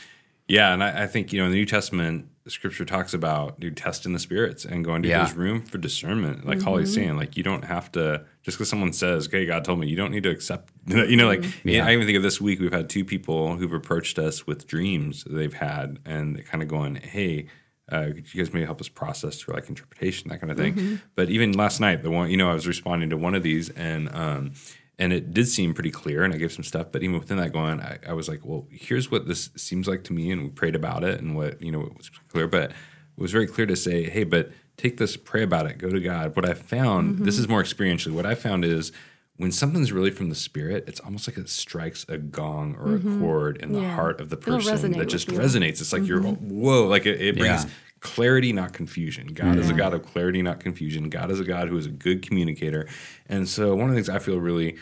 Yeah, 0.49 0.73
and 0.73 0.83
I, 0.83 1.05
I 1.05 1.07
think 1.07 1.33
you 1.33 1.41
know 1.41 1.47
in 1.47 1.51
the 1.53 1.57
New 1.59 1.67
Testament, 1.67 2.29
the 2.45 2.51
Scripture 2.51 2.85
talks 2.85 3.13
about 3.13 3.57
you 3.61 3.73
testing 3.73 4.13
the 4.13 4.19
spirits 4.21 4.65
and 4.65 4.85
going 4.85 5.03
to 5.03 5.09
Yeah. 5.09 5.25
there's 5.25 5.35
room 5.37 5.63
for 5.63 5.79
discernment. 5.79 6.47
Like 6.47 6.63
Holly's 6.63 6.95
saying, 6.95 7.17
like 7.17 7.37
you 7.37 7.43
don't 7.43 7.65
have 7.65 7.91
to 7.93 8.25
just 8.43 8.57
because 8.57 8.69
someone 8.69 8.93
says, 8.93 9.27
"Okay, 9.27 9.45
God 9.47 9.65
told 9.65 9.81
me," 9.81 9.89
you 9.89 9.97
don't 9.97 10.13
need 10.13 10.23
to 10.23 10.31
accept. 10.31 10.73
You 10.87 11.17
know, 11.17 11.27
like 11.27 11.45
Yeah. 11.65 11.85
I 11.85 11.93
even 11.93 12.07
think 12.07 12.17
of 12.17 12.23
this 12.23 12.41
week, 12.41 12.61
we've 12.61 12.73
had 12.73 12.89
two 12.89 13.05
people 13.05 13.57
who've 13.57 13.73
approached 13.73 14.19
us 14.21 14.47
with 14.47 14.67
dreams 14.69 15.25
they've 15.29 15.53
had, 15.55 15.99
and 16.05 16.45
kind 16.47 16.63
of 16.63 16.69
going, 16.69 16.97
"Hey." 16.97 17.47
Uh, 17.89 18.07
could 18.07 18.35
you 18.35 18.43
guys 18.43 18.53
maybe 18.53 18.65
help 18.67 18.81
us 18.81 18.89
process 18.89 19.39
through 19.39 19.55
like 19.55 19.69
interpretation, 19.69 20.29
that 20.29 20.41
kind 20.41 20.51
of 20.51 20.59
thing. 20.59 21.01
But 21.15 21.31
even 21.31 21.53
last 21.53 21.79
night, 21.81 22.03
the 22.03 22.11
one 22.11 22.29
you 22.33 22.37
know, 22.37 22.51
I 22.51 22.53
was 22.53 22.67
responding 22.67 23.11
to 23.11 23.17
one 23.17 23.37
of 23.37 23.45
these, 23.45 23.69
and 23.71 24.09
um, 24.13 24.55
and 24.99 25.13
it 25.13 25.35
did 25.35 25.47
seem 25.47 25.75
pretty 25.75 25.91
clear 25.91 26.25
and 26.25 26.33
i 26.33 26.37
gave 26.37 26.53
some 26.53 26.65
stuff 26.65 26.87
but 26.93 27.03
even 27.03 27.19
within 27.19 27.37
that 27.37 27.53
going 27.53 27.81
I, 27.81 27.99
I 28.09 28.13
was 28.15 28.29
like 28.29 28.45
well 28.45 28.67
here's 28.71 29.11
what 29.11 29.27
this 29.29 29.51
seems 29.57 29.87
like 29.87 30.05
to 30.05 30.13
me 30.13 30.31
and 30.31 30.43
we 30.43 30.49
prayed 30.49 30.75
about 30.75 31.05
it 31.05 31.21
and 31.21 31.37
what 31.37 31.61
you 31.61 31.71
know 31.71 31.83
it 31.83 31.97
was 31.97 32.11
clear 32.29 32.47
but 32.49 32.71
it 32.71 33.21
was 33.21 33.33
very 33.33 33.47
clear 33.47 33.67
to 33.67 33.77
say 33.77 34.05
hey 34.09 34.25
but 34.25 34.51
take 34.77 34.97
this 34.99 35.17
pray 35.17 35.43
about 35.43 35.67
it 35.67 35.79
go 35.79 35.89
to 35.91 36.01
god. 36.01 36.35
What 36.37 36.49
i 36.49 36.55
found 36.55 37.19
this 37.21 37.39
is 37.39 37.49
more 37.49 37.63
experientially 37.63 38.13
what 38.13 38.27
i 38.27 38.35
found 38.35 38.65
is 38.65 38.93
when 39.39 39.53
something's 39.53 39.93
really 39.93 40.11
from 40.11 40.31
the 40.31 40.35
spirit 40.35 40.85
it's 40.87 41.01
almost 41.01 41.29
like 41.29 41.37
it 41.37 41.49
strikes 41.51 42.07
a 42.09 42.17
gong 42.17 42.75
or 42.77 42.97
a 42.97 42.99
chord 43.21 43.59
in 43.59 43.73
the 43.73 43.81
heart 43.95 44.19
of 44.21 44.31
the 44.31 44.37
person 44.37 44.93
that 44.93 45.09
just 45.11 45.29
resonates. 45.29 45.81
It's 45.83 45.93
like 45.93 46.07
you're 46.07 46.23
whoa 46.23 46.87
like 46.87 47.05
it, 47.05 47.21
it 47.21 47.37
brings 47.39 47.65
Yeah. 47.65 47.71
Clarity, 48.07 48.53
not 48.53 48.73
confusion. 48.73 49.27
God 49.29 49.59
is 49.59 49.69
a 49.69 49.75
God 49.75 49.93
of 49.95 50.03
clarity, 50.03 50.41
not 50.43 50.61
confusion. 50.61 51.11
God 51.11 51.31
is 51.31 51.41
a 51.41 51.45
God 51.45 51.69
who 51.69 51.77
is 51.77 51.87
a 51.87 51.91
good 51.91 52.23
communicator. 52.23 52.87
And 53.27 53.49
so 53.49 53.75
one 53.75 53.85
of 53.85 53.91
the 53.91 53.95
things 53.97 54.09
I 54.09 54.19
feel 54.19 54.39
really 54.41 54.77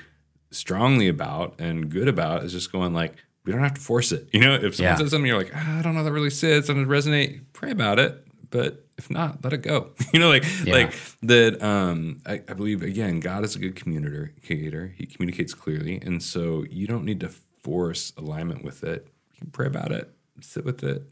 strongly 0.51 1.09
about 1.09 1.55
and 1.59 1.89
good 1.89 2.07
about 2.09 2.45
is 2.45 2.53
just 2.53 2.71
going 2.71 2.93
like, 2.95 3.15
we 3.45 3.53
don't 3.53 3.63
have 3.63 3.75
to 3.75 3.81
force 3.81 4.13
it. 4.13 4.29
You 4.33 4.41
know, 4.41 4.55
if 4.55 4.77
someone 4.77 4.93
Yeah. 4.93 4.99
says 4.99 5.11
something, 5.11 5.27
you're 5.27 5.37
like, 5.37 5.53
ah, 5.55 5.79
I 5.79 5.83
don't 5.83 5.95
know 5.95 6.05
that 6.05 6.13
really 6.13 6.31
sits, 6.31 6.69
doesn't 6.69 6.87
resonate, 6.87 7.41
pray 7.53 7.71
about 7.71 7.99
it. 7.99 8.21
But 8.51 8.87
if 8.97 9.11
not, 9.11 9.43
let 9.43 9.53
it 9.53 9.63
go. 9.63 9.91
you 10.13 10.21
know, 10.21 10.29
like 10.29 10.45
Yeah. 10.65 10.73
like 10.73 10.95
that. 11.23 11.61
Um, 11.63 12.21
I, 12.25 12.35
I 12.49 12.53
believe 12.55 12.83
again, 12.83 13.19
God 13.21 13.45
is 13.45 13.57
a 13.57 13.59
good 13.59 13.75
communicator. 13.75 14.95
He 14.97 15.07
communicates 15.07 15.53
clearly, 15.55 15.99
and 16.01 16.23
so 16.23 16.65
you 16.71 16.87
don't 16.87 17.05
need 17.05 17.21
to 17.21 17.29
force 17.63 18.13
alignment 18.17 18.63
with 18.65 18.85
it. 18.85 19.09
You 19.33 19.39
can 19.41 19.51
pray 19.51 19.67
about 19.67 19.91
it, 19.91 20.09
sit 20.41 20.65
with 20.65 20.85
it, 20.85 21.03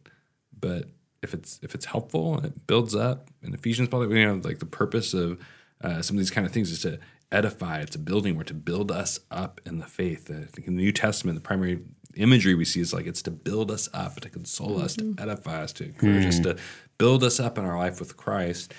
but 0.58 0.88
if 1.23 1.35
it's 1.35 1.61
if 1.62 1.75
it's 1.75 1.87
helpful 1.87 2.37
and 2.37 2.47
it 2.47 2.66
builds 2.66 2.95
up, 2.95 3.31
and 3.43 3.55
Ephesians 3.55 3.89
probably 3.89 4.18
you 4.18 4.27
know 4.27 4.41
like 4.43 4.59
the 4.59 4.66
purpose 4.66 5.14
of 5.14 5.39
uh, 5.83 6.03
some 6.03 6.16
of 6.16 6.18
these 6.18 6.31
kind 6.31 6.47
of 6.47 6.53
things 6.53 6.70
is 6.70 6.81
to 6.83 6.99
edify. 7.31 7.81
It's 7.81 7.97
a 7.97 7.99
building. 7.99 8.37
We're 8.37 8.45
to 8.45 8.55
build 8.55 8.93
us 8.93 9.20
up 9.31 9.61
in 9.64 9.79
the 9.79 9.87
faith. 9.87 10.31
I 10.31 10.45
think 10.45 10.68
in 10.68 10.77
the 10.77 10.83
New 10.83 10.93
Testament, 10.93 11.37
the 11.37 11.43
primary 11.43 11.81
imagery 12.14 12.55
we 12.55 12.64
see 12.64 12.81
is 12.81 12.93
like 12.93 13.07
it's 13.07 13.23
to 13.23 13.31
build 13.31 13.70
us 13.70 13.89
up, 13.95 14.20
to 14.20 14.29
console 14.29 14.81
us, 14.81 14.95
to 14.97 15.05
mm-hmm. 15.05 15.23
edify 15.23 15.62
us, 15.62 15.73
to 15.75 15.85
encourage 15.85 16.27
us, 16.27 16.39
mm. 16.41 16.45
to 16.45 16.57
build 16.99 17.25
us 17.25 17.41
up 17.41 17.59
in 17.59 17.64
our 17.64 17.79
life 17.79 17.99
with 17.99 18.16
Christ. 18.16 18.75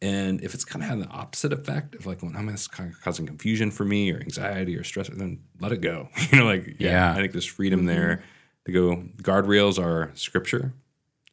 And 0.00 0.42
if 0.42 0.54
it's 0.54 0.64
kind 0.64 0.82
of 0.82 0.88
having 0.88 1.04
the 1.04 1.10
opposite 1.10 1.52
effect 1.52 1.96
of 1.96 2.06
like, 2.06 2.22
well, 2.22 2.32
I'm 2.34 2.48
kind 2.68 2.92
of 2.92 3.00
causing 3.02 3.26
confusion 3.26 3.70
for 3.70 3.84
me 3.84 4.12
or 4.12 4.20
anxiety 4.20 4.76
or 4.76 4.84
stress, 4.84 5.08
then 5.08 5.40
let 5.60 5.72
it 5.72 5.80
go. 5.80 6.08
You 6.32 6.38
know, 6.38 6.44
like 6.44 6.66
yeah, 6.78 6.90
Yeah. 6.90 7.12
I 7.12 7.16
think 7.16 7.32
there's 7.32 7.44
freedom 7.44 7.80
mm-hmm. 7.80 7.88
there 7.88 8.22
to 8.66 8.72
go. 8.72 8.96
Guardrails 9.22 9.82
are 9.82 10.12
scripture, 10.14 10.72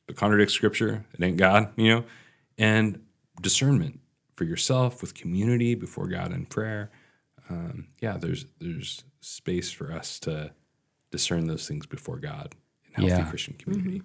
it 0.08 0.16
contradicts 0.16 0.54
scripture. 0.54 1.06
It 1.14 1.24
ain't 1.24 1.38
God, 1.38 1.70
you 1.76 1.90
know, 1.90 2.04
and 2.58 3.02
discernment 3.42 4.00
for 4.36 4.44
yourself 4.44 5.02
with 5.02 5.14
community 5.14 5.76
before 5.76 6.08
God 6.08 6.32
in 6.34 6.46
prayer. 6.46 6.92
Um, 7.50 7.88
yeah, 8.02 8.18
there's 8.18 8.46
there's 8.60 9.04
space 9.22 9.72
for 9.72 9.92
us 9.92 10.20
to 10.20 10.52
discern 11.12 11.48
those 11.48 11.68
things 11.68 11.86
before 11.86 12.18
God 12.18 12.56
in 12.88 12.94
healthy 12.94 13.22
Yeah. 13.22 13.30
Christian 13.30 13.56
community. 13.56 14.02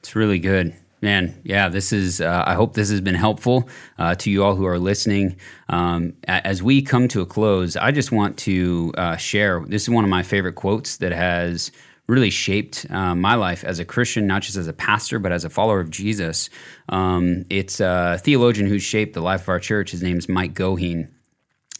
It's 0.00 0.14
really 0.16 0.38
good. 0.38 0.74
Man, 1.02 1.40
yeah, 1.44 1.70
this 1.70 1.94
is, 1.94 2.20
uh, 2.20 2.44
I 2.46 2.52
hope 2.52 2.74
this 2.74 2.90
has 2.90 3.00
been 3.00 3.14
helpful 3.14 3.68
uh, 3.98 4.14
to 4.16 4.30
you 4.30 4.44
all 4.44 4.54
who 4.54 4.66
are 4.66 4.78
listening. 4.78 5.36
Um, 5.70 6.12
as 6.28 6.62
we 6.62 6.82
come 6.82 7.08
to 7.08 7.22
a 7.22 7.26
close, 7.26 7.74
I 7.74 7.90
just 7.90 8.12
want 8.12 8.36
to 8.40 8.92
uh, 8.98 9.16
share 9.16 9.64
this 9.66 9.84
is 9.84 9.90
one 9.90 10.04
of 10.04 10.10
my 10.10 10.22
favorite 10.22 10.56
quotes 10.56 10.98
that 10.98 11.12
has 11.12 11.72
really 12.10 12.30
shaped 12.30 12.86
uh, 12.90 13.14
my 13.14 13.34
life 13.34 13.64
as 13.64 13.78
a 13.78 13.84
Christian, 13.84 14.26
not 14.26 14.42
just 14.42 14.56
as 14.56 14.68
a 14.68 14.72
pastor, 14.72 15.18
but 15.18 15.32
as 15.32 15.44
a 15.44 15.50
follower 15.50 15.80
of 15.80 15.90
Jesus. 15.90 16.50
Um, 16.88 17.44
it's 17.48 17.80
a 17.80 18.18
theologian 18.22 18.66
who 18.66 18.78
shaped 18.78 19.14
the 19.14 19.20
life 19.20 19.42
of 19.42 19.48
our 19.48 19.60
church. 19.60 19.92
His 19.92 20.02
name 20.02 20.18
is 20.18 20.28
Mike 20.28 20.54
Goheen 20.54 21.08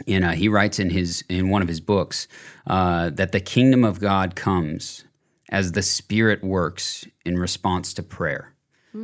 and 0.06 0.24
uh, 0.24 0.30
he 0.30 0.48
writes 0.48 0.78
in 0.78 0.90
his 0.90 1.22
in 1.28 1.50
one 1.50 1.62
of 1.62 1.68
his 1.68 1.80
books 1.80 2.28
uh, 2.66 3.10
that 3.10 3.32
the 3.32 3.40
kingdom 3.40 3.84
of 3.84 4.00
God 4.00 4.34
comes 4.34 5.04
as 5.50 5.72
the 5.72 5.82
Spirit 5.82 6.42
works 6.42 7.06
in 7.24 7.38
response 7.38 7.92
to 7.94 8.02
prayer. 8.02 8.54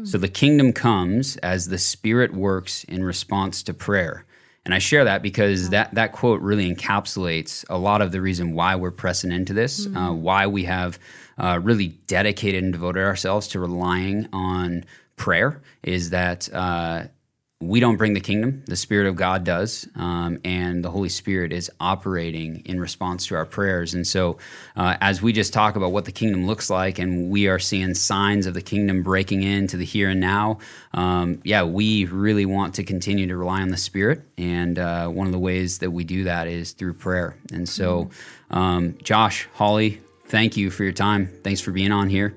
So 0.04 0.18
the 0.18 0.28
kingdom 0.28 0.72
comes 0.72 1.36
as 1.38 1.68
the 1.68 1.78
Spirit 1.78 2.34
works 2.34 2.82
in 2.84 3.04
response 3.04 3.62
to 3.62 3.72
prayer. 3.72 4.25
And 4.66 4.74
I 4.74 4.80
share 4.80 5.04
that 5.04 5.22
because 5.22 5.70
that, 5.70 5.94
that 5.94 6.10
quote 6.10 6.40
really 6.40 6.74
encapsulates 6.74 7.64
a 7.70 7.78
lot 7.78 8.02
of 8.02 8.10
the 8.10 8.20
reason 8.20 8.52
why 8.52 8.74
we're 8.74 8.90
pressing 8.90 9.30
into 9.30 9.52
this, 9.52 9.86
uh, 9.94 10.10
why 10.10 10.48
we 10.48 10.64
have 10.64 10.98
uh, 11.38 11.60
really 11.62 11.96
dedicated 12.08 12.64
and 12.64 12.72
devoted 12.72 13.04
ourselves 13.04 13.46
to 13.48 13.60
relying 13.60 14.28
on 14.32 14.84
prayer, 15.14 15.62
is 15.84 16.10
that 16.10 16.52
uh, 16.52 17.04
we 17.60 17.80
don't 17.80 17.96
bring 17.96 18.12
the 18.12 18.20
kingdom. 18.20 18.62
The 18.66 18.76
spirit 18.76 19.06
of 19.06 19.16
god 19.16 19.42
does 19.42 19.88
um, 19.96 20.38
and 20.44 20.84
the 20.84 20.90
holy 20.90 21.08
spirit 21.08 21.52
is 21.52 21.70
operating 21.80 22.62
in 22.66 22.78
response 22.78 23.26
to 23.28 23.34
our 23.34 23.46
prayers. 23.46 23.94
And 23.94 24.06
so 24.06 24.36
uh, 24.76 24.98
as 25.00 25.22
we 25.22 25.32
just 25.32 25.54
talk 25.54 25.74
about 25.74 25.90
what 25.90 26.04
the 26.04 26.12
kingdom 26.12 26.46
looks 26.46 26.68
like 26.68 26.98
and 26.98 27.30
we 27.30 27.48
are 27.48 27.58
seeing 27.58 27.94
signs 27.94 28.44
of 28.44 28.52
the 28.52 28.60
kingdom 28.60 29.02
breaking 29.02 29.42
into 29.42 29.78
the 29.78 29.86
here 29.86 30.10
and 30.10 30.20
now 30.20 30.58
um, 30.92 31.40
yeah 31.44 31.62
we 31.62 32.04
really 32.04 32.44
want 32.44 32.74
to 32.74 32.84
continue 32.84 33.26
to 33.26 33.36
rely 33.36 33.62
on 33.62 33.68
the 33.68 33.78
spirit. 33.78 34.20
And 34.36 34.78
uh, 34.78 35.08
one 35.08 35.26
of 35.26 35.32
the 35.32 35.38
ways 35.38 35.78
that 35.78 35.90
we 35.90 36.04
do 36.04 36.24
that 36.24 36.48
is 36.48 36.72
through 36.72 36.94
prayer. 36.94 37.36
And 37.52 37.66
so 37.66 38.10
um, 38.50 38.98
josh 39.02 39.48
holly 39.54 40.00
thank 40.26 40.58
you 40.58 40.70
for 40.70 40.84
your 40.84 40.92
time. 40.92 41.28
Thanks 41.42 41.62
for 41.62 41.70
being 41.70 41.92
on 41.92 42.10
here. 42.10 42.36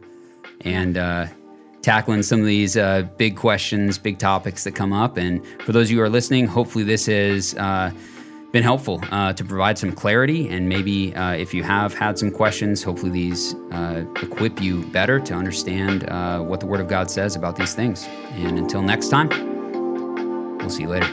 And 0.62 0.98
uh, 0.98 1.28
tackling 1.82 2.24
some 2.24 2.40
of 2.40 2.46
these 2.46 2.78
uh, 2.78 3.04
big 3.18 3.36
questions, 3.36 3.98
big 3.98 4.18
topics 4.18 4.64
that 4.64 4.76
come 4.76 4.94
up. 4.94 5.18
And 5.18 5.46
for 5.62 5.72
those 5.72 5.88
of 5.88 5.92
you 5.92 5.98
who 5.98 6.04
are 6.04 6.10
listening, 6.10 6.48
hopefully 6.48 6.84
this 6.84 7.06
has 7.06 7.56
uh, 7.56 7.92
been 8.52 8.64
helpful 8.64 9.02
uh, 9.12 9.34
to 9.34 9.44
provide 9.46 9.78
some 9.78 9.92
clarity. 9.92 10.50
And 10.50 10.68
maybe 10.68 11.16
uh, 11.16 11.34
if 11.34 11.54
you 11.54 11.64
have 11.64 11.94
had 11.94 12.18
some 12.18 12.32
questions, 12.32 12.84
hopefully 12.84 13.12
these 13.12 13.54
uh, 13.72 14.06
equip 14.22 14.62
you 14.62 14.84
better 14.88 15.20
to 15.20 15.34
understand 15.34 16.10
uh, 16.10 16.40
what 16.40 16.60
the 16.60 16.66
Word 16.66 16.80
of 16.80 16.88
God 16.88 17.10
says 17.12 17.36
about 17.36 17.56
these 17.56 17.74
things. 17.74 18.08
And 18.32 18.58
until 18.58 18.82
next 18.82 19.10
time, 19.10 19.30
we'll 20.58 20.70
see 20.70 20.84
you 20.84 20.90
later. 20.90 21.08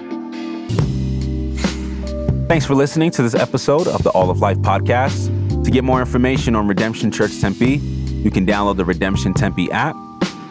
Thanks 2.49 2.65
for 2.65 2.75
listening 2.75 3.11
to 3.11 3.23
this 3.23 3.35
episode 3.35 3.89
of 3.89 4.03
the 4.05 4.11
All 4.11 4.31
of 4.31 4.39
Life 4.39 4.59
podcast. 4.59 5.33
To 5.65 5.71
get 5.71 5.83
more 5.83 5.99
information 5.99 6.55
on 6.55 6.69
Redemption 6.69 7.11
Church 7.11 7.41
Tempe, 7.41 7.79
you 7.79 8.31
can 8.31 8.47
download 8.47 8.77
the 8.77 8.85
Redemption 8.85 9.35
Tempe 9.35 9.71
app, 9.73 9.97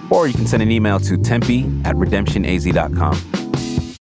or 0.09 0.27
you 0.27 0.33
can 0.33 0.47
send 0.47 0.63
an 0.63 0.71
email 0.71 0.99
to 0.99 1.17
tempe 1.17 1.65
at 1.83 1.95
redemptionaz.com. 1.95 3.44